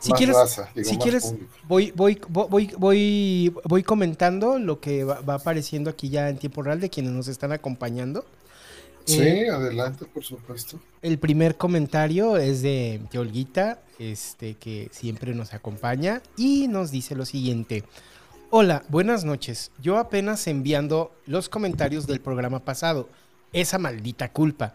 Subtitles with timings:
[0.00, 0.36] si quieres,
[0.82, 1.34] si quieres
[1.68, 6.80] voy, voy, voy, voy, voy comentando lo que va, apareciendo aquí ya en tiempo real
[6.80, 8.24] de quienes nos están acompañando.
[9.04, 10.80] Sí, eh, adelante, por supuesto.
[11.00, 17.24] El primer comentario es de, Olguita, este, que siempre nos acompaña y nos dice lo
[17.24, 17.84] siguiente.
[18.50, 19.70] Hola, buenas noches.
[19.80, 23.08] Yo apenas enviando los comentarios del programa pasado.
[23.52, 24.74] Esa maldita culpa.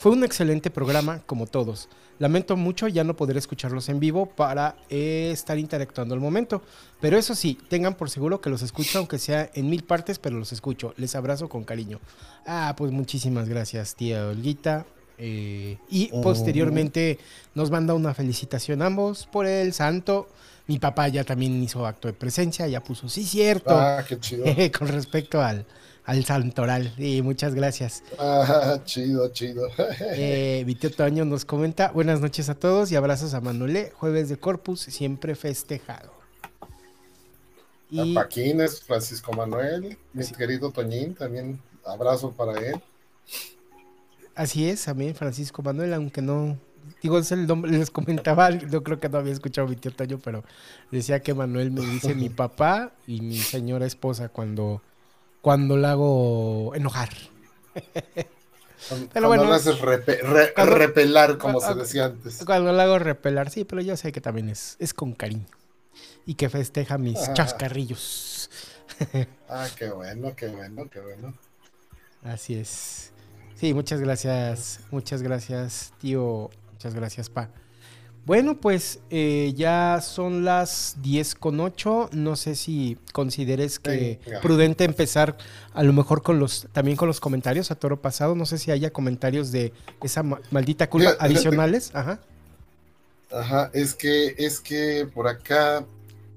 [0.00, 1.90] Fue un excelente programa, como todos.
[2.18, 6.62] Lamento mucho ya no poder escucharlos en vivo para eh, estar interactuando al momento.
[7.02, 10.38] Pero eso sí, tengan por seguro que los escucho, aunque sea en mil partes, pero
[10.38, 10.94] los escucho.
[10.96, 12.00] Les abrazo con cariño.
[12.46, 14.86] Ah, pues muchísimas gracias, tía Olguita.
[15.18, 16.22] Eh, y oh.
[16.22, 17.18] posteriormente
[17.54, 20.30] nos manda una felicitación ambos por el santo.
[20.66, 23.78] Mi papá ya también hizo acto de presencia, ya puso sí cierto.
[23.78, 24.46] Ah, qué chido.
[24.78, 25.66] con respecto al,
[26.10, 26.92] al santoral.
[26.98, 28.02] Y muchas gracias.
[28.18, 29.68] Ah, chido, chido.
[30.00, 33.90] eh, mi tío Toño nos comenta, buenas noches a todos y abrazos a Manuel.
[33.94, 36.12] Jueves de Corpus, siempre festejado.
[37.90, 38.16] Y...
[38.16, 42.80] A Paquines, Francisco Manuel, mi querido Toñín, también abrazo para él.
[44.34, 46.58] Así es, también Francisco Manuel, aunque no,
[47.02, 49.92] digo, es el nombre, les comentaba, yo creo que no había escuchado a mi tío
[49.92, 50.42] Toño, pero
[50.90, 54.82] decía que Manuel me dice mi papá y mi señora esposa cuando
[55.40, 57.10] cuando la hago enojar.
[59.12, 62.42] pero bueno, la haces repelar, como se decía antes.
[62.44, 65.46] Cuando la hago repelar, sí, pero yo sé que también es, es con cariño.
[66.26, 67.34] Y que festeja mis ah.
[67.34, 68.50] chascarrillos.
[69.48, 71.34] ah, qué bueno, qué bueno, qué bueno.
[72.22, 73.12] Así es.
[73.54, 76.50] Sí, muchas gracias, muchas gracias, tío.
[76.72, 77.50] Muchas gracias, pa.
[78.26, 82.10] Bueno, pues eh, ya son las 10 con 8.
[82.12, 85.36] No sé si consideres que prudente empezar
[85.72, 88.34] a lo mejor con los también con los comentarios a toro pasado.
[88.34, 91.90] No sé si haya comentarios de esa maldita culpa adicionales.
[91.94, 92.20] Ajá.
[93.32, 95.86] Ajá, es que, es que por acá,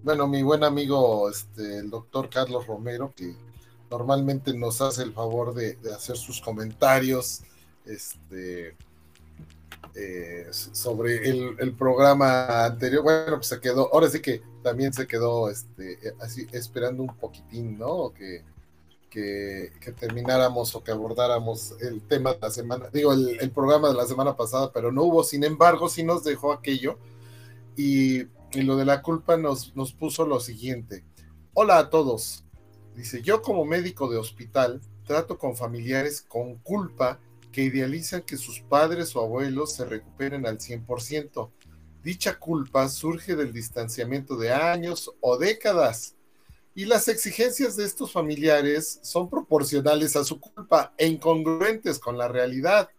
[0.04, 3.36] bueno, mi buen amigo, este, el doctor Carlos Romero, que
[3.89, 7.42] normalmente nos hace el favor de, de hacer sus comentarios,
[7.86, 8.76] este
[9.95, 13.04] eh, sobre el, programa anterior.
[13.04, 17.77] Bueno, pues se quedó, ahora sí que también se quedó este, así esperando un poquitín,
[17.77, 18.11] ¿no?
[18.14, 18.43] Que,
[19.09, 24.08] que, termináramos o que abordáramos el tema de la semana, digo, el, programa de la
[24.08, 26.98] semana pasada, pero no hubo, sin embargo, sí nos dejó aquello.
[27.76, 31.03] Y, lo de la culpa nos, nos puso lo siguiente.
[31.55, 32.43] Hola a todos.
[32.95, 37.20] Dice, yo como médico de hospital trato con familiares con culpa
[37.53, 41.49] que idealizan que sus padres o abuelos se recuperen al 100%.
[42.03, 46.15] Dicha culpa surge del distanciamiento de años o décadas
[46.75, 52.27] y las exigencias de estos familiares son proporcionales a su culpa e incongruentes con la
[52.27, 52.89] realidad.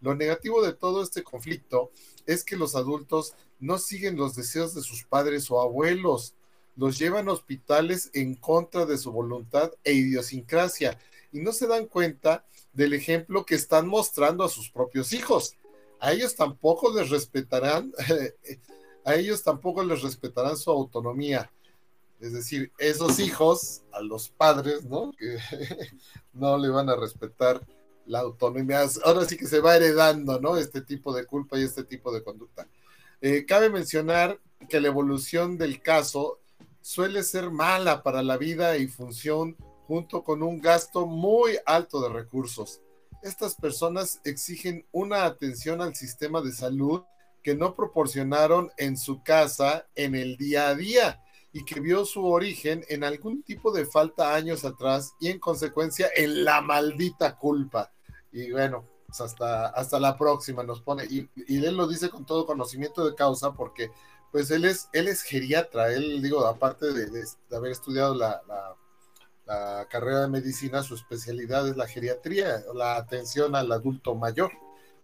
[0.00, 1.92] Lo negativo de todo este conflicto
[2.26, 6.34] es que los adultos no siguen los deseos de sus padres o abuelos,
[6.74, 10.98] los llevan a hospitales en contra de su voluntad e idiosincrasia
[11.32, 15.56] y no se dan cuenta del ejemplo que están mostrando a sus propios hijos.
[15.98, 17.92] A ellos tampoco les respetarán,
[19.04, 21.50] a ellos tampoco les respetarán su autonomía.
[22.20, 25.12] Es decir, esos hijos, a los padres, ¿no?
[26.32, 27.60] No le van a respetar
[28.06, 28.84] la autonomía.
[29.04, 30.56] Ahora sí que se va heredando, ¿no?
[30.56, 32.68] Este tipo de culpa y este tipo de conducta.
[33.20, 34.38] Eh, cabe mencionar
[34.68, 36.38] que la evolución del caso
[36.80, 39.56] suele ser mala para la vida y función
[39.90, 42.80] junto con un gasto muy alto de recursos.
[43.24, 47.02] Estas personas exigen una atención al sistema de salud
[47.42, 51.20] que no proporcionaron en su casa en el día a día
[51.52, 56.08] y que vio su origen en algún tipo de falta años atrás y en consecuencia
[56.14, 57.90] en la maldita culpa.
[58.30, 62.46] Y bueno, pues hasta, hasta la próxima nos pone, y, él lo dice con todo
[62.46, 63.90] conocimiento de causa porque
[64.30, 68.76] pues él es, él es geriatra, él digo, aparte de, haber estudiado la la
[69.88, 74.52] carrera de medicina, su especialidad es la geriatría, la atención al adulto mayor.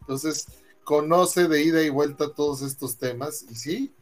[0.00, 0.46] Entonces,
[0.84, 3.94] conoce de ida y vuelta todos estos temas y sí,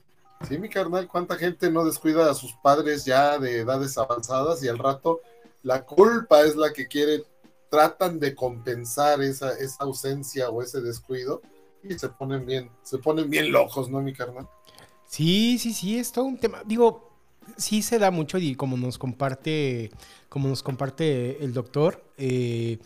[0.46, 4.68] sí, mi carnal, cuánta gente no descuida a sus padres ya de edades avanzadas y
[4.68, 5.20] al rato
[5.62, 7.24] la culpa es la que quiere,
[7.70, 11.40] tratan de compensar esa, esa ausencia o ese descuido
[11.82, 14.46] y se ponen bien, se ponen bien locos, ¿no, mi carnal?
[15.06, 16.62] Sí, sí, sí, es todo un tema.
[16.66, 17.13] Digo,
[17.56, 19.90] sí se da mucho y como nos comparte,
[20.28, 22.78] como nos comparte el doctor, eh,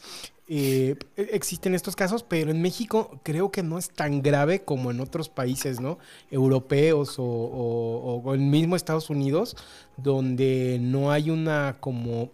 [0.51, 5.01] eh, existen estos casos, pero en México creo que no es tan grave como en
[5.01, 5.99] otros países, ¿no?
[6.31, 9.57] Europeos o, o, en mismo Estados Unidos,
[9.99, 12.31] donde no hay una como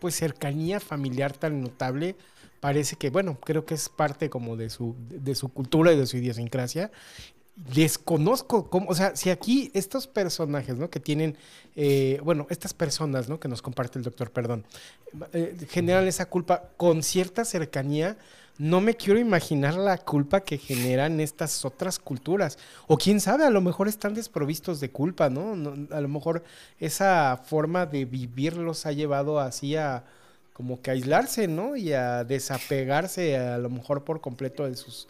[0.00, 2.16] pues cercanía familiar tan notable.
[2.58, 6.06] Parece que, bueno, creo que es parte como de su, de su cultura y de
[6.06, 6.90] su idiosincrasia
[7.56, 10.90] desconozco cómo, o sea, si aquí estos personajes, ¿no?
[10.90, 11.36] Que tienen,
[11.76, 13.38] eh, bueno, estas personas, ¿no?
[13.38, 14.64] Que nos comparte el doctor, perdón,
[15.32, 18.16] eh, generan esa culpa con cierta cercanía,
[18.58, 22.58] no me quiero imaginar la culpa que generan estas otras culturas.
[22.86, 25.52] O quién sabe, a lo mejor están desprovistos de culpa, ¿no?
[25.90, 26.44] a lo mejor
[26.78, 30.04] esa forma de vivir los ha llevado así a
[30.52, 31.76] como que aislarse, ¿no?
[31.76, 35.08] Y a desapegarse a lo mejor por completo de sus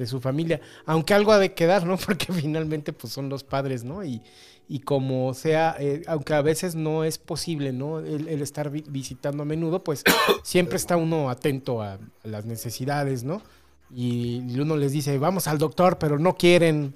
[0.00, 1.96] de su familia, aunque algo ha de quedar, ¿no?
[2.06, 4.02] Porque finalmente pues son los padres, ¿no?
[4.02, 4.22] Y,
[4.66, 7.98] y como sea, eh, aunque a veces no es posible, ¿no?
[7.98, 10.04] El, estar visitando a menudo, pues
[10.42, 13.42] siempre está uno atento a, las necesidades, ¿no?
[13.94, 16.94] Y, uno les dice, vamos al doctor, pero no quieren.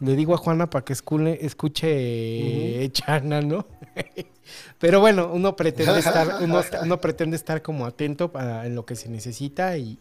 [0.00, 3.66] Le digo a Juana para que escuche Chana, ¿no?
[4.78, 9.08] Pero bueno, uno pretende estar, uno, pretende estar como atento para, en lo que se
[9.08, 9.98] necesita y,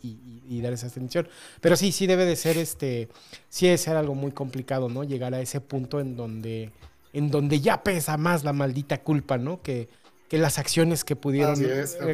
[0.61, 1.27] dar esa atención.
[1.61, 3.07] Pero sí, sí debe de ser este,
[3.49, 5.03] sí debe ser algo muy complicado, ¿no?
[5.03, 6.71] Llegar a ese punto en donde,
[7.13, 9.61] en donde ya pesa más la maldita culpa, ¿no?
[9.61, 9.87] Que,
[10.27, 11.55] que las acciones que pudieron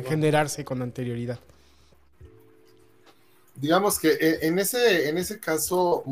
[0.05, 1.39] generarse con anterioridad.
[3.55, 6.03] Digamos que eh, en ese, en ese caso,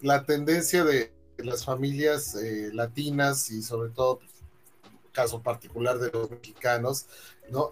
[0.00, 4.32] la tendencia de las familias eh, latinas y sobre todo pues,
[5.12, 7.06] caso particular de los mexicanos,
[7.50, 7.70] ¿no?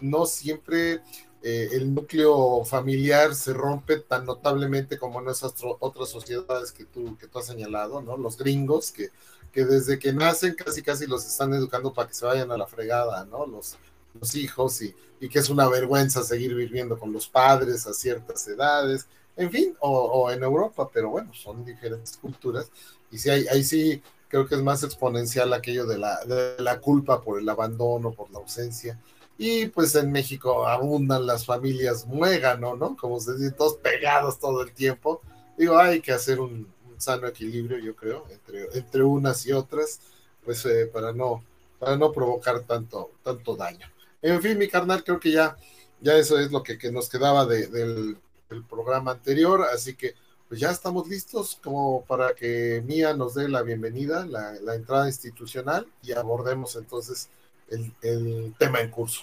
[0.00, 1.00] no siempre
[1.48, 7.16] eh, el núcleo familiar se rompe tan notablemente como en esas otras sociedades que tú,
[7.18, 8.16] que tú has señalado, ¿no?
[8.16, 9.10] Los gringos que,
[9.52, 12.66] que desde que nacen casi casi los están educando para que se vayan a la
[12.66, 13.46] fregada, ¿no?
[13.46, 13.76] Los,
[14.20, 18.48] los hijos y, y que es una vergüenza seguir viviendo con los padres a ciertas
[18.48, 19.06] edades,
[19.36, 22.70] en fin, o, en Europa, pero bueno, son diferentes culturas
[23.10, 26.80] y sí, ahí, ahí sí creo que es más exponencial aquello de la, de la
[26.80, 28.98] culpa por el abandono, por la ausencia.
[29.38, 32.96] Y pues en México abundan las familias muégano, ¿no?
[32.96, 35.20] Como se dice, todos pegados todo el tiempo.
[35.58, 40.00] Digo, hay que hacer un, sano equilibrio, yo creo, entre, entre unas y otras,
[40.42, 41.44] pues eh, para, no,
[41.78, 43.86] para no provocar tanto, tanto daño.
[44.22, 45.56] En fin, mi carnal, creo que ya,
[46.00, 48.16] ya eso es lo que, que nos quedaba de, del,
[48.48, 50.14] del programa anterior, así que
[50.48, 55.86] pues ya estamos listos como para que Mía nos dé la bienvenida, la, entrada institucional
[56.02, 57.28] y abordemos entonces
[57.68, 59.22] el, tema en curso.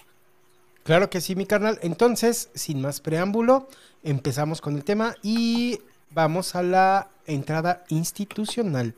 [0.83, 1.79] Claro que sí, mi carnal.
[1.81, 3.69] Entonces, sin más preámbulo,
[4.03, 5.79] empezamos con el tema y
[6.09, 8.93] vamos a la entrada institucional.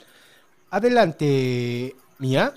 [0.72, 2.56] Adelante, Mía.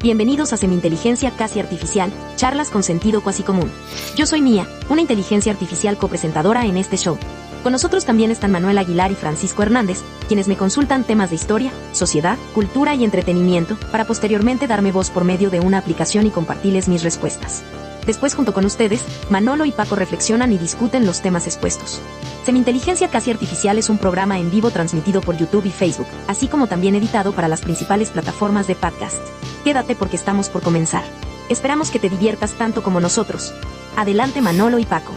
[0.00, 3.68] Bienvenidos a Semi-Inteligencia Casi Artificial, charlas con sentido cuasi común.
[4.14, 7.18] Yo soy Mía, una inteligencia artificial copresentadora en este show.
[7.64, 9.98] Con nosotros también están Manuel Aguilar y Francisco Hernández,
[10.28, 15.24] quienes me consultan temas de historia, sociedad, cultura y entretenimiento, para posteriormente darme voz por
[15.24, 17.64] medio de una aplicación y compartirles mis respuestas.
[18.08, 22.00] Después, junto con ustedes, Manolo y Paco reflexionan y discuten los temas expuestos.
[22.42, 26.68] Seminteligencia Casi Artificial es un programa en vivo transmitido por YouTube y Facebook, así como
[26.68, 29.20] también editado para las principales plataformas de podcast.
[29.62, 31.04] Quédate porque estamos por comenzar.
[31.50, 33.52] Esperamos que te diviertas tanto como nosotros.
[33.94, 35.12] Adelante Manolo y Paco.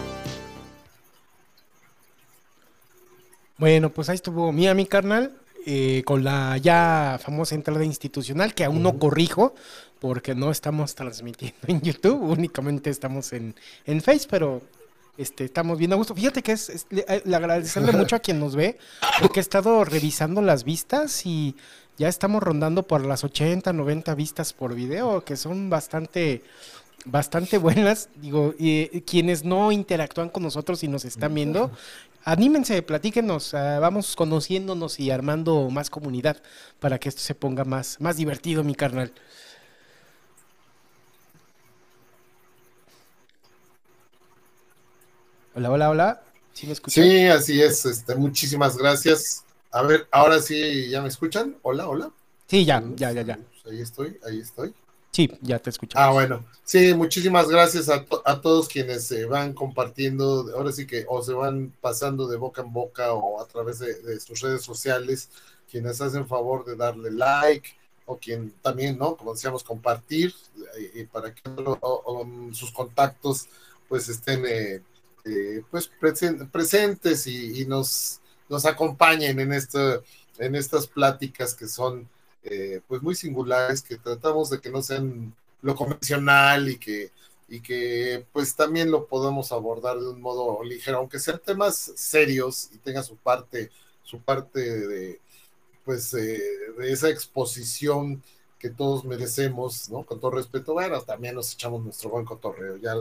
[3.57, 5.31] Bueno, pues ahí estuvo Mía, mi carnal,
[5.65, 9.55] eh, con la ya famosa entrada institucional, que aún no corrijo,
[10.01, 13.55] porque no estamos transmitiendo en YouTube, únicamente estamos en,
[13.85, 14.63] en Face, pero
[15.15, 16.15] este, estamos viendo a gusto.
[16.15, 18.79] Fíjate que es, le, eh, agradecerle mucho a quien nos ve,
[19.21, 21.55] porque he estado revisando las vistas y
[21.99, 26.41] ya estamos rondando por las 80, 90 vistas por video, que son bastante,
[27.05, 28.09] bastante buenas.
[28.15, 31.69] Digo, y, quienes no interactúan con nosotros y nos están viendo,
[32.23, 36.37] anímense, platíquenos, ah, vamos conociéndonos y armando más comunidad
[36.79, 39.13] para que esto se ponga más, más divertido, mi carnal.
[45.53, 46.23] Hola, hola, hola.
[46.53, 47.03] ¿Sí me escuchan?
[47.03, 47.85] Sí, así es.
[47.85, 49.43] Este, muchísimas gracias.
[49.71, 51.57] A ver, ahora sí, ¿ya me escuchan?
[51.61, 52.11] Hola, hola.
[52.47, 53.39] Sí, ya, ya, ya, ya.
[53.69, 54.73] Ahí estoy, ahí estoy.
[55.11, 55.97] Sí, ya te escucho.
[55.99, 56.45] Ah, bueno.
[56.63, 58.05] Sí, muchísimas gracias a,
[58.41, 62.71] todos quienes se van compartiendo, ahora sí que o se van pasando de boca en
[62.71, 65.29] boca o a través de, sus redes sociales,
[65.69, 67.71] quienes hacen favor de darle like
[68.05, 69.17] o quien también, ¿no?
[69.17, 70.33] Como decíamos, compartir
[70.93, 71.41] y, para que
[72.53, 73.49] sus contactos
[73.89, 74.81] pues estén eh,
[75.25, 75.89] eh, pues
[76.51, 78.19] presentes y, nos,
[78.65, 82.07] acompañen en, en estas pláticas que son
[82.43, 87.11] eh, pues muy singulares, que tratamos de que no sean lo convencional y que,
[87.47, 92.69] y que pues también lo podamos abordar de un modo ligero, aunque sean temas serios
[92.73, 93.69] y tenga su parte,
[94.03, 95.19] su parte de
[95.85, 96.39] pues de
[96.91, 98.21] esa exposición
[98.61, 100.03] que todos merecemos, ¿no?
[100.03, 102.93] Con todo respeto, bueno, también nos echamos nuestro buen cotorreo, ya,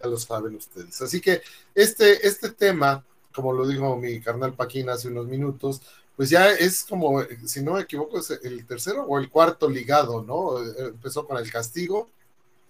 [0.00, 1.00] ya lo saben ustedes.
[1.02, 1.42] Así que
[1.74, 5.82] este, este tema, como lo dijo mi carnal Paquín hace unos minutos,
[6.16, 10.22] pues ya es como, si no me equivoco, es el tercero o el cuarto ligado,
[10.22, 10.58] ¿no?
[10.78, 12.08] Empezó con el castigo,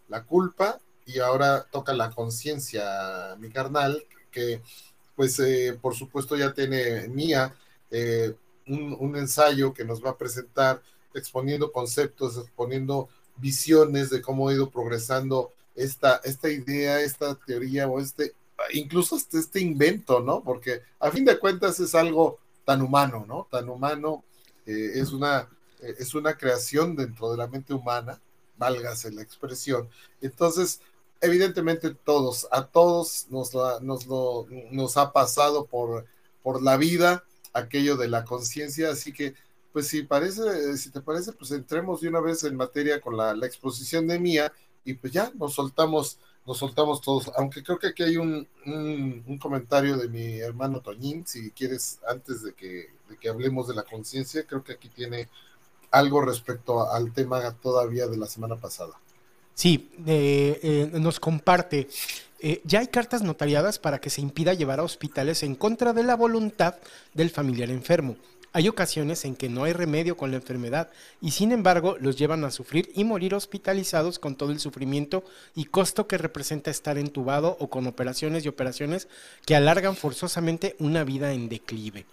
[0.08, 4.60] la culpa y ahora toca la conciencia, mi carnal, que
[5.14, 7.54] pues eh, por supuesto ya tiene Mía
[7.90, 8.34] eh,
[8.66, 10.82] un, un, ensayo que nos va a presentar
[11.14, 18.00] exponiendo conceptos, exponiendo visiones de cómo ha ido progresando esta, esta idea, esta teoría o
[18.00, 18.34] este,
[18.72, 20.42] incluso este, este invento, ¿no?
[20.42, 23.46] Porque a fin de cuentas es algo tan humano, ¿no?
[23.50, 24.24] Tan humano,
[24.66, 25.48] eh, es, una,
[25.80, 28.20] es una creación dentro de la mente humana,
[28.56, 29.88] válgase la expresión.
[30.20, 30.80] Entonces,
[31.20, 33.52] evidentemente todos, a todos nos,
[33.82, 34.06] nos,
[34.70, 36.06] nos ha pasado por,
[36.42, 39.34] por la vida aquello de la conciencia, así que
[39.72, 43.34] pues si parece, si te parece, pues entremos de una vez en materia con la,
[43.34, 44.50] la, exposición de Mía
[44.86, 49.38] y pues ya nos soltamos, nos soltamos todos, aunque creo que aquí hay un, un,
[49.38, 53.82] comentario de mi hermano Toñín, si quieres, antes de que, de que hablemos de la
[53.82, 55.28] conciencia, creo que aquí tiene
[55.90, 58.94] algo respecto al tema todavía de la semana pasada.
[59.54, 61.88] Sí, eh, eh, nos comparte.
[62.38, 66.02] Eh, ya hay cartas notariadas para que se impida llevar a hospitales en contra de
[66.02, 66.76] la voluntad
[67.14, 68.16] del familiar enfermo.
[68.56, 70.88] Hay ocasiones en que no hay remedio con la enfermedad
[71.20, 75.66] y sin embargo los llevan a sufrir y morir hospitalizados con todo el sufrimiento y
[75.66, 79.08] costo que representa estar entubado o con operaciones y operaciones
[79.44, 82.06] que alargan forzosamente una vida en declive.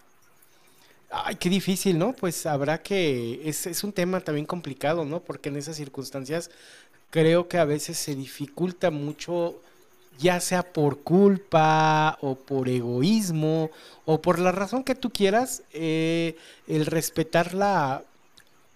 [1.10, 2.12] Ay, qué difícil, ¿no?
[2.12, 3.48] Pues habrá que...
[3.48, 5.22] Es, es un tema también complicado, ¿no?
[5.22, 6.52] Porque en esas circunstancias
[7.10, 9.62] creo que a veces se dificulta mucho,
[10.20, 13.72] ya sea por culpa o por egoísmo
[14.06, 16.36] o por la razón que tú quieras, eh,
[16.68, 18.04] el respetar la,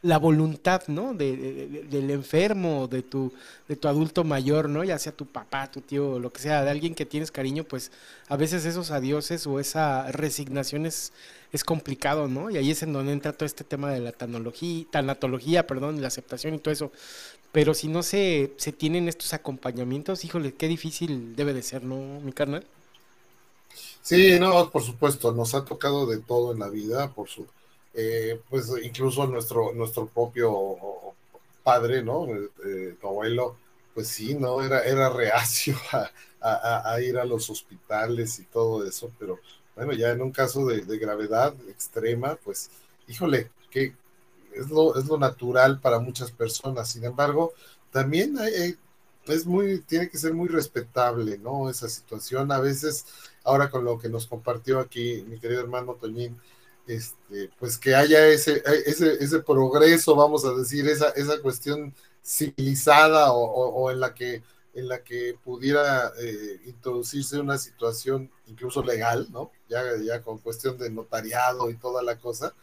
[0.01, 1.13] la voluntad, ¿no?
[1.13, 3.33] De, de, del enfermo, de tu,
[3.67, 4.83] de tu adulto mayor, ¿no?
[4.83, 7.91] Ya sea tu papá, tu tío, lo que sea, de alguien que tienes cariño, pues
[8.27, 11.13] a veces esos adioses o esa resignación es,
[11.51, 12.49] es complicado, ¿no?
[12.49, 16.53] Y ahí es en donde entra todo este tema de la tanatología, perdón, la aceptación
[16.53, 16.91] y todo eso.
[17.57, 22.21] Pero si no se, se tienen estos acompañamientos, híjole, qué difícil debe de ser, ¿no,
[22.21, 22.63] mi carnal?
[24.03, 27.47] Sí, no, por supuesto, nos ha tocado de todo en la vida, por su,
[27.95, 30.77] eh, pues incluso nuestro, nuestro propio
[31.63, 32.27] padre, ¿no?
[32.27, 33.57] Eh, tu abuelo,
[33.95, 34.61] pues sí, ¿no?
[34.61, 35.75] Era, era reacio
[36.41, 39.39] a, ir a los hospitales y todo eso, pero
[39.75, 42.69] bueno, ya en un caso de, gravedad extrema, pues,
[43.07, 43.95] híjole, que
[44.59, 46.89] es lo, es lo natural para muchas personas.
[46.91, 47.53] Sin embargo,
[47.91, 48.77] también hay,
[49.27, 51.69] es muy, tiene que ser muy respetable, ¿no?
[51.69, 52.51] Esa situación.
[52.51, 53.05] A veces,
[53.43, 56.39] ahora con lo que nos compartió aquí mi querido hermano Toñín,
[56.87, 63.31] este, pues que haya ese, ese, ese progreso, vamos a decir, esa, esa cuestión civilizada
[63.33, 64.43] o, o, o en la que
[64.77, 69.51] en la que pudiera eh, introducirse una situación incluso legal, ¿no?
[69.67, 72.53] Ya, ya con cuestión de notariado y toda la cosa,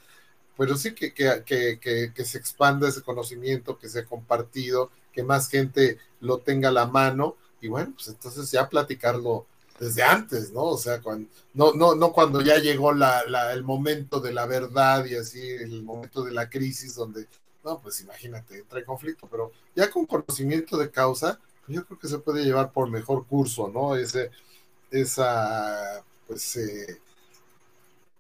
[0.57, 5.49] pero sí que, que, que, que, se expanda ese conocimiento, que sea compartido, que más
[5.49, 9.47] gente lo tenga a la mano, y bueno, pues entonces ya platicarlo
[9.79, 10.63] desde antes, ¿no?
[10.65, 14.47] O sea, cuando, no, no, no cuando ya llegó la, la, el momento de la
[14.47, 17.27] verdad y así, el momento de la crisis donde,
[17.65, 22.09] no, pues imagínate, entra en conflicto, pero ya con conocimiento de causa, yo creo que
[22.09, 23.97] se puede llevar por mejor curso, ¿no?
[23.97, 24.31] Ese,
[24.91, 27.01] esa, pues, eh,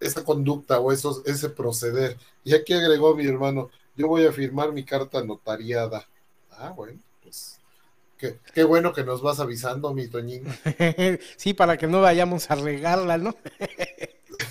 [0.00, 2.16] esa conducta o esos, ese proceder.
[2.44, 6.06] Y aquí agregó mi hermano, yo voy a firmar mi carta notariada.
[6.50, 7.58] Ah, bueno, pues
[8.18, 10.44] qué, qué bueno que nos vas avisando, mi Toñín.
[11.36, 13.34] sí, para que no vayamos a regarla, ¿no?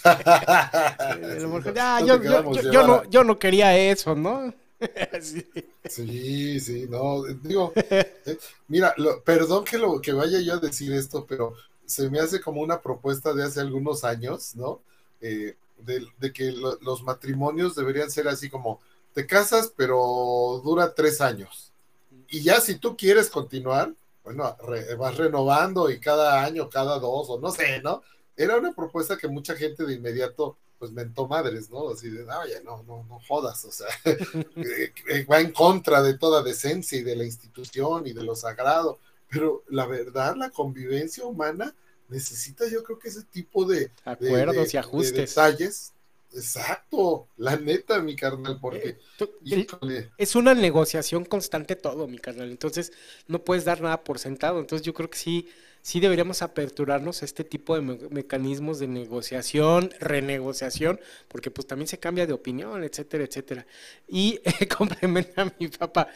[2.71, 4.53] yo, no, yo no quería eso, ¿no?
[5.21, 5.45] sí.
[5.85, 10.91] sí, sí, no, digo, eh, mira, lo, perdón que lo que vaya yo a decir
[10.93, 11.53] esto, pero
[11.85, 14.81] se me hace como una propuesta de hace algunos años, ¿no?
[15.23, 18.79] Eh, de, de, que lo, los matrimonios deberían ser así como,
[19.13, 21.71] te casas, pero dura tres años.
[22.29, 27.29] Y ya si tú quieres continuar, bueno, re, vas renovando y cada año, cada dos,
[27.29, 28.01] o no sé, ¿no?
[28.35, 31.89] Era una propuesta que mucha gente de inmediato pues mentó madres, ¿no?
[31.91, 36.43] Así de, oye, no, no, no jodas, o sea, eh, va en contra de toda
[36.43, 38.99] decencia y de la institución y de lo sagrado,
[39.29, 41.73] pero la verdad, la convivencia humana
[42.13, 45.13] necesita yo creo que ese tipo de acuerdos de, de, y ajustes.
[45.13, 45.93] De detalles.
[46.35, 48.97] Exacto, la neta, mi carnal, porque
[49.45, 52.49] eh, es una negociación constante todo, mi carnal.
[52.49, 52.91] Entonces,
[53.27, 54.59] no puedes dar nada por sentado.
[54.59, 55.47] Entonces, yo creo que sí,
[55.83, 61.87] sí deberíamos aperturarnos a este tipo de me mecanismos de negociación, renegociación, porque pues también
[61.87, 63.67] se cambia de opinión, etcétera, etcétera.
[64.07, 66.07] Y eh, complementa a mi papá,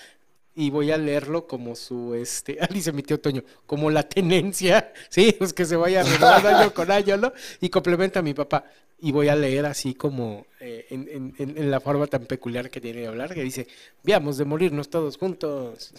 [0.59, 5.35] y voy a leerlo como su, este, dice mi tío Toño, como la tenencia, sí,
[5.37, 7.31] pues que se vaya renovando año con año, ¿no?
[7.61, 8.65] Y complementa a mi papá.
[8.99, 12.81] Y voy a leer así como eh, en, en, en, la forma tan peculiar que
[12.81, 13.67] tiene de hablar, que dice,
[14.03, 15.93] veamos de morirnos todos juntos.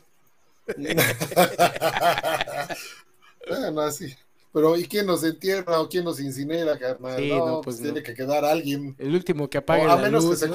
[3.49, 4.13] bueno, así.
[4.53, 7.29] Pero ¿y quién nos entierra o quién nos incinera, carnal?
[7.29, 8.97] no, pues, pues tiene que quedar alguien.
[8.99, 10.51] El último que apague o a menos que se.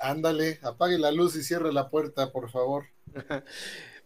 [0.00, 2.86] Ándale, apague la luz y cierre la puerta, por favor.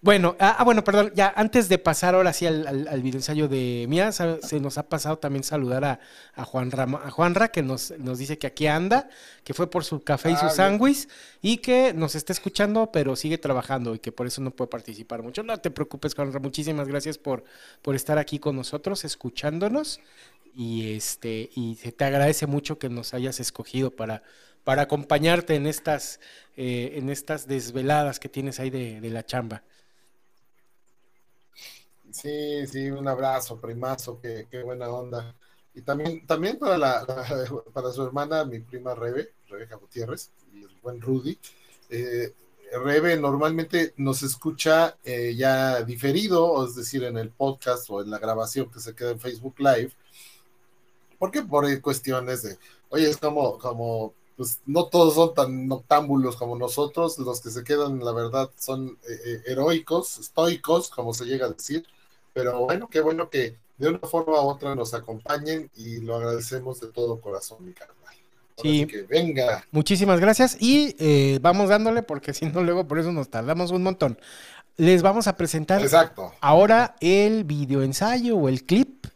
[0.05, 3.49] Bueno, ah, ah, bueno, perdón, ya antes de pasar ahora sí al, al, video ensayo
[3.49, 6.01] de Mía, se nos ha pasado también saludar a,
[6.35, 9.09] a, Juan a Juanra, que nos, nos dice que aquí anda,
[9.45, 11.09] que fue por su café y su sándwich,
[11.41, 15.23] y que nos está escuchando, pero sigue trabajando y que por eso no puede participar
[15.23, 15.43] mucho.
[15.43, 17.43] No te preocupes, Juanra, muchísimas gracias por,
[17.81, 20.01] por estar aquí con nosotros, escuchándonos,
[20.55, 24.23] y este, y se te agradece mucho que nos hayas escogido para
[24.65, 26.19] para acompañarte en estas,
[26.57, 29.63] eh, en estas desveladas que tienes ahí de, de, la chamba.
[32.11, 35.35] Sí, sí, un abrazo, primazo, qué, qué buena onda.
[35.75, 37.05] Y también, también para, la,
[37.73, 41.39] para su hermana, mi prima Rebe, Rebeca Gutiérrez, y el buen Rudy.
[41.91, 42.33] Eh,
[42.73, 48.19] Rebe normalmente nos escucha eh, ya diferido, es decir, en el podcast o en la
[48.19, 49.93] grabación que se queda en Facebook Live,
[51.19, 56.57] porque por cuestiones de, oye, es como, como pues no todos son tan noctámbulos como
[56.57, 61.47] nosotros, los que se quedan, la verdad, son eh, eh, heroicos, estoicos, como se llega
[61.47, 61.87] a decir,
[62.33, 66.81] pero bueno, qué bueno que de una forma u otra nos acompañen y lo agradecemos
[66.81, 67.95] de todo corazón, mi carnal.
[68.57, 68.87] Sí.
[68.87, 69.65] Que venga.
[69.73, 73.83] Muchísimas gracias y eh, vamos dándole porque si no luego por eso nos tardamos un
[73.83, 74.19] montón.
[74.77, 76.33] Les vamos a presentar Exacto.
[76.41, 79.07] ahora el video ensayo o el clip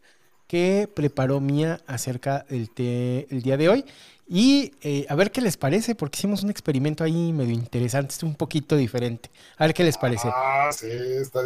[0.46, 3.84] que preparó Mía acerca del el día de hoy.
[4.28, 8.23] Y eh, a ver qué les parece, porque hicimos un experimento ahí medio interesante, es
[8.23, 9.30] un poquito diferente.
[9.56, 10.28] A ver qué les parece.
[10.30, 11.40] Ah, sí, está,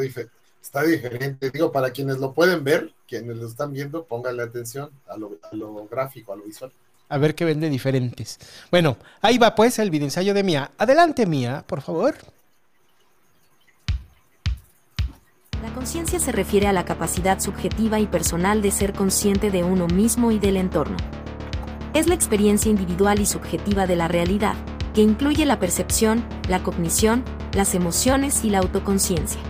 [0.61, 1.51] está diferente.
[1.51, 5.55] Digo, para quienes lo pueden ver, quienes lo están viendo, pónganle atención a lo, a
[5.55, 6.73] lo gráfico, a lo visual.
[7.09, 8.41] A ver qué vende diferentes.
[8.73, 10.73] Bueno, ahí va pues el videoensayo de Mía.
[10.77, 12.17] Adelante, Mía, por favor.
[15.63, 19.87] La conciencia se refiere a la capacidad subjetiva y personal de ser consciente de uno
[19.87, 20.97] mismo y del entorno
[21.95, 24.55] es la experiencia individual y subjetiva de la realidad,
[24.95, 29.41] que incluye la percepción, la cognición, las emociones y la autoconciencia.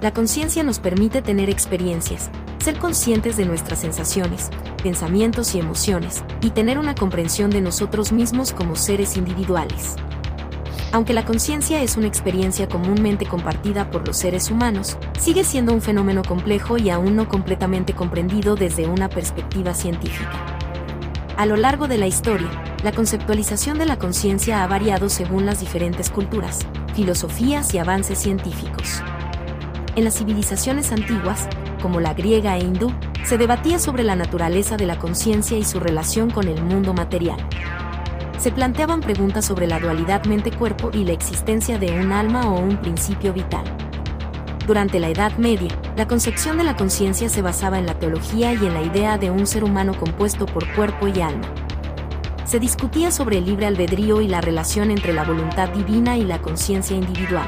[0.00, 4.50] La conciencia nos permite tener experiencias, ser conscientes de nuestras sensaciones,
[4.82, 9.96] pensamientos y emociones, y tener una comprensión de nosotros mismos como seres individuales.
[10.92, 15.82] Aunque la conciencia es una experiencia comúnmente compartida por los seres humanos, sigue siendo un
[15.82, 20.63] fenómeno complejo y aún no completamente comprendido desde una perspectiva científica.
[21.36, 22.48] A lo largo de la historia,
[22.84, 26.60] la conceptualización de la conciencia ha variado según las diferentes culturas,
[26.94, 29.02] filosofías y avances científicos.
[29.96, 31.48] En las civilizaciones antiguas,
[31.82, 32.92] como la griega e hindú,
[33.24, 37.38] se debatía sobre la naturaleza de la conciencia y su relación con el mundo material.
[38.38, 42.76] Se planteaban preguntas sobre la dualidad mente-cuerpo y la existencia de un alma o un
[42.76, 43.64] principio vital.
[44.66, 48.64] Durante la Edad Media, la concepción de la conciencia se basaba en la teología y
[48.64, 51.46] en la idea de un ser humano compuesto por cuerpo y alma.
[52.46, 56.40] Se discutía sobre el libre albedrío y la relación entre la voluntad divina y la
[56.40, 57.46] conciencia individual.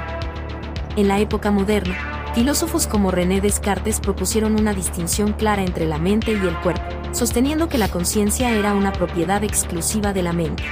[0.97, 1.97] En la época moderna,
[2.35, 7.71] filósofos como René Descartes propusieron una distinción clara entre la mente y el cuerpo, sosteniendo
[7.71, 10.65] que la conciencia era una propiedad exclusiva de la mente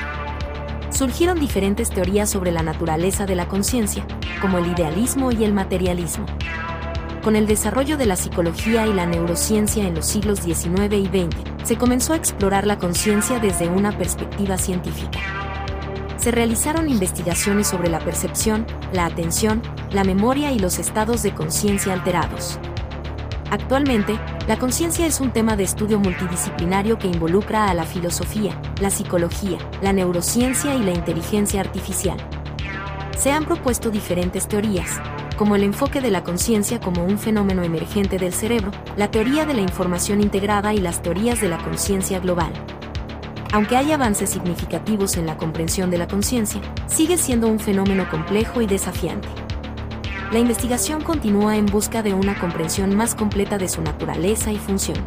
[0.95, 4.07] surgieron diferentes teorías sobre la naturaleza de la conciencia,
[4.41, 6.27] como el idealismo y el materialismo.
[7.23, 11.37] Con el desarrollo de la psicología y la neurociencia en los siglos XIX y XX,
[11.67, 15.19] se comenzó a explorar la conciencia desde una perspectiva científica.
[16.19, 21.93] Se realizaron investigaciones sobre la percepción, la atención, la memoria y los estados de conciencia
[21.93, 22.59] alterados.
[23.55, 28.91] Actualmente, la conciencia es un tema de estudio multidisciplinario que involucra a la filosofía, la
[28.91, 32.17] psicología, la neurociencia y la inteligencia artificial.
[33.17, 35.01] Se han propuesto diferentes teorías,
[35.37, 39.55] como el enfoque de la conciencia como un fenómeno emergente del cerebro, la teoría de
[39.55, 42.53] la información integrada y las teorías de la conciencia global.
[43.53, 48.63] Aunque hay avances significativos en la comprensión de la conciencia, sigue siendo un fenómeno complejo
[48.63, 49.44] y desafiante
[50.33, 54.99] la investigación continúa en busca de una comprensión más completa de su naturaleza y función.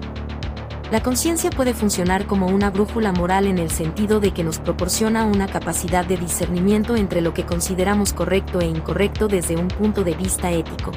[0.91, 5.25] La conciencia puede funcionar como una brújula moral en el sentido de que nos proporciona
[5.25, 10.13] una capacidad de discernimiento entre lo que consideramos correcto e incorrecto desde un punto de
[10.13, 10.91] vista ético.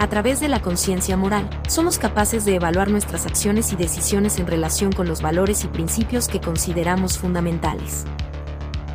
[0.00, 4.46] A través de la conciencia moral, somos capaces de evaluar nuestras acciones y decisiones en
[4.46, 8.04] relación con los valores y principios que consideramos fundamentales.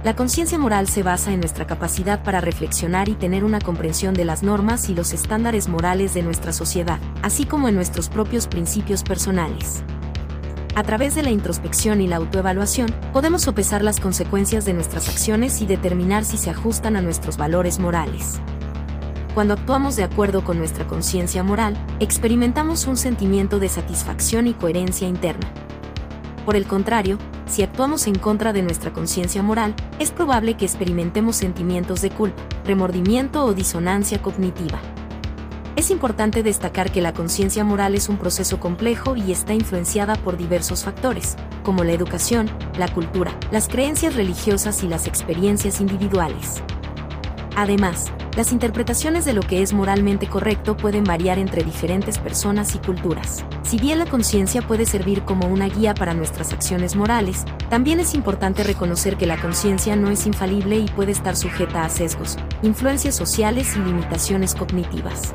[0.06, 4.24] La conciencia moral se basa en nuestra capacidad para reflexionar y tener una comprensión de
[4.24, 9.02] las normas y los estándares morales de nuestra sociedad, así como en nuestros propios principios
[9.02, 9.82] personales.
[10.76, 15.60] A través de la introspección y la autoevaluación, podemos sopesar las consecuencias de nuestras acciones
[15.64, 18.40] y determinar si se ajustan a nuestros valores morales.
[19.34, 25.08] Cuando actuamos de acuerdo con nuestra conciencia moral, experimentamos un sentimiento de satisfacción y coherencia
[25.08, 25.65] interna.
[26.46, 31.36] Por el contrario, si actuamos en contra de nuestra conciencia moral, es probable que experimentemos
[31.36, 34.80] sentimientos de culpa, remordimiento o disonancia cognitiva.
[35.76, 40.38] Es importante destacar que la conciencia moral es un proceso complejo y está influenciada por
[40.38, 46.62] diversos factores, como la educación, la cultura, las creencias religiosas y las experiencias individuales.
[47.56, 52.80] Además, las interpretaciones de lo que es moralmente correcto pueden variar entre diferentes personas y
[52.80, 53.46] culturas.
[53.64, 58.14] Si bien la conciencia puede servir como una guía para nuestras acciones morales, también es
[58.14, 63.16] importante reconocer que la conciencia no es infalible y puede estar sujeta a sesgos, influencias
[63.16, 65.34] sociales y limitaciones cognitivas.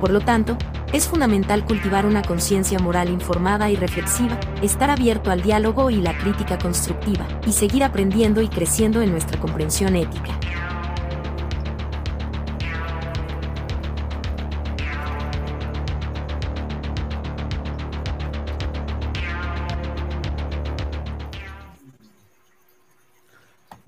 [0.00, 0.56] Por lo tanto,
[0.94, 6.16] es fundamental cultivar una conciencia moral informada y reflexiva, estar abierto al diálogo y la
[6.16, 10.38] crítica constructiva, y seguir aprendiendo y creciendo en nuestra comprensión ética.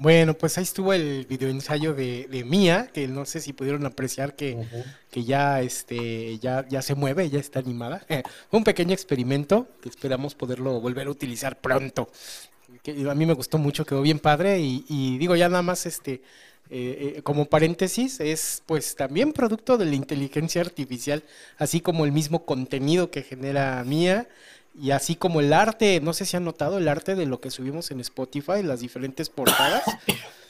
[0.00, 3.84] Bueno, pues ahí estuvo el video ensayo de, de Mía, que no sé si pudieron
[3.84, 4.56] apreciar que,
[5.10, 8.06] que ya, este, ya, ya se mueve, ya está animada.
[8.50, 12.08] Un pequeño experimento que esperamos poderlo volver a utilizar pronto.
[12.82, 16.22] Que a mí me gustó mucho, quedó bien padre y, digo ya nada más este,
[16.70, 21.24] eh, eh, como paréntesis, es pues también producto de la inteligencia artificial,
[21.58, 24.28] así como el mismo contenido que genera Mía
[24.74, 27.50] y así como el arte, no sé si han notado el arte de lo que
[27.50, 29.82] subimos en Spotify, las diferentes portadas,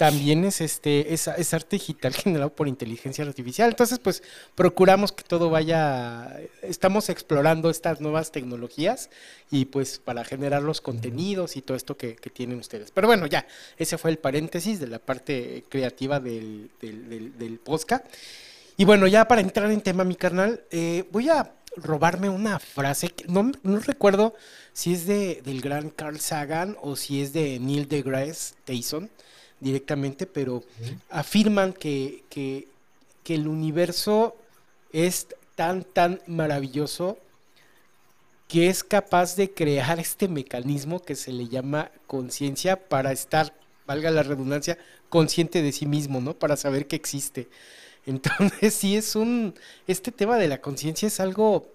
[0.00, 3.68] también es este es, es, arte digital generado por inteligencia artificial.
[3.68, 4.22] Entonces, pues
[4.54, 9.10] procuramos que todo vaya, estamos explorando estas nuevas tecnologías
[9.50, 12.90] y pues para generar los contenidos y todo esto que, tienen ustedes.
[12.92, 18.06] Pero bueno, ya, ese fue el paréntesis de la parte creativa del, del, del, podcast.
[18.78, 23.08] Y bueno, ya para entrar en tema, mi carnal, eh, voy a robarme una frase,
[23.08, 24.34] que no, recuerdo
[24.72, 29.10] si es de, del gran Carl Sagan o si es de Neil deGrasse Tyson
[29.60, 30.62] directamente, pero
[31.10, 32.68] afirman que, que,
[33.22, 34.36] que el universo
[34.92, 37.18] es tan, tan maravilloso
[38.48, 43.54] que es capaz de crear este mecanismo que se le llama conciencia para estar,
[43.86, 44.76] valga la redundancia,
[45.08, 46.34] consciente de sí mismo, ¿no?
[46.34, 47.48] Para saber que existe.
[48.06, 49.54] Entonces sí es un,
[49.86, 51.66] este tema de la conciencia es algo,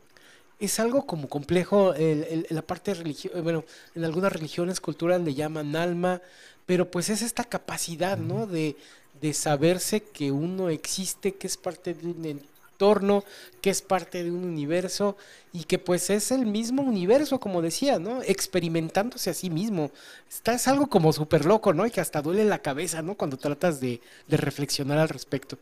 [0.59, 5.75] es algo como complejo, el, la parte religiosa, bueno, en algunas religiones culturales le llaman
[5.75, 6.21] alma,
[6.65, 8.47] pero pues es esta capacidad, ¿no?
[8.47, 8.75] De,
[9.21, 13.23] de saberse que uno existe, que es parte de un entorno,
[13.61, 15.15] que es parte de un universo
[15.53, 18.21] y que pues es el mismo universo, como decía, ¿no?
[18.23, 19.91] Experimentándose a sí mismo.
[20.29, 21.85] Está, es algo como súper loco, ¿no?
[21.85, 23.15] Y que hasta duele la cabeza, ¿no?
[23.15, 25.57] Cuando tratas de, de reflexionar al respecto.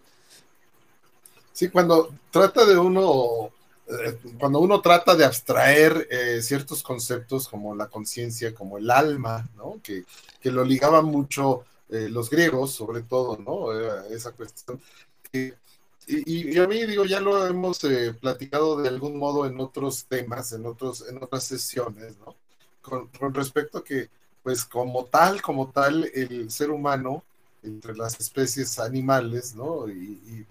[1.53, 3.51] Sí, cuando trata de uno,
[3.87, 9.47] eh, cuando uno trata de abstraer eh, ciertos conceptos como la conciencia, como el alma,
[9.55, 9.79] ¿no?
[9.83, 10.03] Que,
[10.41, 13.71] que lo ligaban mucho eh, los griegos, sobre todo, ¿no?
[14.09, 14.81] esa cuestión.
[15.31, 15.53] Y,
[16.07, 17.79] y, a mí, digo, ya lo hemos
[18.19, 22.35] platicado de algún modo en otros temas, en, otros, en otras sesiones, ¿no?
[22.81, 24.09] Con, con respecto a que,
[24.41, 27.23] pues como tal, como tal, el ser humano
[27.63, 29.87] entre las especies animales, ¿no?
[29.89, 30.45] Y,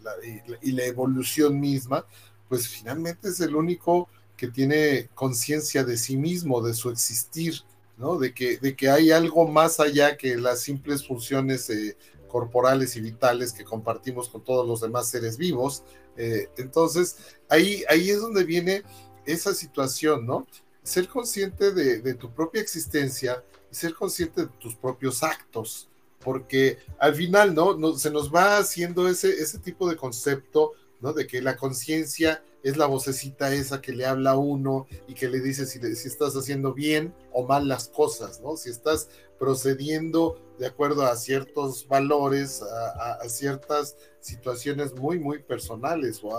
[0.62, 2.06] la, evolución misma,
[2.48, 7.54] pues finalmente es el único que tiene conciencia de sí mismo, de su existir,
[7.98, 8.18] ¿no?
[8.18, 8.58] De que,
[8.90, 11.96] hay algo más allá que las simples funciones eh,
[12.28, 15.84] corporales y vitales que compartimos con todos los demás seres vivos.
[16.16, 17.16] Eh, entonces,
[17.48, 18.82] ahí, ahí es donde viene
[19.26, 20.46] esa situación, ¿no?
[20.82, 25.88] Ser consciente de, de tu propia existencia y ser consciente de tus propios actos
[26.24, 27.96] porque al final, ¿no?
[27.96, 31.12] se nos va haciendo ese, ese tipo de concepto, ¿no?
[31.12, 35.28] De que la conciencia es la vocecita esa que le habla a uno y que
[35.28, 38.56] le dice si, estás haciendo bien o mal las cosas, ¿no?
[38.56, 39.08] Si estás
[39.38, 46.38] procediendo de acuerdo a ciertos valores, a, ciertas situaciones muy, muy personales o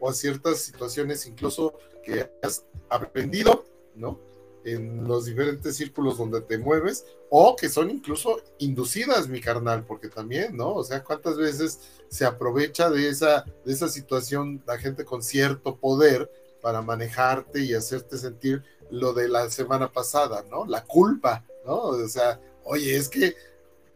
[0.00, 3.64] o a ciertas situaciones incluso que has aprendido,
[3.94, 4.20] ¿no?
[4.64, 10.10] en los diferentes círculos donde te mueves o que son incluso inducidas, mi carnal, porque
[10.10, 10.74] también, ¿no?
[10.74, 15.78] O sea, cuántas veces se aprovecha de esa, de esa situación la gente con cierto
[15.78, 20.66] poder para manejarte y hacerte sentir lo de la semana pasada, ¿no?
[20.66, 21.76] La culpa, ¿no?
[21.76, 23.34] O sea, oye, es que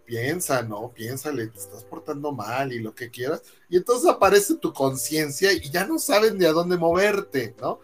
[0.06, 0.90] piensa, ¿no?
[0.94, 3.42] Piénsale, te estás portando mal y lo que quieras.
[3.68, 7.80] Y entonces aparece tu conciencia y ya no saben de a dónde moverte, ¿no?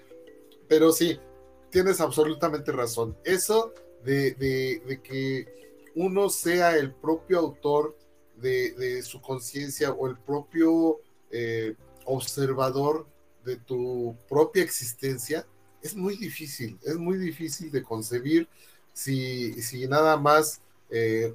[0.67, 1.21] Pero sí,
[1.69, 3.19] tienes absolutamente razón.
[3.23, 5.47] Eso de, que
[5.95, 7.97] uno sea el propio autor
[8.37, 13.07] de, su conciencia o el propio eh, observador
[13.45, 15.47] de tu propia existencia,
[15.83, 18.49] es muy difícil, es muy difícil de concebir
[18.93, 20.61] si, si nada más
[20.91, 21.35] eh,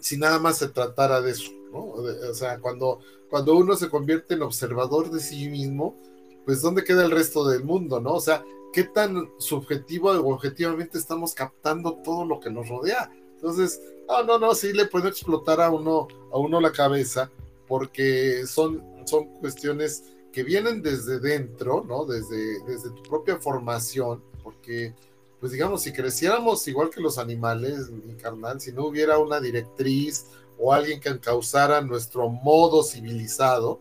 [0.00, 1.84] si nada más se tratara de eso, ¿no?
[1.84, 5.96] O sea, cuando, cuando uno se convierte en observador de sí mismo,
[6.44, 8.14] pues ¿dónde queda el resto del mundo, no?
[8.14, 13.10] O sea, ¿qué tan subjetivo o objetivamente estamos captando todo lo que nos rodea?
[13.34, 17.30] Entonces, no, no, no, sí le puede explotar a uno, a uno la cabeza,
[17.66, 22.04] porque son, son cuestiones que vienen desde dentro, ¿no?
[22.04, 24.94] Desde, desde tu propia formación, porque
[25.40, 30.26] pues digamos, si creciéramos igual que los animales, mi carnal, si no hubiera una directriz
[30.58, 33.80] o alguien que encauzara nuestro modo civilizado,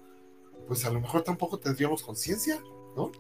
[0.68, 2.62] pues a lo mejor tampoco tendríamos conciencia,
[2.96, 3.12] ¿no?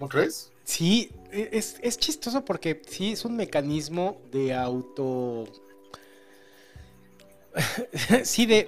[0.00, 0.50] ¿No crees?
[0.64, 5.46] Sí, e, es, chistoso porque sí es un mecanismo de auto.
[8.24, 8.64] sí, de,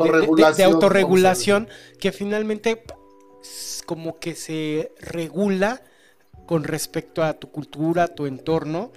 [0.57, 2.83] de autorregulación que finalmente
[3.85, 5.83] como que se regula
[6.47, 8.93] con respecto a tu cultura, a tu entorno,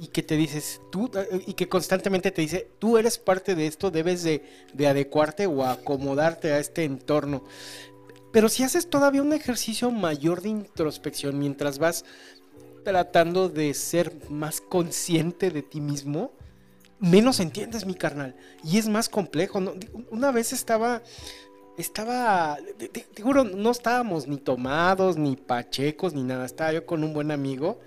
[0.00, 1.10] y que te dices, tú,
[1.46, 4.42] y que constantemente te dice, tú eres parte de esto, debes de,
[4.86, 7.42] adecuarte o acomodarte a este entorno.
[8.32, 12.04] Pero si haces todavía un ejercicio mayor de introspección mientras vas
[12.84, 16.32] tratando de ser más consciente de ti mismo,
[17.00, 18.36] menos entiendes mi carnal.
[18.64, 19.60] Y es más complejo.
[20.10, 21.02] Una vez estaba
[21.78, 26.44] estaba, te, juro, no estábamos ni tomados, ni pachecos, ni nada.
[26.44, 27.78] Estaba yo con un buen amigo,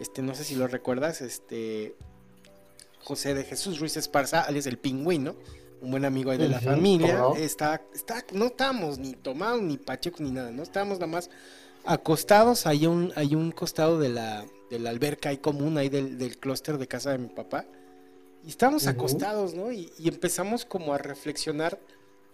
[0.00, 1.96] este, no sé si lo recuerdas, este,
[3.02, 5.34] José de Jesús Ruiz Esparza, alias el pingüino,
[5.80, 7.18] un buen amigo de la familia.
[7.18, 7.36] No?
[7.36, 11.30] Está, está, no estábamos ni tomados, ni pachecos, ni nada, no estábamos nada más
[11.84, 12.66] acostados.
[12.66, 16.38] Hay un, hay un costado de la, de la alberca ahí común, ahí del, del
[16.38, 17.64] clúster de casa de mi papá.
[18.44, 19.72] Y estábamos acostados, ¿no?
[19.72, 21.78] Y, y empezamos como a reflexionar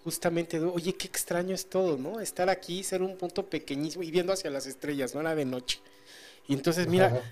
[0.04, 2.20] justamente, oye, qué extraño es todo, ¿no?
[2.20, 5.22] Estar aquí, ser un punto pequeñísimo y viendo hacia las estrellas, ¿no?
[5.22, 5.80] Era de noche.
[6.46, 7.22] Y entonces, mira,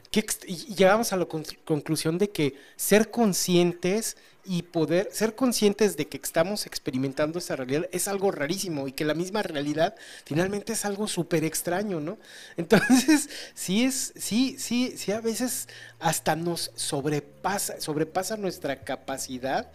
[0.47, 6.17] y llegamos a la conclusión de que ser conscientes y poder ser conscientes de que
[6.17, 9.95] estamos experimentando esa realidad es algo rarísimo y que la misma realidad
[10.25, 12.19] finalmente es algo súper extraño, ¿no?
[12.57, 15.69] Entonces, sí es, sí, sí, sí a veces
[16.01, 19.71] hasta nos sobrepasa, sobrepasa nuestra capacidad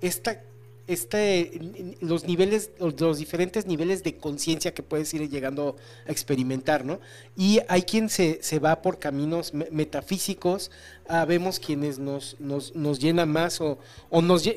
[0.00, 0.42] esta
[0.90, 5.76] este, los niveles, los diferentes niveles de conciencia que puedes ir llegando
[6.06, 6.98] a experimentar, ¿no?
[7.36, 10.72] Y hay quien se, va por caminos metafísicos,
[11.08, 13.78] ah, vemos quienes nos, nos, nos llena más o,
[14.10, 14.48] o nos,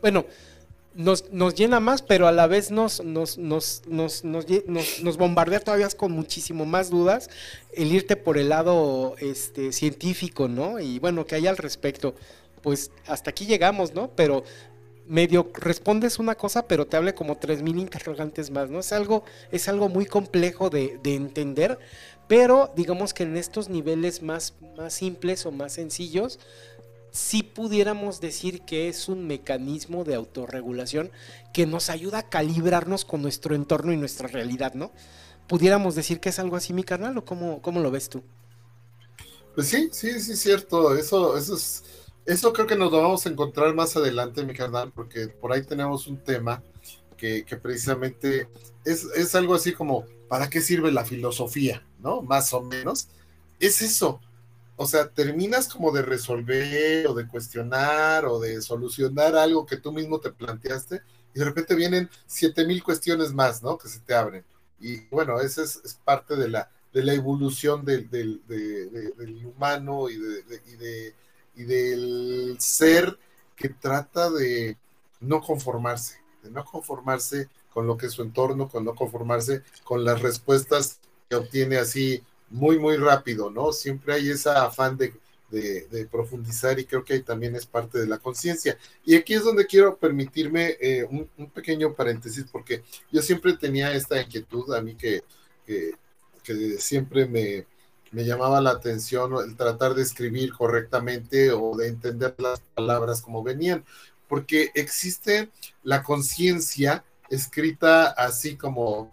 [0.00, 0.24] bueno,
[0.94, 5.88] nos, nos, llena más, pero a la vez nos, nos, nos, nos, nos, bombardea todavía
[5.90, 7.28] con muchísimo más dudas
[7.72, 10.78] el irte por el lado este, científico, ¿no?
[10.78, 12.14] Y bueno, que hay al respecto.
[12.62, 14.10] Pues hasta aquí llegamos, ¿no?
[14.14, 14.44] Pero
[15.12, 18.80] medio respondes una cosa, pero te hable como tres mil interrogantes más, ¿no?
[18.80, 21.78] Es algo, es algo muy complejo de, entender,
[22.28, 26.38] pero digamos que en estos niveles más, más simples o más sencillos,
[27.10, 31.10] sí pudiéramos decir que es un mecanismo de autorregulación
[31.52, 34.92] que nos ayuda a calibrarnos con nuestro entorno y nuestra realidad, ¿no?
[35.46, 38.22] Pudiéramos decir que es algo así, mi carnal, o cómo, cómo lo ves tú?
[39.54, 40.96] Pues sí, sí, sí, es cierto.
[40.96, 41.84] Eso, eso es
[42.26, 45.62] eso creo que nos lo vamos a encontrar más adelante, mi canal, porque por ahí
[45.62, 46.62] tenemos un tema
[47.16, 48.48] que, precisamente
[48.84, 51.86] es, algo así como, ¿para qué sirve la filosofía?
[52.00, 52.22] ¿No?
[52.22, 53.08] Más o menos.
[53.60, 54.20] Es eso.
[54.76, 59.92] O sea, terminas como de resolver o de cuestionar o de solucionar algo que tú
[59.92, 61.02] mismo te planteaste
[61.34, 63.78] y de repente vienen siete mil cuestiones más, ¿no?
[63.78, 64.44] Que se te abren.
[64.80, 70.42] Y bueno, esa es, parte de la, de la evolución del, del humano y de
[70.66, 71.12] y
[71.54, 73.18] del ser
[73.56, 74.76] que trata de
[75.20, 80.04] no conformarse, de no conformarse con lo que es su entorno, con no conformarse con
[80.04, 83.72] las respuestas que obtiene así muy, muy rápido, ¿no?
[83.72, 85.12] Siempre hay ese afán de,
[86.10, 88.78] profundizar y creo que también es parte de la conciencia.
[89.04, 94.20] Y aquí es donde quiero permitirme eh, un, pequeño paréntesis, porque yo siempre tenía esta
[94.20, 95.22] inquietud, a mí que,
[96.42, 97.66] que siempre me,
[98.12, 103.42] me llamaba la atención el tratar de escribir correctamente o de entender las palabras como
[103.42, 103.84] venían,
[104.28, 105.50] porque existe
[105.82, 109.10] la conciencia escrita así como,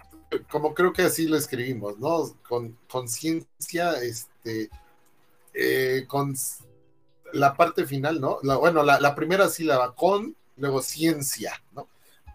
[0.52, 2.36] como creo que así lo escribimos, ¿no?
[2.48, 4.70] Con conciencia, este,
[5.54, 6.36] eh, con
[7.34, 8.40] la parte final, ¿no?
[8.60, 11.88] bueno, la, la, primera sílaba, con luego ciencia, ¿no?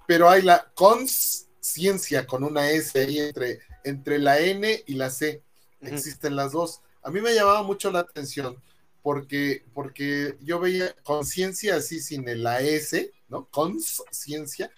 [0.07, 5.43] Pero hay la conciencia con una S ahí entre, entre la N y la C.
[5.87, 6.81] Existen las dos.
[7.03, 8.57] A mí me llamaba mucho la atención
[9.05, 13.47] porque, porque yo veía conciencia así sin la S, ¿no?
[13.51, 14.71] Conciencia,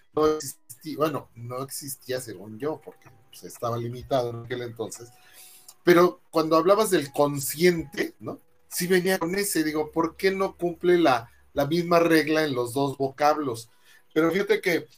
[0.96, 5.10] bueno, no existía según yo, porque pues, estaba limitado en aquel entonces.
[5.84, 8.40] Pero cuando hablabas del consciente, ¿no?
[8.68, 12.74] Sí venía con ese, digo, ¿por qué no cumple la, la misma regla en los
[12.74, 13.70] dos vocablos?
[14.12, 14.88] Pero fíjate que,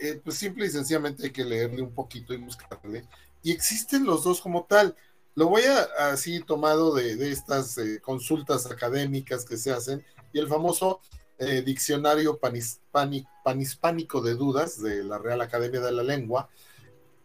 [0.00, 3.06] eh, pues simple y sencillamente hay que leerle un poquito y buscarle.
[3.44, 4.96] Y existen los dos como tal.
[5.36, 10.46] Lo voy a así tomado de, estas eh, consultas académicas que se hacen y el
[10.46, 11.00] famoso
[11.38, 16.48] eh, diccionario panhispánico de dudas de la Real Academia de la Lengua,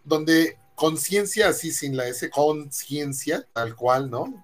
[0.04, 4.43] donde conciencia, así sin la S, conciencia, tal cual, ¿no?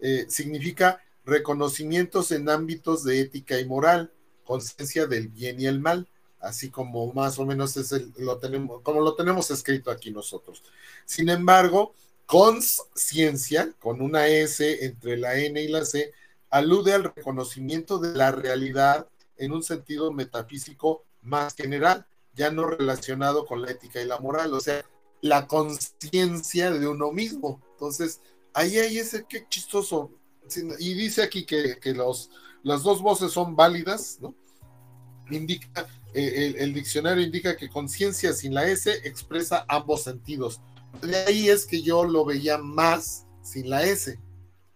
[0.00, 4.12] Eh, significa reconocimientos en ámbitos de ética y moral,
[4.44, 6.08] conciencia del bien y el mal,
[6.40, 10.62] así como más o menos es el, lo tenemos, como lo tenemos escrito aquí nosotros.
[11.06, 11.94] Sin embargo,
[12.30, 16.12] Conciencia, con una S entre la N y la C,
[16.48, 23.46] alude al reconocimiento de la realidad en un sentido metafísico más general, ya no relacionado
[23.46, 24.84] con la ética y la moral, o sea,
[25.20, 27.60] la conciencia de uno mismo.
[27.72, 28.20] Entonces,
[28.54, 30.12] ahí hay ese, qué chistoso.
[30.78, 32.30] Y dice aquí que, los,
[32.62, 34.36] las dos voces son válidas, ¿no?
[35.32, 40.60] Indica, eh, el diccionario indica que conciencia sin la S expresa ambos sentidos
[41.02, 44.18] de ahí es que yo lo veía más sin la S.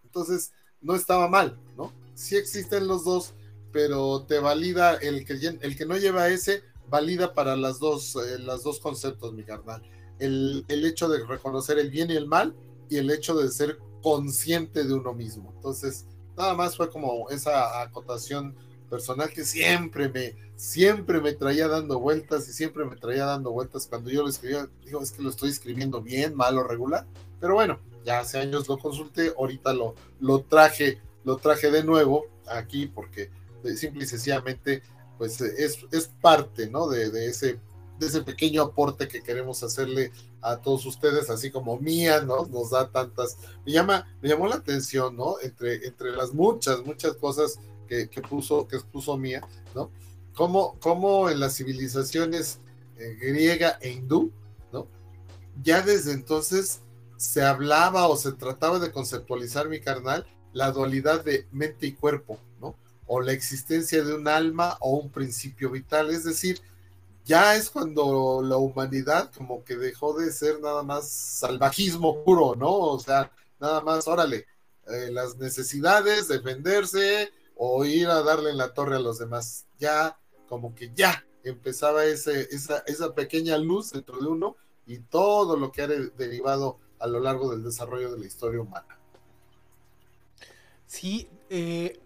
[0.03, 1.93] Entonces, no estaba mal, ¿no?
[2.13, 3.33] Sí existen los dos,
[3.71, 8.39] pero te valida el que, el que no lleva S, valida para las dos, eh,
[8.39, 9.81] las dos conceptos, mi carnal.
[10.19, 12.55] El, el hecho de reconocer el bien y el mal
[12.89, 15.51] y el hecho de ser consciente de uno mismo.
[15.55, 16.05] Entonces,
[16.37, 22.47] nada más fue como esa acotación personal que siempre me, siempre me traía dando vueltas
[22.47, 25.49] y siempre me traía dando vueltas cuando yo lo escribía, digo, es que lo estoy
[25.49, 27.05] escribiendo bien, mal o regular,
[27.39, 32.25] pero bueno, ya hace años lo consulté, ahorita lo, lo traje, lo traje de nuevo
[32.47, 33.29] aquí porque
[33.63, 34.83] eh, simple y sencillamente
[35.17, 36.87] pues es, es parte, ¿no?
[36.87, 37.59] De, de, ese,
[37.99, 42.45] de ese pequeño aporte que queremos hacerle a todos ustedes, así como Mía, ¿no?
[42.45, 45.35] Nos da tantas, me llama, me llamó la atención, ¿no?
[45.41, 49.41] Entre, entre las muchas, muchas cosas que, puso, que expuso Mía,
[49.73, 49.91] ¿no?
[50.33, 52.59] Cómo, cómo en las civilizaciones
[52.97, 54.31] eh, griega e hindú,
[54.71, 54.87] ¿no?
[55.63, 56.81] Ya desde entonces
[57.17, 62.39] se hablaba o se trataba de conceptualizar mi carnal la dualidad de mente y cuerpo,
[62.61, 62.75] ¿no?
[63.07, 66.61] O la existencia de un alma o un principio vital, es decir,
[67.25, 72.71] ya es cuando la humanidad como que dejó de ser nada más salvajismo puro, ¿no?
[72.71, 74.45] O sea, nada más, órale,
[74.87, 79.65] eh, las necesidades, defenderse, o ir a darle en la torre a los demás.
[79.79, 85.57] Ya, como que ya empezaba ese, esa, esa pequeña luz dentro de uno y todo
[85.57, 88.99] lo que ha derivado a lo largo del desarrollo de la historia humana.
[90.87, 91.99] Sí, eh,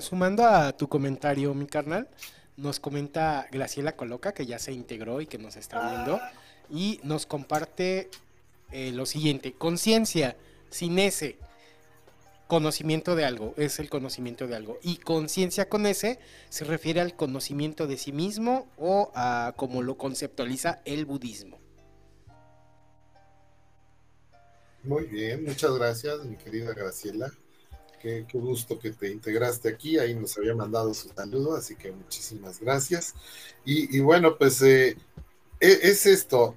[0.00, 2.08] sumando a tu comentario, mi carnal,
[2.56, 6.20] nos comenta Graciela Coloca, que ya se integró y que nos está viendo,
[6.70, 8.10] y nos comparte
[8.70, 10.36] eh, lo siguiente, conciencia,
[10.70, 11.38] sin ese,
[12.48, 14.78] conocimiento de algo, es el conocimiento de algo.
[14.82, 19.96] Y conciencia con ese se refiere al conocimiento de sí mismo o a como lo
[19.96, 21.60] conceptualiza el budismo.
[24.82, 27.30] Muy bien, muchas gracias, mi querida Graciela.
[28.00, 29.98] Qué, gusto que te integraste aquí.
[29.98, 33.14] Ahí nos había mandado su saludo, así que muchísimas gracias.
[33.64, 34.96] Y, bueno, pues eh,
[35.60, 36.56] e, es esto.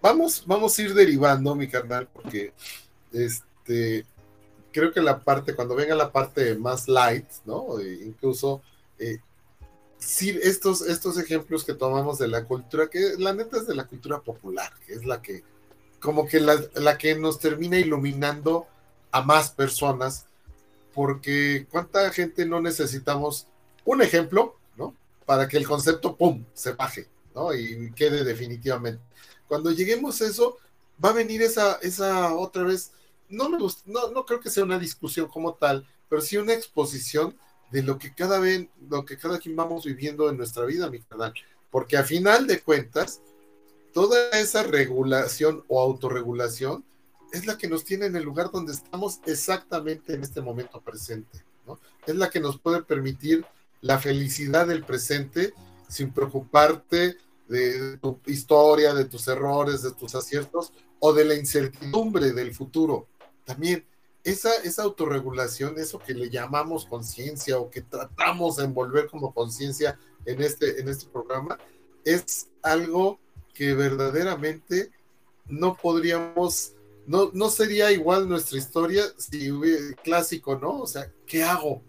[0.00, 2.54] Vamos, vamos a ir derivando, mi carnal, porque
[3.12, 4.06] este,
[4.76, 7.80] creo que la parte, cuando venga la parte más light, ¿no?
[7.80, 8.60] E incluso,
[8.98, 9.20] eh,
[9.96, 13.86] sí, estos, estos ejemplos que tomamos de la cultura, que la neta es de la
[13.86, 15.42] cultura popular, que es la que,
[15.98, 18.66] como que la, la que nos termina iluminando
[19.12, 20.26] a más personas,
[20.92, 23.46] porque cuánta gente no necesitamos
[23.86, 24.94] un ejemplo, ¿no?
[25.24, 27.54] Para que el concepto, ¡pum!, se baje, ¿no?
[27.54, 29.02] Y quede definitivamente.
[29.48, 30.58] Cuando lleguemos a eso,
[31.02, 32.92] va a venir esa, esa otra vez
[33.28, 36.54] no me gusta, no, no creo que sea una discusión como tal, pero sí una
[36.54, 37.36] exposición
[37.70, 41.00] de lo que cada vez, lo que cada quien vamos viviendo en nuestra vida, mi
[41.00, 41.34] canal.
[41.70, 43.20] Porque a final de cuentas,
[43.92, 46.84] toda esa regulación o autorregulación
[47.32, 51.44] es la que nos tiene en el lugar donde estamos exactamente en este momento presente,
[51.66, 51.78] ¿no?
[52.06, 53.44] Es la que nos puede permitir
[53.80, 55.52] la felicidad del presente
[55.88, 57.16] sin preocuparte
[57.48, 63.08] de tu historia, de tus errores, de tus aciertos o de la incertidumbre del futuro
[63.46, 63.86] también
[64.24, 69.98] esa, esa autorregulación, eso que le llamamos conciencia o que tratamos de envolver como conciencia
[70.26, 71.56] en este, en este programa,
[72.04, 73.20] es algo
[73.54, 74.90] que verdaderamente
[75.46, 76.72] no podríamos,
[77.06, 80.80] no, no sería igual nuestra historia si hubiera clásico, ¿no?
[80.80, 81.82] O sea, ¿qué hago?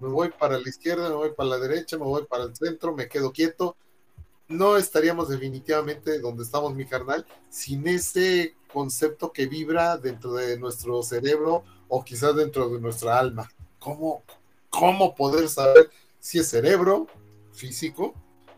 [0.00, 2.94] Me voy para la izquierda, me voy para la derecha, me voy para el centro,
[2.94, 3.76] me quedo quieto.
[4.50, 11.04] No estaríamos definitivamente donde estamos, mi carnal, sin ese concepto que vibra dentro de nuestro
[11.04, 13.48] cerebro o quizás dentro de nuestra alma.
[13.78, 14.24] ¿Cómo,
[14.68, 15.88] cómo poder saber
[16.18, 17.06] si es cerebro
[17.52, 18.12] físico,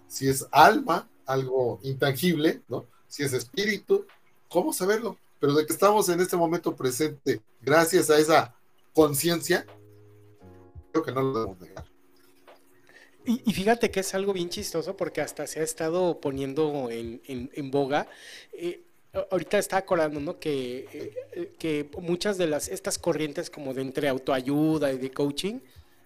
[0.06, 2.86] si es alma, algo intangible, ¿no?
[3.06, 4.06] Si es espíritu,
[4.48, 5.18] ¿cómo saberlo?
[5.40, 8.56] Pero de que estamos en este momento presente, gracias a esa
[8.94, 9.66] conciencia,
[10.90, 11.91] creo que no lo debemos negar.
[13.24, 18.08] Y, fíjate que es algo bien chistoso porque hasta se ha estado poniendo en, boga.
[18.52, 18.82] Eh,
[19.30, 20.38] ahorita está acordando, ¿no?
[20.38, 25.60] Que, eh, que muchas de las, estas corrientes como de entre autoayuda y de coaching,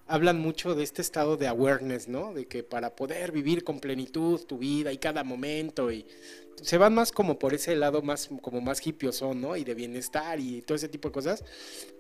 [0.07, 2.33] hablan mucho de este estado de awareness, ¿no?
[2.33, 6.07] De que para poder vivir con plenitud tu vida y cada momento y
[6.63, 9.57] se van más como por ese lado más como más hipioso, ¿no?
[9.57, 11.45] Y de bienestar y todo ese tipo de cosas,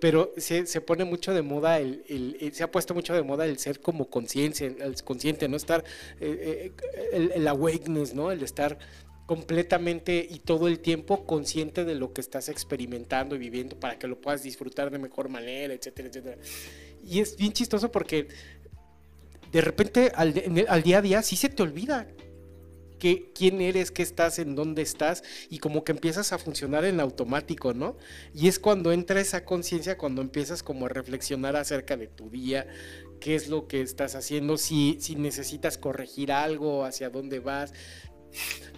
[0.01, 3.45] pero se, se pone mucho de moda el, el, se ha puesto mucho de moda
[3.45, 5.85] el ser como conciencia, el consciente, no estar
[6.21, 8.31] eh, eh, el, el awareness, ¿no?
[8.31, 8.79] El estar
[9.27, 14.07] completamente y todo el tiempo consciente de lo que estás experimentando y viviendo para que
[14.07, 16.39] lo puedas disfrutar de mejor manera, etcétera, etcétera.
[17.05, 18.29] Y es bien chistoso porque
[19.51, 22.07] de repente al, día a día sí se te olvida
[22.99, 27.75] quién eres, qué estás, en dónde estás, y como que empiezas a funcionar en automático,
[27.75, 27.97] ¿no?
[28.35, 32.67] Y es cuando entra esa conciencia, cuando empiezas como a reflexionar acerca de tu día,
[33.21, 37.73] qué es lo que estás haciendo, si, si necesitas corregir algo, hacia dónde vas.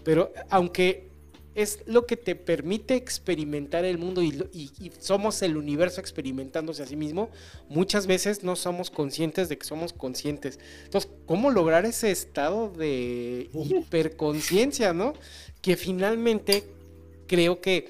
[0.05, 1.11] Pero aunque
[1.55, 6.97] es lo que te permite experimentar el mundo y, somos el universo experimentándose a sí
[6.97, 7.31] mismo,
[7.69, 10.59] muchas veces no somos conscientes de que somos conscientes.
[10.85, 15.15] Entonces, ¿cómo lograr ese estado de hiperconciencia, no?
[15.61, 16.65] Que finalmente
[17.27, 17.89] creo que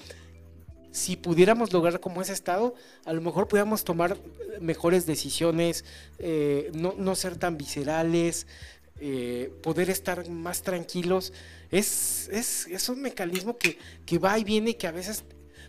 [0.91, 4.17] si pudiéramos lograr como ese estado, a lo mejor pudiéramos tomar
[4.61, 5.85] mejores decisiones,
[6.19, 8.47] eh, no, no, ser tan viscerales,
[9.01, 11.33] eh, poder estar más tranquilos,
[11.71, 15.25] es, es, un mecanismo que, que, va y viene y que a veces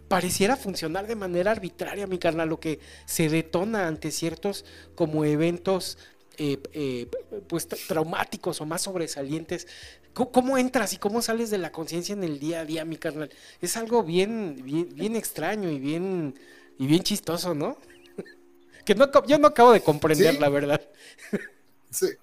[0.07, 4.65] pareciera funcionar de manera arbitraria, mi carnal, lo que se detona ante ciertos
[4.95, 5.97] como eventos
[6.41, 7.07] eh, eh,
[7.47, 9.67] pues traumáticos o más sobresalientes.
[10.13, 13.29] ¿Cómo, entras y cómo sales de la conciencia en el día a día, mi carnal?
[13.61, 14.57] Es algo bien,
[14.95, 16.33] bien, extraño y bien,
[16.77, 17.77] y bien chistoso, ¿no?
[18.85, 20.81] que no, yo no acabo de comprender, la verdad.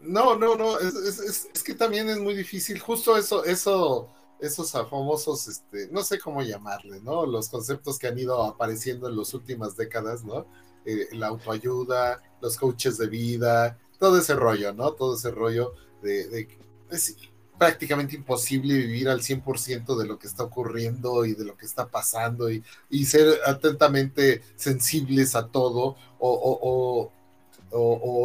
[0.01, 4.09] no, no, no, es, que también es muy difícil, justo eso, eso,
[4.41, 7.27] esos famosos, este, no sé cómo llamarle, ¿no?
[7.27, 10.47] Los conceptos que han ido apareciendo en las últimas décadas, ¿no?
[10.85, 14.93] Eh, la autoayuda, los coaches de vida, todo ese rollo, ¿no?
[14.93, 16.49] Todo ese rollo de,
[16.91, 17.17] es
[17.59, 21.89] prácticamente imposible vivir al 100% de lo que está ocurriendo y de lo que está
[21.89, 22.62] pasando y,
[23.05, 27.12] ser atentamente sensibles a todo o,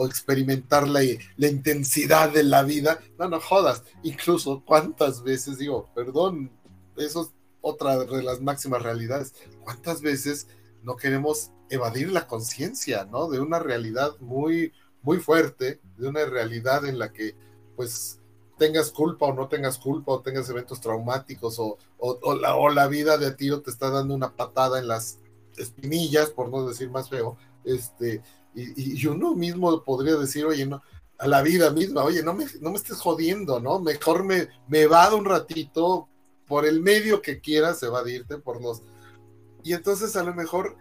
[0.06, 1.02] experimentar la,
[1.38, 3.00] la, intensidad de la vida.
[3.18, 3.84] No, no jodas.
[4.04, 6.52] Incluso cuántas veces, digo, perdón,
[6.98, 7.32] eso es
[7.62, 9.34] otra de las máximas realidades.
[9.64, 10.48] ¿Cuántas veces
[10.84, 13.30] no queremos evadir la conciencia, ¿no?
[13.30, 17.36] De una realidad muy, muy fuerte, de una realidad en la que,
[17.76, 18.20] pues,
[18.58, 22.88] tengas culpa o no tengas culpa, o tengas eventos traumáticos, o, o, la, o la
[22.88, 25.20] vida de tío te está dando una patada en las
[25.58, 28.22] espinillas, por no decir más feo, este,
[28.54, 30.82] y, uno mismo podría decir, oye, no,
[31.18, 33.80] a la vida misma, oye, no me, no me estés jodiendo, ¿no?
[33.80, 36.10] Mejor me, me evado un ratito
[36.48, 38.82] por el medio que quieras evadirte, por los...
[39.64, 40.76] Y entonces a lo mejor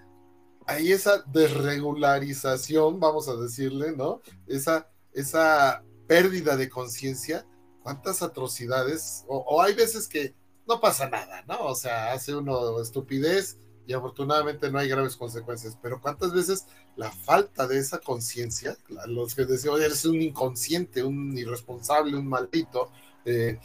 [0.66, 4.22] hay esa desregularización, vamos a decirle, ¿no?
[4.46, 7.46] Esa, esa pérdida de conciencia,
[7.82, 10.34] cuántas atrocidades, o, o, hay veces que
[10.66, 11.66] no pasa nada, ¿no?
[11.66, 13.58] O sea, hace uno estupidez
[13.90, 18.76] y afortunadamente no hay graves consecuencias, pero cuántas veces la falta de esa conciencia,
[19.08, 22.92] los que decían, oye, eres un inconsciente, un irresponsable, un maldito,
[23.24, 23.58] eh,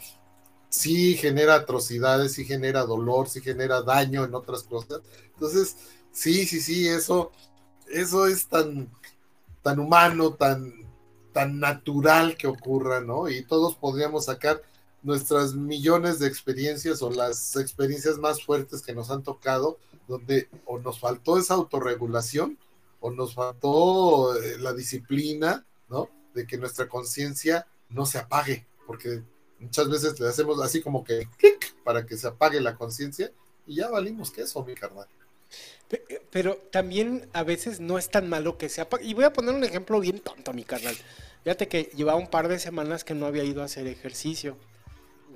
[0.68, 5.00] sí genera atrocidades, sí genera dolor, sí genera daño en otras cosas.
[5.34, 5.76] Entonces,
[6.10, 7.30] sí, sí, sí, eso,
[7.88, 8.90] eso es tan,
[9.62, 10.72] tan humano, tan,
[11.32, 13.28] tan natural que ocurra, ¿no?
[13.28, 14.60] Y todos podríamos sacar
[15.04, 20.78] nuestras millones de experiencias o las experiencias más fuertes que nos han tocado donde o
[20.78, 22.58] nos faltó esa autorregulación
[23.00, 26.10] o nos faltó eh, la disciplina, ¿no?
[26.34, 29.22] De que nuestra conciencia no se apague, porque
[29.58, 33.30] muchas veces le hacemos así como que clic para que se apague la conciencia
[33.66, 35.08] y ya valimos que eso, mi carnal.
[36.30, 38.88] Pero también a veces no es tan malo que sea.
[39.02, 40.96] Y voy a poner un ejemplo bien tonto, mi carnal.
[41.44, 44.56] Fíjate que llevaba un par de semanas que no había ido a hacer ejercicio.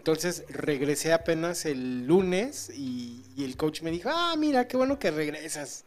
[0.00, 5.10] Entonces regresé apenas el lunes y, el coach me dijo, ah, mira, qué bueno que
[5.10, 5.84] regresas,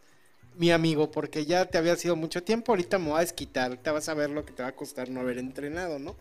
[0.56, 3.90] mi amigo, porque ya te había sido mucho tiempo, ahorita me voy a desquitar, te
[3.90, 6.16] vas a ver lo que te va a costar no haber entrenado, ¿no?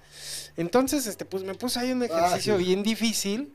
[0.57, 3.53] Entonces, este, pues me puse ahí un ejercicio bien difícil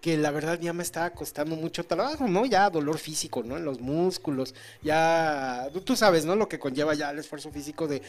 [0.00, 2.46] que la verdad ya me estaba costando mucho trabajo, ¿no?
[2.46, 3.56] Ya dolor físico, ¿no?
[3.56, 6.36] En los músculos, ya, tú sabes, ¿no?
[6.36, 8.00] Lo que conlleva ya el esfuerzo físico de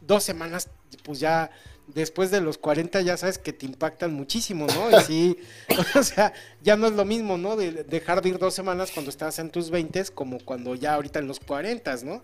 [0.00, 0.70] dos semanas,
[1.04, 1.50] pues ya
[1.88, 4.98] después de los 40 ya sabes que te impactan muchísimo, ¿no?
[4.98, 5.38] Y sí,
[5.98, 6.32] o sea,
[6.62, 7.56] ya no es lo mismo, ¿no?
[7.56, 11.18] De dejar de ir dos semanas cuando estás en tus 20 como cuando ya ahorita
[11.18, 12.22] en los 40, ¿no?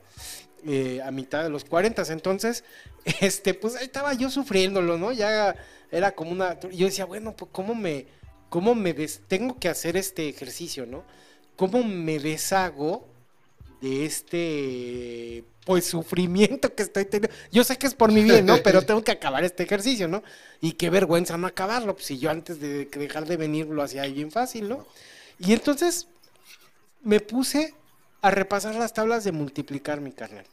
[0.67, 2.65] Eh, a mitad de los 40, entonces,
[3.21, 5.13] este, pues ahí estaba yo sufriéndolo, ¿no?
[5.13, 5.57] Ya
[5.91, 8.07] era como una, yo decía, bueno, pues cómo me
[8.55, 11.03] ¿Cómo me des tengo que hacer este ejercicio, ¿no?
[11.57, 13.05] ¿Cómo me deshago
[13.81, 17.37] de este pues sufrimiento que estoy teniendo?
[17.51, 18.59] Yo sé que es por mi bien, ¿no?
[18.63, 20.23] Pero tengo que acabar este ejercicio, ¿no?
[20.61, 24.05] Y qué vergüenza no acabarlo, pues si yo antes de dejar de venir lo hacía
[24.05, 24.87] bien fácil, ¿no?
[25.39, 26.07] Y entonces
[27.03, 27.75] me puse
[28.23, 30.47] a repasar las tablas de multiplicar mi carnal.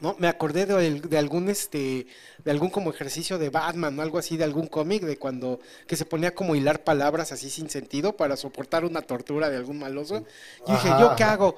[0.00, 0.16] ¿no?
[0.18, 2.06] Me acordé de, algún este
[2.44, 5.96] de algún como ejercicio de Batman o algo así de algún cómic de cuando que
[5.96, 10.24] se ponía como hilar palabras así sin sentido para soportar una tortura de algún maloso.
[10.66, 11.56] Y dije, ¿yo qué hago?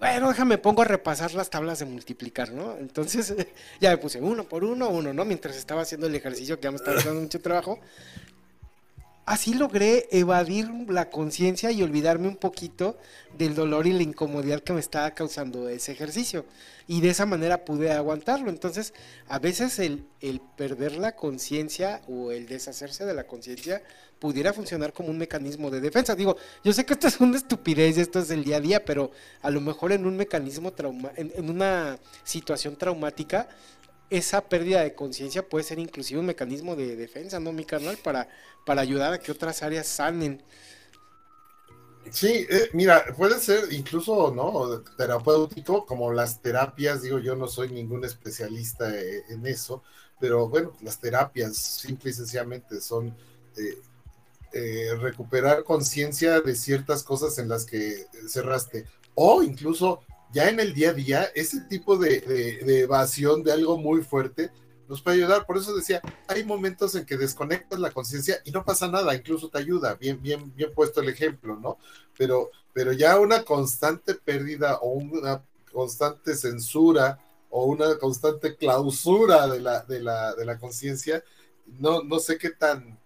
[0.00, 2.74] Bueno, déjame pongo a repasar las tablas de multiplicar, ¿no?
[2.78, 3.34] Entonces
[3.80, 5.26] ya me puse uno por uno, uno, ¿no?
[5.26, 7.78] Mientras estaba haciendo el ejercicio que ya me estaba dando mucho trabajo.
[9.26, 12.98] Así logré evadir la conciencia y olvidarme un poquito
[13.36, 16.46] del dolor y la incomodidad que me estaba causando ese ejercicio.
[16.88, 18.48] Y de esa manera pude aguantarlo.
[18.48, 18.94] Entonces,
[19.28, 23.82] a veces el, el perder la conciencia o el deshacerse de la conciencia
[24.20, 26.14] pudiera funcionar como un mecanismo de defensa.
[26.14, 29.10] Digo, yo sé que esto es una estupidez, esto es el día a día, pero
[29.42, 33.48] a lo mejor en un mecanismo trauma, en una situación traumática,
[34.10, 37.96] esa pérdida de conciencia puede ser inclusive un mecanismo de defensa, ¿no, mi carnal?
[37.96, 38.28] Para,
[38.66, 40.42] para ayudar a que otras áreas sanen.
[42.10, 44.80] Sí, eh, mira, puede ser incluso, ¿no?
[44.96, 49.84] Terapéutico, como las terapias, digo, yo no soy ningún especialista eh, en eso,
[50.18, 53.14] pero bueno, las terapias simple y sencillamente son
[53.56, 53.78] eh,
[55.00, 60.00] recuperar conciencia de ciertas cosas en las que cerraste, o incluso
[60.32, 64.50] ya en el día a día, ese tipo de, evasión de algo muy fuerte
[64.88, 65.46] nos puede ayudar.
[65.46, 69.48] Por eso decía, hay momentos en que desconectas la conciencia y no pasa nada, incluso
[69.48, 69.94] te ayuda.
[69.94, 71.78] Bien, bien, bien puesto el ejemplo, ¿no?
[72.16, 75.42] Pero, pero ya una constante pérdida o una
[75.72, 77.18] constante censura
[77.50, 81.24] o una constante clausura de la, de la, de la conciencia,
[81.66, 82.99] no, no sé qué tan,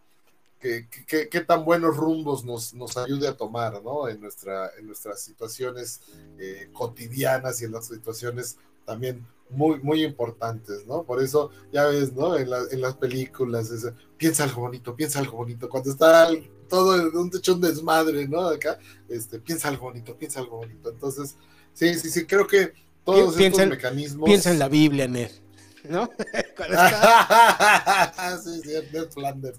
[1.07, 4.09] qué, tan buenos rumbos nos, nos, ayude a tomar, ¿no?
[4.09, 6.01] En, nuestra, en nuestras situaciones
[6.39, 8.57] eh, cotidianas y en las situaciones
[8.87, 11.03] también muy, muy importantes, ¿no?
[11.03, 12.37] Por eso, ya ves, ¿no?
[12.37, 13.71] En, en las películas,
[14.17, 15.69] piensa algo bonito, piensa algo bonito.
[15.69, 16.31] Cuando está
[16.69, 18.49] todo en un techo un desmadre, ¿no?
[18.49, 20.91] Acá, este, piensa algo bonito, piensa algo bonito.
[20.91, 21.37] Entonces,
[21.75, 22.73] sí, sí, sí, creo que
[23.05, 24.27] todos estos mecanismos.
[24.27, 25.31] Piensa en la Biblia, Ned.
[25.89, 26.09] ¿No?
[28.43, 29.59] sí, sí, Ned Flanders,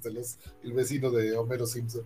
[0.63, 2.05] el, vecino de Homero Simpson.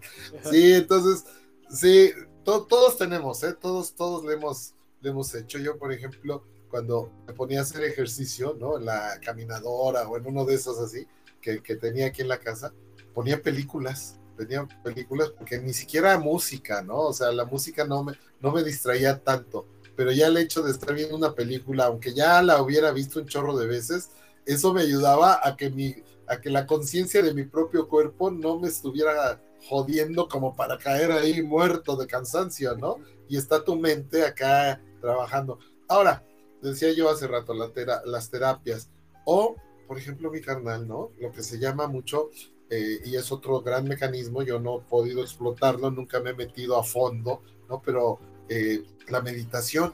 [0.50, 1.26] Sí, entonces,
[1.70, 2.12] sí,
[2.44, 3.54] todos tenemos, ¿eh?
[3.54, 5.60] Todos, todos le hemos, le hemos hecho.
[5.60, 8.78] Yo, por ejemplo, cuando me ponía a hacer ejercicio, ¿no?
[8.78, 11.08] En la caminadora o en uno de esos así,
[11.42, 12.74] que, que tenía aquí en la casa,
[13.14, 17.00] ponía películas tenía películas porque ni siquiera música, ¿no?
[17.00, 19.68] O sea, la música no me, no me distraía tanto
[20.00, 23.26] pero ya el hecho de estar viendo una película, aunque ya la hubiera visto un
[23.26, 24.12] chorro de veces,
[24.46, 25.94] eso me ayudaba a que, mi,
[26.26, 31.12] a que la conciencia de mi propio cuerpo no me estuviera jodiendo como para caer
[31.12, 33.00] ahí muerto de cansancio, ¿no?
[33.28, 35.60] Y está tu mente acá trabajando.
[35.90, 36.24] Ahora,
[36.62, 37.70] decía yo hace rato, la
[38.06, 38.90] las terapias,
[39.26, 41.12] o, por ejemplo, mi carnal, ¿no?
[41.20, 42.30] Lo que se llama mucho,
[42.70, 46.78] eh, y es otro gran mecanismo, yo no he podido explotarlo, nunca me he metido
[46.78, 47.82] a fondo, ¿no?
[47.82, 49.94] Pero eh, la meditación,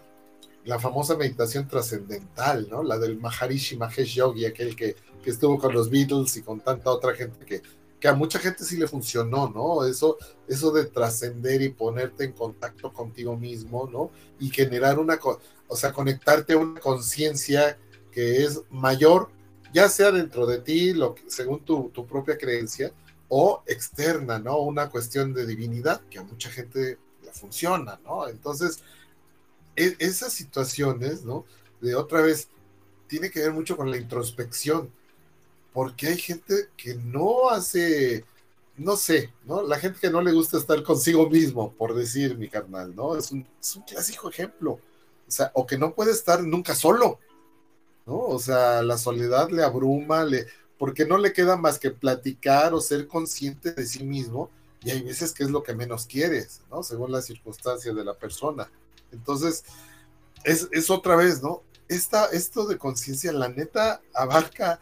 [0.64, 2.84] la famosa meditación trascendental, ¿no?
[2.84, 4.96] La del Maharishi Mahesh Yogi, aquel que,
[5.26, 7.64] estuvo con los Beatles y con tanta otra gente que,
[8.00, 9.84] que a mucha gente sí le funcionó, ¿no?
[9.86, 14.12] Eso, eso de trascender y ponerte en contacto contigo mismo, ¿no?
[14.40, 15.20] Y generar una,
[15.68, 17.78] o sea, conectarte a una conciencia
[18.12, 19.30] que es mayor,
[19.74, 22.94] ya sea dentro de ti, lo según tu, tu propia creencia,
[23.28, 24.60] o externa, ¿no?
[24.60, 27.00] Una cuestión de divinidad que a mucha gente
[27.36, 28.28] funciona, ¿no?
[28.28, 28.82] Entonces,
[29.76, 31.46] e, esas situaciones, ¿no?
[31.82, 32.50] De otra vez,
[33.08, 34.90] tiene que ver mucho con la introspección,
[35.74, 38.26] porque hay gente que no hace,
[38.78, 39.64] no sé, ¿no?
[39.64, 43.16] La gente que no le gusta estar consigo mismo, por decir mi carnal, ¿no?
[43.18, 44.80] Es un, es un clásico ejemplo.
[45.28, 47.20] O sea, o que no puede estar nunca solo,
[48.06, 48.18] ¿no?
[48.20, 50.46] O sea, la soledad le abruma, le,
[50.78, 54.50] porque no le queda más que platicar o ser consciente de sí mismo,
[54.86, 56.84] y hay veces que es lo que menos quieres, ¿no?
[56.84, 58.70] Según las circunstancias de la persona.
[59.12, 59.64] Entonces,
[60.44, 61.64] es, es otra vez, ¿no?
[61.88, 64.80] Esta, esto de conciencia, la neta, abarca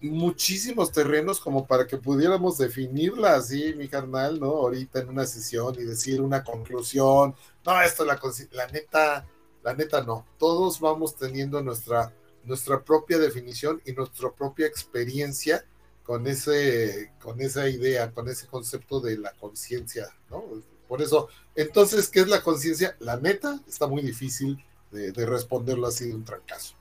[0.00, 4.48] muchísimos terrenos como para que pudiéramos definirla así, mi carnal, ¿no?
[4.48, 7.36] Ahorita en una sesión y decir una conclusión.
[7.64, 9.28] No, esto la, la neta,
[9.62, 10.26] la neta no.
[10.38, 12.12] Todos vamos teniendo nuestra,
[12.42, 15.64] nuestra propia definición y nuestra propia experiencia
[16.04, 20.44] con ese, con esa idea, con ese concepto de la conciencia, ¿no?
[20.86, 22.96] Por eso, entonces, ¿qué es la conciencia?
[23.00, 26.76] La neta está muy difícil de, de responderlo así de un trancazo.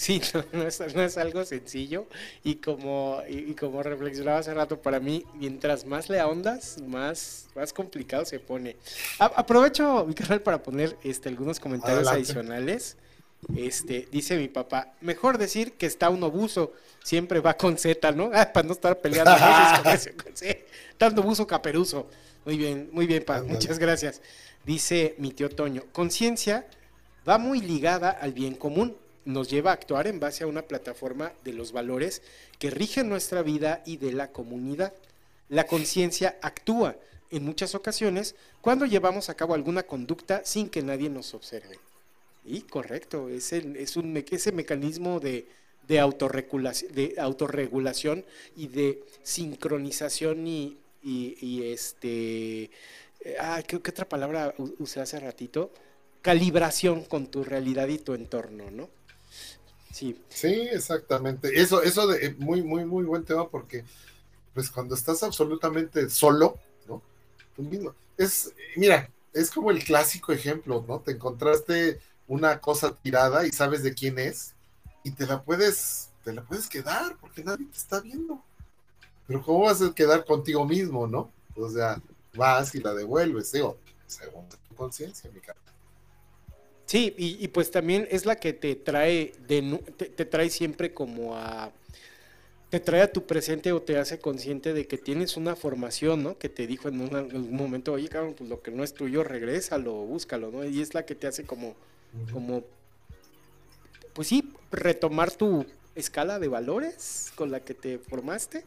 [0.00, 0.18] Sí,
[0.54, 2.06] no, es, algo sencillo
[2.42, 7.74] y como, y, como reflexionaba hace rato, para mí, mientras más le ahondas, más, más
[7.74, 8.76] complicado se pone.
[9.18, 12.96] aprovecho mi canal para poner este, algunos comentarios adicionales.
[13.56, 16.72] Este, dice mi papá, mejor decir que está un obuso,
[17.02, 18.30] siempre va con Z, ¿no?
[18.34, 19.32] Ah, para no estar peleando
[19.82, 20.66] con ese,
[20.98, 22.06] dando buzo caperuso.
[22.44, 24.20] Muy bien, muy bien, pa, muchas gracias.
[24.64, 26.66] Dice mi tío Toño, conciencia
[27.28, 31.32] va muy ligada al bien común nos lleva a actuar en base a una plataforma
[31.44, 32.22] de los valores
[32.58, 34.92] que rigen nuestra vida y de la comunidad.
[35.48, 36.96] La conciencia actúa
[37.30, 41.78] en muchas ocasiones cuando llevamos a cabo alguna conducta sin que nadie nos observe.
[42.44, 45.46] Y correcto, es, es un, ese mecanismo de,
[45.86, 48.24] de, autorregulación, de autorregulación
[48.56, 52.70] y de sincronización y, y, este...
[53.38, 55.70] Ah, ¿qué, ¿qué, otra palabra usé hace ratito?
[56.22, 58.88] Calibración con tu realidad y tu entorno, ¿no?
[59.92, 60.18] Sí.
[60.28, 61.60] Sí, exactamente.
[61.60, 63.84] Eso, eso de eh, muy, muy, muy buen tema porque,
[64.54, 67.02] pues, cuando estás absolutamente solo, ¿no?
[68.16, 71.00] Es, mira, es como el clásico ejemplo, ¿no?
[71.00, 74.54] Te encontraste una cosa tirada y sabes de quién es
[75.02, 78.40] y te la puedes, te la puedes quedar porque nadie te está viendo.
[79.26, 81.32] Pero ¿cómo vas a quedar contigo mismo, no?
[81.56, 82.00] O sea,
[82.34, 83.76] vas y la devuelves, digo,
[84.06, 85.58] según tu conciencia, mi cara.
[86.86, 91.72] Sí, y, pues también es la que te trae, de, te, trae siempre como a,
[92.68, 96.38] te trae a tu presente o te hace consciente de que tienes una formación, ¿no?
[96.38, 99.92] Que te dijo en, un momento, oye, cabrón, pues lo que no es tuyo, regrésalo,
[99.92, 100.64] búscalo, ¿no?
[100.64, 101.76] Y es la que te hace como,
[102.32, 102.64] como,
[104.12, 108.64] pues sí, retomar tu escala de valores con la que te formaste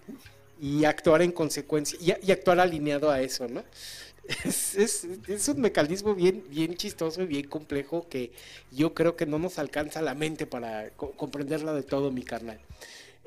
[0.62, 3.64] y actuar en consecuencia y, y actuar alineado a eso, ¿no?
[4.46, 4.76] Es,
[5.28, 8.32] es, un mecanismo bien, bien chistoso y bien complejo que
[8.72, 12.60] yo creo que no nos alcanza la mente para comprenderla de todo, mi carnal.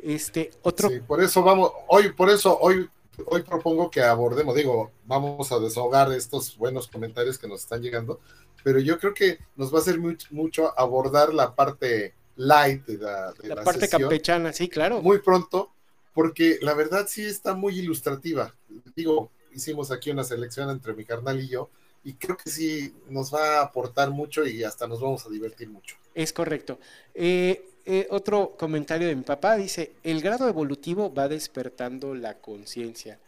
[0.03, 0.89] Este, otro.
[0.89, 2.89] Sí, por eso vamos, hoy, por eso hoy,
[3.27, 8.21] hoy propongo que abordemos, digo, vamos a desahogar estos buenos comentarios que nos están llegando,
[8.67, 9.97] pero yo creo que nos va a hacer
[10.31, 15.01] mucho, abordar la parte light de la, la, parte campechana, sí, claro.
[15.03, 15.71] Muy pronto,
[16.13, 18.53] porque la verdad sí está muy ilustrativa.
[18.97, 21.71] Digo, hicimos aquí una selección entre mi carnal y yo,
[22.03, 25.69] y creo que sí nos va a aportar mucho y hasta nos vamos a divertir
[25.69, 25.95] mucho.
[26.13, 26.81] Es correcto.
[27.15, 33.21] Eh, eh, otro comentario de mi papá dice, el grado evolutivo va despertando la conciencia.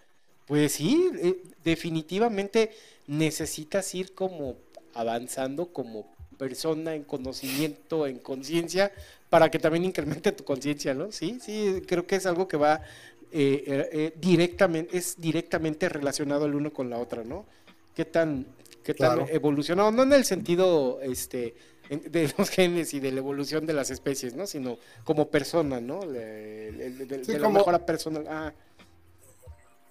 [0.48, 2.72] Pues sí, eh, definitivamente
[3.06, 4.56] necesitas ir como
[4.98, 8.92] avanzando como persona en conocimiento, en conciencia,
[9.30, 11.12] para que también incremente tu conciencia, ¿no?
[11.12, 12.82] Sí, sí, creo que es algo que va
[13.30, 17.46] eh, eh, eh, directamente, es directamente relacionado el uno con la otra, ¿no?
[17.94, 18.46] ¿Qué tan,
[18.82, 19.92] qué tan evolucionado?
[19.92, 21.54] No en el sentido este,
[21.88, 24.48] de los genes y de la evolución de las especies, ¿no?
[24.48, 26.00] Sino como persona, ¿no?
[26.00, 27.06] De,
[27.38, 28.24] la mejora personal.
[28.28, 28.52] Ah.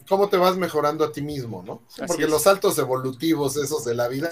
[0.08, 1.84] ¿Cómo te vas mejorando a ti mismo, no?
[2.06, 4.30] Porque los saltos evolutivos, esos de la vida,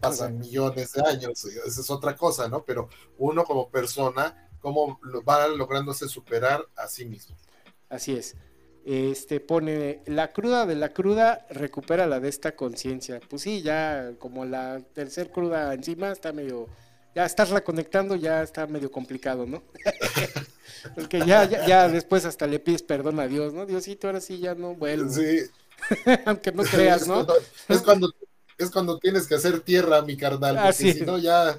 [0.00, 2.64] pasan millones de años, esa es otra cosa, ¿no?
[2.64, 2.88] Pero
[3.18, 7.36] uno como persona, ¿cómo va lográndose superar a sí mismo?
[7.88, 8.36] Así es.
[8.84, 13.20] Este pone la cruda de la cruda, recupera la de esta conciencia.
[13.28, 16.68] Pues sí, ya como la tercer cruda encima está medio,
[17.14, 19.62] ya estarla conectando ya está medio complicado, ¿no?
[20.94, 23.66] Porque ya, ya, después hasta le pides perdón a Dios, ¿no?
[23.66, 25.10] Diosito, ahora sí ya no vuelvo.
[25.10, 25.40] Sí.
[26.26, 27.26] Aunque no creas, ¿no?
[27.68, 28.12] Es cuando,
[28.58, 31.58] es cuando, tienes que hacer tierra, mi carnal, porque si no ya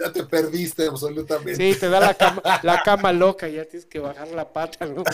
[0.00, 1.56] ya te perdiste absolutamente.
[1.56, 5.04] Sí, te da la cama, la cama loca, ya tienes que bajar la pata, ¿no?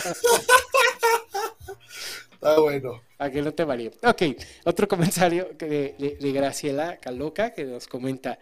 [2.31, 3.01] Está bueno.
[3.17, 3.91] A que no te varíe.
[4.03, 4.21] Ok,
[4.65, 8.39] otro comentario de, de, Graciela Caloca que nos comenta.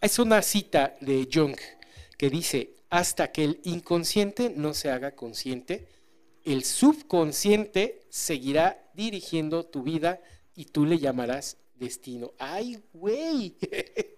[0.00, 1.56] Es una cita de Jung
[2.18, 5.86] que dice, hasta que el inconsciente no se haga consciente,
[6.46, 10.22] el subconsciente seguirá dirigiendo tu vida
[10.54, 12.32] y tú le llamarás destino.
[12.38, 13.56] ¡Ay, güey!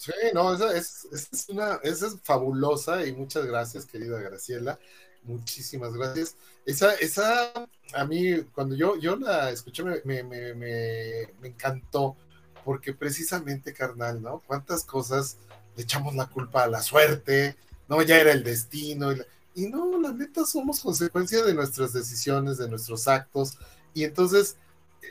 [0.00, 4.78] Sí, no, esa es, es, una, esa es fabulosa y muchas gracias, querida Graciela.
[5.24, 6.36] Muchísimas gracias.
[6.64, 7.52] Esa, esa,
[7.92, 12.16] a mí, cuando yo, yo la escuché, me, me, me, me encantó,
[12.64, 14.40] porque precisamente, carnal, ¿no?
[14.46, 15.38] Cuántas cosas
[15.74, 17.56] le echamos la culpa a la suerte,
[17.88, 19.12] no, ya era el destino.
[19.54, 23.58] Y, no, la neta somos consecuencia de nuestras decisiones, de nuestros actos.
[23.94, 24.56] Y entonces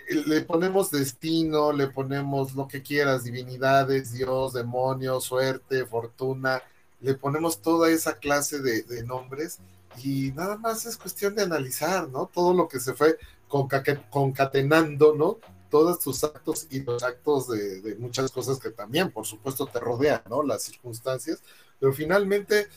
[0.10, 6.62] le ponemos destino, le ponemos lo que quieras, divinidades, Dios, demonio, suerte, fortuna,
[7.02, 9.60] le ponemos toda esa clase de, nombres
[10.02, 12.28] y nada más es cuestión de analizar, ¿no?
[12.28, 13.18] Todo lo que se fue
[13.48, 15.40] concatenando, ¿no?
[15.70, 20.22] Todos tus actos y los actos de, muchas cosas que también, por supuesto, te rodean,
[20.30, 20.44] ¿no?
[20.44, 21.42] Las circunstancias,
[21.80, 22.68] pero finalmente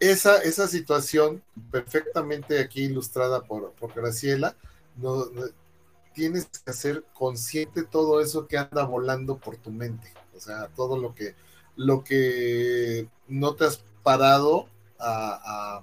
[0.00, 4.56] esa, esa situación, perfectamente aquí ilustrada por, por Graciela,
[6.16, 10.12] tienes que hacer consciente todo eso que anda volando por tu mente.
[10.34, 11.34] O sea, todo lo que,
[11.76, 14.66] lo que no te has parado
[14.98, 15.82] a,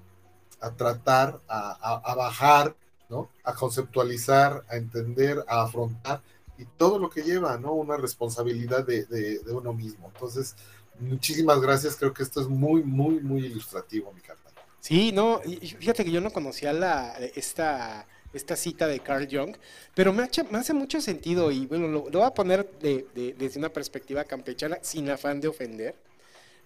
[0.77, 2.75] tratar, a, bajar,
[3.09, 3.29] ¿no?
[3.43, 6.21] A conceptualizar, a entender, a afrontar
[6.57, 7.73] y todo lo que lleva, ¿no?
[7.73, 10.11] Una responsabilidad de, de, uno mismo.
[10.13, 10.55] Entonces,
[10.99, 11.95] muchísimas gracias.
[11.95, 14.51] Creo que esto es muy, muy, muy ilustrativo, mi carta.
[14.79, 19.55] Sí, no, fíjate que yo no conocía la, esta esta cita de Carl Jung,
[19.93, 24.79] pero me, hace mucho sentido y bueno, lo, voy a poner desde una perspectiva campechana
[24.81, 25.95] sin afán de ofender,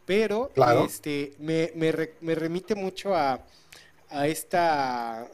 [0.05, 0.49] pero
[0.85, 1.91] este, me,
[2.35, 3.43] remite mucho a,
[4.25, 5.27] esta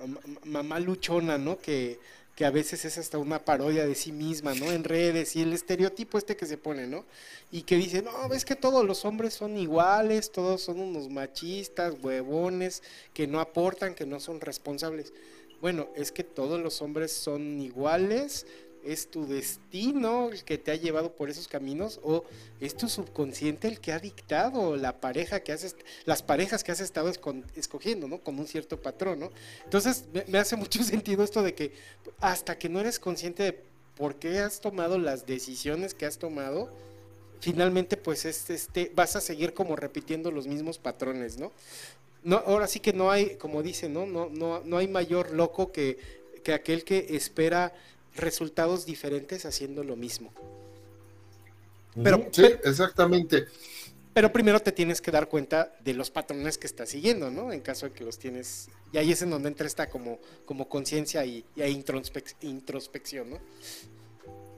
[0.45, 1.59] mamá luchona, ¿no?
[1.59, 1.99] Que,
[2.35, 4.71] que a veces es hasta una parodia de sí misma, ¿no?
[4.71, 7.05] En redes y el estereotipo este que se pone, ¿no?
[7.51, 11.93] Y que dice, no, ves que todos los hombres son iguales, todos son unos machistas,
[12.01, 12.81] huevones,
[13.13, 15.13] que no aportan, que no son responsables
[15.63, 18.45] bueno, es que todos los hombres son iguales,
[18.85, 22.23] es tu destino el que te ha llevado por esos caminos o
[22.59, 25.75] es tu subconsciente el que ha dictado la pareja que has
[26.05, 27.11] las parejas que has estado
[27.55, 28.19] escogiendo, ¿no?
[28.19, 29.31] Con un cierto patrón, ¿no?
[29.63, 31.71] Entonces me, hace mucho sentido esto de que
[32.19, 33.59] hasta que no eres consciente de
[33.95, 36.69] por qué has tomado las decisiones que has tomado,
[37.39, 41.51] finalmente pues este, vas a seguir como repitiendo los mismos patrones, ¿no?
[42.23, 44.05] no, ahora sí que no hay, como dicen, ¿no?
[44.05, 45.97] No, no, no hay mayor loco que,
[46.43, 47.73] que aquel que espera
[48.15, 50.31] resultados diferentes haciendo lo mismo.
[52.01, 53.45] Pero, sí, exactamente.
[54.13, 57.51] Pero primero te tienes que dar cuenta de los patrones que estás siguiendo, ¿no?
[57.51, 58.69] En caso de que los tienes.
[58.91, 61.63] Y ahí es en donde entra esta como, como conciencia y, y
[62.41, 63.39] introspección, ¿no?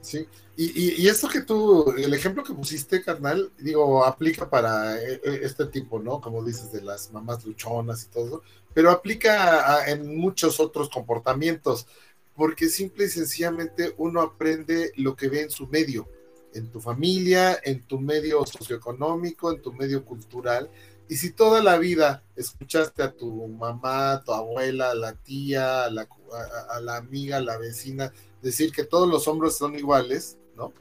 [0.02, 5.20] Sí, y, y, esto que tú, el ejemplo que pusiste, carnal, digo, aplica para eh,
[5.24, 6.22] eh, este tipo, ¿no?
[6.22, 11.88] Como dices, de las mamás luchonas y todo eso, pero aplica en muchos otros comportamientos,
[12.36, 16.08] porque simple y sencillamente uno aprende lo que ve en su medio,
[16.54, 20.70] en tu familia, en tu medio socioeconómico, en tu medio cultural,
[21.08, 25.84] y si toda la vida escuchaste a tu mamá, a tu abuela, a la tía,
[25.84, 28.12] a la, amiga, a la vecina,
[28.42, 30.74] decir que todos los hombres son iguales, ¿no?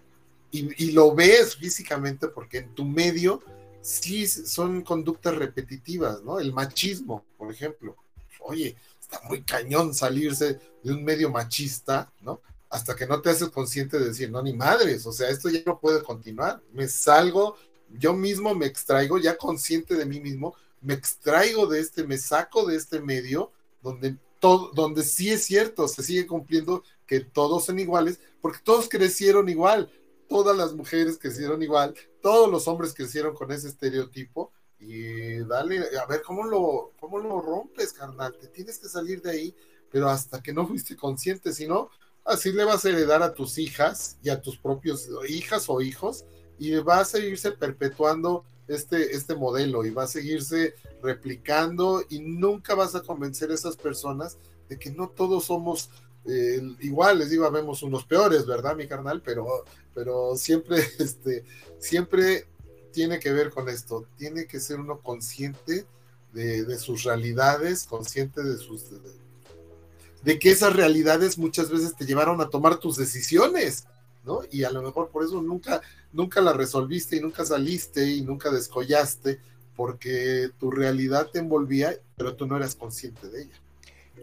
[0.51, 3.43] Y, lo ves físicamente porque en tu medio
[3.83, 6.39] sí son conductas repetitivas, ¿no?
[6.39, 7.97] El machismo, por ejemplo.
[8.41, 12.41] Oye, está muy cañón salirse de un medio machista, ¿no?
[12.71, 15.61] Hasta que no te haces consciente de decir, no, ni madres, o sea, esto ya
[15.65, 16.61] no puede continuar.
[16.73, 17.57] Me salgo,
[17.91, 22.67] yo mismo me extraigo, ya consciente de mí mismo, me extraigo de este, me saco
[22.67, 23.53] de este medio
[23.83, 28.89] donde todo, donde sí es cierto, se sigue cumpliendo que todos son iguales, porque todos
[28.89, 29.91] crecieron igual,
[30.29, 34.51] todas las mujeres crecieron igual, todos los hombres crecieron con ese estereotipo,
[34.87, 39.31] y dale, a ver cómo lo, cómo lo rompes, carnal, te tienes que salir de
[39.31, 39.57] ahí,
[39.91, 41.91] pero hasta que no fuiste consciente, si no,
[42.25, 46.25] así le vas a heredar a tus hijas y a tus propios hijas o hijos,
[46.59, 52.75] y va a seguirse perpetuando este, este modelo y va a seguirse replicando y nunca
[52.75, 55.91] vas a convencer a esas personas de que no todos somos
[56.27, 59.21] eh, igual les digo, vemos unos peores, ¿verdad, mi carnal?
[59.23, 59.65] Pero,
[59.95, 61.45] pero siempre, este,
[61.79, 62.47] siempre
[62.95, 64.07] tiene que ver con esto.
[64.17, 65.85] Tiene que ser uno consciente
[66.33, 68.87] de, sus realidades, consciente de sus.
[70.23, 73.85] De, que esas realidades muchas veces te llevaron a tomar tus decisiones,
[74.25, 74.41] ¿no?
[74.51, 75.83] Y a lo mejor por eso nunca,
[76.13, 79.41] nunca la resolviste y nunca saliste y nunca descollaste,
[79.77, 83.61] porque tu realidad te envolvía, pero tú no eras consciente de ella.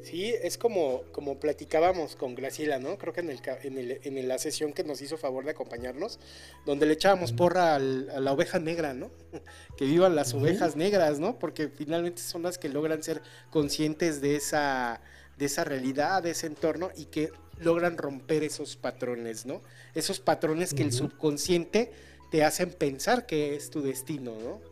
[0.04, 2.98] Sí, es como, como platicábamos con Graciela, ¿no?
[2.98, 6.20] Creo que en, el, en, el, en la sesión que nos hizo favor de acompañarnos,
[6.66, 9.12] donde le echábamos porra a la oveja negra, ¿no?
[9.78, 11.38] Que vivan las ovejas negras, ¿no?
[11.40, 15.02] Porque finalmente son las que logran ser conscientes de esa,
[15.38, 19.62] de esa realidad, de ese entorno y que logran romper esos patrones, ¿no?
[19.94, 21.92] Esos patrones que el subconsciente
[22.32, 24.71] te hacen pensar que es tu destino, ¿no?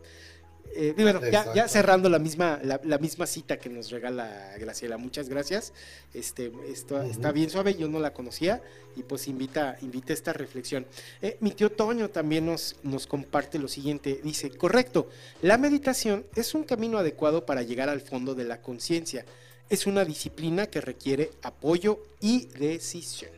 [0.72, 5.72] Eh, bueno, ya, cerrando la misma, la, misma cita que nos regala Graciela, muchas gracias.
[6.14, 8.62] Este, esto, Está bien suave, yo no la conocía
[8.94, 10.86] y pues invita, invita esta reflexión.
[11.22, 15.08] Eh, mi tío Toño también nos, nos comparte lo siguiente, dice, correcto,
[15.42, 19.24] la meditación es un camino adecuado para llegar al fondo de la conciencia.
[19.68, 23.30] Es una disciplina que requiere apoyo y decisión.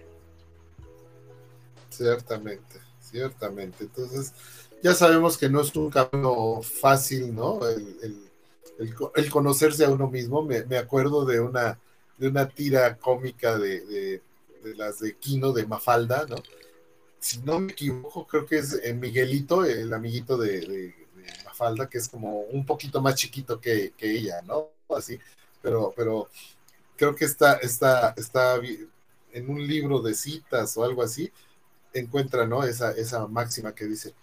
[1.91, 3.85] Ciertamente, ciertamente.
[3.85, 4.33] Entonces,
[4.83, 7.61] ya sabemos que no es un camino fácil, ¿no?
[7.67, 10.43] El, conocerse a uno mismo.
[10.43, 11.79] Me, acuerdo de una,
[12.19, 14.21] de una tira cómica de,
[14.77, 16.37] las de Kino de Mafalda, ¿no?
[17.21, 20.95] Si no me equivoco, creo que es eh, Miguelito, el amiguito de,
[21.45, 24.71] Mafalda, que es como un poquito más chiquito que, ella, ¿no?
[24.97, 25.19] Así,
[25.63, 26.29] pero, pero
[26.97, 28.61] creo que está, está, está
[29.33, 31.31] en un libro de citas o algo así,
[31.93, 32.65] encuentra, ¿no?
[32.65, 34.15] Esa, esa máxima que dice,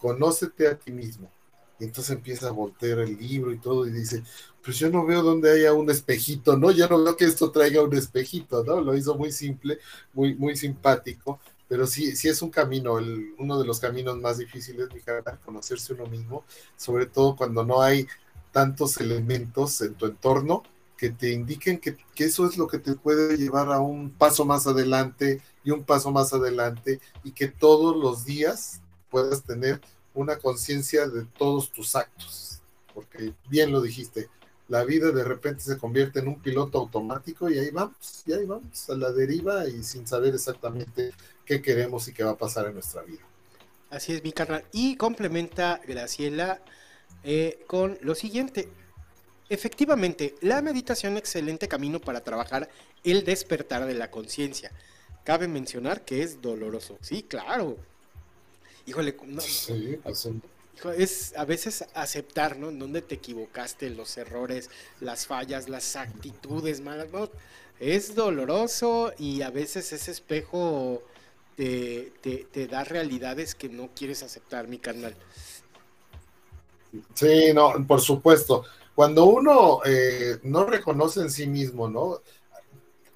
[0.00, 1.30] conócete a ti mismo.
[1.78, 4.22] Y entonces empieza a voltear el libro y todo y dice,
[4.62, 6.70] pues yo no veo donde haya un espejito, ¿no?
[6.70, 8.80] Ya no veo que esto traiga un espejito, ¿no?
[8.80, 9.78] Lo hizo muy simple,
[10.12, 14.38] muy, muy simpático, pero sí, sí es un camino, el, uno de los caminos más
[14.38, 16.44] difíciles, mi cara, conocerse uno mismo,
[16.76, 18.06] sobre todo cuando no hay
[18.52, 20.62] tantos elementos en tu entorno
[20.98, 24.44] que te indiquen que, que, eso es lo que te puede llevar a un paso
[24.44, 29.80] más adelante y un paso más adelante y que todos los días puedas tener
[30.14, 32.60] una conciencia de todos tus actos,
[32.94, 34.28] porque bien lo dijiste,
[34.68, 38.46] la vida de repente se convierte en un piloto automático y ahí vamos, y ahí
[38.46, 41.12] vamos, a la deriva y sin saber exactamente
[41.44, 43.22] qué queremos y qué va a pasar en nuestra vida.
[43.90, 44.64] Así es, mi carnal.
[44.70, 46.62] Y complementa Graciela
[47.24, 48.68] eh, con lo siguiente.
[49.48, 52.70] Efectivamente, la meditación excelente camino para trabajar
[53.02, 54.70] el despertar de la conciencia.
[55.24, 56.96] Cabe mencionar que es doloroso.
[57.00, 57.76] Sí, claro.
[58.90, 59.40] Híjole, no,
[60.90, 62.70] es a veces aceptar, ¿no?
[62.70, 64.68] En dónde te equivocaste, los errores,
[64.98, 67.30] las fallas, las actitudes malas, ¿no?
[67.78, 71.04] Es doloroso y a veces ese espejo
[71.54, 75.14] te, da realidades que no quieres aceptar, mi carnal.
[77.14, 78.64] Sí, no, por supuesto.
[78.96, 82.22] Cuando uno eh, no reconoce en sí mismo, ¿no?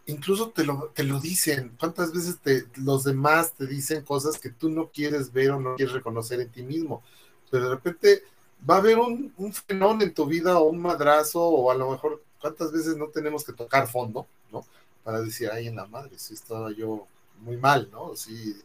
[0.07, 1.75] Incluso te lo, te lo dicen.
[1.79, 5.77] ¿Cuántas veces te, los demás te dicen cosas que tú no quieres ver o no
[5.77, 7.03] quieres reconocer en ti mismo?
[7.51, 8.23] Pero de repente
[8.69, 12.23] va a haber un, un en tu vida o un madrazo o a lo mejor
[12.41, 14.65] cuántas veces no tenemos que tocar fondo, ¿no?
[15.03, 17.07] Para decir, ay, en la madre, si estaba yo
[17.41, 18.17] muy mal, ¿no?
[18.17, 18.57] Si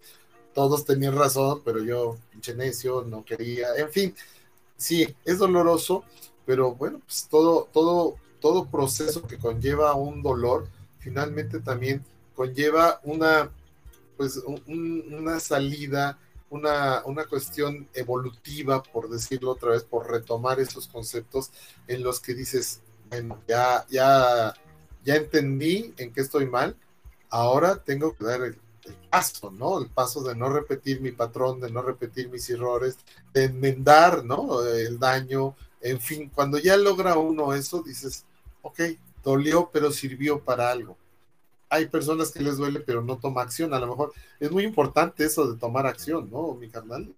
[0.54, 4.16] todos tenían razón, pero yo, pinche necio, no quería, en fin,
[4.76, 6.04] sí, es doloroso,
[6.46, 10.68] pero bueno, pues todo, todo, todo proceso que conlleva un dolor,
[11.00, 12.04] finalmente también
[12.36, 13.50] conlleva una,
[14.18, 16.20] pues, una salida,
[16.50, 21.52] una, una cuestión evolutiva, por decirlo otra vez, por retomar esos conceptos
[21.88, 24.54] en los que dices, bueno, ya, ya,
[25.04, 26.76] ya entendí en qué estoy mal,
[27.30, 28.58] ahora tengo que dar el,
[29.10, 29.80] paso, ¿no?
[29.80, 32.98] El paso de no repetir mi patrón, de no repetir mis errores,
[33.34, 34.66] de enmendar, ¿no?
[34.66, 38.26] El daño, en fin, cuando ya logra uno eso, dices,
[38.62, 38.80] ok,
[39.24, 40.98] dolió, pero sirvió para algo.
[41.70, 43.74] Hay personas que les duele, pero no toma acción.
[43.74, 47.14] A lo mejor es muy importante eso de tomar acción, ¿no, mi carnal?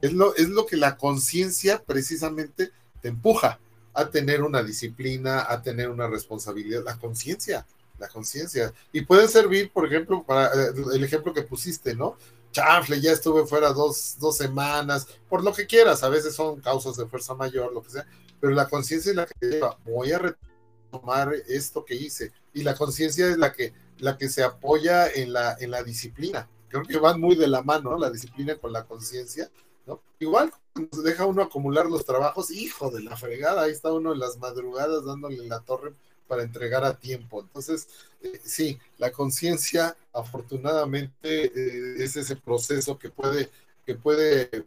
[0.00, 3.58] Es lo, es lo que la conciencia precisamente te empuja
[3.94, 7.66] a tener una disciplina, a tener una responsabilidad, la conciencia,
[7.98, 8.72] la conciencia.
[8.92, 12.16] Y puede servir, por ejemplo, para eh, el ejemplo que pusiste, ¿no?
[12.52, 16.96] Chanfle, ya estuve fuera dos, dos semanas, por lo que quieras, a veces son causas
[16.96, 18.06] de fuerza mayor, lo que sea,
[18.40, 20.36] pero la conciencia es la que lleva, voy a
[20.90, 22.32] tomar esto que hice.
[22.52, 26.48] Y la conciencia es la que, la que se apoya en la, en la disciplina.
[26.68, 29.50] Creo que van muy de la mano, la disciplina con la conciencia.
[29.86, 30.02] ¿no?
[30.18, 30.52] Igual,
[31.04, 35.04] deja uno acumular los trabajos, hijo de la fregada, ahí está uno en las madrugadas
[35.04, 35.94] dándole la torre
[36.26, 37.40] para entregar a tiempo.
[37.40, 37.88] Entonces,
[38.22, 43.50] eh, sí, la conciencia afortunadamente eh, es ese proceso que puede,
[43.84, 44.66] que puede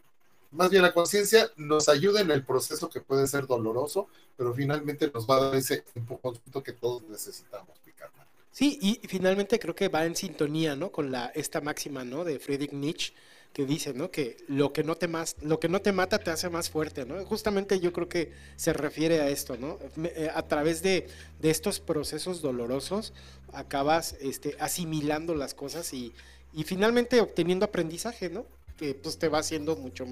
[0.51, 5.11] más bien la conciencia nos ayuda en el proceso que puede ser doloroso, pero finalmente
[5.13, 8.13] nos va a dar ese empujoncito que todos necesitamos, Picardo.
[8.51, 10.91] Sí, y finalmente creo que va en sintonía, ¿no?
[10.91, 12.23] Con la, esta máxima, ¿no?
[12.23, 13.13] De Friedrich Nietzsche,
[13.53, 14.11] que dice, ¿no?
[14.11, 17.05] Que lo que no te más, lo que no te mata te hace más fuerte,
[17.05, 17.23] ¿no?
[17.25, 19.77] Justamente yo creo que se refiere a esto, ¿no?
[20.03, 21.07] Eh, a través de,
[21.39, 23.13] de estos procesos dolorosos
[23.53, 26.13] acabas este, asimilando las cosas y,
[26.53, 28.45] y finalmente obteniendo aprendizaje, ¿no?
[28.79, 30.05] Que pues te va haciendo mucho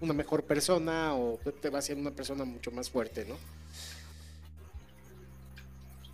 [0.00, 3.36] una mejor persona o te va haciendo una persona mucho más fuerte, ¿no?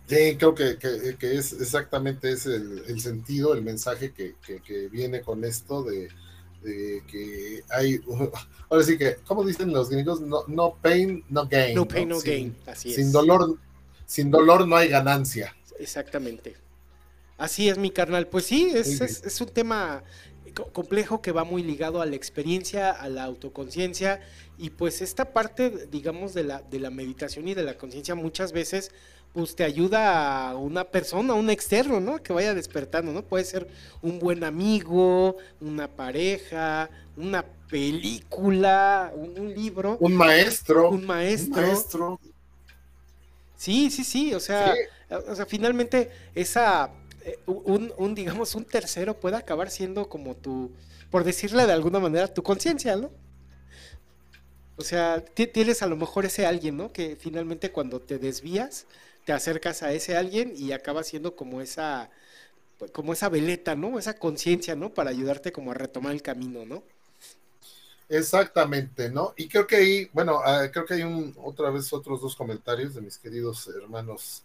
[0.07, 0.77] Sí, creo que,
[1.19, 4.35] es exactamente ese el, sentido, el mensaje que,
[4.89, 6.07] viene con esto de,
[6.63, 7.99] de que hay,
[8.69, 10.21] ahora sí que, ¿cómo dicen los gringos?
[10.21, 11.75] No, no pain, no gain.
[11.75, 12.95] No pain, no, gain, así es.
[12.95, 13.57] Sin dolor,
[14.05, 15.53] sin dolor no hay ganancia.
[15.77, 16.55] Exactamente.
[17.37, 18.27] Así es, mi carnal.
[18.27, 20.03] Pues sí, es, es, un tema
[20.73, 24.21] complejo que va muy ligado a la experiencia, a la autoconciencia
[24.57, 28.51] y pues esta parte, digamos, de la, de la meditación y de la conciencia muchas
[28.51, 28.91] veces
[29.33, 32.21] pues te ayuda a una persona, un externo, ¿no?
[32.23, 33.21] Que vaya despertando, ¿no?
[33.21, 33.67] Puede ser
[34.01, 39.97] un buen amigo, una pareja, una película, un, libro.
[39.99, 40.89] Un maestro.
[40.89, 42.19] Un maestro.
[43.55, 44.73] Sí, sí, sí, o sea,
[45.09, 46.89] o sea finalmente esa,
[47.45, 50.71] un, un, digamos, un tercero puede acabar siendo como tu,
[51.09, 53.11] por decirle de alguna manera, tu conciencia, ¿no?
[54.77, 56.91] O sea, tienes a lo mejor ese alguien, ¿no?
[56.93, 58.85] Que finalmente cuando te desvías,
[59.25, 62.11] te acercas a ese alguien y acaba siendo como esa,
[62.93, 63.99] como esa veleta, ¿no?
[63.99, 64.93] Esa conciencia, ¿no?
[64.93, 66.83] Para ayudarte como a retomar el camino, ¿no?
[68.09, 69.33] Exactamente, ¿no?
[69.37, 72.93] Y creo que ahí, bueno, ah, creo que hay un, otra vez otros dos comentarios
[72.95, 74.43] de mis queridos hermanos.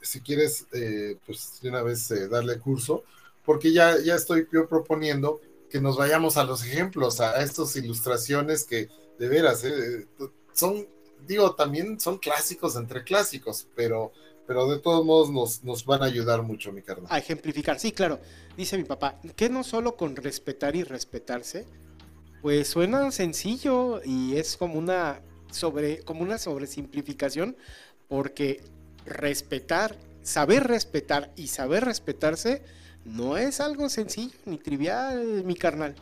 [0.00, 3.04] Si quieres, eh, pues de una vez eh, darle curso,
[3.44, 5.40] porque ya, ya estoy proponiendo
[5.70, 8.88] que nos vayamos a los ejemplos, a estas ilustraciones que
[9.18, 10.06] de veras eh,
[10.52, 10.86] son
[11.26, 14.12] digo, también son clásicos entre clásicos, pero,
[14.46, 17.06] pero de todos modos nos, nos van a ayudar mucho, mi carnal.
[17.10, 18.20] A ejemplificar, sí, claro.
[18.56, 21.66] Dice mi papá, que no solo con respetar y respetarse,
[22.42, 25.20] pues suena sencillo y es como una
[25.50, 27.56] sobre, como una sobresimplificación,
[28.08, 28.62] porque
[29.06, 32.62] respetar, saber respetar y saber respetarse
[33.04, 35.94] no es algo sencillo ni trivial, mi carnal.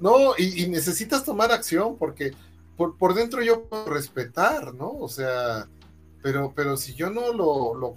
[0.00, 2.32] No, y necesitas tomar acción porque
[2.76, 4.90] por, por dentro yo puedo respetar, ¿no?
[4.90, 5.68] O sea,
[6.22, 7.96] pero, pero si yo no lo, lo,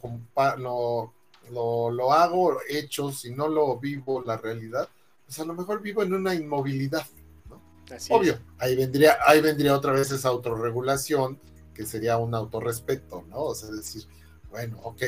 [1.52, 4.90] lo, lo, hago hecho, si no lo vivo la realidad,
[5.26, 7.06] pues a lo mejor vivo en una inmovilidad,
[7.50, 7.62] ¿no?
[8.10, 11.40] Obvio, ahí vendría, ahí vendría otra vez esa autorregulación,
[11.76, 13.44] que sería un autorrespeto, ¿no?
[13.44, 14.06] O sea, decir,
[14.50, 15.04] bueno, ok,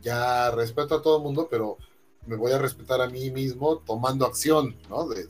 [0.00, 1.78] ya respeto a todo el mundo, pero
[2.26, 5.08] me voy a respetar a mí mismo tomando acción, ¿no?
[5.08, 5.26] De,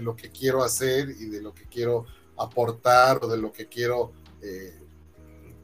[0.00, 2.06] lo que quiero hacer y de lo que quiero
[2.38, 4.80] aportar o de lo que quiero, eh,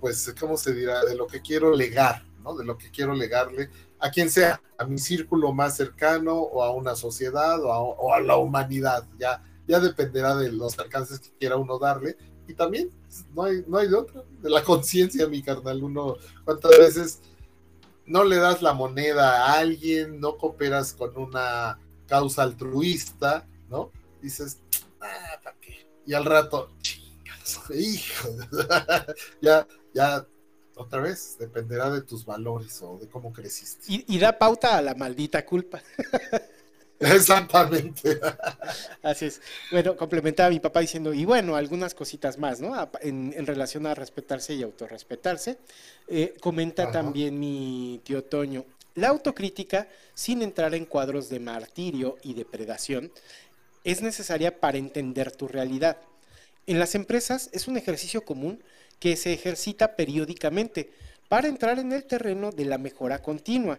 [0.01, 1.05] pues, ¿cómo se dirá?
[1.05, 2.55] De lo que quiero legar, ¿no?
[2.55, 6.73] De lo que quiero legarle a quien sea, a mi círculo más cercano o a
[6.73, 9.07] una sociedad o a, la humanidad.
[9.19, 12.17] Ya, ya dependerá de los alcances que quiera uno darle.
[12.49, 15.85] Y también, pues, no hay, no hay de otra, de la conciencia, mi carnal.
[15.85, 17.21] Uno, ¿cuántas veces
[18.07, 23.93] no le das la moneda a alguien, no cooperas con una causa altruista, ¿no?
[24.23, 24.59] Dices,
[25.01, 25.87] ah, ¿para qué?
[26.09, 26.71] y al rato,
[27.75, 28.29] hijo,
[29.43, 30.27] ya, ya,
[30.75, 33.85] otra vez, dependerá de tus valores o de cómo creciste.
[33.89, 35.83] Y, da pauta a la maldita culpa.
[37.01, 38.21] Exactamente.
[39.03, 39.41] Así es.
[39.71, 42.75] Bueno, complementaba a mi papá diciendo, y bueno, algunas cositas más, ¿no?
[43.01, 45.59] En, relación a respetarse y autorrespetarse.
[46.09, 52.35] Eh, comenta también mi tío Toño, la autocrítica, sin entrar en cuadros de martirio y
[52.35, 53.13] depredación,
[53.85, 55.99] es necesaria para entender tu realidad.
[56.67, 58.61] En las empresas es un ejercicio común
[58.99, 60.91] que se ejercita periódicamente
[61.29, 63.79] para entrar en el terreno de la mejora continua.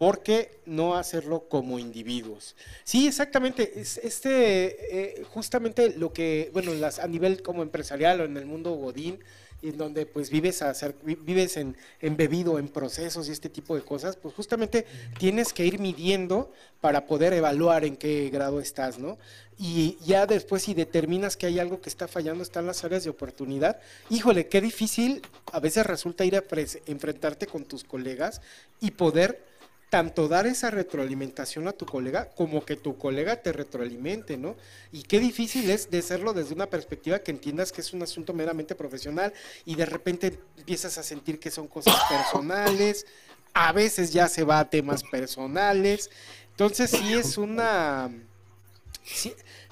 [0.00, 2.56] ¿Por qué no hacerlo como individuos?
[2.84, 3.78] Sí, exactamente.
[3.78, 9.18] Este, eh, justamente lo que, bueno, a nivel como empresarial o en el mundo Godín,
[9.60, 13.82] en donde pues vives a hacer, vives en, embebido en procesos y este tipo de
[13.82, 14.86] cosas, pues justamente
[15.18, 19.18] tienes que ir midiendo para poder evaluar en qué grado estás, ¿no?
[19.58, 23.10] Y ya después si determinas que hay algo que está fallando, están las áreas de
[23.10, 23.78] oportunidad,
[24.08, 25.20] híjole, qué difícil
[25.52, 26.44] a veces resulta ir a
[26.86, 28.40] enfrentarte con tus colegas
[28.80, 29.49] y poder
[29.90, 34.56] tanto dar esa retroalimentación a tu colega como que tu colega te retroalimente, ¿no?
[34.92, 38.32] Y qué difícil es de hacerlo desde una perspectiva que entiendas que es un asunto
[38.32, 39.32] meramente profesional
[39.64, 43.04] y de repente empiezas a sentir que son cosas personales,
[43.52, 46.08] a veces ya se va a temas personales,
[46.52, 48.10] entonces sí es una...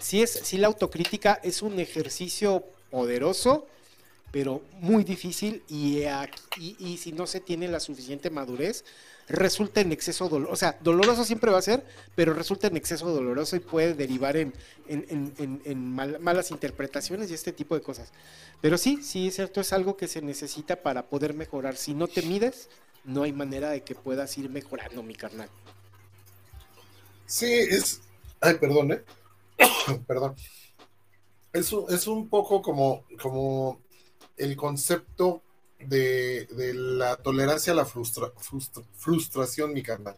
[0.01, 3.69] Sí, es, sí la autocrítica es un ejercicio poderoso,
[4.33, 6.03] pero muy difícil y,
[6.57, 8.85] y, y si no se tiene la suficiente madurez,
[9.29, 10.53] resulta en exceso doloroso.
[10.53, 14.37] O sea, doloroso siempre va a ser, pero resulta en exceso doloroso y puede derivar
[14.37, 14.53] en,
[16.21, 18.13] malas interpretaciones y este tipo de cosas.
[18.61, 21.77] Pero sí, sí, es cierto, es algo que se necesita para poder mejorar.
[21.77, 22.69] Si no te mides,
[23.05, 25.49] no hay manera de que puedas ir mejorando, mi carnal.
[27.27, 28.01] Sí, es.
[28.41, 29.05] Ay, perdón, ¿eh?
[30.07, 30.35] perdón.
[31.53, 33.81] Es, es un poco como, como
[34.37, 35.43] el concepto
[35.81, 38.33] de, la tolerancia a la frustra,
[38.95, 40.17] frustración, mi carnal.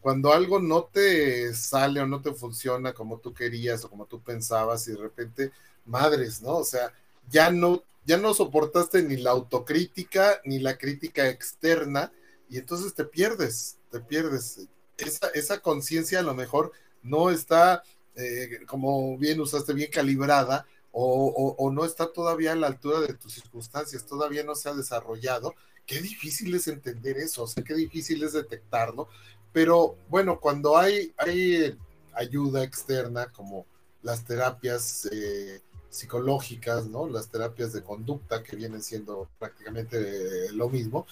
[0.00, 4.20] cuando algo no te sale o no te funciona como tú querías o como tú
[4.20, 5.52] pensabas y de repente,
[5.86, 6.56] madres, ¿no?
[6.58, 6.92] O sea,
[7.30, 12.12] ya no, ya no soportaste ni la autocrítica ni la crítica externa
[12.50, 14.68] y entonces te pierdes, te pierdes.
[14.98, 17.82] Esa, esa conciencia a lo mejor no está,
[18.14, 20.66] eh, como bien usaste, bien calibrada
[20.96, 24.74] o, o, no está todavía a la altura de tus circunstancias, todavía no se ha
[24.74, 25.54] desarrollado.
[25.86, 29.08] Qué difícil es entender eso, o sea, qué difícil es detectarlo.
[29.52, 31.76] Pero bueno, cuando hay, hay
[32.12, 33.66] ayuda externa, como
[34.02, 37.08] las terapias eh, psicológicas, ¿no?
[37.08, 41.06] Las terapias de conducta que vienen siendo prácticamente lo mismo,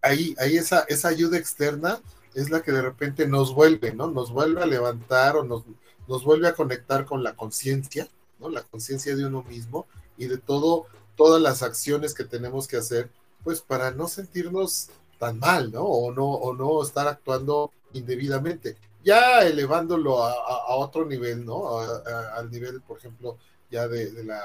[0.00, 2.00] ahí, ahí esa, esa ayuda externa
[2.34, 4.08] es la que de repente nos vuelve, ¿no?
[4.10, 5.64] Nos vuelve a levantar o nos,
[6.06, 8.08] nos vuelve a conectar con la conciencia,
[8.44, 8.50] ¿no?
[8.50, 9.86] La conciencia de uno mismo
[10.18, 10.86] y de todo,
[11.16, 13.10] todas las acciones que tenemos que hacer,
[13.42, 15.84] pues para no sentirnos tan mal, ¿no?
[15.84, 18.76] O no, o no estar actuando indebidamente.
[19.02, 21.78] Ya elevándolo a, otro nivel, ¿no?
[21.78, 23.36] al nivel, por ejemplo,
[23.70, 24.40] ya de, la,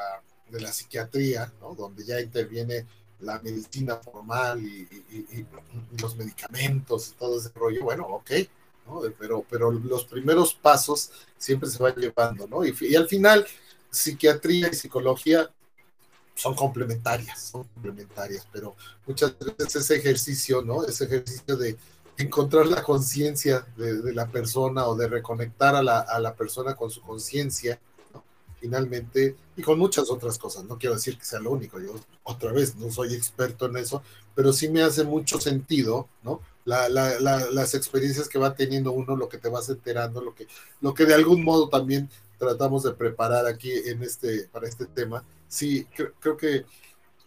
[0.50, 1.76] de la psiquiatría, ¿no?
[1.76, 2.86] Donde ya interviene
[3.22, 4.88] la medicina formal y,
[6.02, 8.32] los medicamentos y todo ese rollo, bueno, ok,
[8.88, 9.02] ¿no?
[9.18, 12.66] pero, pero los primeros pasos siempre se van llevando, ¿no?
[12.66, 13.46] Y, y, al final,
[13.90, 15.50] psiquiatría y psicología
[16.36, 18.76] son complementarias, son complementarias, pero
[19.06, 20.86] muchas veces ese ejercicio, ¿no?
[20.86, 21.78] Ese ejercicio de
[22.18, 26.90] encontrar la conciencia de, la persona o de reconectar a la, a la persona con
[26.90, 27.80] su conciencia,
[28.60, 30.64] finalmente, y con muchas otras cosas.
[30.64, 34.02] No quiero decir que sea lo único, yo otra vez no soy experto en eso,
[34.36, 36.42] pero sí me hace mucho sentido, ¿no?
[36.66, 40.48] La, la, las experiencias que va teniendo uno, lo que te vas enterando, lo que,
[40.82, 42.10] lo que de algún modo también
[42.40, 45.24] tratamos de preparar aquí en este, para este tema.
[45.48, 45.86] Sí,
[46.22, 46.66] creo, que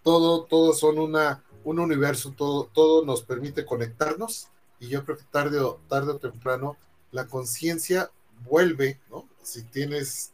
[0.03, 4.49] todo, todo son una, un universo, todo, todo nos permite conectarnos
[4.81, 6.77] y yo creo que tarde o, tarde o temprano
[7.13, 8.11] la conciencia
[8.49, 9.29] vuelve, ¿no?
[9.43, 10.33] Si tienes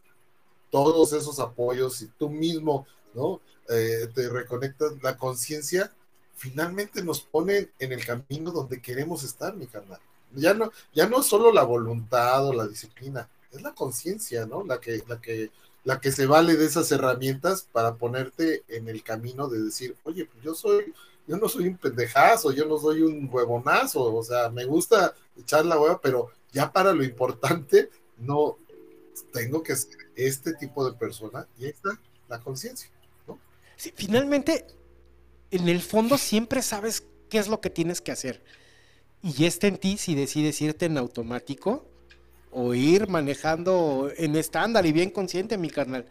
[0.71, 3.41] todos esos apoyos, si tú mismo, ¿no?
[3.69, 5.93] Eh, te reconectas, la conciencia
[6.37, 9.99] finalmente nos pone en el camino donde queremos estar, mi carnal.
[10.35, 14.65] Ya no, ya no solo la voluntad o la disciplina, es la conciencia, ¿no?
[14.65, 15.51] La que, la que,
[15.85, 20.27] la que se vale de esas herramientas para ponerte en el camino de decir, oye,
[20.27, 20.93] pues yo soy,
[21.27, 25.65] yo no soy un pendejazo, yo no soy un huevonazo, o sea, me gusta echar
[25.65, 28.59] la hueva, pero ya para lo importante, no,
[29.33, 32.91] tengo que ser este tipo de persona y ahí está la conciencia,
[33.27, 33.39] ¿no?
[33.77, 34.67] Sí, finalmente,
[35.51, 38.43] en el fondo siempre sabes qué es lo que tienes que hacer.
[39.23, 41.88] Y está en ti si decides irte en automático
[42.51, 46.07] o ir manejando en estándar y bien consciente, mi carnal.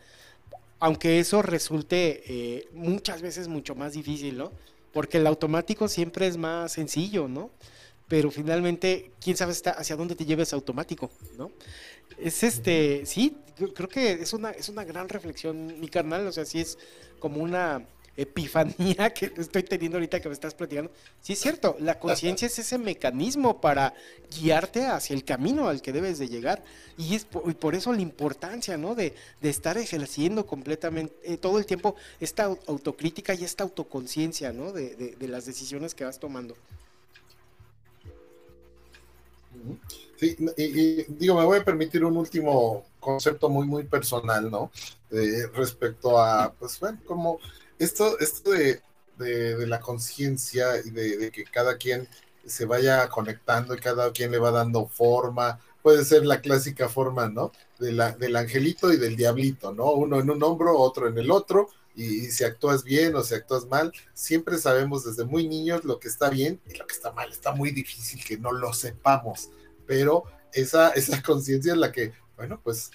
[0.79, 4.51] Aunque eso resulte eh, muchas veces mucho más difícil, ¿no?
[4.93, 7.49] Porque el automático siempre es más sencillo, ¿no?
[8.07, 11.51] Pero finalmente, quién sabe hacia dónde te lleves automático, ¿no?
[12.17, 13.38] Es este, sí,
[13.75, 16.77] creo que es una, es una gran reflexión, mi carnal, o sea, sí es
[17.19, 17.85] como una
[18.18, 20.91] epifanía que estoy teniendo ahorita que me estás platicando.
[21.22, 23.93] Sí es cierto, la conciencia es ese mecanismo para
[24.39, 26.63] guiarte hacia el camino al que debes de llegar.
[26.97, 28.95] Y es por, eso la importancia, ¿no?
[28.95, 29.13] De,
[29.43, 34.74] estar ejerciendo completamente, eh, todo el tiempo, esta autocrítica y esta autoconciencia, ¿no?
[34.74, 36.55] De, las decisiones que vas tomando.
[40.15, 44.72] Sí, y, digo, me voy a permitir un último concepto muy, muy personal, ¿no?
[45.53, 47.39] respecto a, pues, bueno, como
[47.80, 48.82] esto, esto de,
[49.17, 52.07] de, la conciencia y de, que cada quien
[52.45, 57.30] se vaya conectando y cada quien le va dando forma, puede ser la clásica forma,
[57.30, 57.51] ¿no?
[57.80, 59.91] De la, del angelito y del diablito, ¿no?
[59.91, 63.35] Uno en un hombro, otro en el otro, y, y, si actúas bien o si
[63.35, 67.11] actúas mal, siempre sabemos desde muy niños lo que está bien y lo que está
[67.11, 67.31] mal.
[67.31, 69.49] Está muy difícil que no lo sepamos
[69.88, 72.91] pero esa, esa conciencia es la que, bueno, pues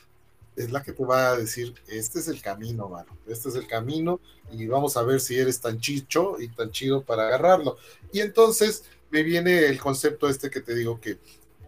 [0.56, 3.66] es la que te va a decir, este es el camino, mano, este es el
[3.66, 4.20] camino
[4.50, 7.76] y vamos a ver si eres tan chicho y tan chido para agarrarlo.
[8.12, 11.18] Y entonces me viene el concepto este que te digo que,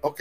[0.01, 0.21] ok,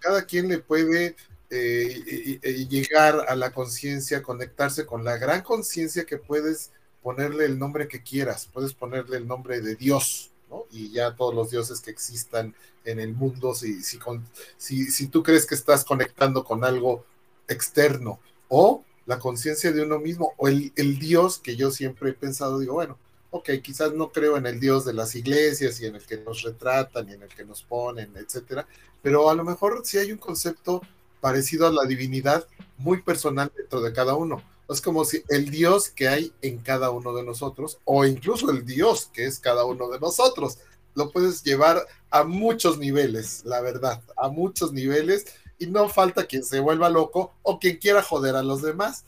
[0.00, 1.16] cada quien le puede
[1.50, 6.70] eh, llegar a la conciencia, conectarse con la gran conciencia que puedes
[7.02, 10.30] ponerle el nombre que quieras, puedes ponerle el nombre de Dios,
[10.70, 12.54] y ya todos los dioses que existan
[12.84, 17.04] en el mundo, si, si, si, tú crees que estás conectando con algo
[17.48, 22.14] externo o la conciencia de uno mismo o el, el, Dios que yo siempre he
[22.14, 22.98] pensado, digo, bueno,
[23.30, 26.42] ok, quizás no creo en el Dios de las iglesias y en el que nos
[26.42, 28.66] retratan y en el que nos ponen, etcétera,
[29.02, 30.82] pero a lo mejor sí hay un concepto
[31.20, 32.46] parecido a la divinidad
[32.76, 34.42] muy personal dentro de cada uno.
[34.68, 38.66] Es como si el Dios que hay en cada uno de nosotros, o incluso el
[38.66, 40.58] Dios que es cada uno de nosotros,
[40.94, 45.26] lo puedes llevar a muchos niveles, la verdad, a muchos niveles,
[45.58, 49.04] y no falta quien se vuelva loco o quien quiera joder a los demás,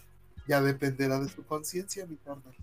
[0.46, 2.54] ya dependerá de su conciencia, mi carnal.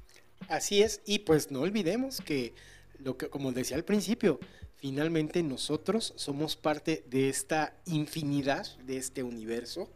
[0.49, 2.53] Así es, y pues no olvidemos que,
[2.99, 4.39] lo que, como decía al principio,
[4.77, 9.89] finalmente nosotros somos parte de esta infinidad, de este universo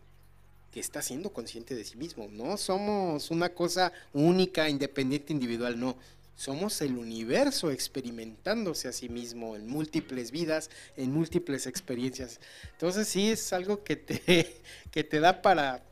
[0.71, 2.27] que está siendo consciente de sí mismo.
[2.31, 5.97] No somos una cosa única, independiente, individual, no.
[6.35, 12.39] Somos el universo experimentándose a sí mismo en múltiples vidas, en múltiples experiencias.
[12.71, 15.83] Entonces sí es algo que te, que te da para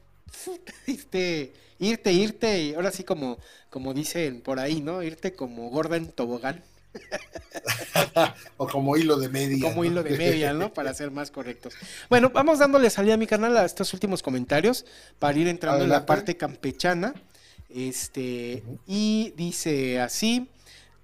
[0.88, 3.38] este, irte, irte, y ahora sí como,
[3.70, 5.04] como dicen por ahí, ¿no?
[5.04, 6.64] Irte como gorda en tobogán.
[8.58, 9.70] o como hilo de media.
[9.70, 10.74] Como hilo de media, ¿no?
[10.74, 11.74] Para ser más correctos.
[12.10, 14.86] Bueno, vamos dándole salida a mi canal a estos últimos comentarios
[15.20, 17.14] para ir entrando en la parte campechana.
[17.70, 20.50] Este, y dice así.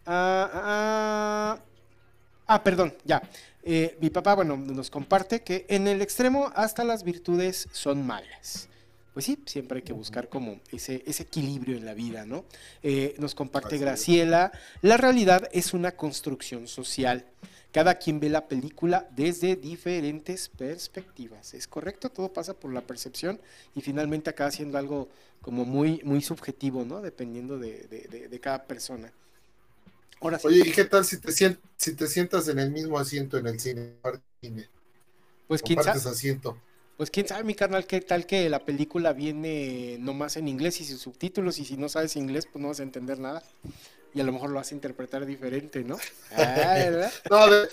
[0.06, 1.60] Ah, ah,
[2.48, 3.22] ah perdón, ya.
[3.64, 8.70] Eh, mi papá, bueno, nos comparte que en el extremo hasta las virtudes son malas.
[9.14, 12.46] Pues sí, siempre hay que buscar como ese, ese equilibrio en la vida, ¿no?
[12.84, 14.52] Eh, nos comparte Graciela,
[14.82, 17.26] la realidad es una construcción social.
[17.76, 21.54] Cada quien ve la película desde diferentes perspectivas.
[21.54, 22.10] ¿Es correcto?
[22.10, 23.38] Todo pasa por la percepción
[23.76, 25.10] y finalmente acaba siendo algo
[25.42, 27.02] como muy, muy subjetivo, ¿no?
[27.02, 29.12] Dependiendo de, cada persona.
[30.22, 33.48] Ahora Oye, ¿y qué tal si te, si te sientas en el mismo asiento en
[33.48, 33.98] el cine?
[35.46, 36.00] Pues quién sabe.
[36.00, 36.58] asiento.
[36.96, 40.86] Pues quién sabe, mi carnal, qué tal que la película viene nomás en inglés y
[40.86, 43.44] sus subtítulos, y si no sabes inglés, pues no vas a entender nada
[44.16, 46.00] y a lo mejor lo vas a interpretar diferente, ¿no?
[46.32, 47.12] Ah,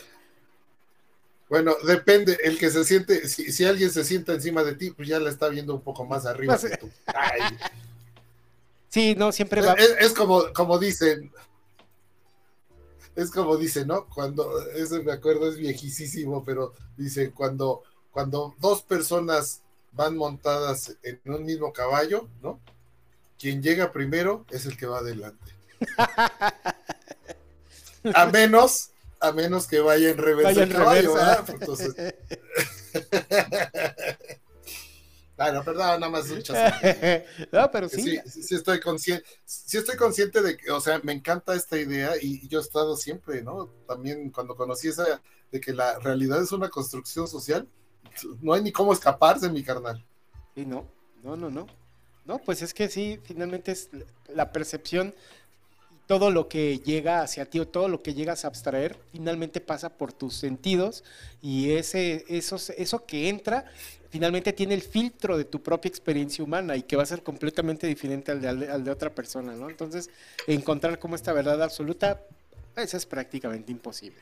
[1.48, 5.20] bueno, depende, el que se siente, si, alguien se sienta encima de ti, pues ya
[5.20, 6.90] la está viendo un poco más arriba que tú.
[8.88, 9.74] Sí, no, siempre va.
[9.74, 11.30] Es, como, como dicen,
[13.14, 14.06] es como dicen, ¿no?
[14.06, 19.62] Cuando, eso me acuerdo, es viejísimo, pero dice, cuando, cuando dos personas
[19.92, 22.58] van montadas en un mismo caballo, ¿no?
[23.38, 25.61] Quien llega primero es el que va adelante.
[28.14, 28.90] a menos,
[29.20, 30.66] a menos que vaya en reversa.
[30.84, 31.94] Vaya Entonces...
[35.42, 36.26] Bueno, perdón, nada más
[37.52, 38.18] No, pero sí.
[38.26, 42.46] Sí, estoy consciente, sí estoy consciente de que, o sea, me encanta esta idea y
[42.48, 43.68] yo he estado siempre, ¿no?
[43.88, 47.68] También cuando conocí esa de que la realidad es una construcción social,
[48.40, 50.04] no hay ni cómo escaparse, mi carnal.
[50.54, 50.86] Y no,
[51.22, 51.66] no, no, no.
[52.24, 53.90] No, pues es que sí, finalmente es
[54.28, 55.12] la percepción
[56.12, 59.88] todo lo que llega hacia ti o todo lo que llegas a abstraer finalmente pasa
[59.88, 61.04] por tus sentidos
[61.40, 63.64] y ese, eso, eso que entra
[64.10, 67.86] finalmente tiene el filtro de tu propia experiencia humana y que va a ser completamente
[67.86, 69.70] diferente al de, al de otra persona, ¿no?
[69.70, 70.10] Entonces,
[70.46, 72.20] encontrar como esta verdad absoluta,
[72.76, 74.20] eso es prácticamente imposible.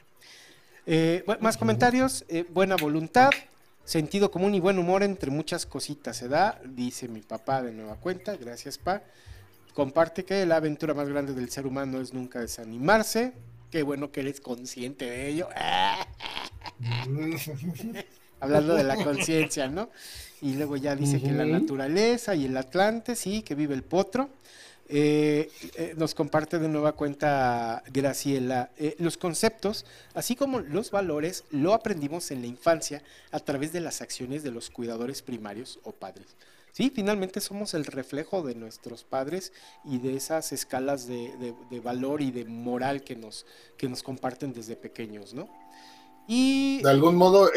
[0.86, 3.30] Eh, más comentarios, eh, buena voluntad,
[3.84, 7.96] sentido común y buen humor entre muchas cositas se da, dice mi papá de nueva
[7.96, 9.02] cuenta, gracias pa
[9.72, 13.34] comparte que la aventura más grande del ser humano es nunca desanimarse.
[13.70, 15.48] Qué bueno que eres consciente de ello.
[18.40, 19.90] Hablando de la conciencia, ¿no?
[20.42, 24.30] Y luego ya dice que la naturaleza y el Atlante, sí, que vive el potro.
[24.92, 28.70] Eh, eh, nos comparte de nueva cuenta Graciela.
[28.76, 33.80] Eh, los conceptos, así como los valores, lo aprendimos en la infancia a través de
[33.80, 36.26] las acciones de los cuidadores primarios o padres.
[36.72, 39.52] Sí, finalmente somos el reflejo de nuestros padres
[39.84, 44.76] y de esas escalas de, valor y de moral que nos, que nos comparten desde
[44.76, 45.48] pequeños, ¿no?
[46.28, 46.80] Y...
[46.82, 47.50] De algún modo,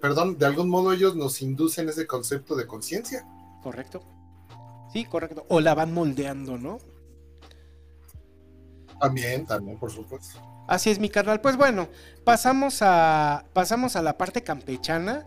[0.00, 3.26] perdón, de algún modo ellos nos inducen ese concepto de conciencia.
[3.62, 4.02] Correcto.
[4.92, 5.46] Sí, correcto.
[5.48, 6.78] O la van moldeando, ¿no?
[9.00, 10.38] También, también, por supuesto.
[10.68, 11.40] Así es, mi carnal.
[11.40, 11.88] Pues bueno,
[12.24, 15.26] pasamos a, pasamos a la parte campechana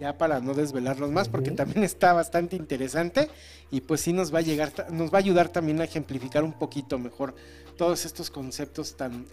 [0.00, 3.30] ya para no desvelarnos más, porque también está bastante interesante
[3.70, 6.54] y pues sí nos va a llegar, nos va a ayudar también a ejemplificar un
[6.54, 7.34] poquito mejor
[7.76, 9.26] todos estos conceptos tan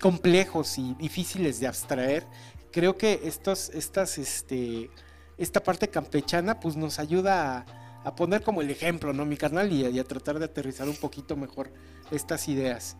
[0.00, 2.26] complejos y difíciles de abstraer.
[2.72, 4.90] Creo que estos, estas, este,
[5.38, 7.64] esta parte campechana pues nos ayuda
[8.04, 9.24] a, poner como el ejemplo, ¿no?
[9.24, 11.70] Mi carnal y a, tratar de aterrizar un poquito mejor
[12.10, 12.96] estas ideas.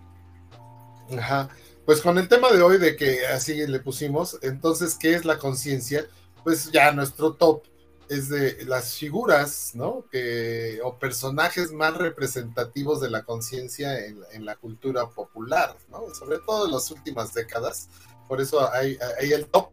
[1.16, 1.48] Ajá.
[1.86, 5.38] Pues con el tema de hoy de que así le pusimos, entonces, ¿qué es la
[5.38, 6.06] conciencia?
[6.48, 7.64] Pues ya nuestro top
[8.08, 10.06] es de las figuras, ¿no?
[10.10, 16.06] Que, o personajes más representativos de la conciencia en, la cultura popular, ¿no?
[16.14, 17.90] Sobre todo en las últimas décadas.
[18.26, 19.72] Por eso ahí, el top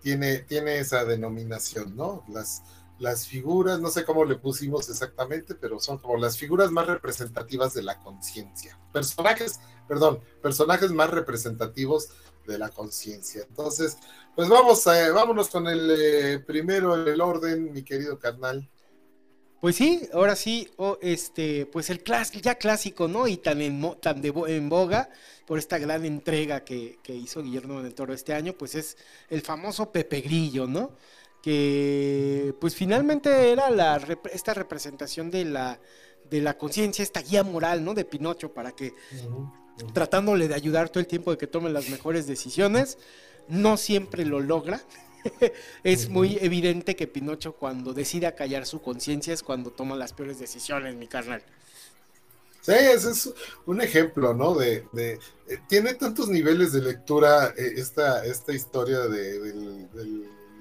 [0.00, 2.22] tiene, tiene esa denominación, ¿no?
[2.28, 2.62] Las,
[3.00, 7.74] las figuras, no sé cómo le pusimos exactamente, pero son como las figuras más representativas
[7.74, 8.78] de la conciencia.
[8.92, 9.58] Personajes,
[9.88, 12.10] perdón, personajes más representativos
[12.46, 13.44] de la conciencia.
[13.48, 13.98] Entonces,
[14.34, 18.68] pues vamos, a, vámonos con el eh, primero el orden, mi querido carnal.
[19.60, 20.68] Pues sí, ahora sí,
[21.00, 22.02] este, pues el
[22.42, 23.26] ya clásico, ¿no?
[23.26, 25.08] Y tan en, tan de, en boga
[25.46, 28.96] por esta gran entrega que, hizo Guillermo del Toro este año, pues es
[29.30, 30.92] el famoso Pepe Grillo, ¿no?
[31.42, 33.96] Que pues finalmente era la,
[34.30, 35.80] esta representación de la,
[36.28, 37.94] de la conciencia, esta guía moral, ¿no?
[37.94, 38.92] De Pinocho para que
[39.92, 42.98] tratándole de ayudar todo el tiempo de que tome las mejores decisiones.
[43.48, 44.82] No siempre lo logra.
[45.84, 50.38] es muy evidente que Pinocho cuando decide callar su conciencia es cuando toma las peores
[50.38, 51.42] decisiones, mi carnal.
[52.66, 53.32] Sí, ese es
[53.66, 54.54] un ejemplo, ¿no?
[54.54, 55.18] De, eh,
[55.68, 59.88] tiene tantos niveles de lectura eh, esta, esta historia del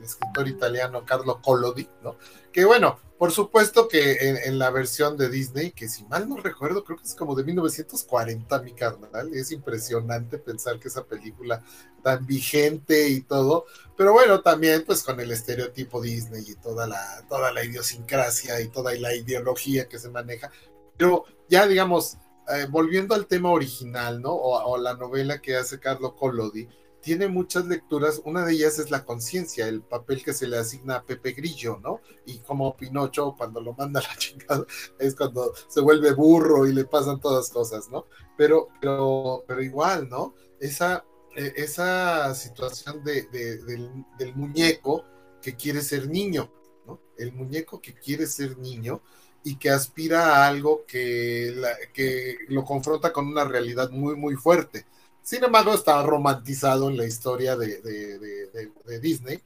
[0.04, 2.18] escritor italiano Carlo Collodi, ¿no?
[2.52, 6.84] Que bueno, por supuesto que en, la versión de Disney, que si mal no recuerdo,
[6.84, 11.64] creo que es como de 1940, mi carnal, es impresionante pensar que esa película
[12.04, 13.66] tan vigente y todo,
[13.96, 18.68] pero bueno, también pues con el estereotipo Disney y toda la, toda la idiosincrasia y
[18.68, 20.52] toda la ideología que se maneja,
[20.98, 22.18] pero ya digamos,
[22.50, 24.34] eh, volviendo al tema original, ¿no?
[24.34, 26.68] O, o la novela que hace Carlo Collodi,
[27.06, 30.96] tiene muchas lecturas, una de ellas es la conciencia, el papel que se le asigna
[30.96, 32.02] a Pepe Grillo, ¿no?
[32.26, 34.66] Y como Pinocho cuando lo manda a la chingada
[34.98, 38.08] es cuando se vuelve burro y le pasan todas cosas, ¿no?
[38.36, 40.34] Pero, pero, pero igual, ¿no?
[40.60, 41.06] Esa,
[41.36, 45.06] e, esa situación de, del, muñeco
[45.44, 46.52] que quiere ser niño,
[46.88, 47.00] ¿no?
[47.20, 49.04] El muñeco que quiere ser niño
[49.44, 51.56] y que aspira a algo que,
[51.94, 54.88] que lo confronta con una realidad muy, muy fuerte
[55.26, 59.42] sin embargo, está romantizado en la historia de, Disney,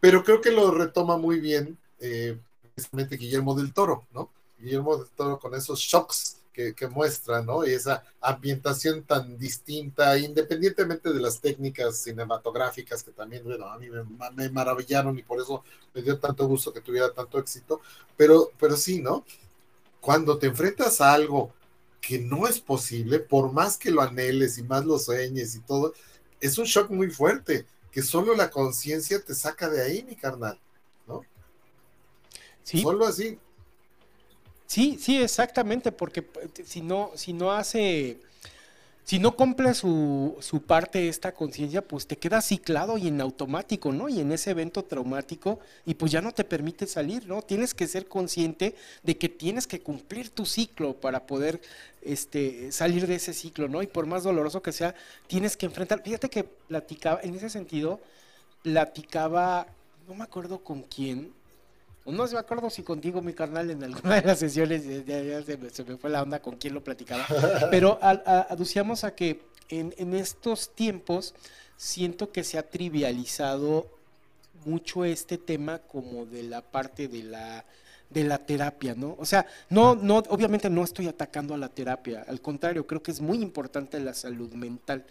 [0.00, 2.38] pero creo que lo retoma muy bien eh,
[2.74, 4.30] precisamente Guillermo del Toro, ¿no?
[4.58, 7.66] Guillermo del Toro con esos shocks que, muestra, ¿no?
[7.66, 13.88] Y esa ambientación tan distinta, independientemente de las técnicas cinematográficas que también, bueno, a mí
[14.34, 15.62] me, maravillaron y por eso
[15.92, 17.82] me dio tanto gusto que tuviera tanto éxito,
[18.16, 19.26] pero, pero sí, ¿no?
[20.00, 21.52] Cuando te enfrentas a algo
[22.02, 25.94] que no es posible, por más que lo anheles y más lo sueñes y todo,
[26.40, 30.58] es un shock muy fuerte, que solo la conciencia te saca de ahí, mi carnal,
[31.06, 31.22] ¿no?
[32.64, 32.82] Sí.
[32.82, 33.38] Solo así.
[34.66, 38.20] Sí, sí, exactamente, porque eh, si no, si no hace
[39.04, 43.92] si no cumple su, su parte esta conciencia, pues te queda ciclado y en automático,
[43.92, 44.08] ¿no?
[44.08, 47.42] Y en ese evento traumático, y pues ya no te permite salir, ¿no?
[47.42, 51.60] Tienes que ser consciente de que tienes que cumplir tu ciclo para poder
[52.00, 53.82] este, salir de ese ciclo, ¿no?
[53.82, 54.94] Y por más doloroso que sea,
[55.26, 56.02] tienes que enfrentar.
[56.02, 58.00] Fíjate que platicaba, en ese sentido,
[58.62, 59.66] platicaba,
[60.06, 61.32] no me acuerdo con quién,
[62.06, 65.84] no se me acuerdo si contigo, mi carnal, en alguna de las sesiones, ya, se,
[65.84, 67.26] me, fue la onda con quién lo platicaba,
[67.70, 71.34] pero aducíamos a que en, en, estos tiempos
[71.76, 73.86] siento que se ha trivializado
[74.64, 77.64] mucho este tema como de la parte de la
[78.12, 79.16] de la terapia, ¿no?
[79.18, 83.10] O sea, no, no, obviamente no estoy atacando a la terapia, al contrario, creo que
[83.10, 85.04] es muy importante la salud mental,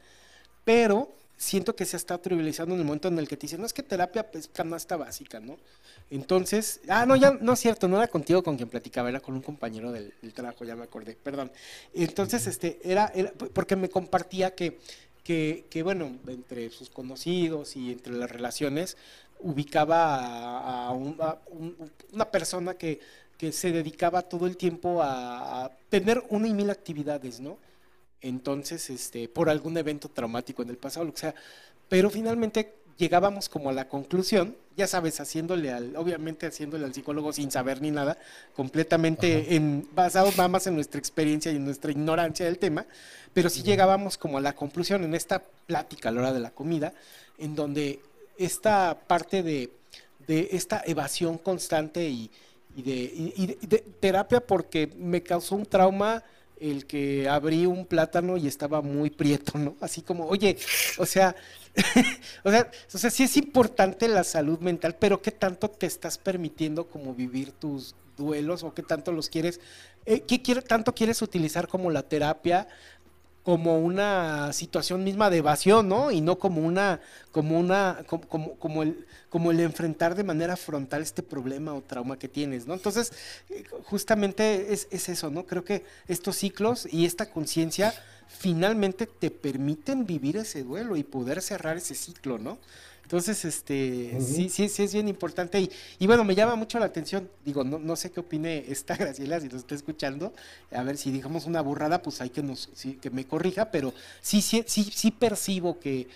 [0.63, 1.11] pero
[1.41, 3.73] siento que se está trivializando en el momento en el que te dicen, no es
[3.73, 5.57] que terapia es canasta básica, ¿no?
[6.11, 9.33] Entonces, ah, no, ya no es cierto, no era contigo con quien platicaba, era con
[9.33, 11.51] un compañero del, trabajo, ya me acordé, perdón.
[11.95, 14.77] Entonces, este, era, era porque me compartía que,
[15.23, 18.95] que, que, bueno, entre sus conocidos y entre las relaciones,
[19.39, 22.99] ubicaba a, una persona que,
[23.39, 27.57] que, se dedicaba todo el tiempo a, a tener una y mil actividades, ¿no?
[28.21, 31.35] Entonces, este, por algún evento traumático en el pasado, lo que sea.
[31.89, 37.33] Pero finalmente llegábamos como a la conclusión, ya sabes, haciéndole al, obviamente haciéndole al psicólogo
[37.33, 38.17] sin saber ni nada,
[38.55, 42.85] completamente en, basado nada más en nuestra experiencia y en nuestra ignorancia del tema,
[43.33, 46.51] pero sí llegábamos como a la conclusión en esta plática a la hora de la
[46.51, 46.93] comida,
[47.39, 48.01] en donde
[48.37, 49.71] esta parte de,
[50.27, 52.29] de esta evasión constante y,
[52.75, 52.91] y, de,
[53.35, 56.23] y de terapia porque me causó un trauma
[56.61, 59.75] el que abrí un plátano y estaba muy prieto, ¿no?
[59.81, 60.57] Así como, oye,
[60.99, 61.35] o sea,
[62.43, 66.19] o sea, o sea, sí es importante la salud mental, pero ¿qué tanto te estás
[66.19, 69.59] permitiendo como vivir tus duelos o qué tanto los quieres,
[70.05, 72.67] eh, qué tanto quieres utilizar como la terapia
[73.43, 76.11] como una situación misma de evasión, ¿no?
[76.11, 76.99] Y no como una,
[77.31, 82.19] como una, como, como, el, como el enfrentar de manera frontal este problema o trauma
[82.19, 82.73] que tienes, ¿no?
[82.73, 83.11] Entonces,
[83.49, 85.45] eh, justamente es, es eso, ¿no?
[85.45, 87.93] Creo que estos ciclos y esta conciencia
[88.39, 92.57] finalmente te permiten vivir ese duelo y poder cerrar ese ciclo, ¿no?
[93.03, 95.59] Entonces, este, sí, sí, sí es bien importante.
[95.59, 97.29] Y, y, bueno, me llama mucho la atención.
[97.43, 100.33] Digo, no, no sé qué opine esta Graciela, si nos está escuchando.
[100.71, 102.69] A ver, si digamos una burrada, pues hay que nos,
[103.01, 106.07] que me corrija, pero sí, sí, sí, sí percibo que,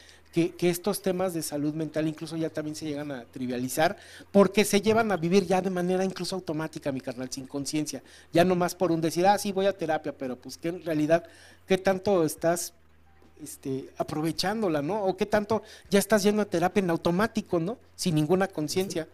[0.57, 3.95] que, estos temas de salud mental incluso ya también se llegan a trivializar
[4.34, 8.03] porque se llevan a vivir ya de manera incluso automática, mi carnal, sin conciencia.
[8.34, 10.84] Ya no más por un decir, ah, sí, voy a terapia, pero pues que en
[10.84, 11.24] realidad,
[11.68, 12.74] ¿qué tanto estás
[13.41, 15.06] este, aprovechándola, ¿no?
[15.06, 17.78] O qué tanto ya estás yendo a terapia en automático, ¿no?
[17.95, 19.07] Sin ninguna conciencia.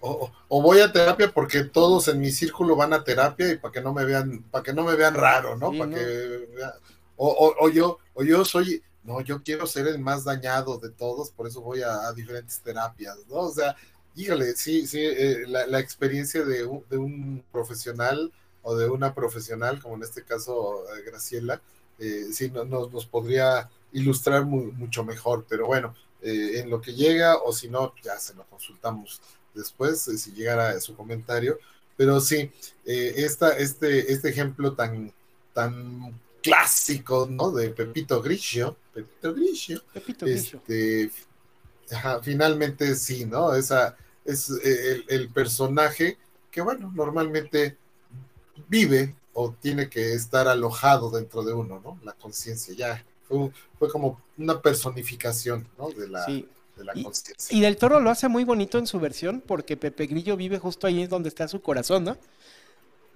[0.00, 0.30] O,
[0.62, 3.92] voy a terapia porque todos en mi círculo van a terapia y para que no
[3.92, 5.72] me vean, para que no me vean raro, ¿no?
[5.72, 6.46] para Que,
[7.16, 11.30] o, o, yo, o yo soy, no, yo quiero ser el más dañado de todos,
[11.30, 13.36] por eso voy a, diferentes terapias, ¿no?
[13.36, 13.76] O sea,
[14.16, 18.32] híjole, sí, sí, eh, la, experiencia de un, profesional
[18.62, 21.60] o de una profesional, como en este caso eh, Graciela,
[21.98, 27.52] eh, sí no, nos, podría ilustrar mucho mejor, pero bueno, en lo que llega, o
[27.52, 29.20] si no, ya se lo consultamos
[29.54, 31.58] después, si llegara su comentario,
[31.96, 32.50] pero sí,
[32.84, 35.12] esta, este, este ejemplo tan,
[35.52, 37.50] tan clásico, ¿no?
[37.50, 38.76] De Pepito Grisio.
[38.92, 39.82] Pepito Grisio.
[39.94, 40.58] Pepito Grisio.
[40.58, 41.10] Este,
[42.22, 43.54] finalmente sí, ¿no?
[43.54, 43.96] Esa
[44.26, 44.50] es
[45.08, 46.18] el, personaje
[46.50, 47.78] que, bueno, normalmente
[48.68, 51.98] vive o tiene que estar alojado dentro de uno, ¿no?
[52.04, 53.04] La conciencia, ya.
[53.26, 55.90] Fue, como una personificación, ¿no?
[55.90, 57.56] De la, de la conciencia.
[57.56, 60.86] Y, Del Toro lo hace muy bonito en su versión porque Pepe Grillo vive justo
[60.86, 62.18] ahí donde está su corazón, ¿no?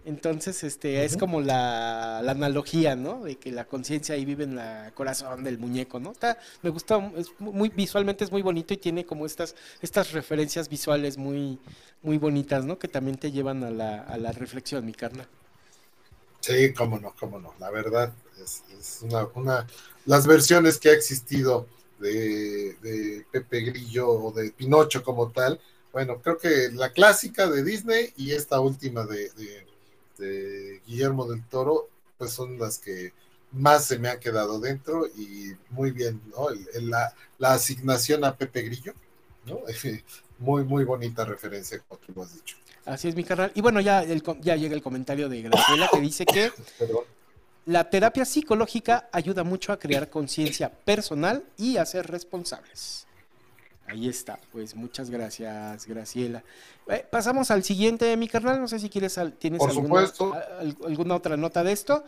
[0.09, 3.25] Entonces, este, es como la, analogía, ¿no?
[3.25, 6.13] De que la conciencia ahí vive en el corazón del muñeco, ¿no?
[6.13, 10.71] Está, me gusta, es muy visualmente es muy bonito y tiene como estas, estas referencias
[10.71, 11.59] visuales muy,
[12.01, 12.79] muy bonitas, ¿no?
[12.79, 15.29] Que también te llevan a la, a la reflexión, mi carna.
[16.41, 17.53] Sí, cómo no, cómo no.
[17.61, 18.11] La verdad,
[18.43, 19.67] es, una, una,
[20.07, 21.67] las versiones que ha existido
[21.99, 25.61] de, de Pepe Grillo o de Pinocho como tal,
[25.93, 29.69] bueno, creo que la clásica de Disney y esta última de de
[30.87, 33.13] Guillermo del Toro, pues son las que
[33.53, 36.49] más se me ha quedado dentro y muy bien, ¿no?
[36.81, 38.93] la, asignación a Pepe Grillo,
[39.47, 39.61] ¿no?
[40.39, 42.57] muy, muy bonita referencia, como tú lo has dicho.
[42.85, 43.53] Así es, mi carnal.
[43.55, 44.05] Y bueno, ya,
[44.41, 46.51] ya llega el comentario de Graciela que dice que
[47.67, 53.08] la terapia psicológica ayuda mucho a crear conciencia personal y a ser responsables.
[53.89, 56.45] Ahí está, pues muchas gracias, Graciela.
[56.89, 58.61] Eh, pasamos al siguiente, mi carnal.
[58.61, 62.05] No sé si quieres, tienes alguna, otra nota de esto.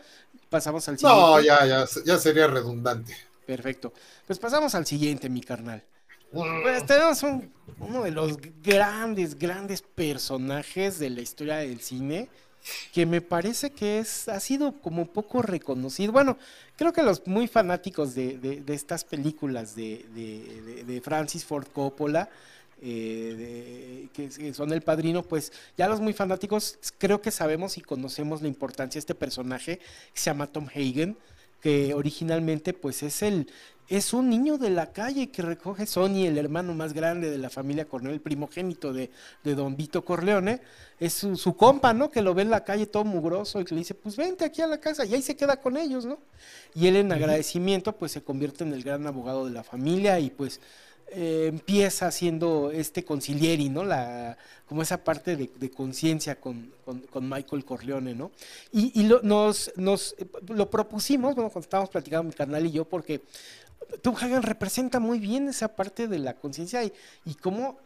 [0.49, 1.21] Pasamos al siguiente.
[1.21, 3.15] No, ya, ya, ya sería redundante.
[3.45, 3.93] Perfecto.
[4.27, 5.83] Pues pasamos al siguiente, mi carnal.
[6.31, 7.23] Pues tenemos
[7.79, 12.29] uno de los grandes, grandes personajes de la historia del cine
[12.93, 16.11] que me parece que es, ha sido como poco reconocido.
[16.11, 16.37] Bueno,
[16.75, 22.29] creo que los muy fanáticos de, estas películas de, Francis Ford Coppola,
[22.83, 28.41] eh, que, son el padrino, pues ya los muy fanáticos creo que sabemos y conocemos
[28.41, 31.17] la importancia de este personaje que se llama Tom Hagen,
[31.61, 33.47] que originalmente pues es el,
[33.91, 37.49] es un niño de la calle que recoge Sony, el hermano más grande de la
[37.49, 39.11] familia Corleone, el primogénito de,
[39.43, 40.61] don Vito Corleone,
[40.97, 42.09] es su, compa, ¿no?
[42.09, 44.61] Que lo ve en la calle todo mugroso y que le dice, pues vente aquí
[44.61, 46.19] a la casa y ahí se queda con ellos, ¿no?
[46.73, 50.29] Y él en agradecimiento pues se convierte en el gran abogado de la familia y
[50.29, 50.61] pues
[51.13, 53.83] eh, empieza haciendo este concilieri, ¿no?
[53.83, 56.71] La, como esa parte de, conciencia con,
[57.19, 58.31] Michael Corleone, ¿no?
[58.71, 60.15] Y, lo, nos, nos
[60.47, 63.19] lo propusimos, bueno, cuando estábamos platicando mi canal y yo, porque
[64.01, 67.77] Tom Hagen representa muy bien esa parte de la conciencia y, cómo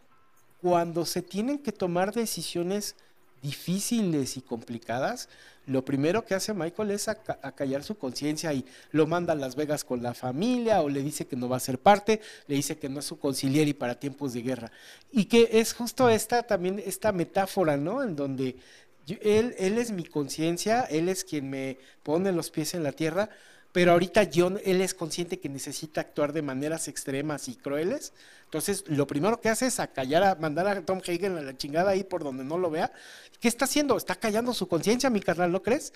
[0.62, 2.96] cuando se tienen que tomar decisiones
[3.42, 5.30] difíciles y complicadas,
[5.68, 9.84] lo primero que hace Michael es acallar su conciencia y lo manda a Las Vegas
[9.84, 12.90] con la familia o le dice que no va a ser parte, le dice que
[12.90, 14.72] no es su conciliar y para tiempos de guerra.
[15.12, 18.04] Y que es justo esta también, esta metáfora, ¿no?
[18.04, 18.58] En donde
[19.22, 23.30] él es mi conciencia, él es quien me pone los pies en la tierra,
[23.76, 28.14] pero ahorita John, él es consciente que necesita actuar de maneras extremas y crueles.
[28.46, 31.92] Entonces, lo primero que hace es acallar, a, mandar a Tom Hagen a la chingada
[31.92, 32.94] ahí por donde no lo vea.
[33.42, 33.98] ¿Qué está haciendo?
[33.98, 35.92] Está callando su conciencia, mi carnal, ¿no crees?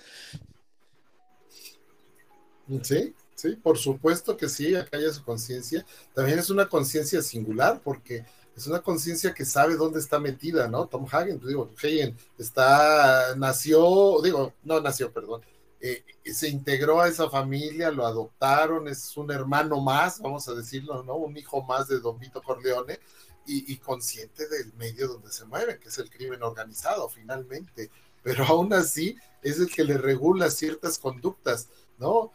[2.82, 5.86] Sí, sí, por supuesto que sí, acalla su conciencia.
[6.12, 10.84] También es una conciencia singular porque es una conciencia que sabe dónde está metida, ¿no?
[10.86, 15.40] Tom Hagen, digo, Hagen está, nació, digo, no nació, perdón,
[15.82, 21.02] eh, se integró a esa familia, lo adoptaron, es un hermano más, vamos a decirlo,
[21.02, 21.16] ¿no?
[21.16, 23.00] Un hijo más de Don Vito Corleone
[23.46, 27.90] y, consciente del medio donde se mueve, que es el crimen organizado finalmente,
[28.22, 32.30] pero aún así es el que le regula ciertas conductas, ¿no?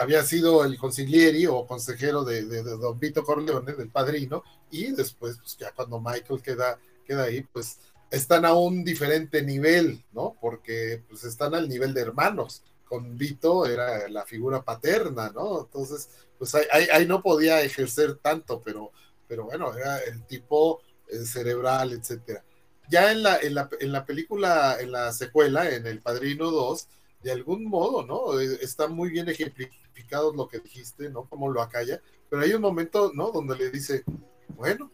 [0.00, 5.56] Había sido el consiglieri o consejero de, Don Vito Corleone, del padrino, y después, pues
[5.56, 7.78] ya cuando Michael queda, queda ahí, pues
[8.10, 10.36] están a un diferente nivel, ¿no?
[10.40, 15.62] Porque pues están al nivel de hermanos, con Vito era la figura paterna, ¿no?
[15.62, 16.08] Entonces,
[16.38, 18.92] pues ahí, no podía ejercer tanto, pero,
[19.26, 22.44] pero bueno, era el tipo eh, cerebral, etcétera.
[22.88, 26.88] Ya en la, en la, en la película, en la secuela, en El Padrino 2,
[27.22, 28.38] de algún modo, ¿no?
[28.40, 31.28] Eh, está muy bien ejemplificado lo que dijiste, ¿no?
[31.28, 32.00] Como lo acalla,
[32.30, 33.32] pero hay un momento, ¿no?
[33.32, 34.04] Donde le dice,
[34.56, 34.90] bueno,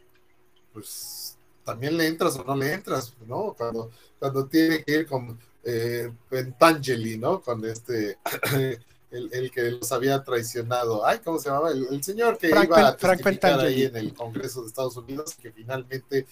[0.73, 3.55] pues también le entras o no le entras, ¿no?
[3.57, 7.41] Cuando, cuando tiene que ir con eh, Pentangeli, ¿no?
[7.41, 8.19] Con este,
[9.11, 11.07] el, que los había traicionado.
[11.07, 11.71] Ay, ¿cómo se llamaba?
[11.71, 16.27] El, señor que iba a testificar ahí en el Congreso de Estados Unidos, que finalmente,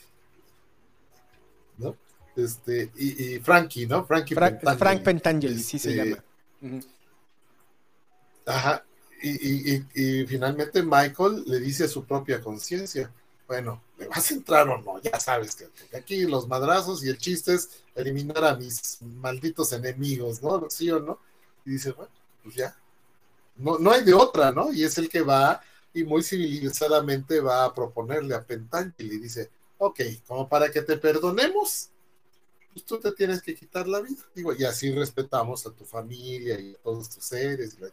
[1.78, 1.96] ¿no?
[2.36, 4.04] Este, y, Frankie, ¿no?
[4.04, 4.78] Frankie Pentangeli.
[4.78, 6.22] Frank Pentangeli, sí se este,
[6.62, 6.82] llama.
[8.46, 8.84] Ajá.
[9.22, 13.12] Y, y, finalmente Michael le dice a su propia conciencia,
[13.50, 15.02] bueno, ¿le vas a entrar o no?
[15.02, 20.40] Ya sabes que aquí los madrazos y el chiste es eliminar a mis malditos enemigos,
[20.40, 20.70] ¿no?
[20.70, 21.18] ¿Sí o no?
[21.66, 22.12] Y dice, bueno,
[22.44, 22.76] pues ya.
[23.56, 24.72] No, no hay de otra, ¿no?
[24.72, 25.60] Y es el que va
[25.92, 30.96] y muy civilizadamente va a proponerle a Pentangeli y dice, ok, como para que te
[30.96, 31.90] perdonemos,
[32.72, 34.22] pues tú te tienes que quitar la vida.
[34.32, 37.76] Digo, y así respetamos a tu familia y a todos tus seres.
[37.76, 37.90] Y la,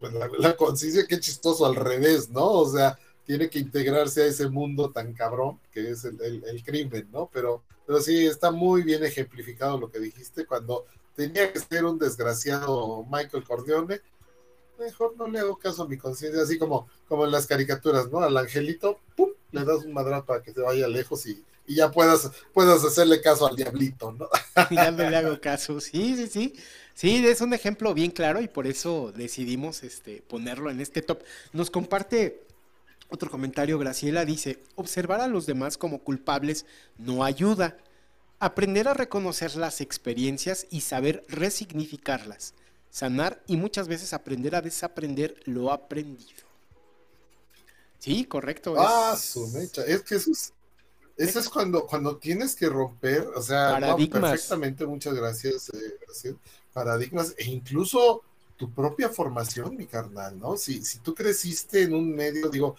[0.00, 2.44] pues la, la conciencia, qué chistoso al revés, ¿no?
[2.44, 7.30] O sea, tiene que integrarse a ese mundo tan cabrón que es el, crimen, ¿no?
[7.32, 11.98] Pero, pero sí, está muy bien ejemplificado lo que dijiste cuando tenía que ser un
[11.98, 14.00] desgraciado Michael Corleone,
[14.78, 18.20] mejor no le hago caso a mi conciencia, así como, como en las caricaturas, ¿no?
[18.20, 19.30] Al angelito, ¡pum!
[19.52, 23.46] le das un madrazo para que se vaya lejos y, ya puedas, puedas hacerle caso
[23.46, 24.28] al diablito, ¿no?
[24.70, 26.54] ya no le hago caso, sí, sí, sí.
[26.94, 31.22] Sí, es un ejemplo bien claro y por eso decidimos este, ponerlo en este top.
[31.52, 32.42] Nos comparte
[33.12, 36.64] otro comentario, Graciela dice, observar a los demás como culpables
[36.96, 37.76] no ayuda.
[38.38, 42.54] Aprender a reconocer las experiencias y saber resignificarlas.
[42.90, 46.42] Sanar y muchas veces aprender a desaprender lo aprendido.
[47.98, 48.74] Sí, correcto.
[48.78, 49.84] Ah, su mecha.
[49.84, 50.52] Es que eso es,
[51.16, 56.34] eso es cuando, cuando tienes que romper, o sea, perfectamente, muchas gracias, eh,
[56.72, 58.22] Paradigmas, e incluso
[58.56, 60.56] tu propia formación, mi carnal, ¿no?
[60.56, 62.76] Si, si tú creciste en un medio, digo,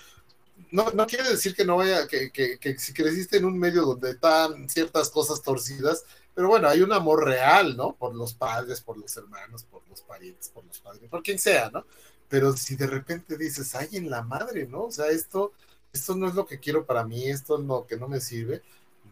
[0.71, 3.83] no, no quiere decir que no vaya, que, que, que, si creciste en un medio
[3.83, 6.03] donde están ciertas cosas torcidas,
[6.33, 7.95] pero bueno, hay un amor real, ¿no?
[7.95, 11.69] Por los padres, por los hermanos, por los parientes, por los padres, por quien sea,
[11.69, 11.85] ¿no?
[12.27, 14.85] Pero si de repente dices, ay, en la madre, ¿no?
[14.85, 15.53] O sea, esto,
[15.91, 18.63] esto no es lo que quiero para mí, esto es lo que no me sirve,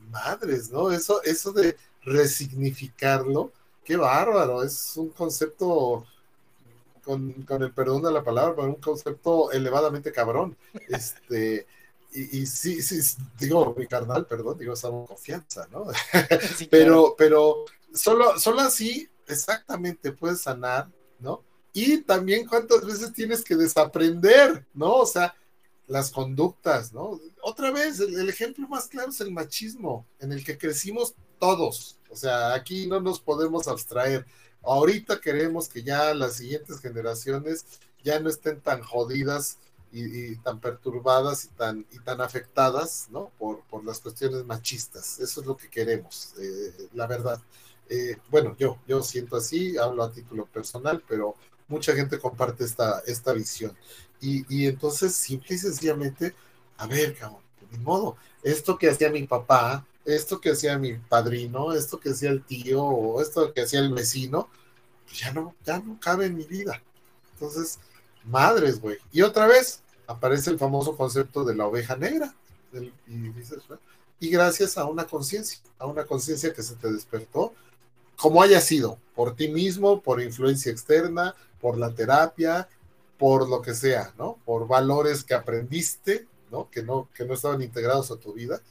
[0.09, 0.91] madres, ¿no?
[0.91, 3.51] Eso, eso de resignificarlo,
[3.84, 6.05] qué bárbaro, es un concepto
[7.03, 10.57] con, el perdón de la palabra, un concepto elevadamente cabrón.
[10.90, 11.68] Este,
[12.14, 12.99] y, sí, sí,
[13.40, 15.88] digo, mi carnal, perdón, digo, estamos confianza, ¿no?
[16.69, 17.64] pero, pero
[17.94, 21.41] solo, solo así, exactamente, puedes sanar, ¿no?
[21.73, 24.98] Y también cuántas veces tienes que desaprender, ¿no?
[24.98, 25.34] O sea,
[25.88, 27.19] las conductas, ¿no?
[27.41, 31.98] Otra vez, el, ejemplo más claro es el machismo, en el que crecimos todos.
[32.10, 34.26] O sea, aquí no nos podemos abstraer.
[34.63, 37.65] Ahorita queremos que ya las siguientes generaciones
[38.03, 39.57] ya no estén tan jodidas
[39.91, 43.31] y, tan perturbadas y tan, y tan afectadas, ¿no?
[43.38, 45.19] Por, por, las cuestiones machistas.
[45.19, 47.41] Eso es lo que queremos, eh, la verdad.
[47.89, 51.35] Eh, bueno, yo, yo siento así, hablo a título personal, pero
[51.67, 53.75] mucha gente comparte esta, esta visión.
[54.21, 56.33] Y, y entonces, simple y sencillamente,
[56.77, 61.73] a ver, cabrón, de modo, esto que hacía mi papá, esto que hacía mi padrino,
[61.73, 64.49] esto que hacía el tío o esto que hacía el vecino,
[65.06, 66.82] pues ya no, ya no cabe en mi vida.
[67.34, 67.80] Entonces,
[68.26, 68.98] madres, güey.
[69.11, 72.34] Y otra vez aparece el famoso concepto de la oveja negra.
[74.19, 77.53] y, gracias a una conciencia, a una conciencia que se te despertó,
[78.15, 82.69] como haya sido, por ti mismo, por influencia externa, por la terapia,
[83.18, 84.38] por lo que sea, ¿no?
[84.45, 86.69] Por valores que aprendiste, ¿no?
[86.69, 88.61] Que no, que no estaban integrados a tu vida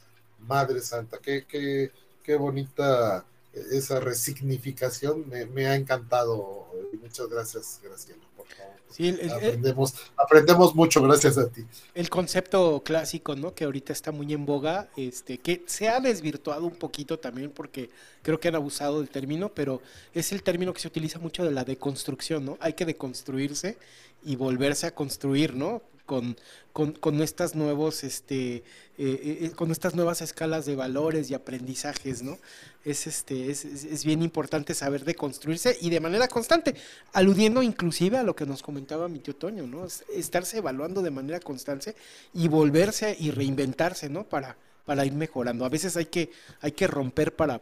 [0.47, 1.91] Madre Santa, qué, qué,
[2.23, 6.67] qué bonita esa resignificación, me, ha encantado.
[7.01, 8.21] Muchas gracias, Graciela.
[8.35, 8.73] Por favor.
[8.89, 11.65] Sí, aprendemos, aprendemos mucho gracias a ti.
[11.93, 13.53] El concepto clásico, ¿no?
[13.53, 17.89] Que ahorita está muy en boga, este, que se ha desvirtuado un poquito también porque
[18.21, 19.81] creo que han abusado del término, pero
[20.13, 22.57] es el término que se utiliza mucho de la deconstrucción, ¿no?
[22.61, 23.77] Hay que deconstruirse
[24.23, 25.81] y volverse a construir, ¿no?
[26.11, 26.35] Con,
[26.73, 28.63] con, con estas nuevos, este, eh,
[28.97, 32.37] eh, eh, con estas nuevas escalas de valores y aprendizajes, ¿no?
[32.83, 36.75] Es, este, es, es, bien importante saber de construirse y de manera constante,
[37.13, 39.87] aludiendo inclusive a lo que nos comentaba mi tío Toño, ¿no?
[40.13, 41.95] estarse evaluando de manera constante
[42.33, 44.25] y volverse y reinventarse, ¿no?
[44.25, 45.63] Para, para ir mejorando.
[45.63, 46.29] A veces hay que,
[46.59, 47.61] hay que romper para,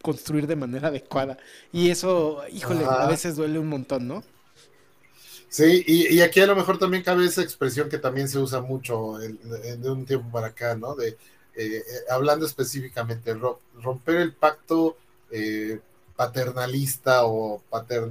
[0.00, 1.36] construir de manera adecuada.
[1.74, 4.24] Y eso, híjole, a veces duele un montón, ¿no?
[5.52, 9.18] Sí, y, aquí a lo mejor también cabe esa expresión que también se usa mucho
[9.18, 10.94] de un tiempo para acá, ¿no?
[10.94, 11.18] De
[11.54, 14.96] eh, eh, hablando específicamente, romper el pacto
[15.30, 15.78] eh,
[16.16, 18.10] paternalista o, pater,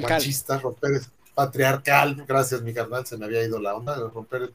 [0.00, 1.02] machista, romper
[1.34, 4.54] patriarcal, gracias mi carnal, se me había ido la onda, de romper el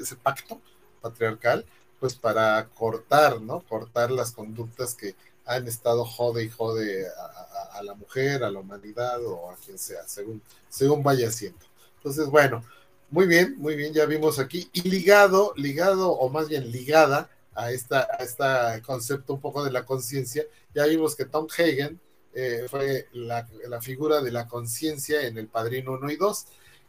[0.00, 0.58] ese pacto
[1.02, 1.66] patriarcal,
[2.00, 3.60] pues para cortar, ¿no?
[3.60, 5.14] Cortar las conductas que
[5.44, 10.02] han estado jode y jode a, la mujer, a la humanidad o a quien sea,
[10.08, 11.64] según, según vaya siendo.
[11.98, 12.64] Entonces, bueno,
[13.10, 14.68] muy bien, muy bien, ya vimos aquí.
[14.72, 19.70] Y ligado, ligado, o más bien ligada a, esta, a este concepto un poco de
[19.70, 20.44] la conciencia,
[20.74, 22.00] ya vimos que Tom Hagen
[22.34, 26.46] eh, fue la, la, figura de la conciencia en El Padrino 1 y 2.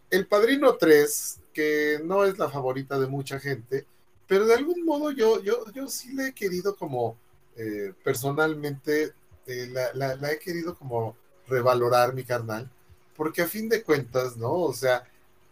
[0.09, 3.85] El Padrino 3, que no es la favorita de mucha gente,
[4.27, 7.17] pero de algún modo yo, yo, yo sí le he querido como
[7.55, 9.13] eh, personalmente
[9.47, 11.15] eh, la, he querido como
[11.47, 12.69] revalorar mi carnal,
[13.15, 14.53] porque a fin de cuentas, ¿no?
[14.53, 15.03] O sea,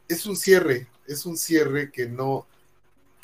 [0.07, 2.47] es un cierre, es un cierre que no,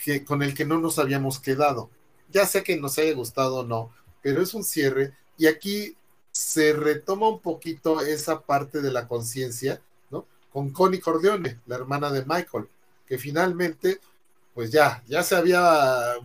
[0.04, 1.90] que con el que no nos habíamos quedado.
[2.30, 3.92] Ya sé que nos haya gustado o no,
[4.22, 5.96] pero es un cierre y aquí
[6.32, 9.82] se retoma un poquito esa parte de la conciencia,
[10.12, 10.26] ¿no?
[10.52, 12.68] Con Connie Corleone, la hermana de Michael,
[13.08, 14.00] que finalmente
[14.58, 16.16] pues ya, ya se había,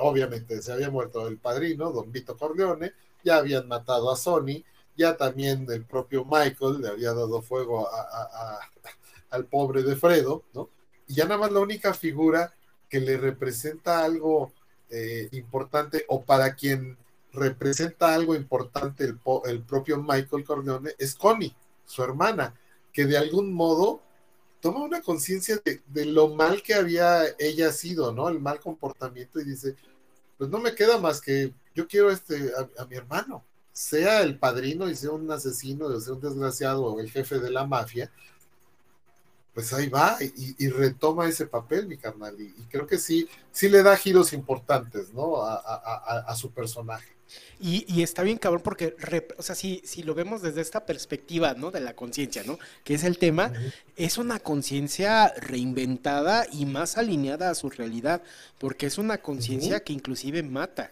[0.00, 2.92] obviamente, se había muerto el padrino, don Vito Corleone,
[3.24, 4.64] ya habían matado a Sony,
[4.96, 7.88] ya también el propio Michael le había dado fuego
[9.30, 10.68] al pobre de Fredo, ¿no?
[11.06, 12.54] Y ya nada más la única figura
[12.88, 14.52] que le representa algo
[14.90, 16.96] eh, importante o para quien
[17.32, 22.54] representa algo importante el, el propio Michael Corleone es Connie, su hermana,
[22.92, 24.02] que de algún modo
[24.60, 28.28] toma una conciencia de, lo mal que había ella sido, ¿no?
[28.28, 29.74] El mal comportamiento y dice,
[30.38, 34.88] pues no me queda más que yo quiero este, a, mi hermano, sea el padrino
[34.88, 38.10] y sea un asesino, o sea un desgraciado o el jefe de la mafia,
[39.54, 42.40] pues ahí va y, retoma ese papel, mi carnal.
[42.40, 45.42] Y, creo que sí, sí le da giros importantes, ¿no?
[45.42, 47.20] a su personaje.
[47.60, 48.96] Y, está bien cabrón porque,
[49.36, 51.70] o sea, si, si lo vemos desde esta perspectiva, ¿no?
[51.70, 52.58] De la conciencia, ¿no?
[52.84, 53.52] Que es el tema,
[53.96, 58.22] es una conciencia reinventada y más alineada a su realidad,
[58.58, 60.90] porque es una conciencia que inclusive mata,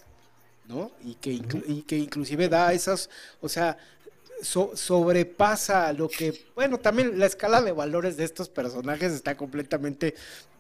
[0.69, 0.93] ¿no?
[1.03, 3.77] Y que, y que inclusive da esas, o sea,
[4.43, 10.15] sobrepasa lo que, bueno, también la escala de valores de estos personajes está completamente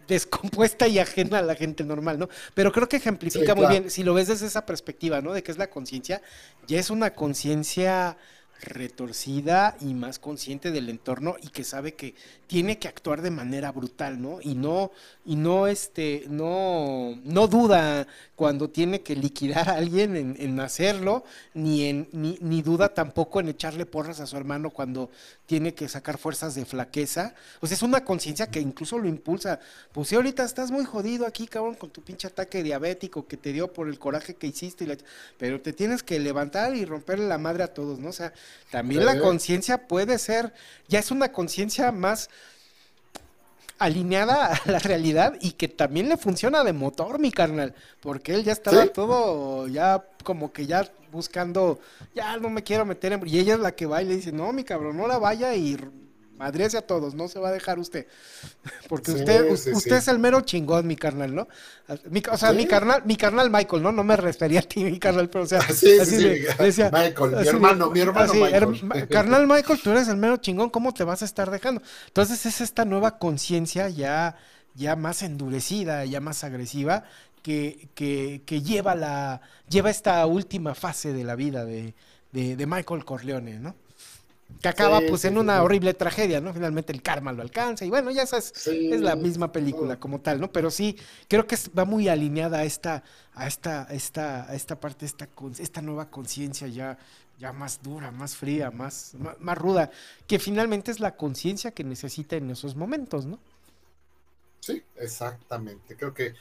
[0.08, 2.28] descompuesta y ajena a la gente normal, ¿no?
[2.54, 5.32] Pero creo que ejemplifica muy bien, si lo ves desde esa perspectiva, ¿no?
[5.32, 6.22] De qué es la conciencia,
[6.66, 8.16] ya es una conciencia
[8.60, 12.14] retorcida y más consciente del entorno y que sabe que
[12.46, 14.40] tiene que actuar de manera brutal, ¿no?
[14.42, 14.90] Y no,
[15.24, 21.24] y no, este, no, no duda cuando tiene que liquidar a alguien en, hacerlo,
[21.54, 25.10] ni, en, ni, ni, duda tampoco en echarle porras a su hermano cuando
[25.46, 27.34] tiene que sacar fuerzas de flaqueza.
[27.60, 29.60] O sea, es una conciencia que incluso lo impulsa.
[29.92, 33.52] Pues si ahorita estás muy jodido aquí, cabrón, con tu pinche ataque diabético que te
[33.52, 34.98] dio por el coraje que hiciste, y
[35.36, 38.08] pero te tienes que levantar y romperle la madre a todos, ¿no?
[38.08, 38.32] O sea,
[38.70, 40.52] también la conciencia puede ser,
[40.88, 42.28] ya es una conciencia más
[43.78, 48.44] alineada a la realidad y que también le funciona de motor, mi carnal, porque él
[48.44, 51.80] ya estaba todo, ya como que ya buscando,
[52.14, 53.26] ya no me quiero meter en...
[53.26, 55.54] Y ella es la que va y le dice, no, mi cabrón, no la vaya
[55.54, 55.78] y
[56.38, 58.06] madrece a todos, no se va a dejar usted.
[58.88, 61.48] Porque usted, usted es el mero chingón, mi carnal, ¿no?
[62.30, 63.92] o sea, mi carnal, mi carnal Michael, ¿no?
[63.92, 67.90] No me refería a ti, mi carnal, pero o sea, así decía, Michael, mi hermano,
[67.90, 69.08] mi hermano Michael.
[69.08, 71.82] carnal Michael, tú eres el mero chingón, ¿cómo te vas a estar dejando?
[72.06, 74.36] Entonces es esta nueva conciencia ya,
[74.74, 77.04] ya más endurecida, ya más agresiva,
[77.42, 81.94] que, que, que, lleva la, lleva esta última fase de la vida de,
[82.32, 83.74] de, de Michael Corleone, ¿no?
[84.60, 86.52] Que acaba pues en una horrible tragedia, ¿no?
[86.52, 90.40] Finalmente el karma lo alcanza y bueno, ya sabes, es la misma película como tal,
[90.40, 90.50] ¿no?
[90.50, 90.96] Pero sí,
[91.28, 93.04] creo que va muy alineada a esta,
[93.34, 95.28] a esta, esta, a esta parte, esta,
[95.60, 96.98] esta nueva conciencia ya,
[97.38, 99.92] ya más dura, más fría, más, más, ruda,
[100.26, 103.38] que finalmente es la conciencia que necesita en esos momentos, ¿no?
[104.58, 105.94] Sí, exactamente.
[105.94, 106.34] Creo que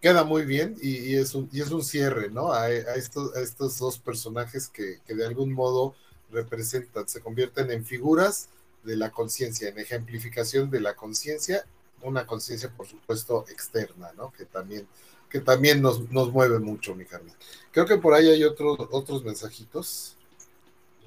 [0.00, 2.52] queda muy bien y, es, un, y es un cierre, ¿no?
[2.52, 5.94] A, estos, a estos dos personajes que, que de algún modo
[6.30, 8.48] representan, se convierten en figuras
[8.84, 11.64] de la conciencia, en ejemplificación de la conciencia,
[12.02, 14.32] una conciencia por supuesto externa, ¿no?
[14.32, 14.86] Que también,
[15.28, 17.34] que también nos, nos mueve mucho, mi carnal.
[17.72, 20.16] Creo que por ahí hay otros otros mensajitos.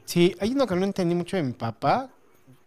[0.06, 2.10] Sí, hay uno que no entendí mucho mi papá.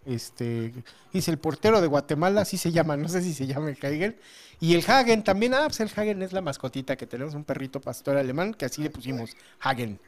[0.07, 0.73] Este,
[1.13, 4.17] dice el portero de Guatemala, así se llama, no sé si se llama el Hagen.
[4.61, 7.81] Y el Hagen también, ah, pues el Hagen es la mascotita que tenemos, un perrito
[7.81, 9.99] pastor alemán, que así le pusimos, Hagen.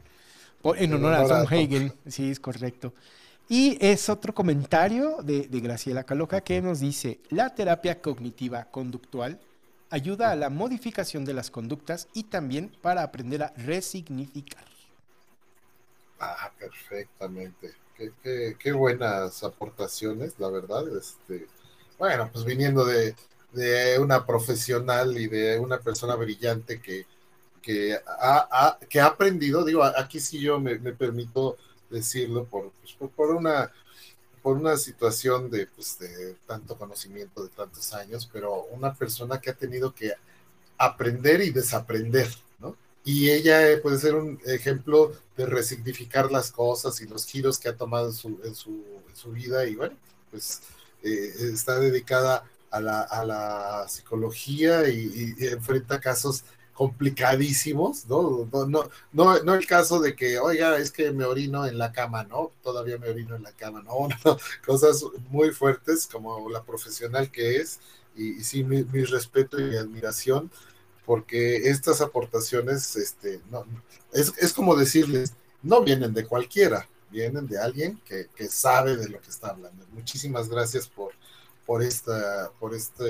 [0.63, 2.93] En honor a Tom Hagen, sí, es correcto.
[3.49, 9.39] Y es otro comentario de, de, Graciela Caloca que nos dice, la terapia cognitiva conductual
[9.89, 14.65] ayuda a la modificación de las conductas y también para aprender a resignificar.
[16.19, 17.73] Ah, perfectamente.
[18.23, 20.83] Qué, buenas aportaciones, la verdad.
[20.95, 21.47] Este,
[21.97, 23.15] bueno, pues viniendo de,
[23.99, 27.05] una profesional y de una persona brillante que,
[27.61, 31.57] que, ha, que ha aprendido, digo, aquí sí yo me, permito
[31.89, 33.71] decirlo por, pues, por, una
[34.41, 39.49] por una situación de, pues, de tanto conocimiento de tantos años, pero una persona que
[39.49, 40.13] ha tenido que
[40.77, 42.29] aprender y desaprender,
[42.59, 42.75] ¿no?
[43.03, 47.69] Y ella eh, puede ser un ejemplo de resignificar las cosas y los giros que
[47.69, 49.95] ha tomado en su, en su, en su vida y bueno,
[50.31, 50.61] pues
[51.03, 56.43] eh, está dedicada a la, a la psicología y, enfrenta casos
[56.77, 58.47] complicadísimos, ¿no?
[58.51, 62.23] No, no, no, el caso de que, oiga, es que me orino en la cama,
[62.25, 62.51] ¿no?
[62.61, 67.55] Todavía me orino en la cama, no, no, cosas muy fuertes como la profesional que
[67.57, 67.79] es,
[68.15, 70.51] y, sí, mi, respeto y admiración,
[71.03, 73.65] porque estas aportaciones, este, no,
[74.13, 75.33] es, es como decirles,
[75.63, 79.83] no vienen de cualquiera, vienen de alguien que, que, sabe de lo que está hablando.
[79.93, 81.13] Muchísimas gracias por,
[81.65, 83.03] por esta, por esta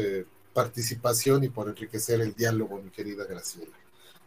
[0.58, 3.78] participación y por enriquecer el diálogo, mi querida Graciela.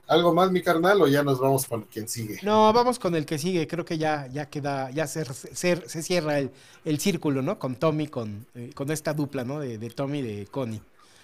[0.07, 2.39] ¿Algo más, mi carnal, o ya nos vamos con quien sigue?
[2.45, 3.67] No, vamos con el que sigue.
[3.67, 6.53] Creo que ya, ya queda, ya se, se, cierra el,
[6.85, 7.59] el, círculo, ¿no?
[7.59, 9.59] Con Tommy, con, eh, con esta dupla, ¿no?
[9.59, 10.81] De, de Tommy y de Connie.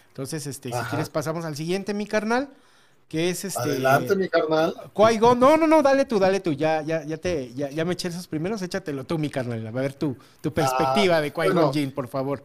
[0.09, 2.49] Entonces, este, si quieres, pasamos al siguiente, mi carnal
[3.09, 3.61] que es este.
[3.61, 4.75] Adelante, mi carnal.
[5.39, 6.53] No, no, no, dale tú, dale tú.
[6.53, 9.65] Ya, ya, ya te, ya, ya me eché esos primeros, échatelo tú, mi carnal.
[9.65, 12.43] A ver tu, tu perspectiva ah, de Qui-Gon por favor.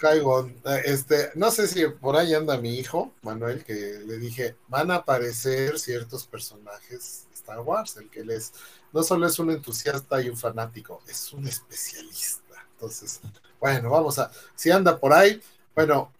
[0.00, 4.56] Qui-Gon, eh, este, no sé si por ahí anda mi hijo, Manuel, que le dije,
[4.68, 8.52] van a aparecer ciertos personajes de Star Wars, el que es,
[8.92, 12.66] no solo es un entusiasta y un fanático, es un especialista.
[12.72, 13.20] Entonces,
[13.60, 15.40] bueno, vamos a, si anda por ahí,
[15.74, 16.10] bueno,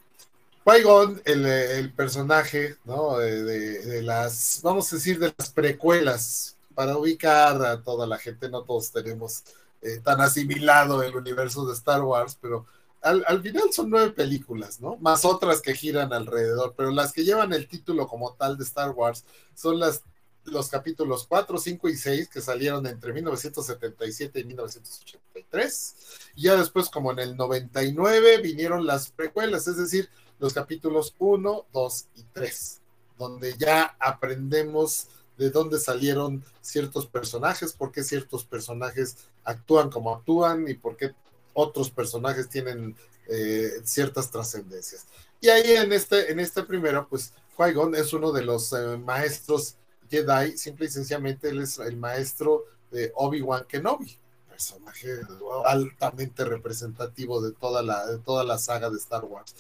[0.64, 3.18] qui el, personaje, ¿no?
[3.18, 8.62] De, las, vamos a decir, de las precuelas, para ubicar a toda la gente, no
[8.62, 9.42] todos tenemos
[9.82, 12.66] eh, tan asimilado el universo de Star Wars, pero
[13.02, 14.96] al, al, final son nueve películas, ¿no?
[14.96, 18.90] Más otras que giran alrededor, pero las que llevan el título como tal de Star
[18.90, 19.24] Wars
[19.54, 20.02] son las
[20.44, 25.96] los capítulos 4, 5 y 6 que salieron entre 1977 y 1983.
[26.36, 30.08] Y ya después, como en el 99, vinieron las precuelas, es decir,
[30.38, 32.80] los capítulos 1, 2 y 3,
[33.18, 40.68] donde ya aprendemos de dónde salieron ciertos personajes, por qué ciertos personajes actúan como actúan
[40.68, 41.14] y por qué
[41.54, 42.96] otros personajes tienen
[43.28, 45.06] eh, ciertas trascendencias.
[45.40, 49.76] Y ahí en este, en este primero, pues Qui-Gon es uno de los eh, maestros
[50.10, 54.18] Jedi, simple y sencillamente él es el maestro de Obi-Wan Kenobi,
[54.48, 55.20] personaje
[55.64, 59.54] altamente representativo de toda la, de toda la saga de Star Wars.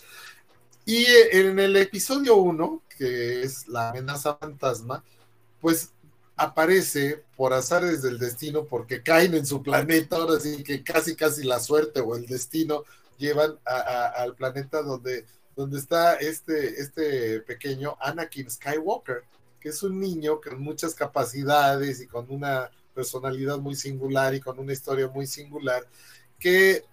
[0.84, 5.04] Y en el episodio 1, que es la amenaza fantasma,
[5.60, 5.92] pues
[6.40, 11.44] aparece por azares del destino porque caen en su planeta, ahora sí que casi casi
[11.44, 12.84] la suerte o el destino
[13.18, 19.22] llevan al planeta donde, donde está este, este pequeño Anakin Skywalker,
[19.60, 24.58] que es un niño con muchas capacidades y con una personalidad muy singular y con
[24.58, 25.86] una historia muy singular,
[26.38, 26.84] que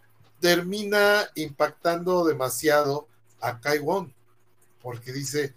[0.42, 3.08] termina impactando demasiado
[3.40, 3.80] a Kai
[4.82, 5.54] porque dice,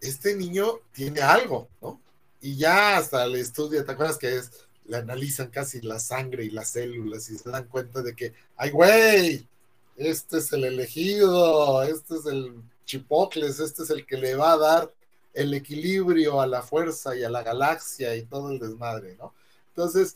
[0.00, 2.00] este niño tiene algo, ¿no?
[2.44, 4.50] Y ya hasta le estudia, ¿te acuerdas que es?
[4.84, 8.70] Le analizan casi la sangre y las células y se dan cuenta de que, ay,
[8.70, 9.48] güey,
[9.96, 14.58] este es el elegido, este es el chipocles, este es el que le va a
[14.58, 14.92] dar
[15.32, 19.32] el equilibrio a la fuerza y a la galaxia y todo el desmadre, ¿no?
[19.68, 20.14] Entonces,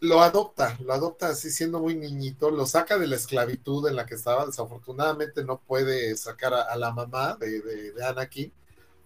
[0.00, 4.06] lo adopta, lo adopta así siendo muy niñito, lo saca de la esclavitud en la
[4.06, 8.50] que estaba, desafortunadamente no puede sacar a, la mamá de, de, Anakin,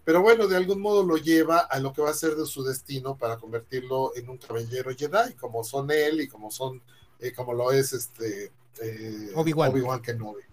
[0.05, 2.63] pero bueno, de algún modo lo lleva a lo que va a ser de su
[2.63, 6.81] destino para convertirlo en un caballero Jedi, como son él y como son,
[7.19, 8.51] eh, como lo es este
[8.81, 10.43] eh, Obi-Wan Obi Kenobi,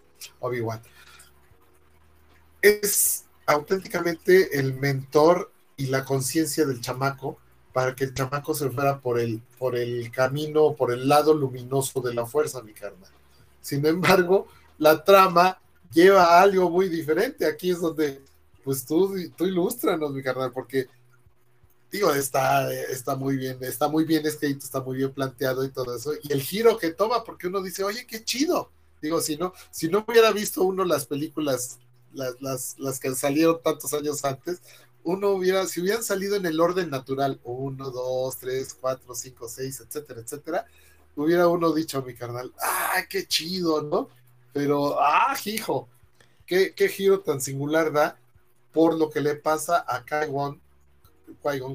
[0.41, 0.81] Obi-Wan.
[2.63, 7.39] Es auténticamente el mentor y la conciencia del chamaco
[7.73, 12.01] para que el chamaco se fuera por el, por el camino, por el lado luminoso
[12.01, 13.11] de la fuerza, mi carnal.
[13.61, 14.49] Sin embargo,
[14.79, 15.61] la trama
[15.93, 17.47] lleva a algo muy diferente.
[17.47, 18.23] Aquí es donde,
[18.65, 20.89] pues tú, tú ilústranos, mi carnal, porque
[21.93, 25.95] digo, está, está muy bien, está muy bien escrito, está muy bien planteado y todo
[25.95, 26.13] eso.
[26.23, 28.71] Y el giro que toma, porque uno dice, oye, qué chido.
[29.03, 31.79] Digo, si no, si no hubiera visto uno las películas,
[32.15, 34.61] las, las, las que salieron tantos años antes,
[35.05, 39.81] uno hubiera, si hubieran salido en el orden natural, uno, dos, tres, cuatro, cinco, seis,
[39.81, 40.67] etcétera, etcétera,
[41.17, 44.09] hubiera uno dicho mi carnal, ah, qué chido, ¿no?
[44.55, 45.89] Pero, ah, hijo,
[46.47, 48.19] qué, qué giro tan singular da
[48.73, 50.61] por lo que le pasa a Qui-Gon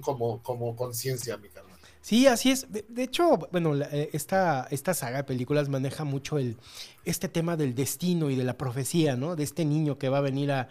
[0.01, 1.77] como, como conciencia, mi carnal.
[2.01, 2.67] Sí, así es.
[2.71, 6.57] De, hecho, bueno, eh, esta, esta saga de películas maneja mucho el,
[7.03, 9.35] este tema del destino y de la profecía, ¿no?
[9.35, 10.69] De este niño que va a venir a,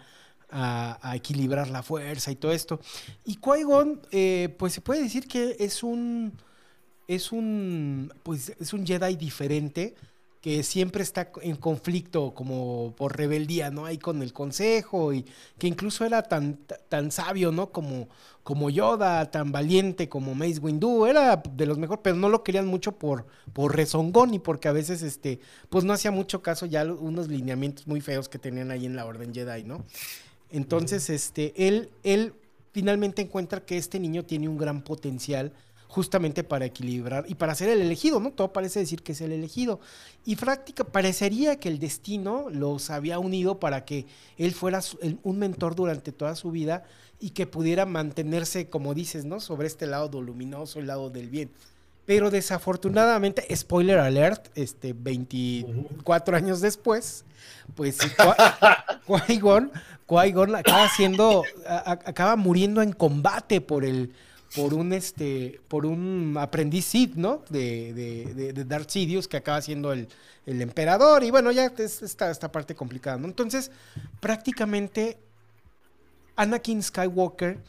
[0.49, 2.79] a, equilibrar la fuerza y todo esto.
[3.25, 6.33] Y Qui-Gon, eh, pues se puede decir que es un,
[7.07, 9.95] es un, pues es un Jedi diferente
[10.47, 13.85] que siempre está en conflicto como por rebeldía, ¿no?
[13.85, 15.25] Ahí con el consejo y
[15.57, 16.57] que incluso era tan,
[16.87, 17.73] tan sabio, ¿no?
[17.73, 18.07] Como,
[18.43, 22.65] como Yoda, tan valiente como Mace Windu, era de los mejores, pero no lo querían
[22.65, 26.85] mucho por, por rezongón y porque a veces, este, pues no hacía mucho caso ya
[26.85, 29.83] unos lineamientos muy feos que tenían ahí en la Orden Jedi, ¿no?
[30.49, 32.33] Entonces, este, él, él
[32.71, 35.51] finalmente encuentra que este niño tiene un gran potencial
[35.87, 38.31] justamente para equilibrar y para ser el elegido, ¿no?
[38.31, 39.79] Todo parece decir que es el elegido.
[40.25, 44.05] Y práctica, parecería que el destino los había unido para que
[44.37, 44.81] él fuera
[45.23, 46.83] un mentor durante toda su vida
[47.19, 49.39] y que pudiera mantenerse, como dices, ¿no?
[49.39, 51.51] Sobre este lado luminoso, el lado del bien.
[52.05, 57.25] Pero desafortunadamente, spoiler alert, este 24 años después,
[57.75, 57.97] pues
[59.07, 64.13] Qui-Gon acaba siendo, acaba muriendo en combate por el,
[64.55, 67.43] por un este, por un aprendiz Sith, ¿no?
[67.49, 70.07] De, de, de, Darth Sidious que acaba siendo el,
[70.45, 73.27] el emperador y bueno, ya es esta, esta parte complicada, ¿no?
[73.27, 73.71] Entonces,
[74.19, 75.17] prácticamente
[76.35, 77.59] Anakin Skywalker,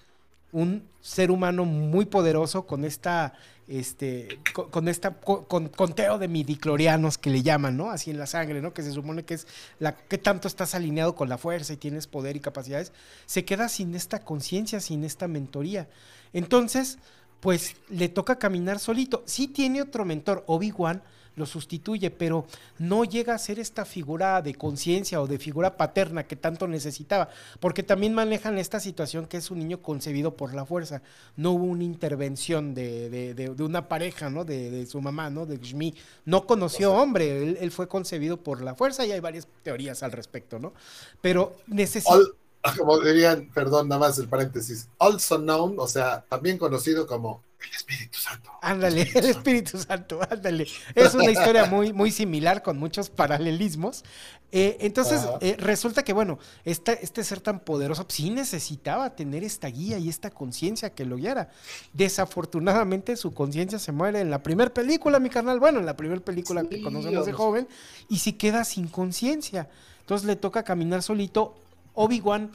[0.53, 3.35] un ser humano muy poderoso con esta
[3.69, 4.41] este,
[4.71, 7.91] con, esta con, conteo de midiclorianos que le llaman, ¿no?
[7.91, 8.73] Así en la sangre, ¿no?
[8.73, 9.47] Que se supone que es
[9.79, 12.93] la que tanto estás alineado con la fuerza y tienes poder y capacidades,
[13.27, 15.87] se queda sin esta conciencia, sin esta mentoría.
[16.33, 16.99] Entonces,
[17.41, 19.23] pues le toca caminar solito.
[19.27, 21.03] Sí tiene otro mentor, Obi-Wan,
[21.39, 22.47] lo sustituye, pero
[22.79, 27.29] no llega a ser esta figura de conciencia o de figura paterna que tanto necesitaba,
[27.61, 31.01] porque también manejan esta situación que es un niño concebido por la fuerza.
[31.37, 34.45] No hubo una intervención de, de, una pareja, ¿no?
[34.45, 35.47] De, su mamá, ¿no?
[35.47, 35.95] De Shmi.
[36.25, 40.59] No conoció hombre, él, fue concebido por la fuerza y hay varias teorías al respecto,
[40.59, 40.73] ¿no?
[41.21, 42.17] Pero necesita...
[42.79, 47.71] Como dirían, perdón, nada más el paréntesis, also known, o sea, también conocido como el
[47.75, 48.51] Espíritu Santo.
[48.63, 50.67] Ándale, el Espíritu Santo, ándale.
[50.95, 54.05] Es una historia muy, muy similar con muchos paralelismos.
[54.51, 59.45] Eh, entonces, eh, resulta que, bueno, este, este ser tan poderoso pues, sí necesitaba tener
[59.45, 61.51] esta guía y esta conciencia que lo guiara.
[61.93, 65.59] Desafortunadamente, su conciencia se muere en la primera película, mi carnal.
[65.61, 67.69] Bueno, en la primera película que conocemos de joven,
[68.09, 69.69] y si queda sin conciencia.
[70.01, 71.57] Entonces le toca caminar solito.
[71.99, 72.55] Obi-Wan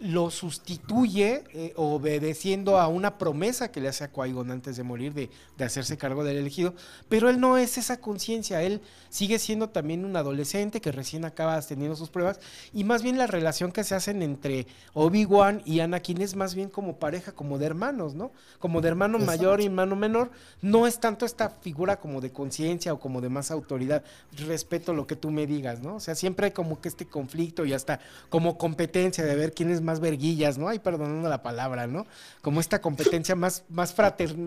[0.00, 5.14] lo sustituye eh, obedeciendo a una promesa que le hace a qui antes de morir
[5.14, 5.30] de,
[5.64, 6.74] hacerse cargo del elegido,
[7.08, 11.60] pero él no es esa conciencia, él sigue siendo también un adolescente que recién acaba
[11.62, 12.40] teniendo sus pruebas
[12.72, 16.68] y más bien la relación que se hacen entre Obi-Wan y Anakin es más bien
[16.68, 18.32] como pareja, como de hermanos, ¿no?
[18.58, 20.30] Como de hermano mayor y hermano menor,
[20.60, 24.04] no es tanto esta figura como de conciencia o como de más autoridad,
[24.36, 25.96] respeto lo que tú me digas, ¿no?
[25.96, 29.70] O sea, siempre hay como que este conflicto y hasta como competencia de ver quién
[29.70, 30.68] es más verguillas, ¿no?
[30.68, 32.06] Ay, perdonando la palabra, ¿no?
[32.42, 33.94] Como esta competencia más, más,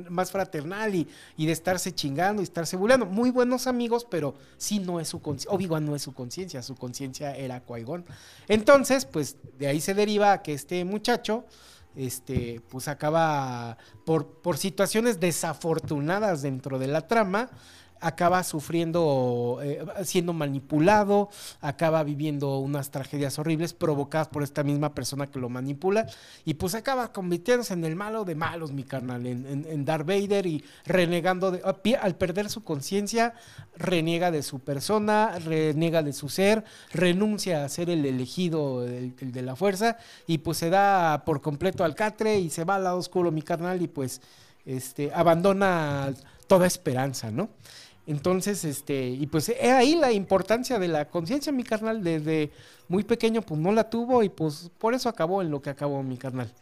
[0.10, 1.08] más fraternal y,
[1.38, 3.06] y, de estarse chingando y estarse burlando.
[3.06, 5.56] Muy buenos amigos, pero sí no es su conciencia.
[5.56, 7.86] Obi-Wan no es su conciencia, su conciencia era qui
[8.48, 11.46] Entonces, pues de ahí se deriva que este muchacho
[11.98, 17.50] este, pues acaba por, por situaciones desafortunadas dentro de la trama,
[18.02, 21.30] acaba sufriendo, eh, siendo manipulado,
[21.62, 26.08] acaba viviendo unas tragedias horribles provocadas por esta misma persona que lo manipula
[26.46, 30.64] y pues acaba convirtiéndose en el malo de malos, mi carnal, en, Darth Vader y
[30.86, 31.62] renegando, de,
[32.02, 33.34] al perder su conciencia,
[33.76, 39.42] reniega de su persona, reniega de su ser, renuncia a ser el elegido el, de
[39.42, 42.98] la fuerza y pues se da por completo al catre y se va al lado
[42.98, 44.22] oscuro, mi carnal, y pues
[44.66, 46.14] este, abandona
[46.48, 47.50] toda esperanza, ¿no?
[48.08, 52.52] Entonces, este, y pues es ahí la importancia de la conciencia, mi carnal, desde
[52.88, 56.02] muy pequeño, pues no la tuvo y pues por eso acabó en lo que acabó,
[56.04, 56.54] mi carnal.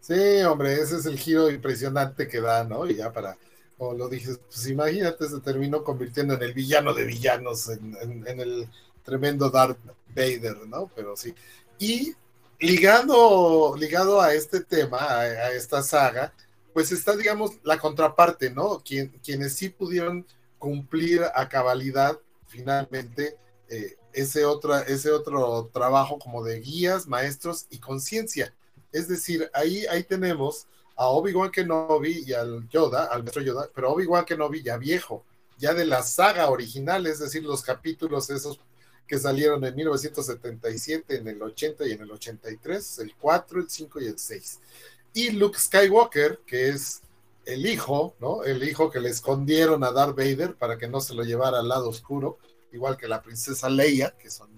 [0.00, 2.86] Sí, hombre, ese es el giro impresionante que da, ¿no?
[2.88, 3.36] Y ya para,
[3.76, 8.68] como lo dije, pues imagínate, se terminó convirtiendo en el villano de villanos, en, el
[9.04, 9.78] tremendo Darth
[10.08, 10.90] Vader, ¿no?
[10.96, 11.34] Pero sí.
[11.78, 12.14] Y
[12.58, 16.32] ligado, ligado a este tema, a esta saga,
[16.72, 18.80] pues está, digamos, la contraparte, ¿no?
[18.80, 20.26] Quien, quienes sí pudieron
[20.58, 23.36] cumplir a cabalidad finalmente
[23.68, 28.54] eh, ese, otro, ese otro trabajo como de guías, maestros y conciencia.
[28.92, 30.66] Es decir, ahí, ahí tenemos
[30.96, 35.24] a Obi-Wan Kenobi y al Yoda, al maestro Yoda, pero Obi-Wan Kenobi ya viejo,
[35.58, 38.60] ya de la saga original, es decir, los capítulos esos
[39.06, 44.00] que salieron en 1977, en el 80 y en el 83, el 4, el 5
[44.00, 44.60] y el 6.
[45.14, 47.02] Y Luke Skywalker, que es
[47.44, 48.44] el hijo, ¿no?
[48.44, 51.68] El hijo que le escondieron a Darth Vader para que no se lo llevara al
[51.68, 52.38] lado oscuro,
[52.72, 54.48] igual que la princesa Leia, que son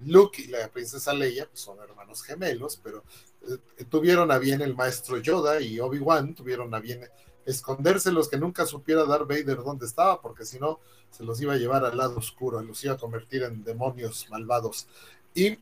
[0.00, 3.02] Luke y la princesa Leia, pues son hermanos gemelos, pero
[3.48, 7.08] eh, tuvieron a bien el maestro Yoda y Obi-Wan tuvieron a bien
[7.46, 10.80] esconderse los que nunca supiera Darth Vader dónde estaba, porque si no
[11.10, 14.86] se los iba a llevar al lado oscuro, los iba a convertir en demonios malvados.
[15.34, 15.58] Y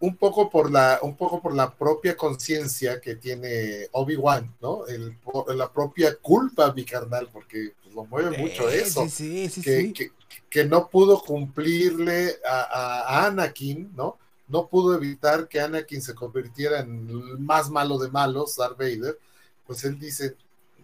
[0.00, 4.86] un poco por la, un poco por la propia conciencia que tiene Obi-Wan, ¿no?
[4.86, 5.16] El,
[5.54, 9.08] la propia culpa, mi carnal, porque pues, lo mueve mucho eso.
[9.08, 10.10] Sí, sí, que, que,
[10.50, 14.18] que, no pudo cumplirle a, a, Anakin, ¿no?
[14.48, 19.18] No pudo evitar que Anakin se convirtiera en el más malo de malos, Darth Vader.
[19.66, 20.36] Pues él dice,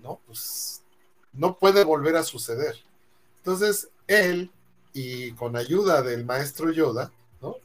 [0.02, 0.82] no, pues
[1.32, 2.76] no puede volver a suceder.
[3.38, 4.50] Entonces, él,
[4.92, 7.12] y con ayuda del maestro Yoda,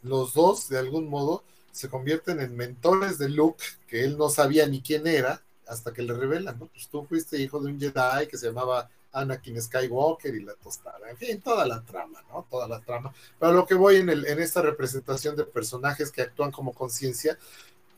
[0.03, 4.65] Los dos, de algún modo, se convierten en mentores de Luke, que él no sabía
[4.68, 6.68] ni quién era, hasta que le revelan, ¿no?
[6.68, 11.10] Pues tú fuiste hijo de un Jedi que se llamaba Anakin Skywalker y la tostada,
[11.10, 12.45] en fin, toda la trama, ¿no?
[12.49, 13.14] Toda la trama.
[13.39, 17.38] Pero lo que voy en, el, en esta representación de personajes que actúan como conciencia,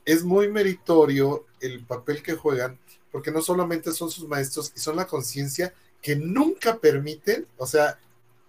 [0.06, 2.80] es muy meritorio el papel que juegan,
[3.12, 8.00] porque no solamente son sus maestros y son la conciencia que nunca permiten, o sea,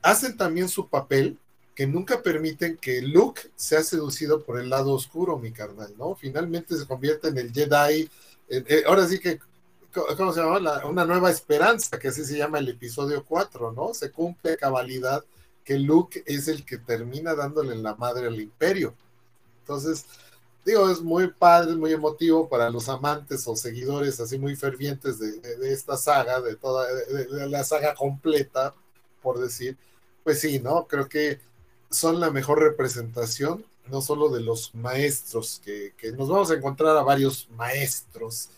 [0.03, 1.37] hacen también su papel
[1.79, 6.17] que nunca permiten que Luke sea seducido por el lado oscuro, mi carnal, ¿no?
[6.17, 8.11] Finalmente se convierte en el Jedi,
[8.49, 9.39] eh, ahora sí que,
[10.17, 10.85] ¿cómo se llama?
[10.87, 13.95] una nueva esperanza, que así se llama el episodio 4, ¿no?
[13.95, 15.25] Se cumple cabalidad
[15.63, 18.97] que Luke es el que termina dándole la madre al imperio.
[19.61, 20.05] Entonces,
[20.65, 25.73] digo, es muy padre, muy emotivo para los amantes o seguidores así muy fervientes de,
[25.73, 28.75] esta saga, de toda de la saga completa,
[29.23, 29.79] por decir.
[30.25, 30.87] Pues sí, ¿no?
[30.89, 31.47] Creo que
[31.91, 37.03] son la mejor representación, no solo de los maestros, que, nos vamos a encontrar a
[37.03, 38.51] varios maestros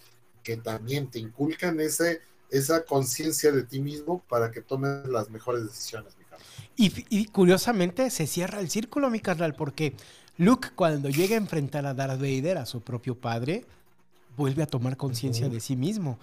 [0.43, 2.21] que también te inculcan ese,
[2.51, 6.47] esa conciencia de ti mismo para que tomes las mejores decisiones, mi carnal.
[6.77, 9.95] Y, curiosamente se cierra el círculo, mi carnal, porque
[10.37, 13.65] Luke cuando llega a enfrentar a Darth Vader, a su propio padre,
[14.37, 16.19] vuelve a tomar conciencia de sí mismo.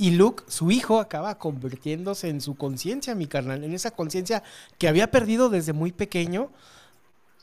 [0.00, 4.42] Y Luke, su hijo, acaba convirtiéndose en su conciencia, mi carnal, en esa conciencia
[4.78, 6.48] que había perdido desde muy pequeño,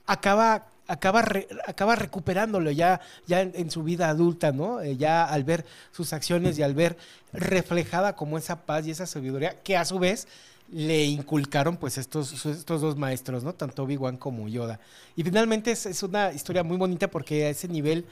[0.07, 1.23] acaba, acaba,
[1.67, 4.81] acaba recuperándolo ya, ya en, su vida adulta, ¿no?
[4.81, 6.97] Eh, ya al ver sus acciones y al ver
[7.31, 10.27] reflejada como esa paz y esa sabiduría, que a su vez
[10.69, 13.53] le inculcaron pues estos, estos dos maestros, ¿no?
[13.53, 14.79] Tanto Obi-Wan como Yoda.
[15.15, 18.05] Y finalmente es, una historia muy bonita porque a ese nivel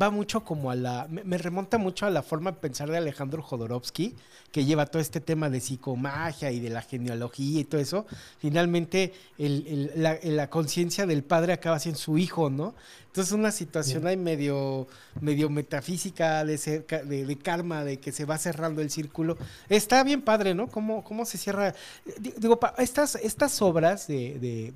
[0.00, 1.06] va, mucho como a la...
[1.08, 4.14] Me, remonta mucho a la forma de pensar de Alejandro Jodorowsky,
[4.50, 8.06] que lleva todo este tema de psicomagia y de la genealogía y todo eso.
[8.38, 12.74] Finalmente la, la conciencia del padre acaba siendo su hijo, ¿no?
[13.10, 14.86] Entonces una situación ahí medio,
[15.20, 19.36] medio metafísica de, de, karma, de que se va cerrando el círculo.
[19.68, 20.68] Está bien padre, ¿no?
[20.68, 21.74] ¿Cómo, cómo se cierra?
[22.36, 24.72] Digo, estas, estas obras de,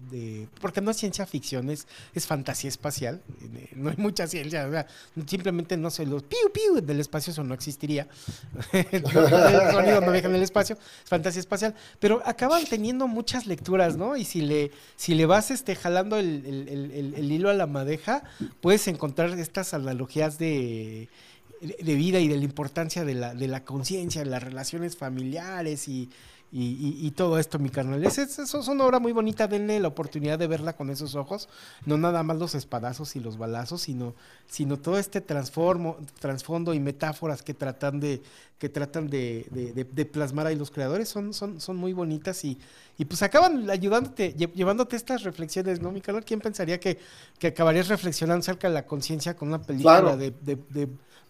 [0.60, 4.86] porque no es ciencia ficción, es, es fantasía espacial, eh, no hay mucha ciencia,
[5.26, 8.08] simplemente no sé, los piu piu del espacio, eso no existiría.
[8.72, 13.96] el sonido no viaja en el espacio, es fantasía espacial, pero acaban teniendo muchas lecturas,
[13.96, 14.16] ¿no?
[14.16, 18.24] Y si le, si le vas este, jalando el, el, el hilo a la madeja,
[18.60, 21.08] puedes encontrar estas analogías de,
[21.60, 25.88] de vida y de la importancia de la, de la conciencia, de las relaciones familiares
[25.88, 26.10] y,
[26.56, 28.04] y, todo esto, mi carnal.
[28.04, 31.48] Es, es, una obra muy bonita, denle la oportunidad de verla con esos ojos,
[31.84, 34.14] no nada más los espadazos y los balazos, sino,
[34.46, 38.22] sino todo este transformo, transfondo y metáforas que tratan de,
[38.58, 39.48] que tratan de,
[39.92, 42.56] de, plasmar ahí los creadores, son, son, son muy bonitas y,
[42.98, 46.24] y pues acaban ayudándote, llevándote estas reflexiones, ¿no, mi carnal?
[46.24, 47.00] ¿Quién pensaría que,
[47.40, 50.32] que acabarías reflexionando acerca de la conciencia con una película de,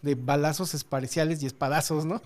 [0.03, 2.21] de balazos espaciales y espadazos, ¿no?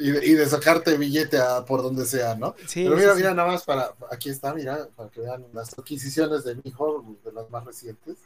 [0.00, 2.54] Y de, y de, sacarte billete a, por donde sea, ¿no?
[2.66, 6.42] Sí, Pero mira, mira, nada más para, aquí está, mira, para que vean las adquisiciones
[6.42, 8.16] de mi hijo, de las más recientes.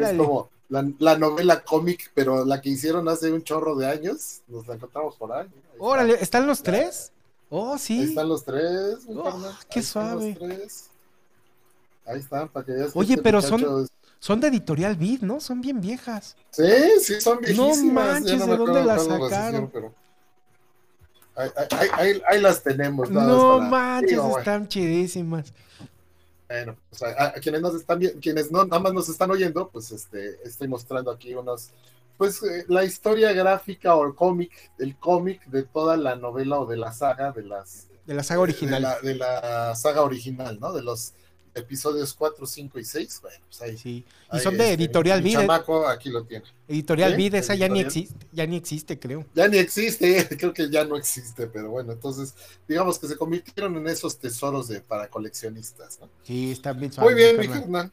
[0.00, 4.42] Es como la, la novela cómic, pero la que hicieron hace un chorro de años,
[4.46, 5.48] nos la encontramos por ahí.
[5.78, 7.12] Órale, ¿están los tres?
[7.48, 7.98] Oh, sí.
[7.98, 10.36] Ahí están los tres, oh, Qué suave.
[12.04, 12.92] Ahí están, para que veas.
[12.94, 13.88] Oye, pero son,
[14.18, 15.40] son de Editorial Vid, ¿no?
[15.40, 16.36] Son bien viejas.
[16.50, 16.62] Sí,
[17.00, 17.78] sí, son viejísimas.
[17.78, 19.72] No manches, ¿de dónde las sacaron?
[21.34, 23.10] Ahí, las tenemos.
[23.10, 25.52] No manches, están chidísimas.
[26.48, 30.38] Bueno, pues a, quienes nos están quienes no nada más nos están oyendo, pues este
[30.44, 31.70] estoy mostrando aquí unos
[32.18, 36.66] pues eh, la historia gráfica o el cómic, el cómic de toda la novela o
[36.66, 38.86] de la saga de las de la saga original.
[39.02, 40.72] De la, saga original, ¿no?
[40.72, 41.14] De los
[41.54, 43.18] episodios 4, 5 y 6.
[43.22, 43.76] Bueno, pues ahí.
[43.76, 44.04] Sí.
[44.32, 45.38] Y son de este, Editorial Vid.
[45.88, 46.44] aquí lo tiene.
[46.68, 49.26] Editorial Vid, esa ya ni existe, ya ni existe, creo.
[49.34, 52.34] Ya ni existe, creo que ya no existe, pero bueno, entonces,
[52.66, 56.08] digamos que se convirtieron en esos tesoros de para coleccionistas, ¿no?
[56.22, 57.92] Sí, están bien Muy bien, mi Hernán.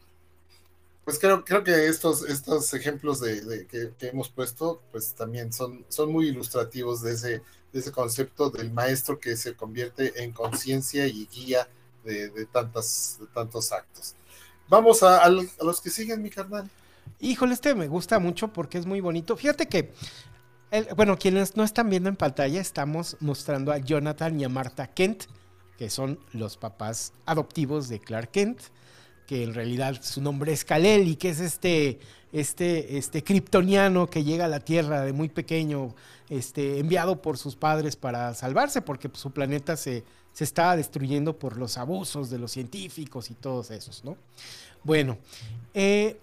[1.03, 6.11] Pues creo, creo que estos, estos ejemplos de, que, hemos puesto, pues también son, son
[6.11, 7.29] muy ilustrativos de ese,
[7.73, 11.67] de ese concepto del maestro que se convierte en conciencia y guía
[12.09, 14.15] de, tantas, tantos actos.
[14.67, 16.69] Vamos a, los que siguen, mi carnal.
[17.19, 19.35] Híjole, este me gusta mucho porque es muy bonito.
[19.35, 19.93] Fíjate que,
[20.95, 25.23] bueno, quienes no están viendo en pantalla, estamos mostrando a Jonathan y a Marta Kent,
[25.77, 28.61] que son los papás adoptivos de Clark Kent
[29.29, 31.99] que en realidad su nombre es Kalel y que es este,
[32.31, 35.93] este, este kryptoniano que llega a la Tierra de muy pequeño,
[36.29, 40.03] este, enviado por sus padres para salvarse, porque su planeta se,
[40.33, 44.15] se estaba destruyendo por los abusos de los científicos y todos esos, ¿no?
[44.83, 45.17] Bueno,
[45.73, 46.19] eh,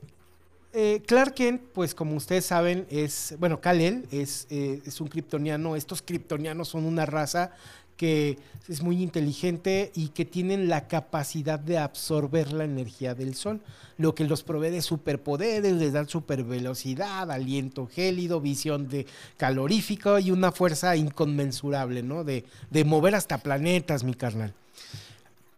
[0.73, 5.77] eh, Clark Kent, pues como ustedes saben, es, bueno, Kalel es, eh, es un kryptoniano,
[5.77, 7.53] estos kryptonianos son una raza
[7.97, 13.61] que es muy inteligente y que tienen la capacidad de absorber la energía del sol,
[13.97, 19.07] lo que los provee de superpoderes, les dan supervelocidad, aliento gélido, visión de
[19.37, 22.25] calorífico y una fuerza inconmensurable, ¿no?
[22.25, 22.45] De,
[22.85, 24.53] mover hasta planetas, mi carnal.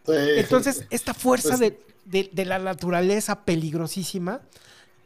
[0.06, 1.74] Entonces, esta fuerza pues
[2.04, 4.40] de, la naturaleza peligrosísima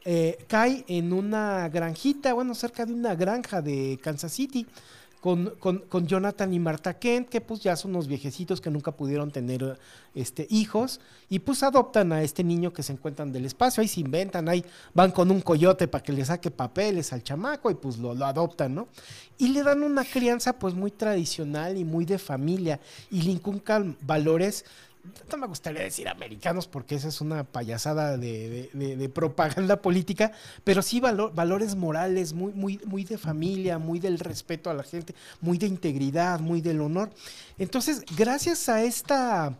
[0.04, 4.66] eh, cae en una granjita, bueno, cerca de una granja de Kansas City
[5.22, 9.78] con, Jonathan y Marta Kent, que pues ya son unos viejecitos que nunca pudieron tener
[10.16, 11.00] este, hijos,
[11.30, 14.64] y pues adoptan a este niño que se encuentran del espacio, ahí se inventan, ahí
[14.94, 18.26] van con un coyote para que le saque papeles al chamaco y pues lo, lo
[18.26, 18.88] adoptan, ¿no?
[19.38, 23.96] Y le dan una crianza pues muy tradicional y muy de familia, y le inculcan
[24.02, 24.64] valores
[25.30, 30.32] no me gustaría decir americanos porque esa es una payasada de, propaganda política,
[30.64, 35.14] pero sí valores morales muy, muy, muy de familia, muy del respeto a la gente,
[35.40, 37.10] muy de integridad, muy del honor.
[37.58, 39.56] Entonces, gracias a esta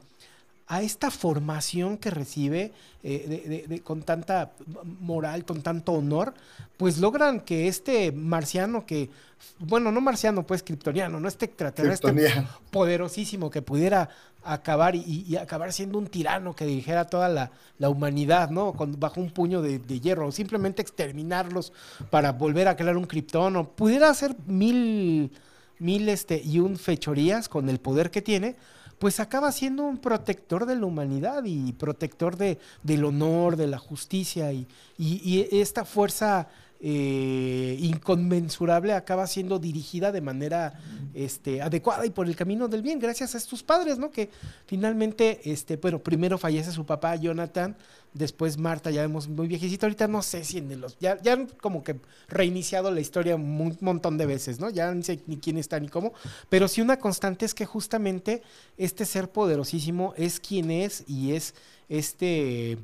[0.67, 2.73] a esta formación que recibe
[3.03, 4.53] eh, con tanta
[5.01, 6.35] moral, con tanto honor,
[6.77, 9.11] pues logran que este marciano que,
[9.59, 14.09] bueno, no marciano, pues kryptoniano, no este extraterrestre poderosísimo que pudiera
[14.45, 17.51] acabar y, acabar siendo un tirano que dirigiera toda la,
[17.89, 18.73] humanidad, ¿no?
[18.73, 21.73] bajo un puño de, hierro, o simplemente exterminarlos
[22.11, 25.33] para volver a crear un krypton, o pudiera hacer mil,
[25.79, 28.57] mil este, y un fechorías con el poder que tiene,
[29.03, 33.79] pues acaba siendo un protector de la humanidad y protector de, del honor, de la
[33.79, 36.47] justicia y, y, esta fuerza
[36.85, 40.81] eh, inconmensurable acaba siendo dirigida de manera
[41.15, 44.11] este, adecuada y por el camino del bien, gracias a estos padres, ¿no?
[44.11, 44.31] Que
[44.67, 47.77] finalmente, este, bueno, primero fallece su papá, Jonathan,
[48.15, 49.87] Después Marta, ya vemos muy viejecita.
[49.87, 50.99] Ahorita no sé si en los.
[50.99, 51.97] Ya, ya han como que
[52.29, 54.69] reiniciado la historia un montón de veces, ¿no?
[54.69, 56.13] Ya no sé ni quién está ni cómo.
[56.51, 58.43] Pero sí una constante es que justamente
[58.77, 61.55] este ser poderosísimo es quien es y es
[61.89, 62.77] este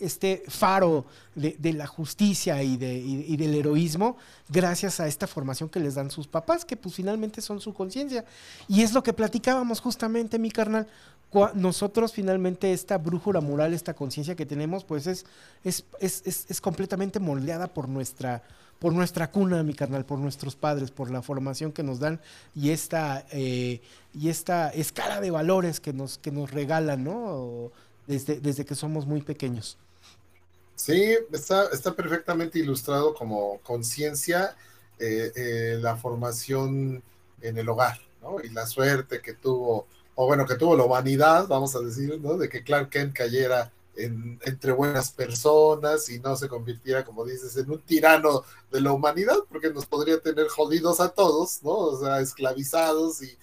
[0.00, 1.04] este faro
[1.34, 4.16] de, la justicia y, de, y, del heroísmo
[4.48, 8.24] gracias a esta formación que les dan sus papás, que pues finalmente son su conciencia.
[8.68, 10.86] Y es lo que platicábamos justamente, mi carnal.
[11.54, 15.24] Nosotros finalmente esta brújula moral, esta conciencia que tenemos, pues es,
[15.62, 18.42] es, es, es, completamente moldeada por nuestra,
[18.80, 22.20] por nuestra cuna, mi carnal, por nuestros padres, por la formación que nos dan
[22.56, 23.80] y esta, eh,
[24.12, 27.08] y esta escala de valores que nos, que nos regalan.
[28.06, 29.78] Desde, desde que somos muy pequeños.
[30.80, 34.56] Sí, está, está perfectamente ilustrado como conciencia
[34.98, 37.02] eh, eh, la formación
[37.42, 38.40] en el hogar, ¿no?
[38.42, 42.38] Y la suerte que tuvo, o bueno, que tuvo la humanidad, vamos a decir, ¿no?
[42.38, 47.54] De que Clark Kent cayera en, entre buenas personas y no se convirtiera, como dices,
[47.58, 48.42] en un tirano
[48.72, 51.72] de la humanidad, porque nos podría tener jodidos a todos, ¿no?
[51.72, 53.36] O sea, esclavizados y,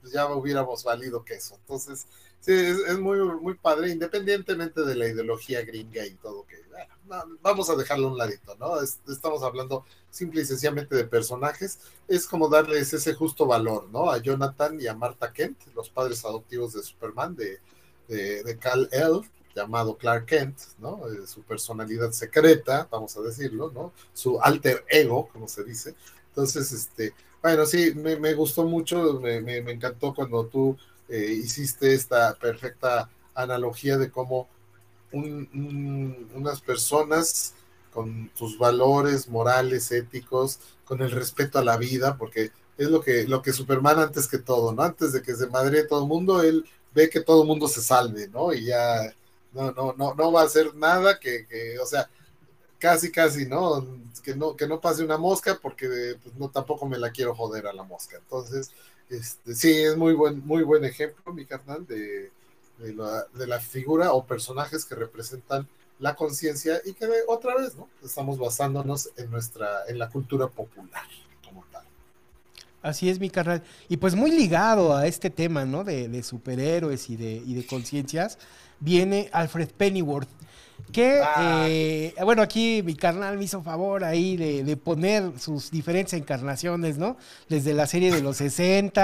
[0.00, 1.54] pues ya hubiéramos valido que eso.
[1.54, 2.06] Entonces,
[2.40, 6.56] Sí, es, muy, muy padre, independientemente de la ideología gringa y todo, que
[7.40, 8.80] vamos a dejarlo un ladito, ¿no?
[8.80, 11.78] estamos hablando simple y sencillamente de personajes,
[12.08, 14.10] es como darles ese justo valor, ¿no?
[14.10, 17.60] A Jonathan y a Martha Kent, los padres adoptivos de Superman, de,
[18.08, 19.22] de, de Cal El,
[19.54, 21.00] llamado Clark Kent, ¿no?
[21.08, 23.92] Eh, su personalidad secreta, vamos a decirlo, ¿no?
[24.12, 25.94] Su alter ego, como se dice.
[26.28, 30.76] Entonces, este, bueno, sí, me, me gustó mucho, me, me, me encantó cuando tú
[31.08, 34.48] eh, hiciste esta perfecta analogía de cómo
[35.12, 37.54] unas personas
[37.92, 43.26] con tus valores morales, éticos, con el respeto a la vida, porque es lo que,
[43.26, 44.82] lo que Superman antes que todo, ¿no?
[44.82, 46.64] Antes de que se madre todo el mundo, él
[46.94, 48.52] ve que todo el mundo se salve, ¿no?
[48.52, 49.14] Y ya
[49.52, 52.08] no, no, no, no va a hacer nada que, que, o sea,
[52.78, 53.86] casi, casi, ¿no?
[54.24, 57.66] Que no, que no pase una mosca porque pues, no tampoco me la quiero joder
[57.66, 58.16] a la mosca.
[58.16, 58.70] Entonces,
[59.08, 62.30] este, sí, es muy buen, muy buen ejemplo, mi carnal, de,
[62.80, 67.76] de, la, de la figura o personajes que representan la conciencia y que otra vez,
[67.76, 67.88] ¿no?
[68.02, 71.04] Estamos basándonos en nuestra, en la cultura popular
[71.44, 71.84] como tal.
[72.82, 73.62] Así es, mi carnal.
[73.88, 75.84] Y pues muy ligado a este tema, ¿no?
[75.84, 78.38] De, de superhéroes y de, y de conciencias,
[78.80, 80.28] viene Alfred Pennyworth,
[80.90, 81.66] que, ah.
[81.68, 86.98] eh, bueno, aquí mi carnal me hizo favor ahí de, de, poner sus diferentes encarnaciones,
[86.98, 87.16] ¿no?
[87.48, 89.00] Desde la serie de los 60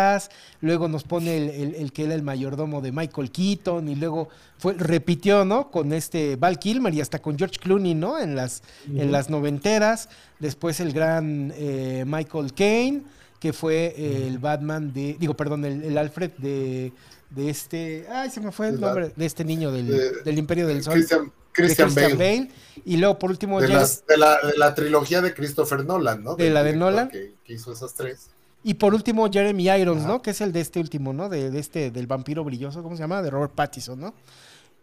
[0.60, 4.28] luego nos pone el, el, el, que era el mayordomo de Michael Keaton, y luego
[4.58, 5.70] fue, repitió, ¿no?
[5.70, 8.18] Con este Val Kilmer y hasta con George Clooney, ¿no?
[8.18, 9.02] En las, uh -huh.
[9.02, 10.08] en las noventeras.
[10.38, 13.02] Después el gran eh, Michael Caine,
[13.40, 16.92] que fue eh, el Batman de, digo, perdón, el, el Alfred de,
[17.30, 20.66] de, este, ay, se me fue el nombre, de este niño del, de, del Imperio
[20.66, 20.94] del Sol.
[20.94, 22.38] Christian, Christian, Christian Bale.
[22.38, 22.50] Bale.
[22.84, 26.36] Y luego, por último, de, las, de, la, de, la, trilogía de Christopher Nolan, ¿no?
[26.36, 27.08] De la de Nolan.
[27.08, 28.28] Que, que, hizo esas tres.
[28.62, 30.08] Y por último, Jeremy Irons, Ajá.
[30.08, 30.22] ¿no?
[30.22, 31.28] Que es el de este último, ¿no?
[31.28, 33.22] De, de, este, del vampiro brilloso, ¿cómo se llama?
[33.22, 34.14] De Robert Pattinson, ¿no?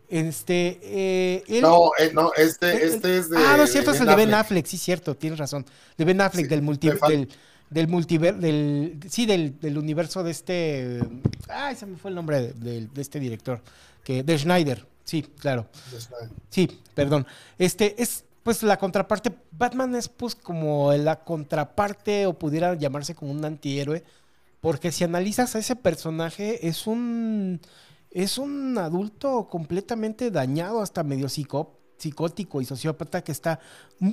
[0.09, 3.37] Este, eh, él, no, eh, no, este, él, este es de.
[3.37, 5.65] Ah, no es cierto, es el de Ben Affleck, sí, cierto, tienes razón.
[5.97, 7.29] De Ben Affleck, sí, del multi, del,
[7.69, 10.99] del multiverso, del, sí, del, del, universo de este,
[11.47, 13.61] ay, se me fue el nombre de, de este director,
[14.03, 15.67] que, de Schneider, sí, claro.
[16.49, 17.25] Sí, perdón.
[17.57, 23.31] Este, es, pues la contraparte, Batman es pues como la contraparte o pudiera llamarse como
[23.31, 24.03] un antihéroe,
[24.61, 27.61] porque si analizas a ese personaje es un,
[28.11, 33.59] es un adulto completamente dañado, hasta medio psicópata psicótico y sociópata que está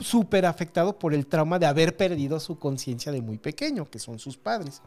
[0.03, 4.19] súper afectado por el trauma de haber perdido su conciencia de muy pequeño, que son
[4.19, 4.81] sus padres.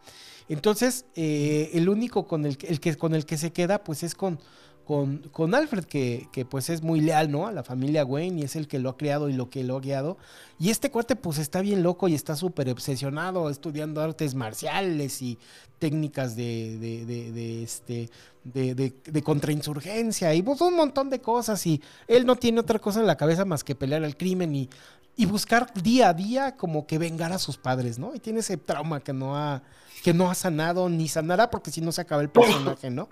[0.47, 4.15] Entonces, eh, el único con el, el, que, con el que se queda, pues es
[4.15, 4.39] con,
[4.85, 7.47] con, con Alfred, que, que, pues es muy leal, ¿no?
[7.47, 9.77] A la familia Wayne y es el que lo ha creado y lo que lo
[9.77, 10.17] ha guiado.
[10.59, 15.37] Y este cuate, pues está bien loco y está súper obsesionado estudiando artes marciales y
[15.79, 18.09] técnicas de, de, de, de este,
[18.43, 23.07] de, contrainsurgencia y pues un montón de cosas y él no tiene otra cosa en
[23.07, 24.69] la cabeza más que pelear al crimen y,
[25.15, 28.15] y buscar día a día como que vengar a sus padres, ¿no?
[28.15, 29.61] Y tiene ese trauma que no ha,
[30.03, 33.07] que no ha sanado ni sanará porque si no se acaba el personaje, ¿no?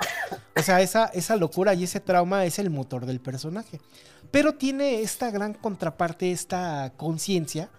[0.55, 3.79] O sea, esa, esa locura y ese trauma es el motor del personaje.
[4.31, 7.69] Pero tiene esta gran contraparte, esta conciencia,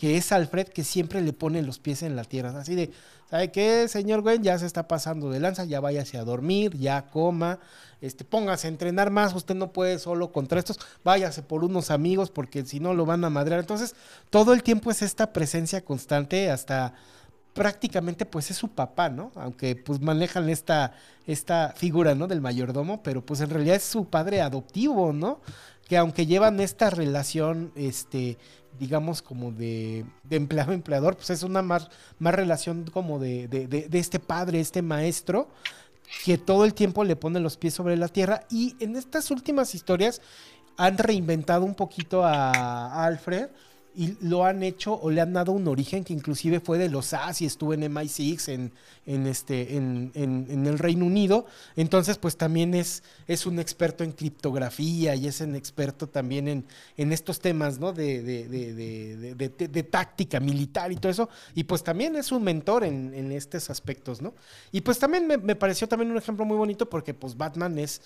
[0.00, 2.90] que es Alfred, que siempre le pone los pies en la tierra, así de,
[3.28, 4.42] ¿sabe qué, señor Gwen?
[4.42, 7.58] Ya se está pasando de lanza, ya váyase a dormir, ya coma,
[8.00, 12.30] este, póngase a entrenar más, usted no puede solo contra estos, váyase por unos amigos
[12.30, 13.60] porque si no lo van a madrear.
[13.60, 13.94] Entonces,
[14.30, 16.94] todo el tiempo es esta presencia constante hasta
[17.52, 19.32] prácticamente pues es su papá, ¿no?
[19.34, 20.94] Aunque pues manejan esta,
[21.26, 22.26] esta figura, ¿no?
[22.26, 25.42] Del mayordomo, pero pues en realidad es su padre adoptivo, ¿no?
[25.86, 28.38] Que aunque llevan esta relación, este,
[28.80, 31.88] digamos, como de, de empleado-empleador, pues es una más,
[32.18, 35.48] más relación como de, de, de, este padre, este maestro,
[36.24, 38.44] que todo el tiempo le pone los pies sobre la tierra.
[38.50, 40.22] Y en estas últimas historias
[40.78, 43.50] han reinventado un poquito a Alfred
[44.00, 47.12] y lo han hecho o le han dado un origen que inclusive fue de los
[47.12, 48.72] As y estuvo en MI6 en,
[49.04, 51.44] en, este, en, en, el Reino Unido.
[51.76, 56.64] Entonces, pues también es, es un experto en criptografía y es un experto también en,
[56.96, 57.92] en estos temas ¿no?
[57.92, 61.28] de, de, de, de, táctica militar y todo eso.
[61.54, 64.32] Y pues también es un mentor en, en estos aspectos, ¿no?
[64.72, 68.00] Y pues también me, me pareció también un ejemplo muy bonito porque pues Batman es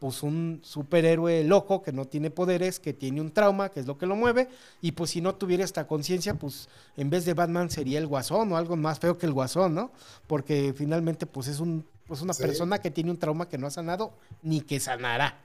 [0.00, 3.98] pues un superhéroe loco que no tiene poderes, que tiene un trauma, que es lo
[3.98, 4.48] que lo mueve,
[4.80, 8.50] y pues si no tuviera esta conciencia, pues en vez de Batman sería el guasón
[8.50, 9.92] o algo más feo que el guasón, ¿no?
[10.26, 12.42] Porque finalmente pues es un, pues una sí.
[12.42, 15.38] persona que tiene un trauma que no ha sanado ni que sanará.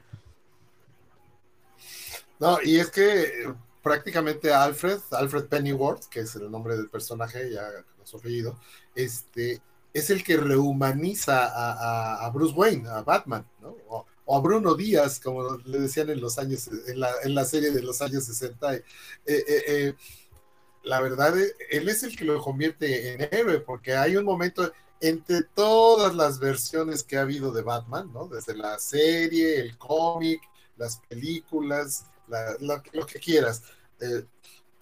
[2.39, 3.53] No, y es que
[3.83, 7.67] prácticamente Alfred, Alfred Pennyworth, que es el nombre del personaje, ya
[7.97, 8.57] con su apellido,
[8.95, 9.61] este,
[9.93, 13.75] es el que rehumaniza a, a, a Bruce Wayne, a Batman, ¿no?
[13.89, 17.71] O, o Bruno Díaz, como le decían en los años, en la, en la serie
[17.71, 18.75] de los años 60.
[18.75, 18.83] Eh,
[19.25, 19.95] eh, eh,
[20.83, 21.35] la verdad,
[21.69, 26.39] él es el que lo convierte en héroe, porque hay un momento entre todas las
[26.39, 28.27] versiones que ha habido de Batman, ¿no?
[28.27, 30.41] Desde la serie, el cómic,
[30.77, 33.61] las películas, la, la, lo que quieras.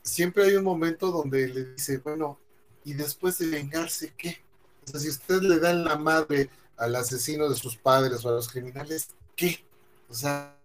[0.01, 2.39] Siempre hay un momento donde le dice, bueno,
[2.85, 4.37] y después de vengarse, ¿qué?
[4.85, 8.49] Si usted le da en la madre al asesino de sus padres o a los
[8.49, 9.65] criminales, ¿qué?
[10.09, 10.57] O sea,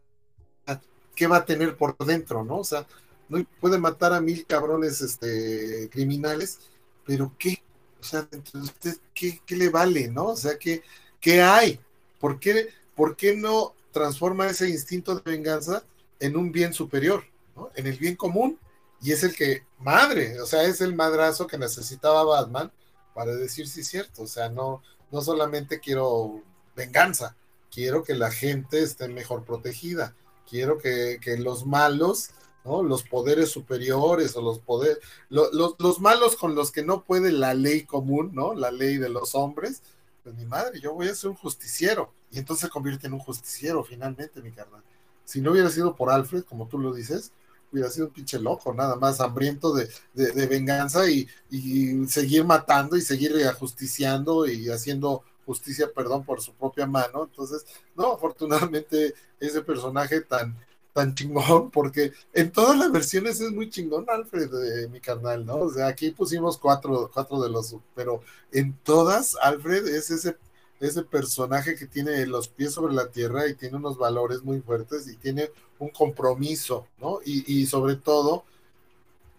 [1.15, 2.59] ¿qué va a tener por dentro, no?
[2.59, 2.86] O sea,
[3.28, 6.61] no puede matar a mil cabrones este, criminales,
[7.05, 7.62] pero ¿qué?
[8.01, 10.27] O sea, entre usted, ¿qué, ¿qué, le vale, no?
[10.27, 10.82] O sea, ¿qué,
[11.20, 11.81] qué hay?
[12.20, 15.82] ¿Por qué, ¿Por qué no transforma ese instinto de venganza
[16.20, 17.24] en un bien superior,
[17.57, 17.70] ¿no?
[17.74, 18.59] en el bien común?
[19.01, 22.73] Y es el que, madre, o sea, es el madrazo que necesitaba Batman
[23.15, 26.43] para decir sí es cierto, o sea, no, no solamente quiero
[26.77, 27.36] venganza,
[27.70, 30.15] quiero que la gente esté mejor protegida,
[30.49, 32.31] quiero que, que los malos
[32.65, 32.82] ¿no?
[32.82, 34.99] Los poderes superiores o los poderes,
[35.31, 38.55] los malos con los que no puede la ley común, ¿no?
[38.55, 39.82] La ley de los hombres,
[40.23, 42.12] pues mi madre, yo voy a ser un justiciero.
[42.31, 44.82] Y entonces se convierte en un justiciero finalmente, mi carnal.
[45.24, 47.32] Si no hubiera sido por Alfred, como tú lo dices,
[47.73, 52.97] hubiera sido un pinche loco, nada más hambriento de, de, venganza y, y, seguir matando
[52.97, 57.25] y seguir ajusticiando y haciendo justicia, perdón, por su propia mano.
[57.25, 57.65] Entonces,
[57.97, 60.55] no, afortunadamente ese personaje tan,
[60.93, 65.57] tan chingón, porque en todas las versiones es muy chingón Alfred, de mi carnal, ¿no?
[65.57, 68.20] O sea, aquí pusimos cuatro, cuatro de los, pero
[68.53, 70.37] en todas Alfred es ese,
[70.81, 75.09] ese personaje que tiene los pies sobre la tierra y tiene unos valores muy fuertes
[75.09, 77.20] y tiene un compromiso, ¿no?
[77.25, 78.45] Y, y sobre todo,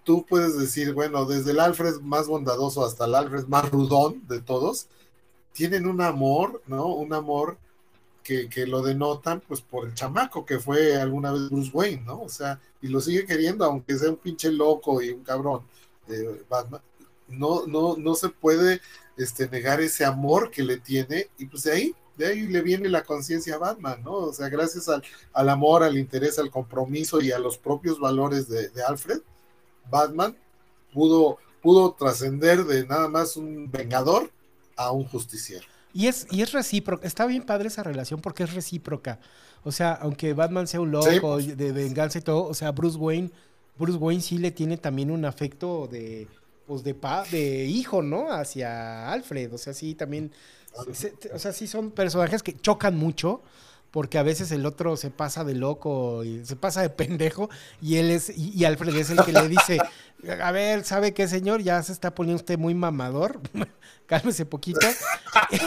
[0.04, 4.42] tú puedes decir, bueno, desde el Alfred más bondadoso hasta el Alfred más rudón de
[4.42, 4.88] todos,
[5.60, 6.86] tienen un amor, ¿no?
[6.86, 7.58] Un amor
[8.24, 12.22] que, lo denotan pues por el chamaco que fue alguna vez Bruce Wayne, ¿no?
[12.22, 15.64] O sea, y lo sigue queriendo, aunque sea un pinche loco y un cabrón.
[16.08, 16.80] Eh, Batman,
[17.28, 18.80] no, no, no se puede
[19.18, 22.88] este, negar ese amor que le tiene, y pues de ahí, de ahí le viene
[22.88, 24.14] la conciencia a Batman, ¿no?
[24.14, 25.04] O sea, gracias al,
[25.34, 29.20] al, amor, al interés, al compromiso y a los propios valores de, de Alfred,
[29.90, 30.38] Batman
[30.94, 34.32] pudo, pudo trascender de nada más un vengador
[34.80, 35.66] a un justiciero.
[35.94, 39.20] Y es, y es recíproca, está bien padre esa relación porque es recíproca.
[39.64, 43.30] O sea, aunque Batman sea un loco de venganza y todo, o sea, Bruce Wayne,
[43.78, 46.28] Bruce Wayne sí le tiene también un afecto de,
[46.66, 48.32] pues de, pa, de hijo, ¿no?
[48.32, 49.54] Hacia Alfred.
[49.54, 50.32] O sea, sí, también,
[51.34, 53.42] o sea, sí son personajes que chocan mucho
[53.92, 57.50] porque a veces el otro se pasa de loco y se pasa de pendejo
[57.82, 59.80] y él es y, Alfred es el que le dice
[60.42, 63.40] a ver sabe qué señor ya se está poniendo usted muy mamador
[64.06, 64.88] cálmese poquito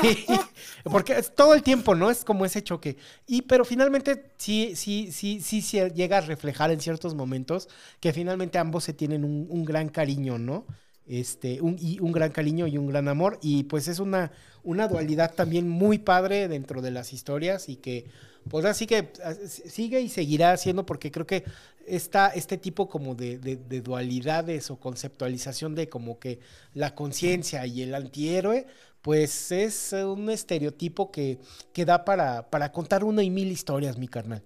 [0.85, 2.97] porque es todo el tiempo no es como ese choque.
[3.27, 5.63] Y pero finalmente sí sí sí sí
[5.95, 7.69] llega a reflejar en ciertos momentos
[8.01, 10.67] que finalmente ambos se tienen un gran cariño no
[11.21, 13.39] este, un, y un gran cariño y un gran amor.
[13.43, 14.33] Y pues es una,
[14.63, 18.07] una dualidad también muy padre dentro de las historias y que
[18.49, 19.13] pues así que
[19.47, 21.45] sigue y seguirá siendo porque creo que
[21.87, 23.37] está este tipo como de,
[23.85, 26.41] dualidades o conceptualización de como que
[26.75, 28.67] la conciencia y el antihéroe,
[29.01, 31.39] pues es un estereotipo que,
[31.73, 34.43] que da para, para contar una y mil historias, mi carnal.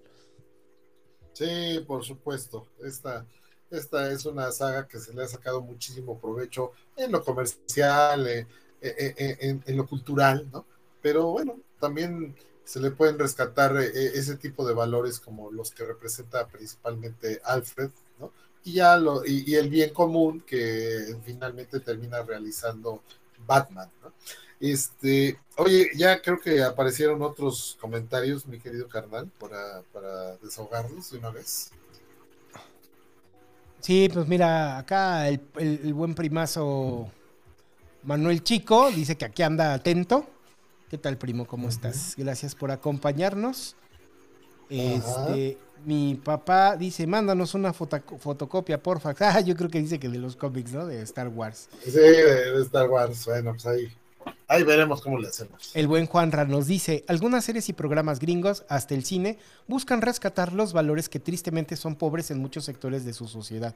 [1.33, 2.67] Sí, por supuesto.
[2.83, 3.25] Esta,
[3.69, 8.47] esta es una saga que se le ha sacado muchísimo provecho en lo comercial, eh,
[8.81, 10.65] eh, eh, en, lo cultural, ¿no?
[11.01, 16.47] Pero bueno, también se le pueden rescatar ese tipo de valores como los que representa
[16.47, 18.31] principalmente Alfred, ¿no?
[18.63, 23.01] Y ya lo, y, el bien común que finalmente termina realizando
[23.45, 24.13] Batman, ¿no?
[24.59, 31.19] Este, oye, ya creo que aparecieron otros comentarios, mi querido carnal, para, para desahogarnos de
[31.19, 31.71] una vez.
[33.79, 37.09] Sí, pues mira, acá el, buen primazo
[38.03, 40.25] Manuel Chico dice que aquí anda atento.
[40.89, 41.45] ¿Qué tal, primo?
[41.45, 42.15] ¿Cómo estás?
[42.17, 43.75] Gracias por acompañarnos.
[44.69, 49.13] Este, mi papá dice, mándanos una fotocopia, porfa.
[49.19, 50.85] Ah, yo creo que dice que de los cómics, ¿no?
[50.85, 51.69] De Star Wars.
[51.83, 53.25] Sí, de Star Wars.
[53.25, 53.91] Bueno, pues ahí.
[54.47, 55.71] Ahí veremos cómo le hacemos.
[55.73, 59.37] El buen Juanra nos dice, algunas series y programas gringos, hasta el cine,
[59.67, 63.75] buscan rescatar los valores que tristemente son pobres en muchos sectores de su sociedad.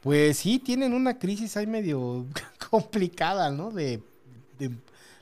[0.00, 2.24] Pues sí, tienen una crisis ahí medio
[2.70, 3.70] complicada, ¿no?
[3.70, 4.00] De,
[4.58, 4.70] de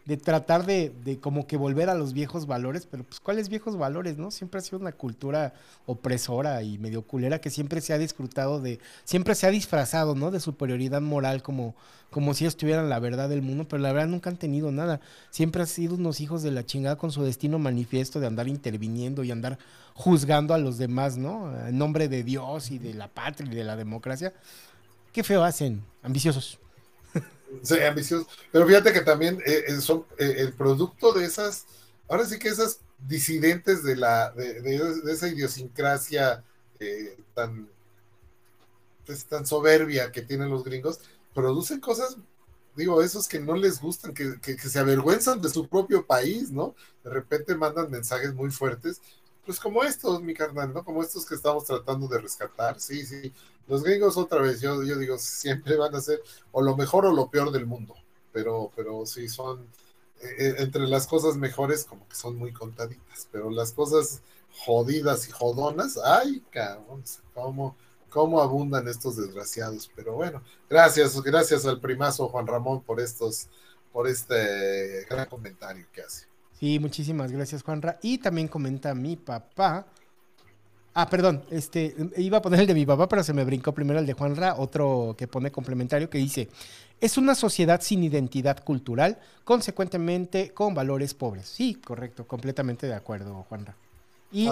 [0.06, 3.76] de tratar de, de, como que volver a los viejos valores, pero pues cuáles viejos
[3.76, 4.30] valores, ¿no?
[4.30, 5.52] Siempre ha sido una cultura
[5.84, 10.30] opresora y medio culera que siempre se ha disfrutado de, siempre se ha disfrazado, ¿no?
[10.30, 11.74] De superioridad moral como,
[12.10, 15.00] como si ellos tuvieran la verdad del mundo, pero la verdad nunca han tenido nada.
[15.30, 19.24] Siempre han sido unos hijos de la chingada con su destino manifiesto de andar interviniendo
[19.24, 19.58] y andar
[19.92, 21.52] juzgando a los demás, ¿no?
[21.66, 24.32] En nombre de Dios y de la patria y de la democracia.
[25.12, 26.60] Qué feo hacen, ambiciosos.
[27.62, 28.26] Sí, ambicioso.
[28.52, 31.66] Pero fíjate que también eh, eh, son eh, el producto de esas,
[32.08, 36.42] ahora sí que esas disidentes de la, de, esa idiosincrasia
[37.34, 37.68] tan,
[39.04, 41.00] pues, tan soberbia que tienen los gringos,
[41.34, 42.16] producen cosas,
[42.74, 46.74] digo, esos que no les gustan, que, que, se avergüenzan de su propio país, ¿no?
[47.02, 49.00] De repente mandan mensajes muy fuertes,
[49.44, 50.84] pues como estos, mi carnal, ¿no?
[50.84, 53.32] Como estos que estamos tratando de rescatar, sí, sí.
[53.68, 56.22] Los gringos otra vez, yo, digo, siempre van a ser
[56.52, 57.94] o lo mejor o lo peor del mundo,
[58.32, 59.66] pero, pero sí son,
[60.20, 64.22] eh, eh, entre las cosas mejores como que son muy contaditas, pero las cosas
[64.64, 67.76] jodidas y jodonas, ay, cabrón, cómo,
[68.08, 69.90] cómo abundan estos desgraciados.
[69.94, 73.48] Pero bueno, gracias, gracias al primazo Juan Ramón por estos,
[73.92, 76.26] por este gran comentario que hace.
[76.58, 77.98] Sí, muchísimas gracias, Juanra.
[78.02, 79.86] Y también comenta mi papá.
[80.98, 83.98] Ah, perdón, este, iba a poner el de mi papá, pero se me brincó primero
[83.98, 86.48] el de Juanra, otro que pone complementario que dice,
[87.02, 91.50] es una sociedad sin identidad cultural, consecuentemente con valores pobres.
[91.50, 93.76] Sí, correcto, completamente de acuerdo, Juanra.
[94.32, 94.48] Y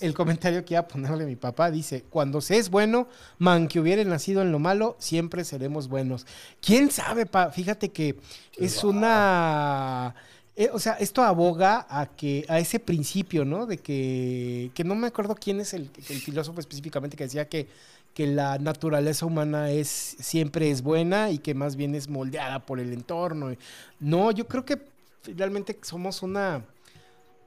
[0.00, 3.08] el comentario que iba a ponerle a mi papá dice, cuando se es bueno,
[3.38, 6.26] man que hubiera nacido en lo malo, siempre seremos buenos.
[6.60, 7.50] ¿Quién sabe, pa?
[7.50, 8.20] Fíjate que
[8.56, 10.14] es una
[10.58, 13.64] eh, o sea, esto aboga a que a ese principio, ¿no?
[13.64, 17.68] De que, que no me acuerdo quién es el, el filósofo específicamente que decía que,
[18.12, 22.80] que la naturaleza humana es siempre es buena y que más bien es moldeada por
[22.80, 23.54] el entorno.
[24.00, 24.82] No, yo creo que
[25.22, 26.64] finalmente somos una,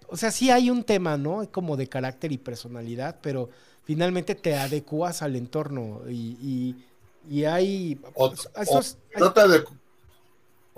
[0.08, 1.46] o sea, sí hay un tema, ¿no?
[1.52, 3.50] Como de carácter y personalidad, pero
[3.84, 6.78] finalmente te adecuas al entorno y,
[7.30, 8.00] y, hay...
[8.16, 9.34] O, esos, o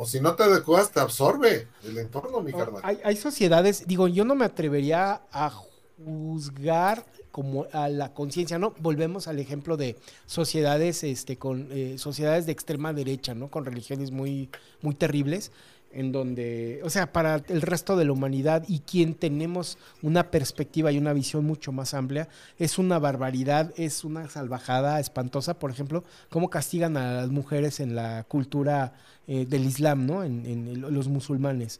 [0.06, 2.82] si no te adecuas, te absorbe el entorno, mi carnal.
[3.04, 5.52] Hay, sociedades, digo, yo no me atrevería a
[5.98, 8.74] juzgar como a la conciencia, ¿no?
[8.80, 13.50] Volvemos al ejemplo de sociedades, este, con eh, sociedades de extrema derecha, ¿no?
[13.50, 14.50] Con religiones muy,
[14.82, 15.52] muy terribles
[15.94, 20.92] en donde, o sea, para el resto de la humanidad y quien tenemos una perspectiva
[20.92, 26.04] y una visión mucho más amplia, es una barbaridad, es una salvajada espantosa, por ejemplo,
[26.30, 28.94] cómo castigan a las mujeres en la cultura
[29.28, 30.24] eh, del Islam, ¿no?
[30.24, 31.80] En, en, los musulmanes.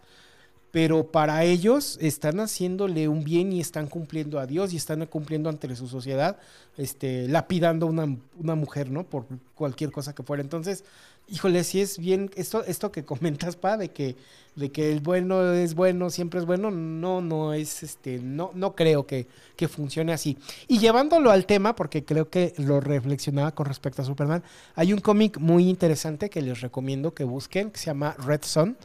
[0.72, 5.50] Pero para ellos están haciéndole un bien y están cumpliendo a Dios y están cumpliendo
[5.50, 6.40] ante su sociedad,
[6.78, 9.04] este, lapidando una, una mujer, ¿no?
[9.04, 10.42] Por cualquier cosa que fuera.
[10.42, 10.84] Entonces,
[11.28, 14.16] híjole, si es bien, esto, esto que comentas, pa, de que,
[14.56, 18.76] de que el bueno es bueno, siempre es bueno, no, no es, este, no, no
[18.76, 20.38] creo que, que funcione así.
[20.68, 24.44] Y llevándolo al tema, porque creo que lo reflexionaba con respecto a Superman,
[24.76, 28.78] hay un cómic muy interesante que les recomiendo que busquen, que se llama Red Son,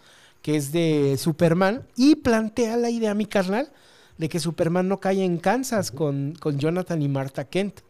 [0.43, 3.71] que es de Superman, y plantea la idea, mi carnal,
[4.17, 7.81] de que Superman no cae en Kansas con, con Jonathan y Martha Kent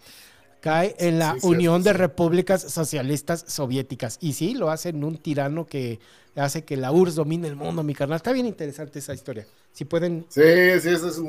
[0.60, 4.18] cae en la Unión de Repúblicas Socialistas Soviéticas.
[4.20, 6.00] Y sí, lo hacen un tirano que
[6.36, 8.16] hace que la URSS domine el mundo, mi carnal.
[8.16, 9.46] Está bien interesante esa historia.
[9.72, 10.26] Si pueden.
[10.28, 10.42] Sí,
[10.80, 11.20] sí, esa es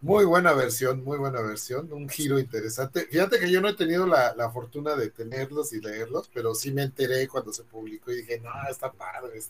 [0.00, 1.92] muy, buena versión, muy buena versión.
[1.92, 3.06] Un giro interesante.
[3.10, 6.82] Fíjate que yo no he tenido la, fortuna de tenerlos y leerlos, pero sí me
[6.82, 9.40] enteré cuando se publicó y dije, no, está padre.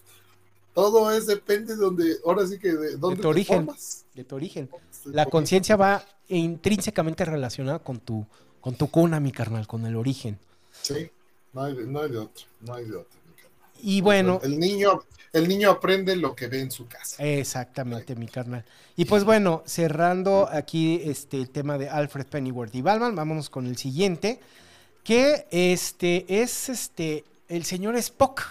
[0.75, 3.69] Todo es, depende de donde, ahora sí que de dónde tu origen.
[4.15, 4.71] De tu origen.
[5.07, 8.27] La conciencia va intrínsecamente relacionada con tu
[8.61, 10.39] con tu cuna, mi carnal, con el origen.
[10.83, 11.11] Sí,
[11.53, 13.71] no hay, no hay de otro, no hay de otro, mi carnal.
[13.83, 14.41] Y bueno.
[14.43, 15.01] El niño,
[15.33, 17.23] el niño aprende lo que ve en su casa.
[17.23, 18.65] Exactamente, mi carnal.
[18.97, 23.67] Y pues bueno, cerrando aquí este el tema de Alfred Pennyworth y Batman, vámonos con
[23.67, 24.41] el siguiente,
[25.05, 28.43] que este es este el señor Spock.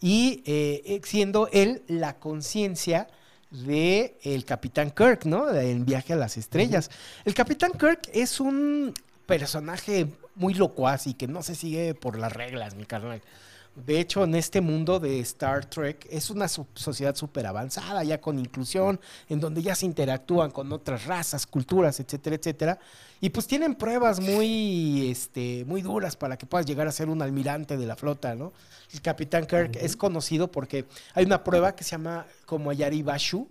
[0.00, 3.08] Y eh, siendo él la conciencia
[3.50, 5.52] de el Capitán Kirk, ¿no?
[5.52, 6.90] En Viaje a las Estrellas.
[7.24, 8.94] El Capitán Kirk es un
[9.28, 13.20] personaje muy locuaz y que no se sigue por las reglas, mi carnal.
[13.76, 18.38] De hecho, en este mundo de Star Trek es una sociedad súper avanzada, ya con
[18.38, 18.98] inclusión,
[19.28, 22.78] en donde ya se interactúan con otras razas, culturas, etcétera, etcétera.
[23.20, 27.22] Y pues tienen pruebas muy, este, muy duras para que puedas llegar a ser un
[27.22, 28.52] almirante de la flota, ¿no?
[28.92, 33.46] El Capitán Kirk es conocido porque hay una prueba que se llama como Ayari Bashu,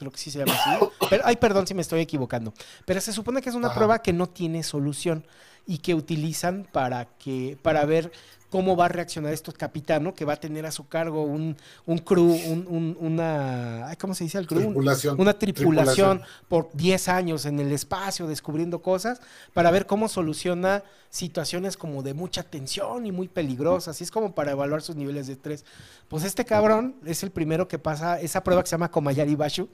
[0.00, 0.84] creo que sí se llama así.
[1.08, 2.52] Pero, ay, perdón si me estoy equivocando.
[2.86, 5.24] Pero se supone que es una prueba que no tiene solución
[5.66, 8.10] y que utilizan para que para ver
[8.50, 11.56] cómo va a reaccionar estos capitano que va a tener a su cargo un,
[11.86, 14.62] un crew, un, una, ¿cómo se dice el crew?
[14.62, 15.20] Tripulación.
[15.20, 19.20] Una tripulación, por 10 años en el espacio descubriendo cosas
[19.54, 24.00] para ver cómo soluciona situaciones como de mucha tensión y muy peligrosas.
[24.00, 25.64] Y es como para evaluar sus niveles de estrés.
[26.08, 29.68] Pues este cabrón es el primero que pasa esa prueba que se llama Komayari Bashu,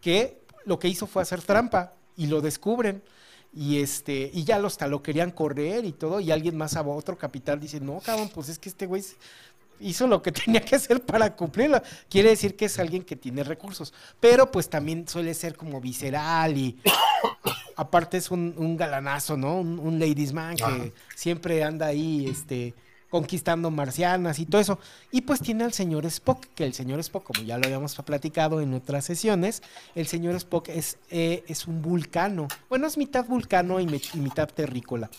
[0.00, 3.02] que lo que hizo fue hacer trampa y lo descubren.
[3.52, 6.82] Y este, y ya los hasta lo querían correr y todo, y alguien más a
[6.82, 9.02] otro capitán dice, no, cabrón, pues es que este güey
[9.80, 11.82] hizo lo que tenía que hacer para cumplirlo.
[12.08, 13.92] Quiere decir que es alguien que tiene recursos.
[14.20, 16.78] Pero pues también suele ser como visceral y
[17.76, 19.58] aparte es un, galanazo, ¿no?
[19.58, 22.74] Un, un ladies man que siempre anda ahí, este
[23.10, 24.78] conquistando marcianas y todo eso.
[25.10, 28.60] Y pues tiene al señor Spock, que el señor Spock, como ya lo habíamos platicado
[28.60, 29.62] en otras sesiones,
[29.94, 32.48] el señor Spock es, eh, es un vulcano.
[32.68, 35.10] Bueno, es mitad vulcano y, mitad terrícola.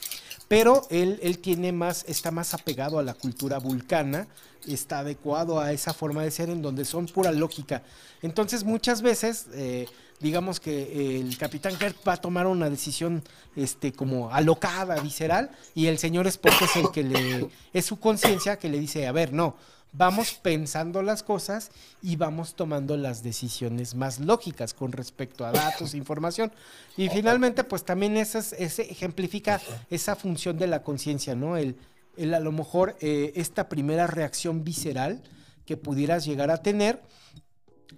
[0.48, 4.28] pero él, él tiene más, está más apegado a la cultura vulcana,
[4.68, 7.84] está adecuado a esa forma de ser en donde son pura lógica.
[8.22, 9.88] Entonces muchas veces, eh,
[10.22, 13.24] digamos que el capitán Kirk va a tomar una decisión
[13.56, 18.58] este, como alocada, visceral, y el señor Spock es el que le, es su conciencia
[18.58, 19.56] que le dice, a ver, no,
[19.94, 21.72] vamos pensando las cosas
[22.02, 26.52] y vamos tomando las decisiones más lógicas con respecto a datos, información.
[26.98, 31.58] Y finalmente, pues también ese, ejemplifica esa función de la conciencia, ¿no?
[31.58, 31.76] El,
[32.18, 35.22] el, a lo mejor eh, esta primera reacción visceral
[35.66, 37.02] que pudieras llegar a tener,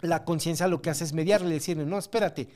[0.01, 2.47] la conciencia lo que hace es mediarle, decirle, no, espérate,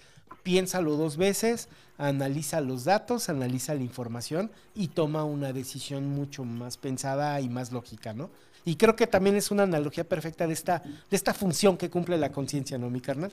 [0.44, 6.78] piénsalo dos veces, analiza los datos, analiza la información y toma una decisión mucho más
[6.78, 8.30] pensada y más lógica, ¿no?
[8.66, 12.18] Y creo que también es una analogía perfecta de esta, de esta función que cumple
[12.18, 13.32] la conciencia, ¿no, mi carnal?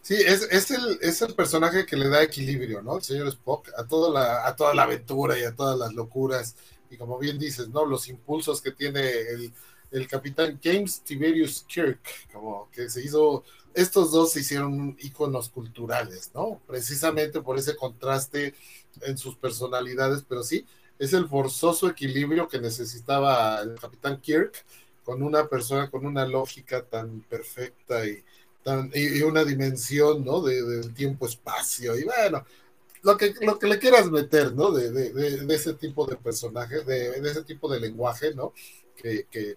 [0.00, 2.96] Sí, es, es, el, es el personaje que le da equilibrio, ¿no?
[2.96, 6.56] El señor Spock, a toda, la, a toda la aventura y a todas las locuras.
[6.90, 7.86] Y como bien dices, ¿no?
[7.86, 9.52] Los impulsos que tiene el,
[9.92, 12.00] el capitán James Tiberius Kirk,
[12.32, 13.44] como que se hizo,
[13.74, 16.60] estos dos se hicieron íconos culturales, ¿no?
[16.66, 18.54] Precisamente por ese contraste
[19.02, 20.66] en sus personalidades, pero sí,
[20.98, 24.64] es el forzoso equilibrio que necesitaba el capitán Kirk
[25.04, 28.22] con una persona con una lógica tan perfecta y,
[28.62, 30.40] tan, y, una dimensión, ¿no?
[30.40, 31.98] De, tiempo-espacio.
[31.98, 32.44] Y bueno,
[33.02, 34.70] lo que, lo que le quieras meter, ¿no?
[34.70, 38.52] De, de, de ese tipo de personaje, de, ese tipo de lenguaje, ¿no?
[38.94, 39.56] Que, que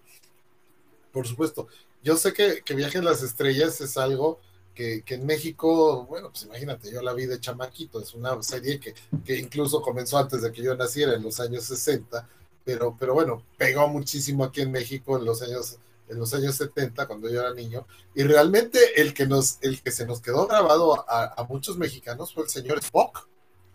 [1.16, 1.66] por supuesto,
[2.02, 4.38] yo sé que, que Viaje en las Estrellas es algo
[4.74, 8.94] que, en México, bueno, pues imagínate, yo la vi de chamaquito, es una serie que,
[9.24, 12.28] que incluso comenzó antes de que yo naciera, en los años 60,
[12.66, 15.78] pero, pero bueno, pegó muchísimo aquí en México en los años
[16.08, 19.90] en los años 70 cuando yo era niño y realmente el que nos el que
[19.90, 23.26] se nos quedó grabado a, a muchos mexicanos fue el señor Spock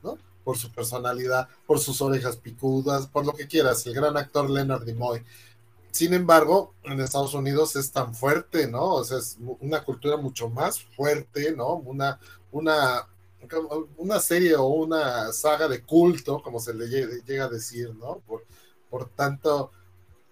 [0.01, 0.17] ¿no?
[0.45, 4.85] por su personalidad por sus orejas picudas por lo que quieras el gran actor Leonard
[4.85, 5.21] Nimoy
[5.91, 8.95] sin embargo, en Estados Unidos es tan fuerte, ¿no?
[8.95, 11.75] O sea, es una cultura mucho más fuerte, ¿no?
[11.75, 12.19] Una,
[12.51, 13.07] una,
[13.97, 18.19] una serie o una saga de culto, como se le llega a decir, ¿no?
[18.25, 18.45] Por,
[18.89, 19.71] por tanto,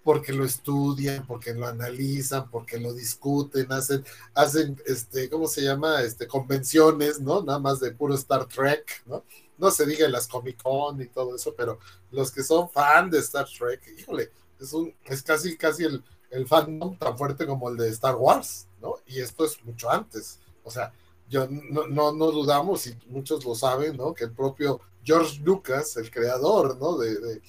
[0.02, 4.04] porque lo estudian, porque lo analizan, porque lo discuten, hacen,
[4.34, 6.02] hacen, este, ¿cómo se llama?
[6.02, 7.42] Este, convenciones, ¿no?
[7.42, 9.24] Nada más de puro Star Trek, ¿no?
[9.58, 11.78] No se diga en las Comic Con y todo eso, pero
[12.10, 14.30] los que son fan de Star Trek, híjole,
[14.60, 18.66] es, un, es casi, casi el, el fandom tan fuerte como el de Star Wars,
[18.80, 18.96] ¿no?
[19.06, 20.38] Y esto es mucho antes.
[20.62, 20.92] O sea,
[21.28, 24.14] yo no, no, no dudamos, y muchos lo saben, ¿no?
[24.14, 26.96] Que el propio George Lucas, el creador, ¿no?
[26.96, 27.40] De, de,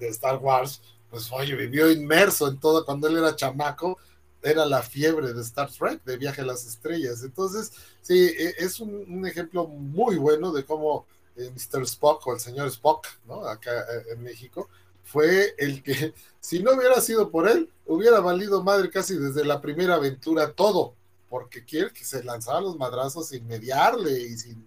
[0.00, 0.80] Star Wars,
[1.10, 3.98] pues oye, vivió inmerso en todo, cuando él era chamaco,
[4.40, 7.24] era la fiebre de Star Trek, de Viaje a las Estrellas.
[7.24, 11.82] Entonces, sí, e, es un, un ejemplo muy bueno de cómo eh, Mr.
[11.82, 13.44] Spock o el señor Spock, ¿no?
[13.44, 14.68] Acá eh, en México,
[15.08, 19.60] fue el que, si no hubiera sido por él, hubiera valido madre casi desde la
[19.60, 20.94] primera aventura todo,
[21.30, 24.66] porque quiere que se lanzara los madrazos sin mediarle y sin.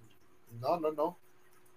[0.59, 1.18] No, no, no.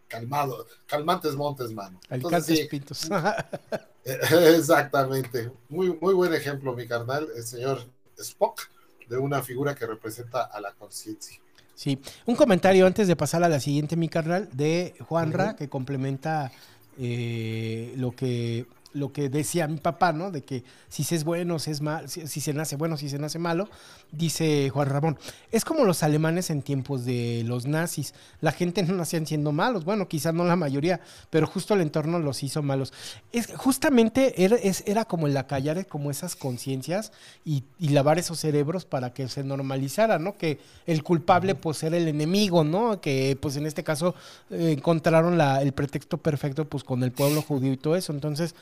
[0.08, 1.98] Calmado, calmantes montes, mano.
[2.08, 3.08] Entonces, pintos.
[4.04, 5.50] exactamente.
[5.68, 7.84] Muy, muy buen ejemplo, mi carnal, el señor
[8.18, 8.60] Spock,
[9.08, 11.38] de una figura que representa a la conciencia.
[11.74, 16.52] Sí, un comentario antes de pasar a la siguiente, mi carnal, de Juanra, que complementa
[16.98, 20.30] eh, lo que lo que decía mi papá, ¿no?
[20.30, 23.18] De que si se es bueno, si es mal, si, se nace bueno, si se
[23.18, 23.68] nace malo,
[24.10, 25.18] dice Juan Ramón.
[25.52, 28.14] Es como los alemanes en tiempos de los nazis.
[28.40, 31.00] La gente no nacían siendo malos, bueno, quizás no la mayoría,
[31.30, 32.92] pero justo el entorno los hizo malos.
[33.32, 34.56] Es justamente era,
[34.86, 37.12] era como el acallar como esas conciencias
[37.44, 40.36] y, lavar esos cerebros para que se normalizara, ¿no?
[40.36, 43.00] Que el culpable pues era el enemigo, ¿no?
[43.00, 44.14] Que pues en este caso
[44.50, 48.12] eh, encontraron la, el pretexto perfecto pues con el pueblo judío y todo eso.
[48.12, 48.54] Entonces,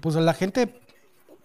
[0.00, 0.80] pues la gente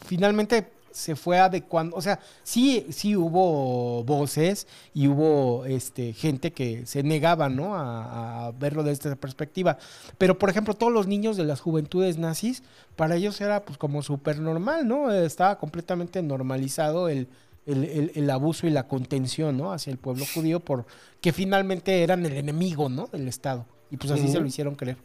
[0.06, 6.86] finalmente se fue adecuando, o sea, sí, sí hubo voces y hubo este, gente que
[6.86, 7.76] se negaba, ¿no?
[7.76, 9.78] A, verlo desde esta perspectiva.
[10.18, 12.64] Pero, por ejemplo, todos los niños de las juventudes nazis,
[12.96, 15.12] para ellos era pues como súper normal, ¿no?
[15.12, 17.28] Estaba completamente normalizado el,
[17.66, 19.72] el, abuso y la contención, ¿no?
[19.72, 20.86] Hacia el pueblo judío, por
[21.22, 23.08] que finalmente eran el enemigo, ¿no?
[23.08, 23.66] Del Estado.
[23.90, 24.98] Y pues así se lo hicieron creer.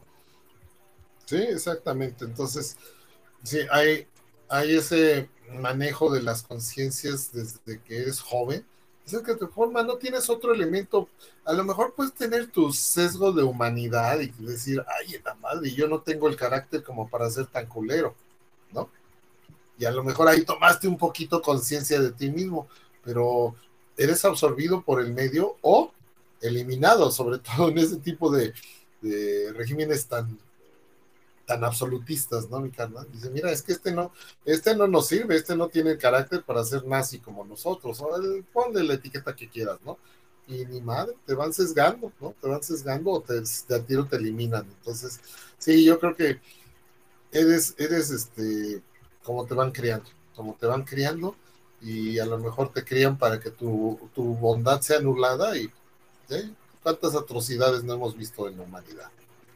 [1.24, 2.24] Sí, exactamente.
[2.24, 2.76] Entonces,
[3.42, 4.06] Sí, hay,
[4.48, 8.64] hay ese manejo de las conciencias desde que eres joven.
[9.06, 11.08] Es que te forma, no tienes otro elemento.
[11.44, 15.86] A lo mejor puedes tener tu sesgo de humanidad y decir, ay, la madre, yo
[15.86, 18.16] no tengo el carácter como para ser tan culero,
[18.72, 18.90] ¿no?
[19.78, 22.68] Y a lo mejor ahí tomaste un poquito conciencia de ti mismo,
[23.04, 23.54] pero
[23.96, 25.92] eres absorbido por el medio o
[26.40, 28.52] eliminado, sobre todo en ese tipo de,
[29.02, 30.36] de regímenes tan
[31.46, 33.06] tan absolutistas, ¿no, mi carnal?
[33.12, 34.12] Dice, mira, es que este no,
[34.44, 38.44] este no nos sirve, este no tiene carácter para ser nazi como nosotros, o el,
[38.44, 39.98] ponle la etiqueta que quieras, ¿no?
[40.48, 42.34] Y ni madre, te van sesgando, ¿no?
[42.40, 44.66] Te van sesgando o te, de tiro te eliminan.
[44.78, 45.20] Entonces,
[45.58, 46.40] sí, yo creo que
[47.30, 48.82] eres, eres este,
[49.22, 51.36] como te van criando, como te van criando
[51.80, 55.70] y a lo mejor te crían para que tu, tu bondad sea anulada y
[56.30, 56.50] ¿eh?
[56.82, 59.10] cuántas atrocidades no hemos visto en la humanidad.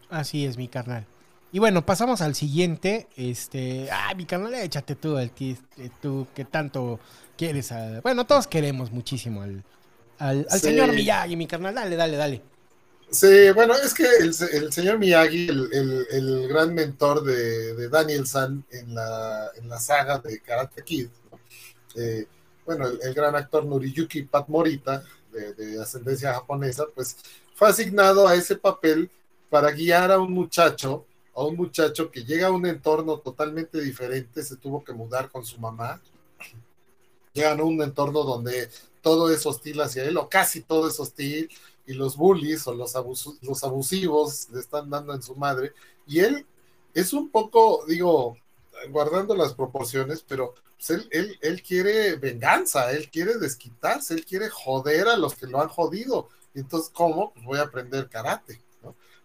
[0.09, 1.07] Así es, mi carnal.
[1.52, 3.09] Y bueno, pasamos al siguiente.
[3.16, 7.01] Este, ah, mi carnal, échate tú, el eh, tú que tanto
[7.36, 7.72] quieres.
[8.02, 9.64] bueno, todos queremos muchísimo al,
[10.18, 11.74] al, señor Miyagi, mi carnal.
[11.74, 12.43] Dale, dale, dale.
[13.10, 19.51] Sí, bueno, es que el, señor Miyagi, el, gran mentor de, Daniel San en la,
[19.56, 21.09] en la saga de Karate Kid,
[21.97, 22.27] eh,
[22.64, 25.02] bueno, el, gran actor Noriyuki Pat Morita,
[25.32, 27.16] de, de ascendencia japonesa, pues
[27.56, 29.10] fue asignado a ese papel
[29.48, 31.05] para guiar a un muchacho
[31.35, 35.44] a un muchacho que llega a un entorno totalmente diferente, se tuvo que mudar con
[35.44, 36.01] su mamá,
[37.32, 38.69] llegan a un entorno donde
[39.01, 41.48] todo es hostil hacia él, o casi todo es hostil,
[41.86, 42.94] y los bullies o los,
[43.43, 45.73] los abusivos le están dando en su madre,
[46.07, 46.47] y él
[46.94, 48.36] es un poco, digo,
[48.90, 54.48] guardando las proporciones, pero pues, él, él, él, quiere venganza, él quiere desquitarse, él quiere
[54.48, 56.28] joder a los que lo han jodido.
[56.55, 57.32] Entonces, ¿cómo?
[57.32, 58.61] Pues voy a aprender karate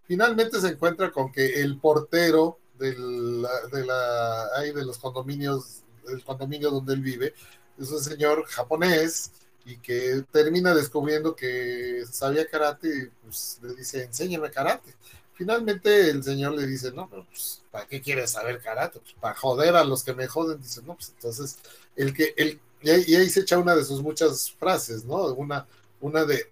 [0.07, 6.72] finalmente se encuentra con que el portero del, de, la, de los condominios, el condominio
[6.72, 7.34] donde él vive,
[7.77, 9.32] es un señor japonés
[9.65, 14.94] y que termina descubriendo que sabía karate y pues le dice, enséñame karate.
[15.34, 18.99] Finalmente el señor le dice, no, pero pues, ¿para qué quieres saber karate?
[18.99, 20.61] Pues para joder a los que me joden.
[20.61, 21.57] Dice, no, pues entonces,
[21.95, 25.26] el que, el, y ahí, se echa una de sus muchas frases, ¿no?
[25.34, 25.68] Una,
[25.99, 26.49] una de,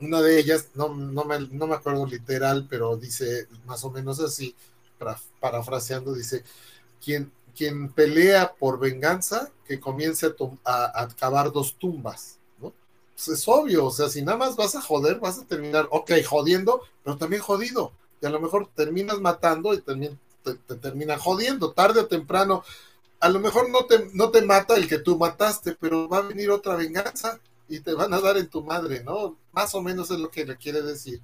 [0.00, 4.20] una de ellas, no, no, me, no me acuerdo literal, pero dice más o menos
[4.20, 4.54] así,
[5.40, 6.44] parafraseando, dice,
[7.02, 10.26] quien, quien pelea por venganza, que comience
[10.64, 12.72] a, a, cavar dos tumbas, ¿no?
[13.14, 16.12] Pues es obvio, o sea, si nada más vas a joder, vas a terminar, ok,
[16.26, 21.18] jodiendo, pero también jodido, y a lo mejor terminas matando y también te, te termina
[21.18, 22.62] jodiendo, tarde o temprano,
[23.20, 26.22] a lo mejor no te, no te mata el que tú mataste, pero va a
[26.22, 29.36] venir otra venganza, y te van a dar en tu madre, ¿no?
[29.52, 31.20] Más o menos es lo que le quiere decir.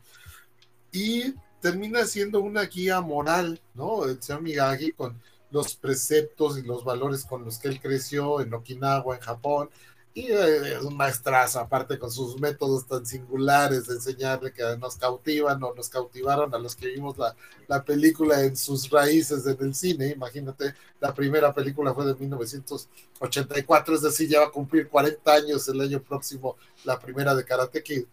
[0.91, 4.05] Y termina siendo una guía moral, ¿no?
[4.05, 8.53] El señor Miyagi con los preceptos y los valores con los que él creció en
[8.55, 9.71] Okinawa, en Japón,
[10.15, 15.63] y eh, un maestrazo, aparte con sus métodos tan singulares de enseñarle que nos cautivan
[15.63, 17.35] o nos cautivaron a los que vimos la,
[17.67, 20.09] la película en sus raíces en el cine.
[20.09, 25.67] Imagínate, la primera película fue de 1984, es decir, ya va a cumplir 40 años
[25.69, 28.05] el año próximo la primera de Karate Kid.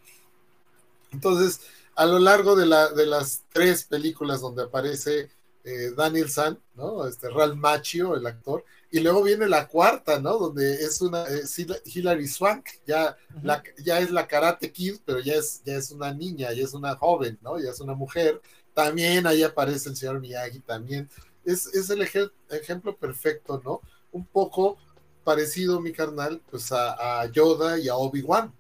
[1.12, 1.62] Entonces,
[1.96, 5.30] a lo largo de, la, de las tres películas donde aparece
[5.66, 7.06] eh, Daniel San, ¿no?
[7.06, 10.38] Este Ralph Macchio, el actor, y luego viene la cuarta, ¿no?
[10.38, 11.26] Donde es una
[11.86, 16.12] Hilary Swank, ya, la, ya es la Karate Kid, pero ya es, ya es una
[16.12, 17.60] niña, ya es una joven, ¿no?
[17.60, 18.42] Ya es una mujer.
[18.74, 21.08] También ahí aparece el señor Miyagi, también.
[21.46, 23.82] Es, es el ejemplo perfecto, ¿no?
[24.12, 24.78] Un poco
[25.24, 28.52] parecido, mi carnal, pues a, Yoda y a Obi-Wan,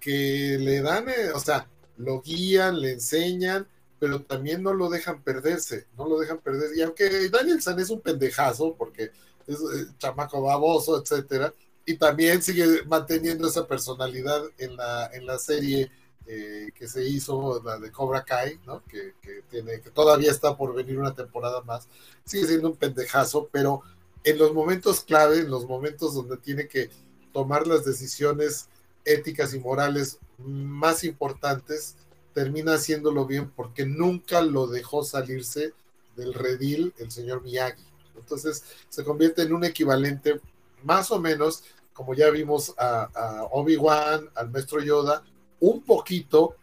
[0.00, 3.68] que le dan, eh, o sea, lo guían, le enseñan,
[4.00, 6.76] pero también no lo dejan perderse, no lo dejan perder.
[6.76, 9.12] Y aunque Daniel San es un pendejazo, porque
[9.54, 11.52] eh, chamaco baboso, etcétera,
[11.84, 15.90] y también sigue manteniendo esa personalidad en la, en la serie
[16.26, 18.84] eh, que se hizo, la de Cobra Kai, ¿no?
[18.84, 19.14] Que,
[19.50, 21.88] tiene, que todavía está por venir una temporada más,
[22.24, 23.82] sigue siendo un pendejazo, pero
[24.22, 26.90] en los momentos clave, en los momentos donde tiene que
[27.32, 28.68] tomar las decisiones
[29.04, 31.96] éticas y morales más importantes,
[32.34, 35.72] termina haciéndolo bien porque nunca lo dejó salirse
[36.16, 37.89] del redil el señor Miyagi.
[38.20, 40.40] Entonces se convierte en un equivalente
[40.82, 45.22] más o menos, como ya vimos a, Obi-Wan, al maestro Yoda,
[45.60, 46.56] un poquito,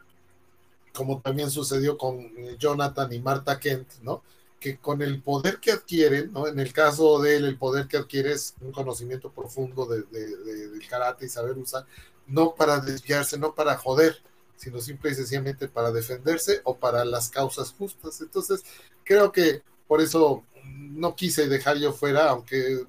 [0.93, 4.23] como también sucedió con Jonathan y Marta Kent, ¿no?
[4.59, 6.47] Que con el poder que adquieren, ¿no?
[6.47, 10.87] En el caso de él, el poder que adquiere es un conocimiento profundo de, del
[10.87, 11.85] karate y saber usar,
[12.25, 14.17] no para desviarse, no para joder,
[14.55, 18.19] sino simple y sencillamente para defenderse o para las causas justas.
[18.21, 18.63] Entonces,
[19.03, 22.85] creo que por eso no quise dejar yo fuera, aunque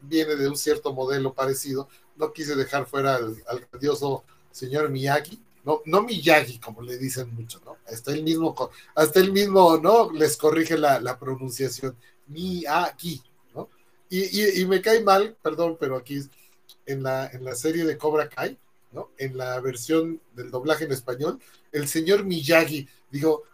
[0.00, 5.82] viene de un cierto modelo parecido, no quise dejar fuera al, grandioso señor Miyagi, no,
[5.84, 7.76] no Miyagi, como le dicen mucho, ¿no?
[7.86, 8.54] Hasta el mismo,
[8.94, 10.10] hasta el mismo, ¿no?
[10.10, 11.96] Les corrige la, pronunciación,
[12.28, 13.22] Miyagi,
[13.54, 13.68] ¿no?
[14.08, 16.20] Y, y, me cae mal, perdón, pero aquí
[16.86, 18.58] en la, en la serie de Cobra Kai,
[19.18, 21.38] en la versión del doblaje en español,
[21.72, 23.44] el señor Miyagi, digo,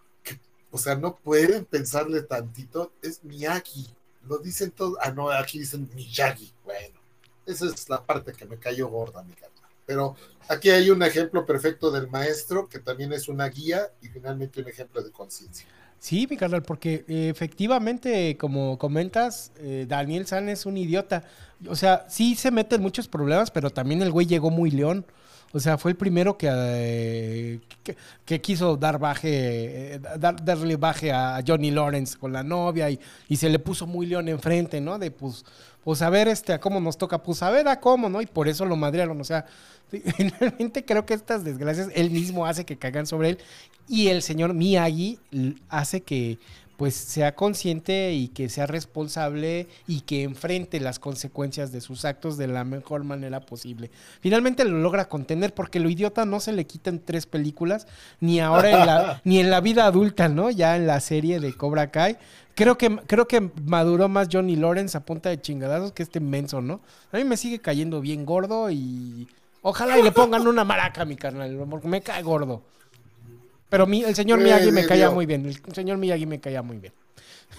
[0.77, 3.87] O sea, no pueden pensarle tantito, es Miyagi.
[4.29, 6.53] Lo dicen todos, ah, no, aquí dicen Miyagi.
[6.67, 7.01] Bueno,
[7.47, 9.71] esa es la parte que me cayó gorda, mi carnal.
[9.87, 10.17] Pero
[10.49, 14.69] aquí hay un ejemplo perfecto del maestro, que también es una guía y finalmente un
[14.69, 15.67] ejemplo de conciencia.
[15.99, 21.25] Sí, mi carnal, porque eh, efectivamente, como comentas, eh, Daniel San es un idiota.
[21.71, 25.07] O sea, sí se mete en muchos problemas, pero también el güey llegó muy león.
[25.53, 27.61] O sea, fue el primero que, eh,
[28.25, 33.37] que, quiso dar baje, eh, dar, darle baje a Johnny Lawrence con la novia y,
[33.37, 34.99] se le puso muy león enfrente, ¿no?
[34.99, 35.45] De pues,
[35.85, 38.21] pues a ver este, a cómo nos toca, pues a ver a cómo, ¿no?
[38.21, 39.21] Y por eso lo madrearon.
[39.21, 39.47] O sea,
[40.17, 43.39] finalmente creo que estas desgracias él mismo hace que caigan sobre él
[43.89, 45.19] y el señor Miyagi
[45.69, 46.39] hace que
[46.77, 52.37] pues sea consciente y que sea responsable y que enfrente las consecuencias de sus actos
[52.37, 53.91] de la mejor manera posible.
[54.21, 57.87] Finalmente lo logra contener porque lo idiota no se le quita en tres películas,
[58.21, 60.51] ni ahora en la, ni en la vida adulta, ¿no?
[60.51, 62.19] Ya en la serie de Cobra Kai.
[62.55, 66.61] Creo que, creo que maduró más Johnny Lawrence a punta de chingadazos que este menso,
[66.61, 66.81] ¿no?
[67.13, 69.29] A mí me sigue cayendo bien gordo y
[69.63, 72.63] ojalá y le pongan una maraca a mi carnal, porque me cae gordo.
[73.69, 75.47] Pero el señor Miyagi me caía muy bien.
[75.47, 76.93] El señor Miyagi me caía muy bien.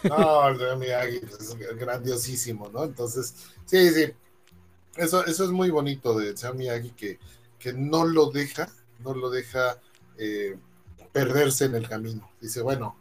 [0.03, 2.83] No, el señor Miyagi es grandiosísimo, ¿no?
[2.83, 3.33] Entonces,
[3.65, 4.13] sí, sí.
[4.95, 7.19] Eso, eso es muy bonito del señor Miyagi que,
[7.59, 8.69] que no lo deja,
[9.03, 9.79] no lo deja
[10.17, 10.57] eh,
[11.11, 12.29] perderse en el camino.
[12.39, 12.95] Dice, bueno,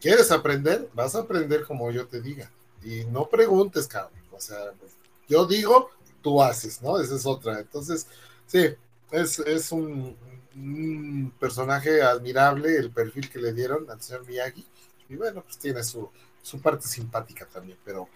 [0.00, 0.88] ¿quieres aprender?
[0.94, 2.50] Vas a aprender como yo te diga.
[2.82, 4.20] Y no preguntes, cabrón.
[4.30, 4.72] O sea,
[5.28, 5.90] yo digo,
[6.22, 7.00] tú haces, ¿no?
[7.00, 7.60] Esa es otra.
[7.60, 8.06] Entonces,
[8.46, 8.66] sí,
[9.10, 10.16] es, es un,
[10.56, 14.64] un personaje admirable, el perfil que le dieron al señor Miyagi.
[15.08, 16.08] Y bueno, pues tiene su,
[16.42, 18.08] su parte simpática también, pero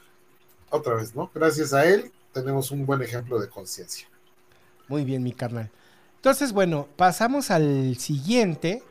[0.71, 1.31] otra vez, ¿no?
[1.35, 4.09] Gracias a él tenemos un buen ejemplo de conciencia.
[4.89, 5.71] Muy bien, mi carnal.
[6.17, 8.83] Entonces, bueno, pasamos al siguiente.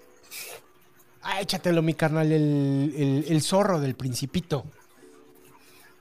[1.21, 4.65] Ah, échatelo, mi carnal, el, el zorro del principito.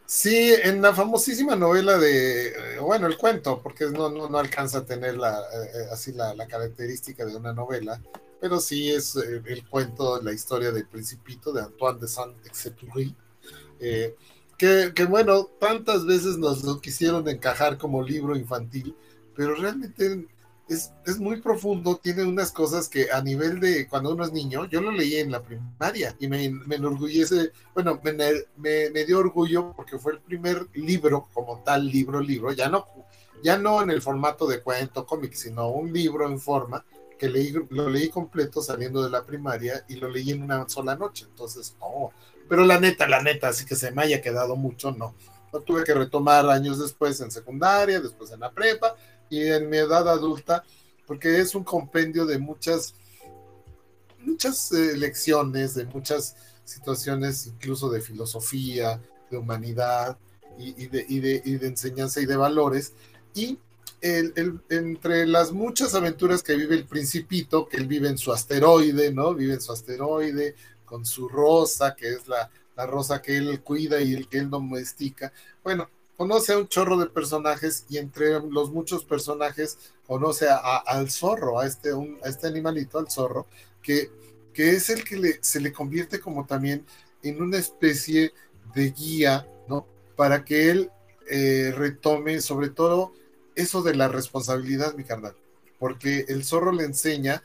[0.07, 4.87] Sí, en la famosísima novela de, eh, bueno, el cuento, porque no, no, alcanza a
[4.87, 8.01] tener la, eh, eh, así la, característica de una novela,
[8.41, 13.17] pero sí es el cuento, la historia del principito de Antoine de Saint-Exupéry,
[14.57, 18.95] que, que, bueno, tantas veces nos quisieron encajar como libro infantil,
[19.35, 20.25] pero realmente
[20.69, 24.81] es, muy profundo, tiene unas cosas que a nivel de cuando uno es niño, yo
[24.81, 29.99] lo leí en la primaria y me, me enorgullece, bueno, me, me, dio orgullo porque
[29.99, 32.87] fue el primer libro como tal, libro, libro, ya no,
[33.45, 36.85] ya no en el formato de cuento, cómic, sino un libro en forma
[37.17, 40.97] que leí, lo leí completo saliendo de la primaria y lo leí en una sola
[40.97, 42.13] noche, entonces, oh,
[42.49, 45.15] pero la neta, la neta, así que se me haya quedado mucho, no.
[45.53, 48.95] Lo tuve que retomar años después en secundaria, después en la prepa,
[49.31, 50.65] y en mi edad adulta,
[51.07, 52.95] porque es un compendio de muchas,
[54.21, 60.19] muchas eh, lecciones, de muchas situaciones, incluso de filosofía, de humanidad
[60.59, 62.93] y, de, y, de, y de, enseñanza y de valores.
[63.35, 63.59] Y
[64.01, 69.13] el, entre las muchas aventuras que vive el principito, que él vive en su asteroide,
[69.13, 69.35] ¿no?
[69.35, 74.01] Vive en su asteroide con su rosa, que es la, la rosa que él cuida
[74.01, 75.33] y el que él domestica.
[75.65, 81.11] Bueno, conoce a un chorro de personajes y entre los muchos personajes conoce a, al
[81.11, 83.47] zorro, a este, a este animalito, al zorro,
[83.83, 84.11] que,
[84.53, 86.87] que es el que le, se le convierte como también
[87.23, 88.33] en una especie
[88.75, 89.87] de guía, ¿no?
[90.17, 90.91] Para que él
[91.29, 93.13] eh, retome sobre todo
[93.55, 95.35] eso de la responsabilidad, mi carnal,
[95.79, 97.43] porque el zorro le enseña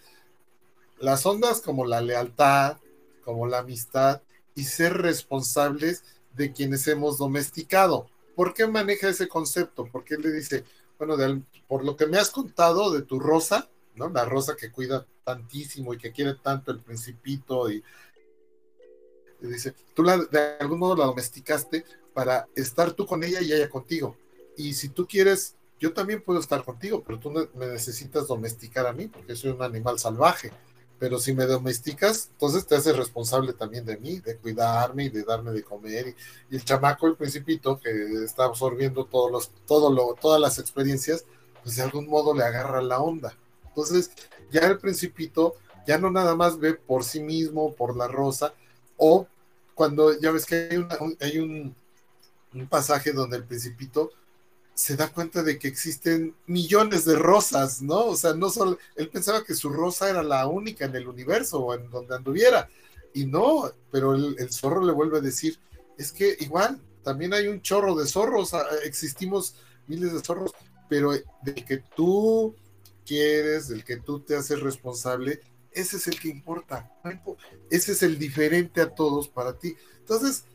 [1.00, 2.78] las ondas como la lealtad,
[3.24, 4.22] como la amistad
[4.56, 6.04] y ser responsables
[6.36, 8.11] de quienes hemos domesticado
[8.42, 9.88] ¿Por qué maneja ese concepto?
[9.92, 10.64] Porque él le dice,
[10.98, 11.16] bueno,
[11.68, 14.10] por lo que me has contado de tu rosa, ¿no?
[14.10, 17.84] La rosa que cuida tantísimo y que quiere tanto el principito y,
[19.42, 23.70] dice, tú la, de algún modo la domesticaste para estar tú con ella y ella
[23.70, 24.18] contigo.
[24.58, 28.94] Y si tú quieres, yo también puedo estar contigo, pero tú me necesitas domesticar a
[28.94, 30.52] mí porque soy un animal salvaje
[31.02, 35.24] pero si me domesticas, entonces te haces responsable también de mí, de cuidarme y de
[35.24, 36.16] darme de comer.
[36.48, 41.26] Y, el chamaco, el principito, que está absorbiendo todos los, todo lo, todas las experiencias,
[41.64, 43.36] pues de algún modo le agarra la onda.
[43.70, 44.12] Entonces,
[44.52, 45.56] ya el principito
[45.88, 48.54] ya no nada más ve por sí mismo, por la rosa,
[48.96, 49.26] o
[49.74, 51.76] cuando ya ves que hay, un, hay un,
[52.54, 54.12] un pasaje donde el principito
[54.82, 58.06] se da cuenta de que existen millones de rosas, ¿no?
[58.06, 61.60] O sea, no solo, él pensaba que su rosa era la única en el universo
[61.60, 62.68] o en donde anduviera,
[63.14, 65.60] y no, pero el, zorro le vuelve a decir,
[66.00, 69.54] es que igual, también hay un chorro de zorros, ah, existimos
[69.86, 70.52] miles de zorros,
[70.90, 72.56] pero del que tú
[73.06, 76.92] quieres, del que tú te haces responsable, ese es el que importa,
[77.70, 79.76] ese es el diferente a todos para ti.
[80.00, 80.46] Entonces,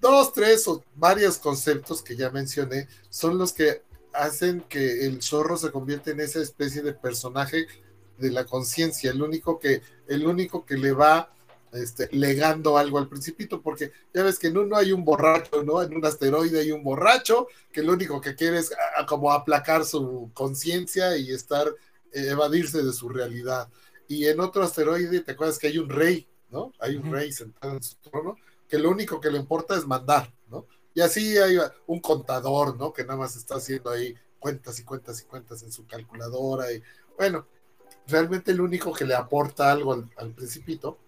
[0.00, 5.56] dos, tres o varios conceptos que ya mencioné son los que hacen que el zorro
[5.56, 7.66] se convierta en esa especie de personaje
[8.18, 11.32] de la conciencia, el único que, el único que le va
[11.72, 15.82] este, legando algo al principito, porque ya ves que en uno hay un borracho, ¿no?
[15.82, 18.72] En un asteroide hay un borracho que lo único que quiere es
[19.06, 21.68] como aplacar su conciencia y estar,
[22.12, 23.68] eh, evadirse de su realidad.
[24.08, 26.72] Y en otro asteroide, ¿te acuerdas que hay un rey, ¿no?
[26.80, 28.36] Hay un rey sentado en su trono,
[28.68, 30.66] que lo único que le importa es mandar, ¿no?
[30.94, 32.92] Y así hay un contador, ¿no?
[32.92, 36.72] Que nada más está haciendo ahí cuentas y cuentas y cuentas en su calculadora.
[36.72, 36.82] Y
[37.16, 37.46] bueno,
[38.06, 40.98] realmente el único que le aporta algo al, principito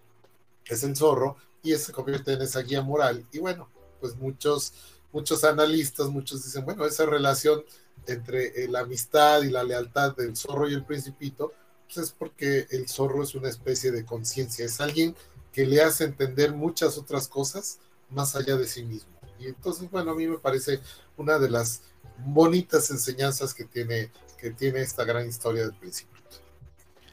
[0.65, 3.25] es el zorro y se convierte en esa guía moral.
[3.31, 4.73] Y bueno, pues muchos,
[5.11, 7.63] muchos analistas, muchos dicen, bueno, esa relación
[8.07, 11.53] entre eh, la amistad y la lealtad del zorro y el principito,
[11.85, 15.15] pues es porque el zorro es una especie de conciencia, es alguien
[15.51, 19.11] que le hace entender muchas otras cosas más allá de sí mismo.
[19.39, 20.79] Y entonces, bueno, a mí me parece
[21.17, 21.81] una de las
[22.25, 26.11] bonitas enseñanzas que tiene, que tiene esta gran historia del principito.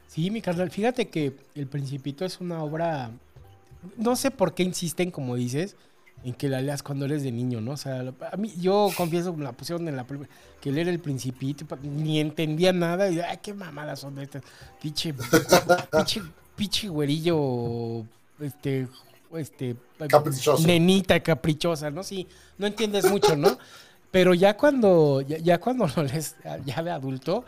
[0.07, 3.11] Sí, mi carnal, fíjate que El Principito es una obra,
[3.95, 5.75] no sé por qué insisten, como dices,
[6.23, 7.71] en que la leas cuando eres de niño, ¿no?
[7.71, 10.05] O sea, a mí, yo confieso, la pusieron en la
[10.59, 14.41] que leer El Principito, ni entendía nada, y ay, qué mamadas son estas,
[14.81, 15.13] pinche,
[15.91, 16.23] pinche,
[16.55, 18.03] pinche güerillo,
[18.39, 18.87] este,
[19.37, 19.75] este,
[20.65, 22.03] nenita caprichosa, ¿no?
[22.03, 22.27] Sí,
[22.57, 23.57] no entiendes mucho, ¿no?
[24.11, 26.35] Pero ya cuando, ya, cuando lo lees
[26.65, 27.45] ya de adulto,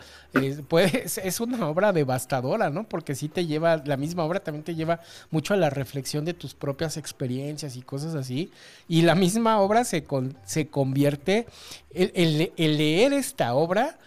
[0.67, 2.87] pues, es una obra devastadora, ¿no?
[2.87, 4.99] Porque sí te lleva, la misma obra también te lleva
[5.31, 8.51] mucho a la reflexión de tus propias experiencias y cosas así.
[8.87, 10.05] Y la misma obra se,
[10.45, 11.47] se convierte,
[11.95, 13.97] el, leer esta obra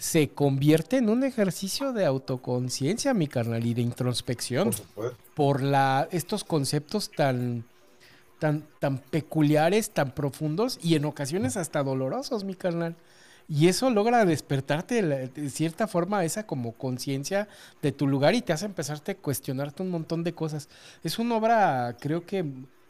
[0.00, 4.70] se convierte en un ejercicio de autoconciencia, mi carnal, y de introspección.
[4.94, 7.64] Por, por la, estos conceptos tan
[8.40, 12.96] tan, tan peculiares, tan profundos y en ocasiones hasta dolorosos, mi carnal.
[13.48, 17.48] Y eso logra despertarte de, cierta forma esa como conciencia
[17.82, 20.68] de tu lugar y te hace empezarte a cuestionarte un montón de cosas.
[21.04, 22.44] Es una obra, creo que,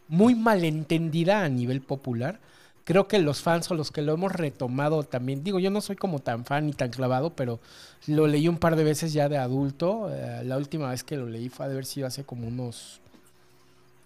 [0.09, 2.41] muy malentendida a nivel popular.
[2.85, 5.97] Creo que los fans o los que lo hemos retomado también, digo, yo no soy
[5.97, 7.61] como tan fan ni tan clavado, pero
[8.07, 10.09] lo leí un par de veces ya de adulto.
[10.11, 13.01] Eh, la última vez que lo leí fue de haber sido hace como unos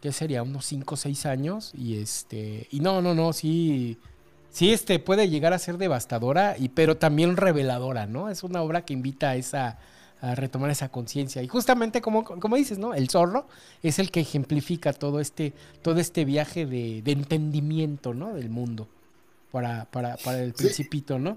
[0.04, 0.42] ¿qué sería?
[0.42, 1.72] Unos 5 o 6 años.
[1.72, 2.68] Y este.
[2.70, 3.96] Y no, no, no, sí.
[4.50, 8.28] Sí, este puede llegar a ser devastadora, y, pero también reveladora, ¿no?
[8.28, 9.78] Es una obra que invita a esa
[10.30, 11.42] a retomar esa conciencia.
[11.42, 12.94] Y justamente como, como dices, ¿no?
[12.94, 13.46] El zorro
[13.82, 18.34] es el que ejemplifica todo este, todo este viaje de, entendimiento, ¿no?
[18.34, 18.88] Del mundo.
[19.52, 21.36] Para, para, para el principito, ¿no?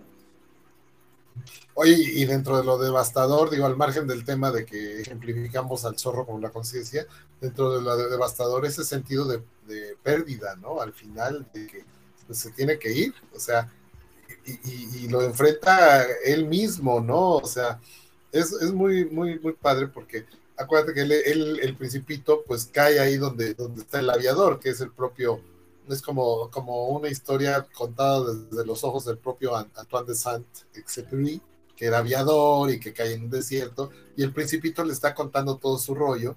[1.75, 5.98] Oye, y dentro de lo devastador, digo, al margen del tema de que ejemplificamos al
[5.99, 7.06] zorro con la conciencia,
[7.40, 9.43] dentro de lo devastador, ese sentido de,
[10.01, 10.82] pérdida, ¿no?
[10.82, 11.85] Al final, de que
[12.25, 13.72] pues, se tiene que ir, o sea,
[14.64, 17.35] y, lo enfrenta él mismo, ¿no?
[17.35, 17.80] O sea,
[18.31, 20.25] es, muy, muy, muy padre porque
[20.57, 24.81] acuérdate que él, el principito, pues cae ahí donde, donde está el aviador, que es
[24.81, 25.41] el propio
[25.93, 31.41] es como, como una historia contada desde los ojos del propio Antoine de Saint-Exupéry,
[31.75, 35.57] que era aviador y que cae en un desierto, y el principito le está contando
[35.57, 36.35] todo su rollo.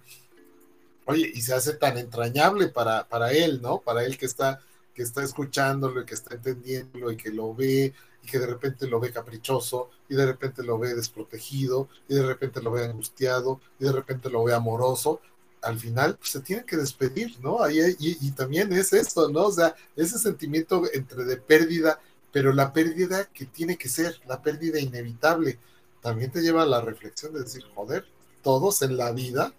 [1.07, 3.81] Oye, y se hace tan entrañable para, para él, ¿no?
[3.81, 4.61] Para él que está,
[4.95, 7.95] que está escuchándolo y que está entendiéndolo y que lo ve
[8.31, 12.63] que de repente lo ve caprichoso y de repente lo ve desprotegido y de repente
[12.63, 15.21] lo ve angustiado y de repente lo ve amoroso
[15.63, 17.69] al final pues, se tiene que despedir, ¿no?
[17.71, 19.47] y, y, también es eso, ¿no?
[19.47, 22.01] O sea, ese sentimiento entre de pérdida,
[22.33, 25.59] pero la pérdida que tiene que ser, la pérdida inevitable,
[26.01, 28.07] también te lleva a la reflexión de decir, joder,
[28.43, 29.53] todos en la vida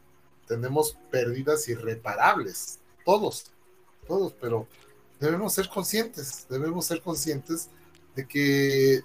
[0.47, 3.51] tenemos pérdidas irreparables, todos,
[4.07, 4.67] todos, pero
[5.19, 7.69] debemos ser conscientes, debemos ser conscientes
[8.15, 9.01] de que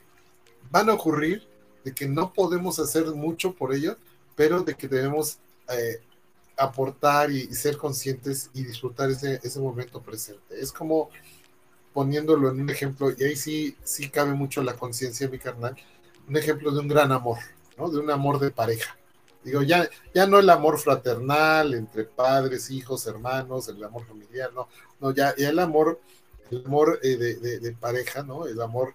[0.70, 1.46] van a ocurrir,
[1.84, 3.96] de que no podemos hacer mucho por ello,
[4.34, 6.00] pero de que debemos eh,
[6.56, 10.60] aportar y, ser conscientes y disfrutar ese, ese momento presente.
[10.60, 11.10] Es como
[11.96, 15.74] poniéndolo en un ejemplo, y ahí sí, sí cabe mucho la conciencia, mi carnal,
[16.28, 17.38] un ejemplo de un gran amor,
[17.78, 17.88] ¿no?
[17.88, 18.98] De un amor de pareja.
[19.42, 24.68] Digo, ya, ya no el amor fraternal entre padres, hijos, hermanos, el amor familiar, no,
[25.00, 25.98] no, ya, ya el amor,
[26.50, 28.46] el amor eh, de, pareja, ¿no?
[28.46, 28.94] El amor,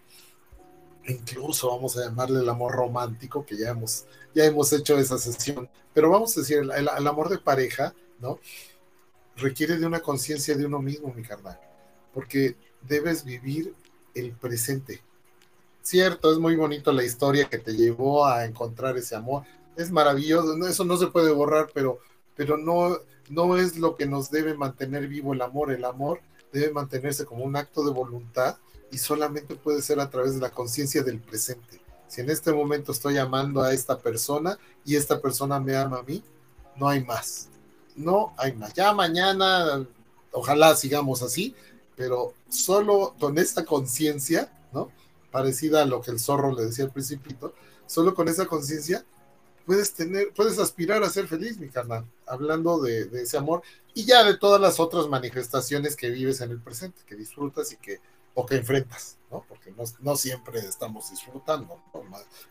[1.07, 5.69] incluso vamos a llamarle el amor romántico, que ya hemos, ya hemos hecho esa sesión,
[5.93, 8.39] pero vamos a decir, el, amor de pareja, ¿no?
[9.35, 11.59] Requiere de una conciencia de uno mismo, mi carnal,
[12.13, 13.73] porque debes vivir
[14.13, 15.01] el presente.
[15.81, 19.43] Cierto, es muy bonito la historia que te llevó a encontrar ese amor,
[19.75, 21.99] es maravilloso, eso no se puede borrar, pero,
[22.35, 22.99] pero no,
[23.29, 25.71] no es lo que nos debe mantener vivo el amor.
[25.71, 26.21] El amor
[26.51, 28.57] debe mantenerse como un acto de voluntad
[28.91, 31.81] y solamente puede ser a través de la conciencia del presente.
[32.07, 36.03] Si en este momento estoy amando a esta persona y esta persona me ama a
[36.03, 36.21] mí,
[36.75, 37.47] no hay más.
[37.95, 38.73] No hay más.
[38.73, 39.87] Ya mañana,
[40.31, 41.55] ojalá sigamos así,
[41.95, 44.91] pero solo con esta conciencia, ¿no?
[45.31, 47.53] Parecida a lo que el zorro le decía al principito,
[47.85, 49.05] solo con esa conciencia
[49.65, 53.61] puedes tener, puedes aspirar a ser feliz, mi carnal, hablando de, ese amor
[53.93, 57.77] y ya de todas las otras manifestaciones que vives en el presente, que disfrutas y
[57.77, 57.99] que,
[58.33, 59.45] o que enfrentas, ¿no?
[59.47, 62.01] Porque no, no siempre estamos disfrutando, ¿no?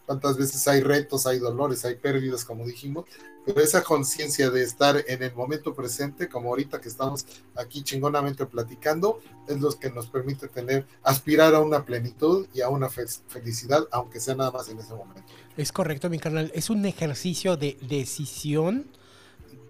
[0.06, 3.04] ¿Cuántas veces hay retos, hay dolores, hay pérdidas, como dijimos?
[3.44, 7.24] Pero esa conciencia de estar en el momento presente, como ahorita que estamos
[7.56, 12.68] aquí chingonamente platicando, es lo que nos permite tener, aspirar a una plenitud y a
[12.68, 15.32] una felicidad, aunque sea nada más en ese momento.
[15.60, 16.50] Es correcto, mi carnal.
[16.54, 18.86] Es un ejercicio de decisión,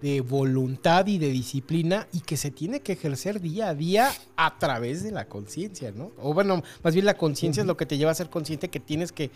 [0.00, 4.56] de voluntad y de disciplina y que se tiene que ejercer día a día a
[4.56, 6.12] través de la conciencia, ¿no?
[6.16, 7.66] O bueno, más bien la conciencia uh -huh.
[7.66, 9.32] es lo que te lleva a ser consciente que tienes que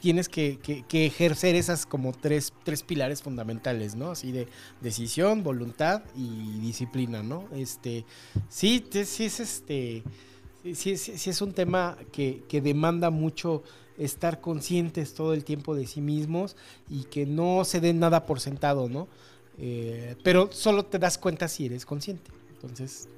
[0.00, 4.10] tienes que, que, que, ejercer esas como tres, tres pilares fundamentales, ¿no?
[4.10, 4.48] Así de
[4.80, 7.44] decisión, voluntad y disciplina, ¿no?
[7.54, 8.04] Este,
[8.48, 10.02] sí, sí es este,
[10.74, 13.62] sí, sí, sí es un tema que, que demanda mucho
[13.98, 16.56] estar conscientes todo el tiempo de sí mismos
[16.88, 19.08] y que no se den nada por sentado, ¿no?
[19.58, 22.30] Eh, pero solo te das cuenta si eres consciente.
[22.54, 23.08] Entonces.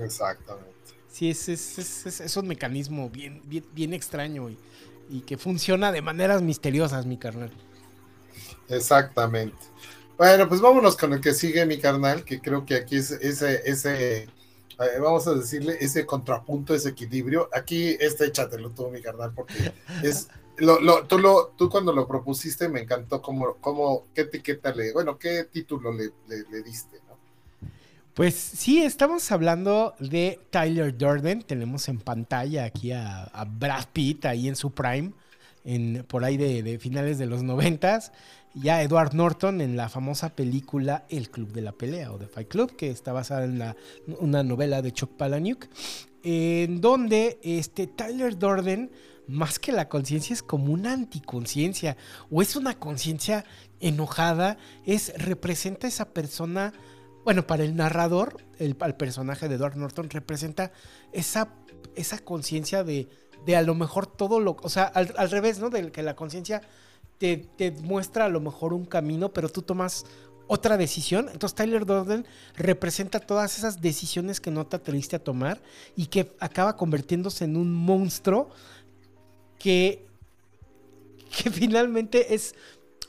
[0.00, 0.72] Exactamente.
[1.10, 4.58] Sí, es, es, es, es un mecanismo bien, bien, bien extraño y,
[5.08, 7.52] y, que funciona de maneras misteriosas, mi carnal.
[8.68, 9.56] Exactamente.
[10.16, 13.62] Bueno, pues vámonos con el que sigue, mi carnal, que creo que aquí es ese,
[13.64, 14.28] ese,
[14.80, 17.48] eh, vamos a decirle, ese contrapunto, ese equilibrio.
[17.52, 19.72] Aquí, este échatelo tú, mi carnal, porque
[20.02, 20.28] es
[20.58, 24.92] lo, lo, tú, lo, tú cuando lo propusiste me encantó cómo, cómo qué etiqueta le,
[24.92, 27.14] bueno, qué título le, le, diste, ¿no?
[28.14, 31.42] Pues sí, estamos hablando de Tyler Durden.
[31.42, 33.28] Tenemos en pantalla aquí a,
[33.58, 35.12] Brad Pitt ahí en su prime,
[35.64, 38.12] en, por ahí de finales de los noventas.
[38.54, 42.48] Ya Edward Norton en la famosa película El Club de la Pelea o The Fight
[42.48, 43.76] Club, que está basada en la,
[44.20, 45.66] una novela de Chuck Palahniuk,
[46.22, 48.92] en donde este Tyler Durden
[49.26, 51.96] más que la conciencia es como una anticonciencia
[52.30, 53.44] o es una conciencia
[53.80, 56.72] enojada, es representa esa persona,
[57.24, 60.72] bueno, para el narrador, el, personaje de Edward Norton representa
[61.12, 61.54] esa,
[61.96, 63.08] esa conciencia de,
[63.46, 65.70] de a lo mejor todo lo, o sea, al, al revés, ¿no?
[65.70, 66.62] De que la conciencia
[67.24, 70.04] te, muestra a lo mejor un camino, pero tú tomas
[70.46, 71.28] otra decisión.
[71.32, 75.60] Entonces Tyler Durden representa todas esas decisiones que no te atreviste a tomar
[75.96, 78.50] y que acaba convirtiéndose en un monstruo
[79.58, 80.04] que,
[81.42, 82.54] que finalmente es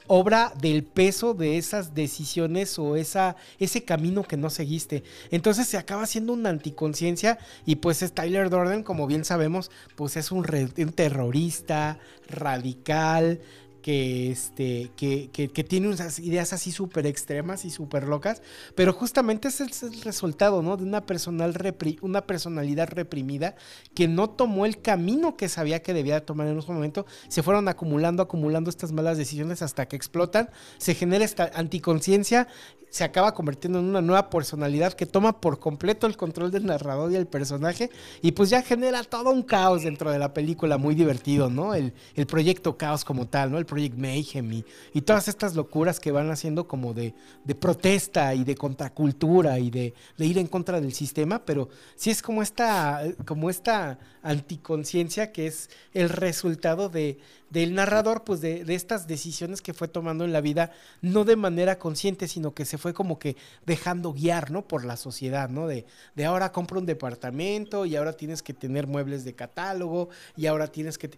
[0.08, 5.04] obra del peso de esas decisiones o esa, ese camino que no seguiste.
[5.32, 10.18] Entonces se acaba siendo una anticonciencia y pues es Tyler Durden, como bien sabemos, pues
[10.18, 10.44] es un
[10.96, 13.40] terrorista radical,
[13.86, 18.42] que, este, que, que, tiene unas ideas así súper extremas y súper locas,
[18.74, 20.76] pero justamente ese es el resultado, ¿no?
[20.76, 23.54] De una, personal repri una personalidad reprimida
[23.94, 27.68] que no tomó el camino que sabía que debía tomar en un momento, se fueron
[27.68, 30.50] acumulando, acumulando estas malas decisiones hasta que explotan,
[30.80, 32.48] se genera esta anticonciencia,
[32.96, 37.12] se acaba convirtiendo en una nueva personalidad que toma por completo el control del narrador
[37.12, 37.90] y el personaje
[38.22, 41.74] y pues ya genera todo un caos dentro de la película muy divertido, ¿no?
[41.74, 43.58] El, el proyecto caos como tal, ¿no?
[43.76, 44.64] Project Mayhem
[44.94, 47.14] y, todas estas locuras que van haciendo como de,
[47.60, 52.42] protesta y de contracultura y de, ir en contra del sistema, pero sí es como
[52.42, 59.08] esta, como esta anticonciencia que es el resultado de, del narrador, pues de, de, estas
[59.08, 60.72] decisiones que fue tomando en la vida,
[61.02, 64.68] no de manera consciente, sino que se fue como que dejando guiar, ¿no?
[64.68, 65.68] Por la sociedad, ¿no?
[65.68, 70.46] De, de ahora compra un departamento y ahora tienes que tener muebles de catálogo y
[70.46, 71.10] ahora tienes que...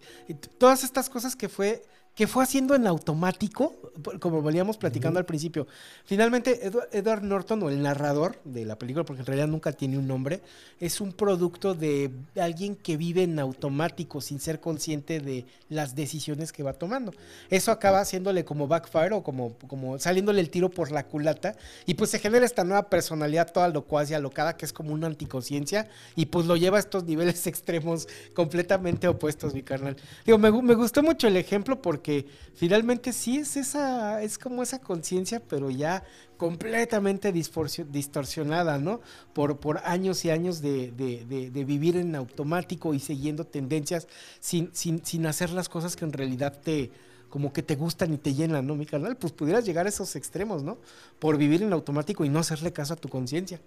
[0.58, 1.82] Todas estas cosas que fue
[2.18, 3.76] que fue haciendo en automático,
[4.18, 5.22] como veníamos platicando uh -huh.
[5.22, 5.68] al principio.
[6.04, 9.98] Finalmente, Edward, Edward, Norton, o el narrador de la película, porque en realidad nunca tiene
[9.98, 10.40] un nombre,
[10.80, 16.50] es un producto de alguien que vive en automático sin ser consciente de las decisiones
[16.50, 17.14] que va tomando.
[17.50, 21.54] Eso acaba haciéndole como backfire o como, como saliéndole el tiro por la culata
[21.86, 25.06] y pues se genera esta nueva personalidad toda locuaz y alocada que es como una
[25.06, 29.96] anticonciencia y pues lo lleva a estos niveles extremos completamente opuestos, mi carnal.
[30.26, 34.62] Digo, me, me gustó mucho el ejemplo porque que finalmente sí es esa, es como
[34.62, 36.02] esa conciencia, pero ya
[36.38, 39.02] completamente distorsionada, ¿no?
[39.34, 44.08] Por, por años y años de, de, vivir en automático y siguiendo tendencias
[44.40, 46.90] sin, sin, sin hacer las cosas que en realidad te,
[47.28, 49.18] como que te gustan y te llenan, ¿no, mi carnal?
[49.18, 50.78] Pues pudieras llegar a esos extremos, ¿no?
[51.18, 53.60] Por vivir en automático y no hacerle caso a tu conciencia.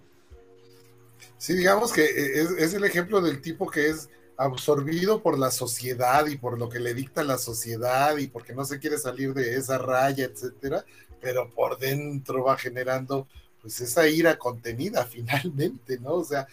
[1.37, 6.25] Sí, digamos que es, es, el ejemplo del tipo que es absorbido por la sociedad
[6.27, 9.55] y por lo que le dicta la sociedad y porque no se quiere salir de
[9.55, 10.85] esa raya, etcétera,
[11.19, 13.27] pero por dentro va generando
[13.61, 16.13] pues esa ira contenida finalmente, ¿no?
[16.13, 16.47] O sea,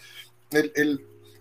[0.51, 0.71] el,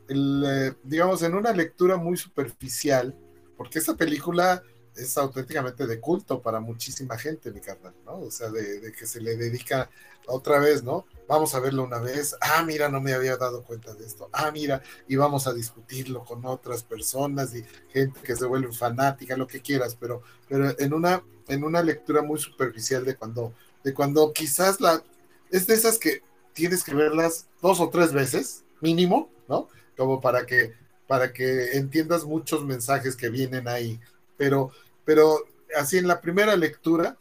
[0.08, 3.14] el, eh, digamos, en una lectura muy superficial,
[3.56, 4.62] porque esta película
[4.98, 8.20] es auténticamente de culto para muchísima gente, mi carnal, ¿no?
[8.20, 9.88] O sea, de, que se le dedica
[10.26, 11.06] otra vez, ¿no?
[11.26, 14.50] Vamos a verlo una vez, ah, mira, no me había dado cuenta de esto, ah,
[14.50, 19.46] mira, y vamos a discutirlo con otras personas y gente que se vuelve fanática, lo
[19.46, 23.54] que quieras, pero, pero en una, en una lectura muy superficial de cuando,
[23.84, 25.02] de cuando quizás la,
[25.50, 29.68] es de esas que tienes que verlas dos o tres veces, mínimo, ¿no?
[29.96, 30.74] Como para que,
[31.06, 34.00] para que entiendas muchos mensajes que vienen ahí,
[34.36, 34.72] pero
[35.08, 37.16] pero así en la primera lectura,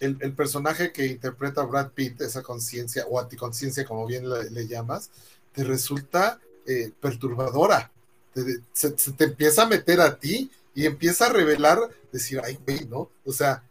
[0.00, 5.12] el, el, personaje que interpreta Brad Pitt, esa conciencia o anticonciencia, como bien le, llamas,
[5.52, 7.92] te resulta eh, perturbadora.
[8.34, 11.78] Te, se, te empieza a meter a ti y empieza a revelar,
[12.10, 13.10] decir, ay, güey, ¿no?
[13.24, 13.62] O sea,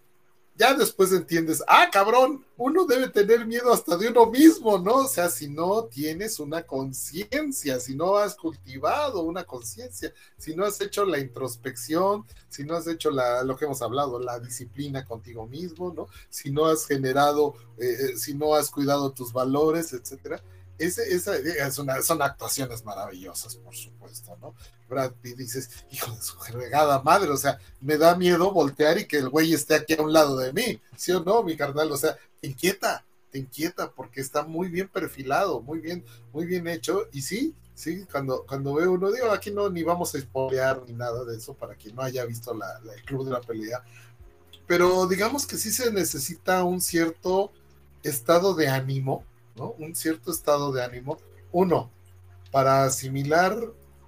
[0.57, 4.95] ya después entiendes, ah, cabrón, uno debe tener miedo hasta de uno mismo, ¿no?
[4.95, 10.65] O sea, si no tienes una conciencia, si no has cultivado una conciencia, si no
[10.65, 15.03] has hecho la introspección, si no has hecho la, lo que hemos hablado, la disciplina
[15.03, 16.07] contigo mismo, ¿no?
[16.29, 20.41] Si no has generado, eh, si no has cuidado tus valores, etcétera.
[20.77, 24.53] Ese, es una, son actuaciones maravillosas, por supuesto, ¿no?
[24.89, 29.05] Brad Pitt dices, hijo de su regada madre, o sea, me da miedo voltear y
[29.05, 31.91] que el güey esté aquí a un lado de mí, ¿sí o no, mi carnal?
[31.91, 36.67] O sea, te inquieta, te inquieta porque está muy bien perfilado, muy bien, muy bien
[36.67, 40.83] hecho, y sí, sí, cuando, cuando veo uno, digo, aquí no, ni vamos a spoilear
[40.85, 43.83] ni nada de eso para quien no haya visto la, el club de la pelea,
[44.67, 47.51] pero digamos que sí se necesita un cierto
[48.03, 49.23] estado de ánimo,
[49.55, 49.75] ¿no?
[49.77, 51.17] Un cierto estado de ánimo,
[51.51, 51.91] uno,
[52.51, 53.57] para asimilar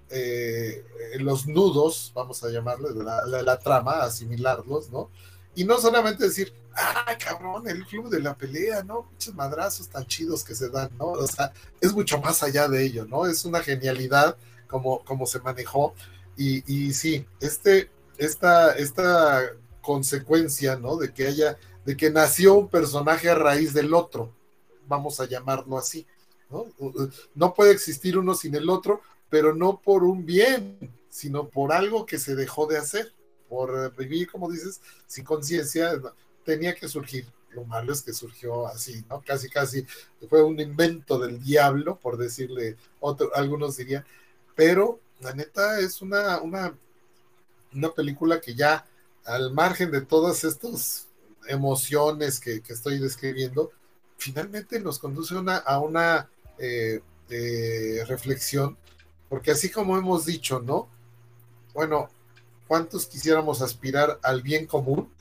[0.09, 0.85] eh,
[1.19, 5.09] los nudos, vamos a llamarle, la, trama, asimilarlos, ¿no?
[5.55, 9.07] Y no solamente decir, ah, cabrón, el club de la pelea, ¿no?
[9.11, 11.07] Muchos madrazos tan chidos que se dan, ¿no?
[11.07, 11.51] O sea,
[11.81, 13.25] es mucho más allá de ello, ¿no?
[13.25, 15.93] Es una genialidad como, como se manejó.
[16.37, 19.41] Y, y sí, este, esta, esta
[19.81, 20.97] consecuencia, ¿no?
[20.97, 24.31] De que haya, de que nació un personaje a raíz del otro,
[24.87, 26.05] vamos a llamarlo así,
[26.49, 26.65] ¿no?
[27.35, 30.77] No puede existir uno sin el otro, pero no por un bien,
[31.09, 33.13] sino por algo que se dejó de hacer,
[33.49, 35.91] por vivir, como dices, sin conciencia,
[36.43, 37.27] tenía que surgir.
[37.51, 39.21] Lo malo es que surgió así, ¿no?
[39.25, 39.85] Casi, casi
[40.29, 44.05] fue un invento del diablo, por decirle, otro, algunos dirían,
[44.55, 46.77] pero la neta es una, una,
[47.73, 48.85] una película que ya,
[49.25, 51.07] al margen de todas estas
[51.47, 53.71] emociones que, que estoy describiendo,
[54.17, 58.77] finalmente nos conduce una, a una eh, eh, reflexión
[59.29, 60.87] porque así como hemos dicho, ¿no?
[61.73, 62.09] Bueno,
[62.67, 65.11] ¿cuántos quisiéramos aspirar al bien común?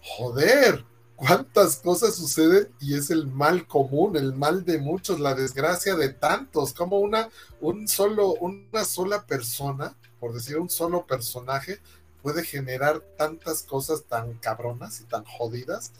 [0.00, 0.84] Joder,
[1.16, 6.08] cuántas cosas suceden y es el mal común, el mal de muchos, la desgracia de
[6.10, 7.28] tantos, como una,
[7.60, 11.80] un solo, una sola persona, por decir un solo personaje,
[12.22, 15.92] puede generar tantas cosas tan cabronas y tan jodidas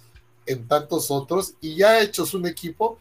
[0.47, 2.99] en tantos otros, y ya hechos un equipo,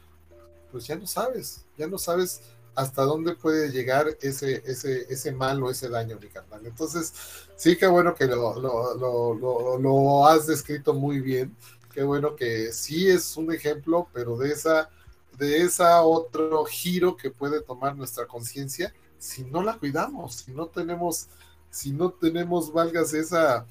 [0.71, 2.41] pues ya no sabes, ya no sabes
[2.75, 6.65] hasta dónde puede llegar ese, ese, ese mal o ese daño, mi carnal.
[6.65, 7.13] Entonces,
[7.55, 8.95] sí, qué bueno que lo, lo,
[9.35, 11.55] lo, lo, has descrito muy bien.
[11.93, 14.89] Qué bueno que sí es un ejemplo, pero de esa,
[15.37, 20.67] de esa otro giro que puede tomar nuestra conciencia si no la cuidamos, si no
[20.67, 21.27] tenemos,
[21.69, 23.65] si no tenemos, valgas esa,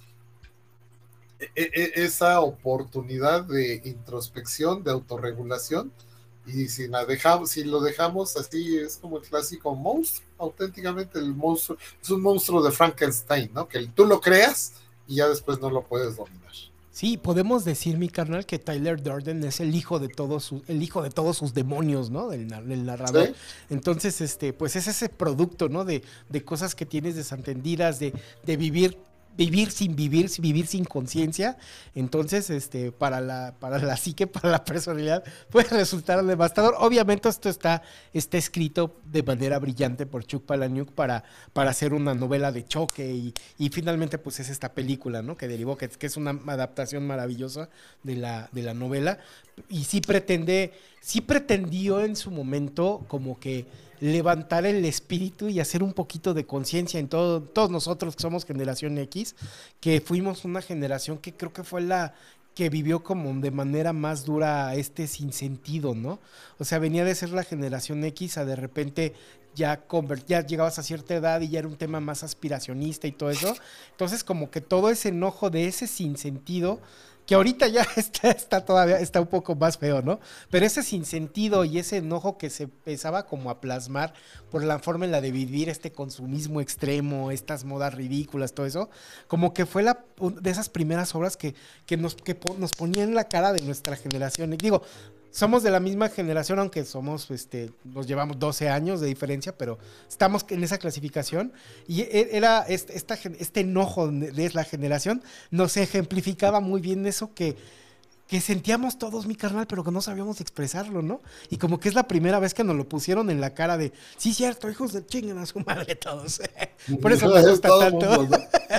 [1.55, 5.93] esa oportunidad de introspección, de autorregulación,
[6.47, 11.35] y si la dejamos, si lo dejamos así, es como el clásico monstruo, auténticamente el
[11.35, 13.69] monstruo, es un monstruo de Frankenstein, ¿no?
[13.69, 14.73] Que tú lo creas
[15.07, 16.53] y ya después no lo puedes dominar.
[16.91, 20.83] Sí, podemos decir, mi carnal, que Tyler Durden es el hijo de todos sus, el
[20.83, 22.29] hijo de todos sus demonios, ¿no?
[22.29, 23.29] Del, del narrador.
[23.29, 23.35] ¿Sí?
[23.71, 25.87] Entonces, este, pues es ese producto, ¿no?
[25.87, 28.13] De, de cosas que tienes desentendidas, de,
[28.45, 28.99] de vivir
[29.37, 31.57] vivir sin vivir, vivir sin conciencia,
[31.95, 36.75] entonces este, para, la, para la psique, para la personalidad, puede resultar devastador.
[36.79, 42.15] Obviamente esto está, está escrito de manera brillante por Chuck Palahniuk para, para hacer una
[42.15, 45.37] novela de choque y, y finalmente pues es esta película, ¿no?
[45.37, 47.69] Que derivó, que, que es una adaptación maravillosa
[48.03, 49.19] de la, de la novela
[49.69, 53.67] y sí pretende, sí pretendió en su momento como que
[54.03, 58.45] levantar el espíritu y hacer un poquito de conciencia en todo, todos nosotros que somos
[58.45, 59.37] generación X,
[59.79, 62.13] que fuimos una generación que creo que fue la
[62.57, 66.19] que vivió como de manera más dura este sinsentido, ¿no?
[66.59, 69.15] O sea, venía de ser la generación X a de repente
[69.55, 69.85] ya,
[70.27, 73.55] ya llegabas a cierta edad y ya era un tema más aspiracionista y todo eso.
[73.93, 76.81] Entonces, como que todo ese enojo de ese sinsentido
[77.27, 80.21] que ahorita ya está, todavía, está un poco más feo, ¿no?
[80.51, 84.13] Pero ese sinsentido y ese enojo que se empezaba como a plasmar
[84.51, 88.91] por la forma en la de vivir este consumismo extremo, estas modas ridículas, todo eso,
[89.29, 90.05] como que fue la,
[90.41, 91.55] de esas primeras obras que,
[91.87, 94.53] que, nos, que nos ponían la cara de nuestra generación.
[94.53, 94.83] Y digo,
[95.33, 99.79] somos de la misma generación, aunque somos, este, nos llevamos 12 años de diferencia, pero
[100.09, 101.53] estamos en esa clasificación.
[101.89, 107.57] Y e, era este, este enojo de la generación, nos ejemplificaba muy bien eso que,
[108.29, 111.23] que sentíamos todos, mi carnal, pero que no sabíamos expresarlo, ¿no?
[111.49, 113.93] Y como que es la primera vez que nos lo pusieron en la cara de,
[114.19, 116.43] sí, cierto, hijos de chinguen a su madre todos.
[117.01, 118.29] Por eso me gusta tanto.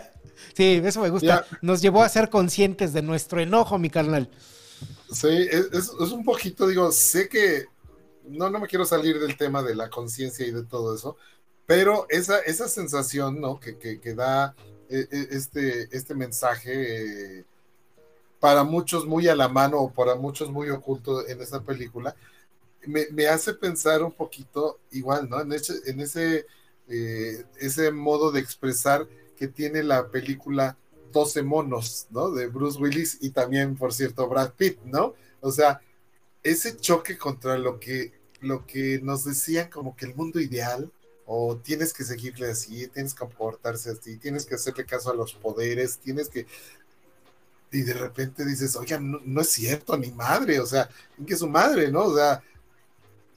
[0.56, 1.48] sí, eso me gusta.
[1.64, 4.30] Nos llevó a ser conscientes de nuestro enojo, mi carnal.
[5.14, 7.66] Sí, es, un poquito, digo, sé que
[8.27, 11.17] no, no me quiero salir del tema de la conciencia y de todo eso,
[11.66, 13.59] pero esa, esa sensación, ¿no?
[13.59, 14.56] Que, que, da
[14.90, 17.45] e, e, este, este mensaje eh,
[18.40, 22.16] para muchos muy a la mano o para muchos muy oculto en esta película,
[22.85, 25.42] me, hace pensar un poquito igual, ¿no?
[25.42, 26.45] En ese, en ese,
[26.90, 30.77] eh, ese modo de expresar que tiene la película
[31.14, 32.32] 12 monos, ¿no?
[32.32, 35.14] De Bruce Willis y también, por cierto, Brad Pitt, ¿no?
[35.40, 35.80] O sea,
[36.43, 38.11] ese choque contra lo que,
[38.42, 40.92] lo que nos decían como que el mundo ideal,
[41.25, 45.33] o tienes que seguirle así, tienes que comportarse así, tienes que hacerle caso a los
[45.33, 46.45] poderes, tienes que...
[47.72, 50.90] Y de repente dices, oiga, no, es cierto, ni madre, o sea,
[51.25, 52.03] que su madre, ¿no?
[52.06, 52.43] O sea,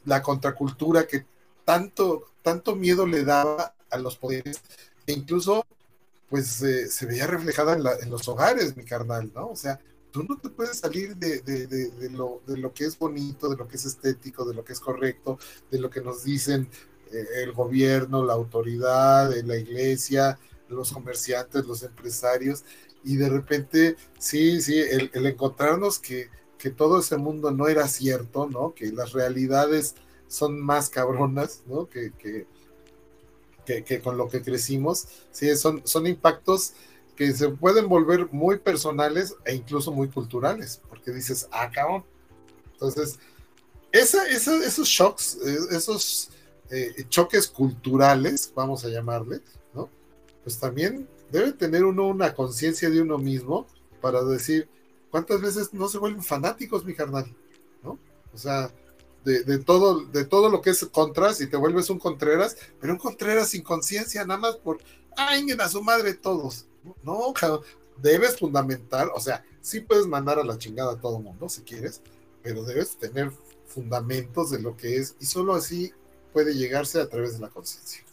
[0.04, 1.24] la contracultura que
[1.64, 4.60] tanto, tanto miedo le daba a los poderes,
[5.06, 5.64] e incluso
[6.28, 9.48] pues se veía reflejada en, los hogares, mi carnal, ¿no?
[9.48, 9.78] O sea,
[10.10, 13.76] tú no te puedes salir de, lo, de lo que es bonito, de lo que
[13.76, 15.38] es estético, de lo que es correcto,
[15.70, 16.68] de lo que nos dicen
[17.12, 20.38] eh, el gobierno, la autoridad, la iglesia,
[20.68, 22.64] los comerciantes, los empresarios,
[23.04, 28.48] y de repente, sí, sí, el, encontrarnos que, que todo ese mundo no era cierto,
[28.48, 28.74] ¿no?
[28.74, 29.94] Que las realidades
[30.26, 31.88] son más cabronas, ¿no?
[31.88, 32.46] Que,
[33.66, 36.72] que, con lo que crecimos, sí, son, son impactos
[37.16, 42.04] que se pueden volver muy personales e incluso muy culturales, porque dices, ah, cabrón.
[42.72, 43.18] Entonces,
[43.92, 46.30] esa, esos shocks, eh, esos
[46.70, 49.40] eh, choques culturales, vamos a llamarle,
[49.74, 49.88] ¿no?
[50.42, 53.66] Pues también debe tener uno una conciencia de uno mismo
[54.00, 54.68] para decir,
[55.10, 57.34] ¿cuántas veces no se vuelven fanáticos, mi carnal?
[57.82, 57.98] ¿No?
[58.32, 58.70] O sea,
[59.26, 62.98] de, todo, de todo lo que es Contras y te vuelves un Contreras, pero un
[62.98, 64.78] Contreras sin conciencia, nada más por,
[65.16, 66.66] ay, a su madre todos.
[67.02, 67.34] No,
[67.96, 72.02] debes fundamentar, o sea, sí puedes mandar a la chingada a todo mundo si quieres,
[72.42, 73.32] pero debes tener
[73.66, 75.92] fundamentos de lo que es y solo así
[76.32, 78.05] puede llegarse a través de la conciencia.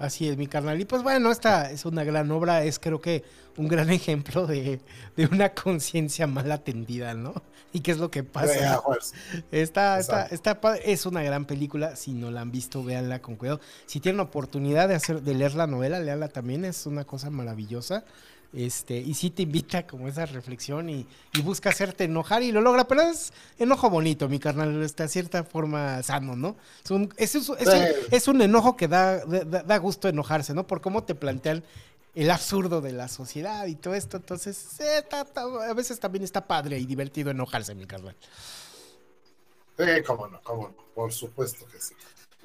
[0.00, 0.80] Así es, mi carnal.
[0.80, 3.22] Y pues bueno, esta es una gran obra, es creo que
[3.58, 4.80] un gran ejemplo de,
[5.14, 7.34] de una conciencia mal atendida, ¿no?
[7.74, 8.80] ¿Y qué es lo que pasa?
[9.52, 11.96] Esta, esta, esta, es una gran película.
[11.96, 13.60] Si no la han visto, véanla con cuidado.
[13.84, 16.64] Si tienen oportunidad de, hacer, de leer la novela, léala también.
[16.64, 18.04] Es una cosa maravillosa.
[18.52, 21.06] Este, y sí te invita como esa reflexión y,
[21.44, 26.02] busca hacerte enojar y lo logra, pero es enojo bonito, mi carnal, está cierta forma
[26.02, 26.56] sano, ¿no?
[26.82, 30.66] Es un, es, un, enojo que da, da, da, gusto enojarse, ¿no?
[30.66, 31.62] Por cómo te plantean
[32.14, 34.16] el absurdo de la sociedad y todo esto.
[34.16, 34.78] Entonces,
[35.10, 38.16] a veces también está padre y divertido enojarse, mi carnal.
[39.78, 41.94] Sí, cómo no, cómo no, por supuesto que sí.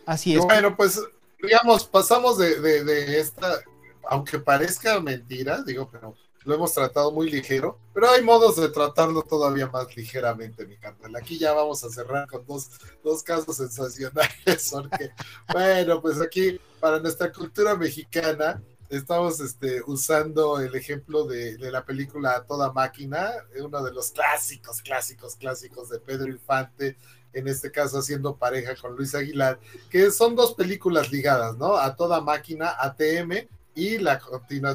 [0.06, 0.44] Así es.
[0.44, 1.02] Bueno, pues,
[1.42, 3.62] digamos, pasamos de, esta,
[4.10, 9.24] aunque parezca mentira, digo, pero lo hemos tratado muy ligero, pero hay modos de tratarlo
[9.24, 11.16] todavía más ligeramente, mi carnal.
[11.16, 12.70] Aquí ya vamos a cerrar con dos,
[13.04, 14.72] dos casos sensacionales,
[15.54, 22.46] bueno, pues aquí, para nuestra cultura mexicana, estamos este, usando el ejemplo de, la película
[22.48, 26.96] Toda Máquina, uno de los clásicos, clásicos, clásicos de Pedro Infante,
[27.34, 29.60] en este caso haciendo pareja con Luis Aguilar,
[29.90, 31.76] que son dos películas ligadas, ¿no?
[31.76, 34.22] A Toda Máquina, ATM, y la,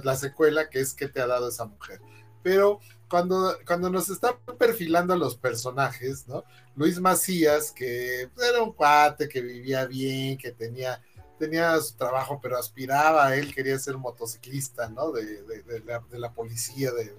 [0.05, 2.01] la secuela que es ¿Qué te ha dado esa mujer?
[2.43, 6.45] Pero cuando, cuando nos están perfilando los personajes, ¿no?
[6.77, 11.03] Luis Macías, que era un cuate que vivía bien, que tenía
[11.41, 15.11] tenía su trabajo, pero aspiraba, él quería ser motociclista, ¿no?
[15.11, 15.43] De,
[16.13, 17.17] la, policía, de...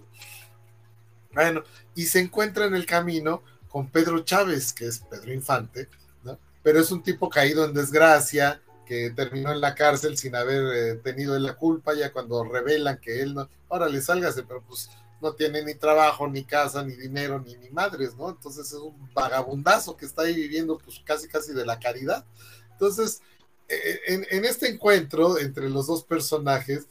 [1.34, 1.64] Bueno,
[1.96, 5.90] y se encuentra en el camino con Pedro Chávez, que es Pedro Infante,
[6.24, 6.38] ¿no?
[6.62, 10.96] Pero es un tipo caído en desgracia, que terminó en la cárcel sin haber eh,
[10.96, 14.90] tenido la culpa, ya cuando revelan que él no, ahora le sálgase, pero pues
[15.22, 18.30] no tiene ni trabajo, ni casa, ni dinero, ni, ni madres, ¿no?
[18.30, 22.26] Entonces es un vagabundazo que está ahí viviendo pues casi casi de la caridad.
[22.72, 23.22] Entonces,
[23.68, 26.88] eh, en, en este encuentro entre los dos personajes,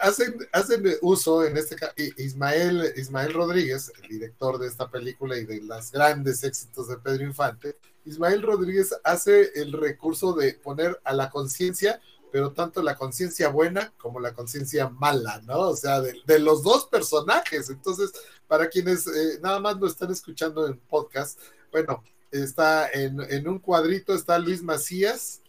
[0.00, 5.44] hacen, hacen uso en este caso, Ismael, Ismael Rodríguez, el director de esta película y
[5.44, 11.12] de los grandes éxitos de Pedro Infante, Ismael Rodríguez hace el recurso de poner a
[11.12, 12.00] la conciencia,
[12.32, 15.60] pero tanto la conciencia buena como la conciencia mala, ¿no?
[15.60, 17.70] O sea, de, de, los dos personajes.
[17.70, 18.12] Entonces,
[18.46, 21.38] para quienes eh, nada más lo están escuchando en podcast,
[21.72, 25.40] bueno, está en, en un cuadrito, está Luis Macías,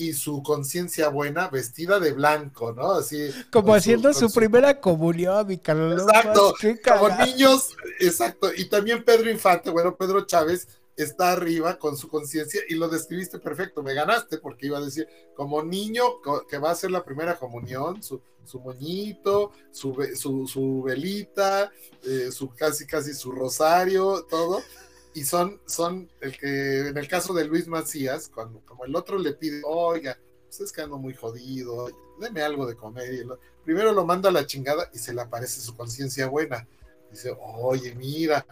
[0.00, 2.92] y su conciencia buena vestida de blanco, ¿no?
[2.92, 3.30] Así.
[3.52, 6.02] Como haciendo su, su, primera comunión, mi Carlos.
[6.02, 6.54] Exacto,
[6.84, 8.50] como niños, exacto.
[8.56, 10.68] Y también Pedro Infante, bueno, Pedro Chávez
[11.02, 15.08] está arriba con su conciencia y lo describiste perfecto, me ganaste porque iba a decir,
[15.34, 16.04] como niño
[16.48, 21.70] que va a hacer la primera comunión, su, su moñito, su, su, su velita,
[22.04, 24.60] eh, su casi casi su rosario, todo
[25.14, 29.18] y son, son el que, en el caso de Luis Macías, cuando como el otro
[29.18, 31.88] le pide, oiga, usted es que ando muy jodido,
[32.20, 33.26] deme algo de comer.
[33.64, 36.66] Primero lo manda a la chingada y se le aparece su conciencia buena.
[37.10, 38.46] Dice, oye, mira,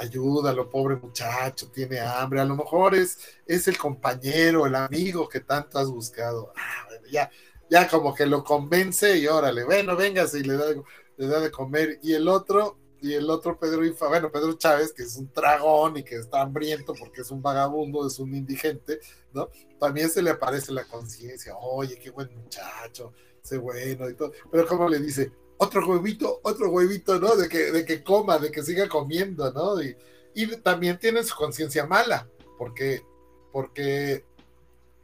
[0.00, 5.40] ayúdalo, pobre muchacho, tiene hambre, a lo mejor es, es el compañero, el amigo que
[5.40, 6.52] tanto has buscado.
[6.56, 7.30] Ah, bueno, ya,
[7.68, 10.66] ya como que lo convence y órale, bueno, véngase y le da,
[11.16, 11.98] le da de comer.
[12.02, 15.98] Y el otro, y el otro Pedro Infa, bueno, Pedro Chávez, que es un dragón
[15.98, 19.00] y que está hambriento porque es un vagabundo, es un indigente,
[19.32, 19.50] ¿no?
[19.78, 23.12] También se le aparece la conciencia, oye, qué buen muchacho,
[23.42, 25.30] ese bueno y todo, pero como le dice,
[25.60, 27.36] otro huevito, otro huevito, ¿no?
[27.36, 29.82] De que, de que coma, de que siga comiendo, ¿no?
[29.82, 29.94] Y,
[30.34, 33.02] y también tiene su conciencia mala, porque,
[33.52, 34.24] porque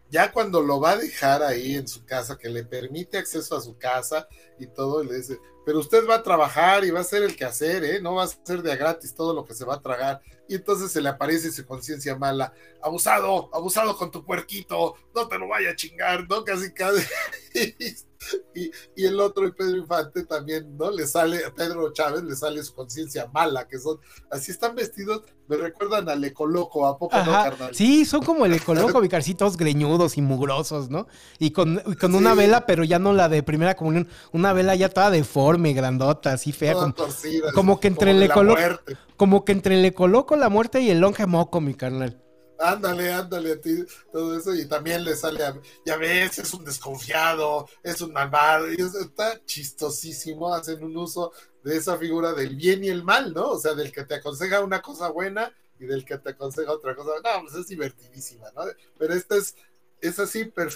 [0.08, 3.60] ya cuando lo va a dejar ahí en su casa, que le permite acceso a
[3.60, 4.28] su casa
[4.58, 7.44] y todo, le dice, pero usted va a trabajar y va a ser el que
[7.44, 8.00] hacer, ¿eh?
[8.00, 10.22] No va a ser de a gratis todo lo que se va a tragar.
[10.48, 15.38] Y entonces se le aparece su conciencia mala, abusado, abusado con tu puerquito, no te
[15.38, 16.44] lo vaya a chingar, ¿no?
[16.44, 17.06] Casi, casi.
[18.54, 20.90] y, y, el otro, el Pedro Infante, también, ¿no?
[20.90, 23.98] Le sale, a Pedro Chávez le sale su conciencia mala, que son,
[24.30, 27.44] así están vestidos, me recuerdan al Ecoloco, ¿a poco Ajá.
[27.44, 27.74] no, carnal?
[27.74, 31.06] Sí, son como el Ecoloco, vicarcitos greñudos y mugrosos, ¿no?
[31.38, 34.74] Y con, y con una vela, pero ya no la de primera comunión, una vela
[34.74, 38.60] ya toda deforme, grandota, así fea, Toda como, torcida, como que entre como el Ecoloco,
[38.60, 38.96] muerte.
[39.16, 42.22] como que entre el Ecoloco, la muerte y el longe moco, mi carnal.
[42.58, 46.64] Ándale, ándale a ti, todo eso, y también le sale a, ya ves, es un
[46.64, 52.82] desconfiado, es un malvado, y está chistosísimo, hacen un uso de esa figura del bien
[52.84, 53.50] y el mal, ¿no?
[53.50, 56.94] O sea, del que te aconseja una cosa buena y del que te aconseja otra
[56.94, 58.62] cosa, no, pues es divertidísima, ¿no?
[58.98, 59.54] Pero esta es,
[60.00, 60.68] es así pre,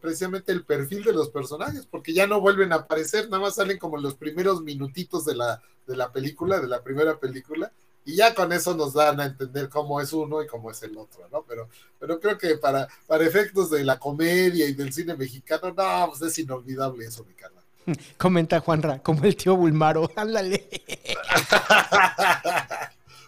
[0.00, 3.78] precisamente el perfil de los personajes, porque ya no vuelven a aparecer, nada más salen
[3.78, 7.72] como los primeros minutitos de la, de la película, de la primera película,
[8.04, 10.96] y ya con eso nos dan a entender cómo es uno y cómo es el
[10.96, 11.42] otro, ¿no?
[11.42, 11.68] Pero,
[11.98, 16.22] pero creo que para, para efectos de la comedia y del cine mexicano, no, pues
[16.22, 17.64] es inolvidable eso, mi carnal.
[18.18, 20.68] Comenta Juanra, como el tío Bulmaro, ándale.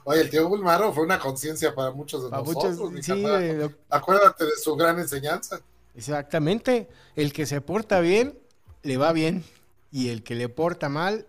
[0.04, 3.24] Oye, el tío Bulmaro fue una conciencia para muchos de Para nosotros, muchos, mi sí,
[3.26, 5.60] eh, Acuérdate de su gran enseñanza.
[5.96, 6.88] Exactamente.
[7.16, 8.38] El que se porta bien,
[8.82, 9.42] le va bien.
[9.90, 11.26] Y el que le porta mal,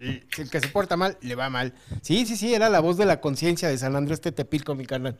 [0.00, 1.74] el que se porta mal, le va mal.
[2.00, 5.18] Sí, sí, sí, era la voz de la conciencia de San Andrés Tetepilco, mi carnal.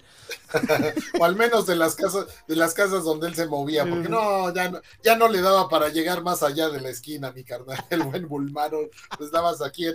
[1.21, 4.53] o al menos de las casas, de las casas donde él se movía, porque no,
[4.55, 7.85] ya no, ya no le daba para llegar más allá de la esquina, mi carnal,
[7.91, 9.31] el buen Bulmaro, pues
[9.63, 9.87] aquí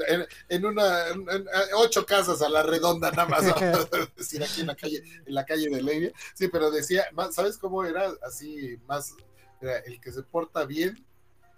[0.50, 3.44] en, una, en, en ocho casas a la redonda, nada más,
[4.16, 7.84] decir aquí en la calle, en la calle de Levia, sí, pero decía, ¿sabes cómo
[7.84, 8.12] era?
[8.22, 9.16] Así, más,
[9.62, 11.04] era el que se porta bien,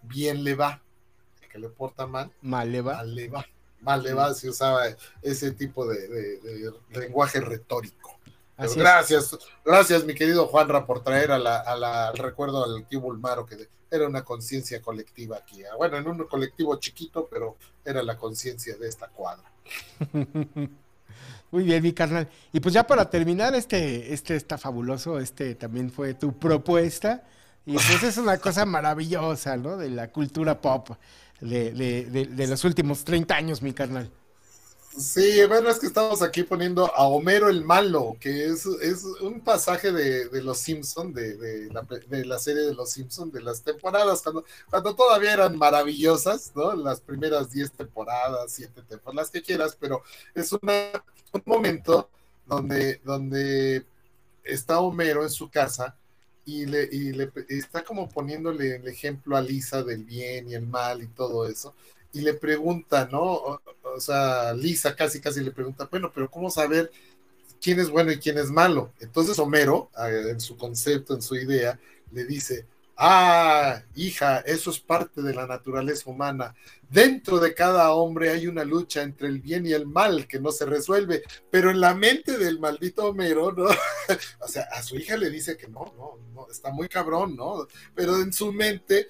[0.03, 0.81] bien le va,
[1.57, 3.45] que le porta mal, mal le va, mal le va,
[3.81, 4.83] mal le va, se usaba
[5.21, 6.39] ese tipo de, de,
[6.89, 8.17] de lenguaje retórico.
[8.75, 13.01] gracias, gracias mi querido Juanra por traer a la, a la, al recuerdo al tío
[13.01, 15.63] Bulmaro, que era una conciencia colectiva aquí.
[15.63, 19.49] Ah, Bueno, en un colectivo chiquito, pero era la conciencia de esta cuadra.
[21.51, 22.27] Muy bien, mi carnal.
[22.51, 27.23] Y pues ya para terminar, este, este está fabuloso, este también fue tu propuesta.
[27.65, 29.77] Y pues es una cosa maravillosa, ¿no?
[29.77, 30.89] De la cultura pop
[31.41, 34.11] de, de, de, los últimos 30 años, mi carnal.
[34.97, 39.41] Sí, bueno, es que estamos aquí poniendo a Homero el Malo, que es, es un
[39.41, 43.61] pasaje de, Los Simpson, de, de, la, de, la, serie de Los Simpson, de las
[43.61, 46.73] temporadas, cuando, cuando todavía eran maravillosas, ¿no?
[46.73, 50.01] Las primeras 10 temporadas, 7 temporadas, las que quieras, pero
[50.33, 52.09] es una, un momento
[52.47, 53.85] donde, donde
[54.43, 55.95] está Homero en su casa
[56.47, 60.65] y le, y le está como poniéndole el ejemplo a Lisa del bien y el
[60.65, 61.75] mal y todo eso,
[62.13, 63.21] y le pregunta, ¿no?
[63.21, 66.89] O, sea, Lisa casi casi le pregunta, bueno, pero ¿cómo saber
[67.61, 68.93] quién es bueno y quién es malo?
[69.01, 71.77] Entonces Homero, en su concepto, en su idea,
[72.13, 72.65] le dice,
[72.97, 76.55] ah, hija, eso es parte de la naturaleza humana.
[76.89, 80.51] Dentro de cada hombre hay una lucha entre el bien y el mal que no
[80.51, 83.65] se resuelve, pero en la mente del maldito Homero, ¿no?
[84.39, 87.67] o sea, a su hija le dice que no, no, no, está muy cabrón, ¿no?
[87.93, 89.09] Pero en su mente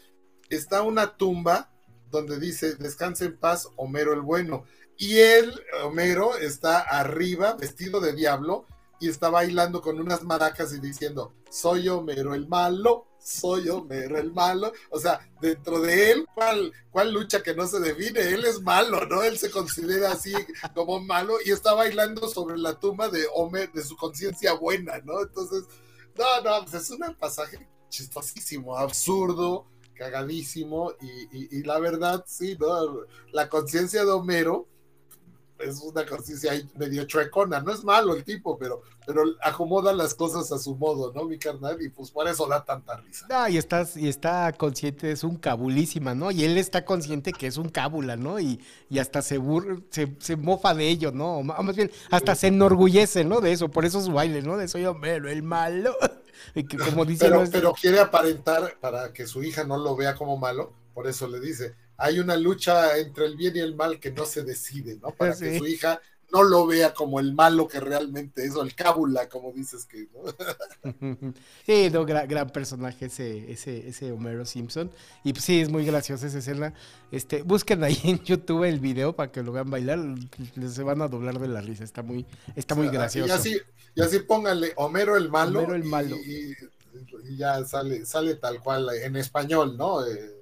[0.49, 1.71] está una tumba
[2.11, 4.65] donde dice, descanse en paz, Homero el bueno.
[4.97, 8.65] Y él, Homero, está arriba, vestido de diablo,
[8.99, 14.31] y está bailando con unas maracas y diciendo, soy Homero el malo, soy Homero el
[14.31, 14.71] malo.
[14.89, 18.21] O sea, dentro de él, ¿cuál, ¿cuál lucha que no se define?
[18.21, 19.21] Él es malo, ¿no?
[19.23, 20.33] Él se considera así
[20.73, 25.21] como malo y está bailando sobre la tumba de Homero, de su conciencia buena, ¿no?
[25.21, 25.65] Entonces,
[26.15, 33.05] no, no, pues es un pasaje chistosísimo, absurdo, cagadísimo y, y, la verdad, sí, ¿no?
[33.31, 34.67] La conciencia de Homero
[35.59, 40.51] es una conciencia medio chuecona, no es malo el tipo, pero, pero acomoda las cosas
[40.51, 41.81] a su modo, ¿no, mi carnal?
[41.81, 43.25] Y pues por eso da tanta risa.
[43.29, 46.31] Ah, y, estás, y está consciente, es un cabulísima, ¿no?
[46.31, 48.39] Y él está consciente que es un cábula, ¿no?
[48.39, 49.41] Y, y hasta se,
[49.89, 51.41] se, mofa de ello, ¿no?
[51.43, 53.41] más bien, hasta se enorgullece, ¿no?
[53.41, 54.57] De eso, por eso su baile, ¿no?
[54.57, 55.95] De soy Homero, el malo.
[56.85, 60.73] como dice, pero, pero quiere aparentar para que su hija no lo vea como malo,
[60.93, 64.25] por eso le dice, hay una lucha entre el bien y el mal que no
[64.25, 65.11] se decide, ¿no?
[65.11, 65.99] Para que su hija
[66.31, 70.07] no lo vea como el malo que realmente es, o el cábula, como dices que.
[70.13, 71.33] ¿no?
[71.65, 74.91] sí, no, gran, personaje ese, ese, ese Homero Simpson.
[75.23, 76.73] Y pues, sí, es muy graciosa esa escena.
[77.11, 79.99] Este, busquen ahí en YouTube el video para que lo vean bailar.
[80.69, 81.83] Se van a doblar de la risa.
[81.83, 83.29] Está muy, está muy gracioso.
[83.29, 83.61] Y así,
[83.95, 85.59] y así pónganle Homero el malo.
[85.59, 86.17] Homero el malo.
[86.17, 86.55] Y,
[87.37, 90.05] ya sale, sale tal cual en español, ¿no?
[90.05, 90.36] Eh,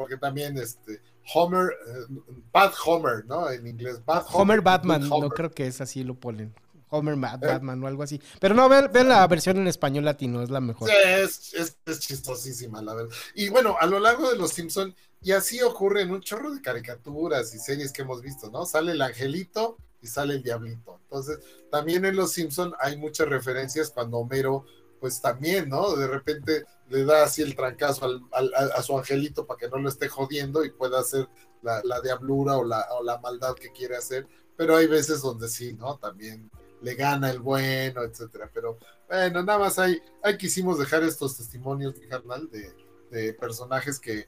[0.00, 1.02] porque también este
[1.34, 2.20] Homer, eh,
[2.50, 3.50] Bad Homer, ¿no?
[3.50, 4.40] En inglés, Bad Homer.
[4.40, 6.54] Homer Batman, no creo que es así lo ponen.
[6.88, 7.18] Homer eh.
[7.18, 8.18] Batman o algo así.
[8.40, 10.88] Pero no, vean, la versión en español latino, es la mejor.
[10.88, 13.14] Sí, es, es, chistosísima, la verdad.
[13.34, 16.62] Y bueno, a lo largo de los Simpson y así ocurre en un chorro de
[16.62, 18.64] caricaturas y series que hemos visto, ¿no?
[18.64, 20.98] Sale el angelito y sale el diablito.
[21.02, 24.64] Entonces, también en los Simpson hay muchas referencias cuando Homero
[25.00, 25.96] pues también, ¿no?
[25.96, 29.88] De repente le da así el trancazo al, a su angelito para que no lo
[29.88, 31.28] esté jodiendo y pueda hacer
[31.62, 35.96] la, diablura o la, maldad que quiere hacer, pero hay veces donde sí, ¿no?
[35.98, 36.50] También
[36.82, 38.50] le gana el bueno, etcétera.
[38.52, 42.72] Pero bueno, nada más ahí, ahí quisimos dejar estos testimonios, carnal, de,
[43.10, 44.26] de personajes que,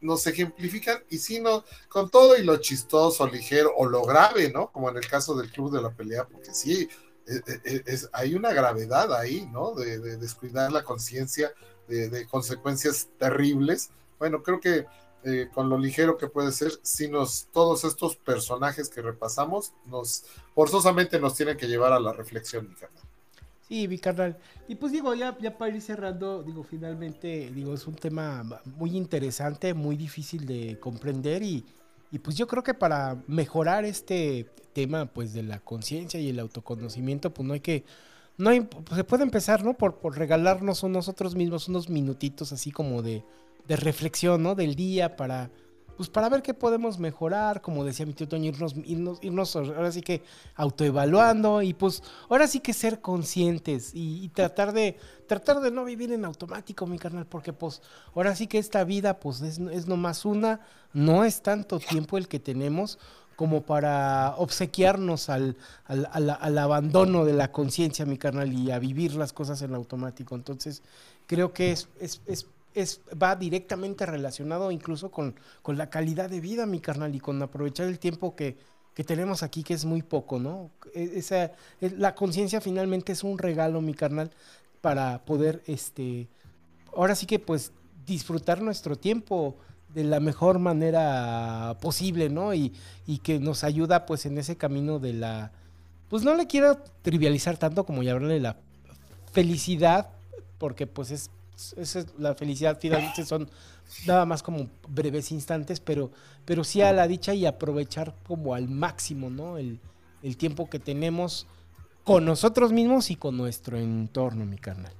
[0.00, 4.72] nos ejemplifican y si no, con todo y lo chistoso, ligero o lo grave, ¿no?
[4.72, 6.88] Como en el caso del club de la pelea, porque sí,
[7.26, 9.74] eh, eh, es, hay una gravedad ahí, ¿no?
[9.74, 11.52] De, descuidar la conciencia
[11.88, 13.90] de, consecuencias terribles.
[14.18, 14.86] Bueno, creo que
[15.24, 20.24] eh, con lo ligero que puede ser, si nos, todos estos personajes que repasamos, nos
[20.54, 23.02] forzosamente nos tienen que llevar a la reflexión, mi carnal.
[23.68, 24.38] Sí, mi carnal.
[24.68, 28.42] Y pues digo, ya, ya para ir cerrando, digo, finalmente, digo, es un tema
[28.76, 31.64] muy interesante, muy difícil de comprender y,
[32.12, 36.38] y pues yo creo que para mejorar este tema pues de la conciencia y el
[36.38, 37.84] autoconocimiento, pues no hay que
[38.36, 39.74] no hay, pues, se puede empezar, ¿no?
[39.74, 43.24] Por, por regalarnos a nosotros mismos unos minutitos así como de,
[43.66, 44.54] de reflexión, ¿no?
[44.54, 45.50] Del día para
[45.96, 49.92] pues para ver qué podemos mejorar, como decía mi tío Toño, irnos, irnos, irnos ahora
[49.92, 50.22] sí que
[50.54, 54.96] autoevaluando y pues ahora sí que ser conscientes y, tratar de
[55.26, 57.82] tratar de no vivir en automático, mi carnal, porque pues
[58.14, 60.60] ahora sí que esta vida pues es, es nomás una,
[60.92, 62.98] no es tanto tiempo el que tenemos
[63.36, 65.56] como para obsequiarnos al,
[65.86, 70.34] al, al abandono de la conciencia, mi carnal, y a vivir las cosas en automático.
[70.34, 70.82] Entonces,
[71.26, 71.88] creo que es,
[72.74, 77.42] es, va directamente relacionado incluso con, con, la calidad de vida, mi carnal, y con
[77.42, 78.56] aprovechar el tiempo que,
[78.94, 80.70] que tenemos aquí, que es muy poco, ¿no?
[80.94, 84.30] E, esa, e, la conciencia finalmente es un regalo, mi carnal,
[84.80, 86.28] para poder, este,
[86.94, 87.72] ahora sí que pues
[88.06, 89.56] disfrutar nuestro tiempo
[89.94, 92.54] de la mejor manera posible, ¿no?
[92.54, 92.72] Y,
[93.06, 95.52] y que nos ayuda pues en ese camino de la,
[96.08, 98.56] pues no le quiero trivializar tanto como de la
[99.32, 100.10] felicidad,
[100.58, 101.30] porque pues es
[101.76, 103.48] esa es la felicidad finalmente son
[104.06, 106.10] nada más como breves instantes, pero,
[106.44, 109.58] pero sí a la dicha y aprovechar como al máximo, ¿no?
[109.58, 109.80] El,
[110.22, 111.46] el tiempo que tenemos
[112.04, 114.92] con nosotros mismos y con nuestro entorno, mi carnal.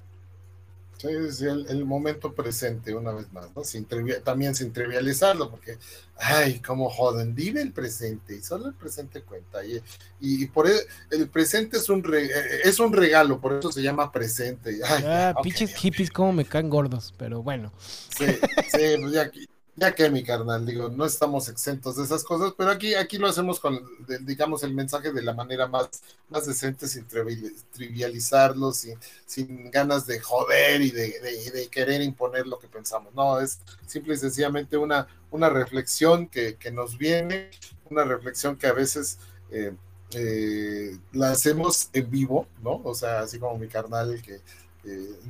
[1.02, 3.64] Sí, el, momento presente, una vez más, ¿no?
[3.64, 3.88] Sin
[4.22, 5.76] también sin trivializarlo, porque,
[6.16, 9.64] ay, cómo joden, vive el presente, y solo el presente cuenta.
[9.64, 9.82] Y,
[10.20, 10.78] y, por el,
[11.10, 12.30] el presente es un, eh,
[12.62, 14.78] es un regalo, por eso se llama presente.
[14.84, 17.72] ah, pinches hippies, como me caen gordos, pero bueno.
[18.16, 18.26] Sí,
[18.70, 19.28] sí, pues ya,
[19.74, 23.26] ya que mi carnal, digo, no estamos exentos de esas cosas, pero aquí, aquí lo
[23.26, 23.80] hacemos con,
[24.20, 25.88] digamos, el mensaje de la manera más,
[26.28, 32.68] más decente, sin trivializarlo, sin, sin ganas de joder y de, querer imponer lo que
[32.68, 33.14] pensamos.
[33.14, 37.50] No, es simple y sencillamente una, una reflexión que, nos viene,
[37.88, 39.18] una reflexión que a veces
[39.50, 39.74] eh,
[40.14, 42.82] eh, la hacemos en vivo, ¿no?
[42.84, 44.42] O sea, así como mi carnal que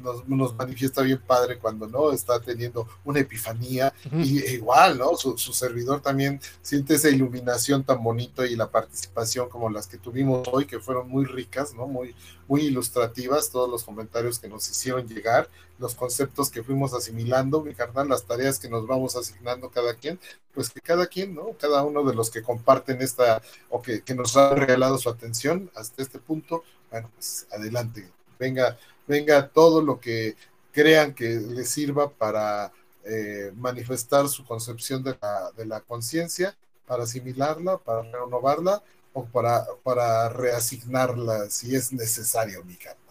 [0.03, 5.17] nos, nos, manifiesta bien padre cuando no está teniendo una epifanía y e igual, ¿no?
[5.17, 10.49] Su, servidor también siente esa iluminación tan bonito y la participación como las que tuvimos
[10.51, 11.87] hoy, que fueron muy ricas, ¿no?
[11.87, 12.15] Muy,
[12.49, 17.75] muy ilustrativas, todos los comentarios que nos hicieron llegar, los conceptos que fuimos asimilando, mi
[17.75, 20.19] carnal, las tareas que nos vamos asignando cada quien,
[20.55, 21.57] pues que cada quien, ¿no?
[21.59, 25.71] Cada uno de los que comparten esta o que, que nos ha regalado su atención
[25.75, 30.37] hasta este punto, bueno, pues adelante, venga venga todo lo que
[30.73, 32.73] crean que les sirva para
[33.05, 36.57] eh, manifestar su concepción de la, de la conciencia,
[36.87, 38.83] para asimilarla, para renovarla
[39.13, 43.02] o para, para reasignarla si es necesario, mi carnal.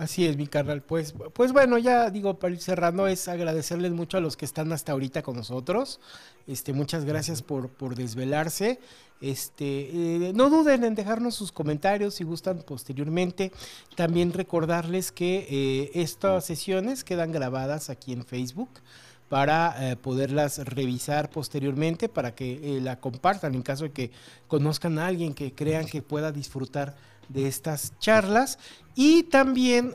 [0.00, 0.80] Así es, mi carnal.
[0.80, 4.72] Pues, pues bueno, ya digo, para ir cerrando, es agradecerles mucho a los que están
[4.72, 6.00] hasta ahorita con nosotros.
[6.46, 8.80] Este, muchas gracias por, por desvelarse.
[9.20, 13.52] Este, eh, no duden en dejarnos sus comentarios si gustan posteriormente.
[13.94, 18.70] También recordarles que eh, estas sesiones quedan grabadas aquí en Facebook
[19.28, 24.12] para eh, poderlas revisar posteriormente, para que la compartan en caso de que
[24.48, 26.96] conozcan a alguien que crean que pueda disfrutar
[27.32, 28.58] de estas charlas
[28.94, 29.94] y también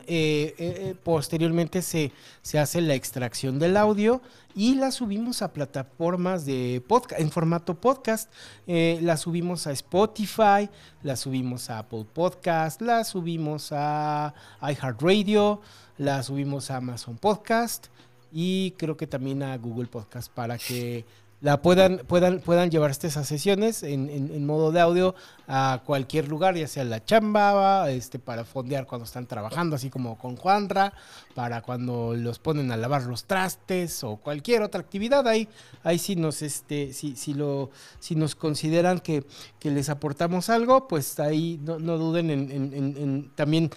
[1.04, 4.22] posteriormente se, se hace la extracción del audio
[4.56, 8.32] y la subimos a plataformas de podcast, en formato podcast.
[8.66, 10.70] Eh, la subimos a Spotify,
[11.02, 14.32] la subimos a Apple Podcast, la subimos a
[14.62, 15.60] iHeartRadio,
[15.98, 17.88] la subimos a Amazon Podcast
[18.32, 21.04] y creo que también a Google Podcast para que
[21.40, 25.14] la puedan, puedan, puedan llevarse esas sesiones en, en, modo de audio
[25.46, 30.16] a cualquier lugar, ya sea la chamba, este, para fondear cuando están trabajando, así como
[30.16, 30.94] con Juanra,
[31.34, 35.28] para cuando los ponen a lavar los trastes o cualquier otra actividad.
[35.28, 35.46] Ahí,
[35.84, 39.24] ahí sí nos, este, si, si lo, si nos consideran que,
[39.60, 43.70] que les aportamos algo, pues ahí no, no duden en, en también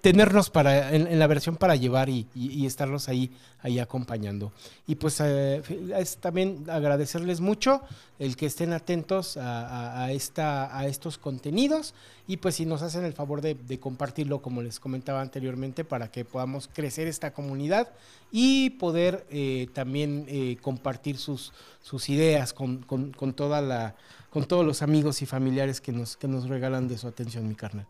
[0.00, 2.26] tenernos para, en, la versión para llevar y,
[2.66, 3.30] estarlos ahí,
[3.62, 4.52] ahí acompañando.
[4.86, 5.62] Y pues eh,
[5.96, 7.80] es también agradecerles mucho
[8.18, 11.94] el que estén atentos a, esta, a estos contenidos
[12.26, 16.24] y pues si nos hacen el favor de, compartirlo, como les comentaba anteriormente, para que
[16.24, 17.88] podamos crecer esta comunidad
[18.30, 21.52] y poder eh, también eh, compartir sus,
[21.82, 23.96] sus ideas con, con, toda la,
[24.30, 27.54] con todos los amigos y familiares que nos, que nos regalan de su atención, mi
[27.54, 27.86] carnal.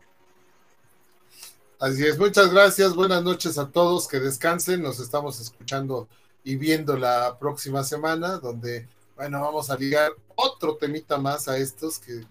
[1.79, 6.07] Así es, muchas gracias, buenas noches a todos, que descansen, nos estamos escuchando
[6.43, 11.99] y viendo la próxima semana, donde, bueno, vamos a ligar otro temita más a estos
[11.99, 12.23] que,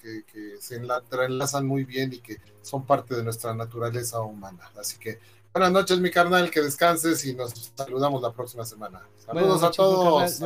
[0.60, 4.70] se enlazan muy bien y que son parte de nuestra naturaleza humana.
[4.78, 5.18] Así que
[5.52, 9.02] buenas noches, mi carnal, que descanses y nos saludamos la próxima semana.
[9.26, 10.40] Saludos a todos.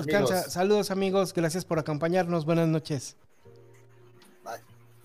[0.48, 3.16] Saludos amigos, gracias por acompañarnos, buenas noches.
[4.44, 4.60] Bye.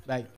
[0.07, 0.27] Bye.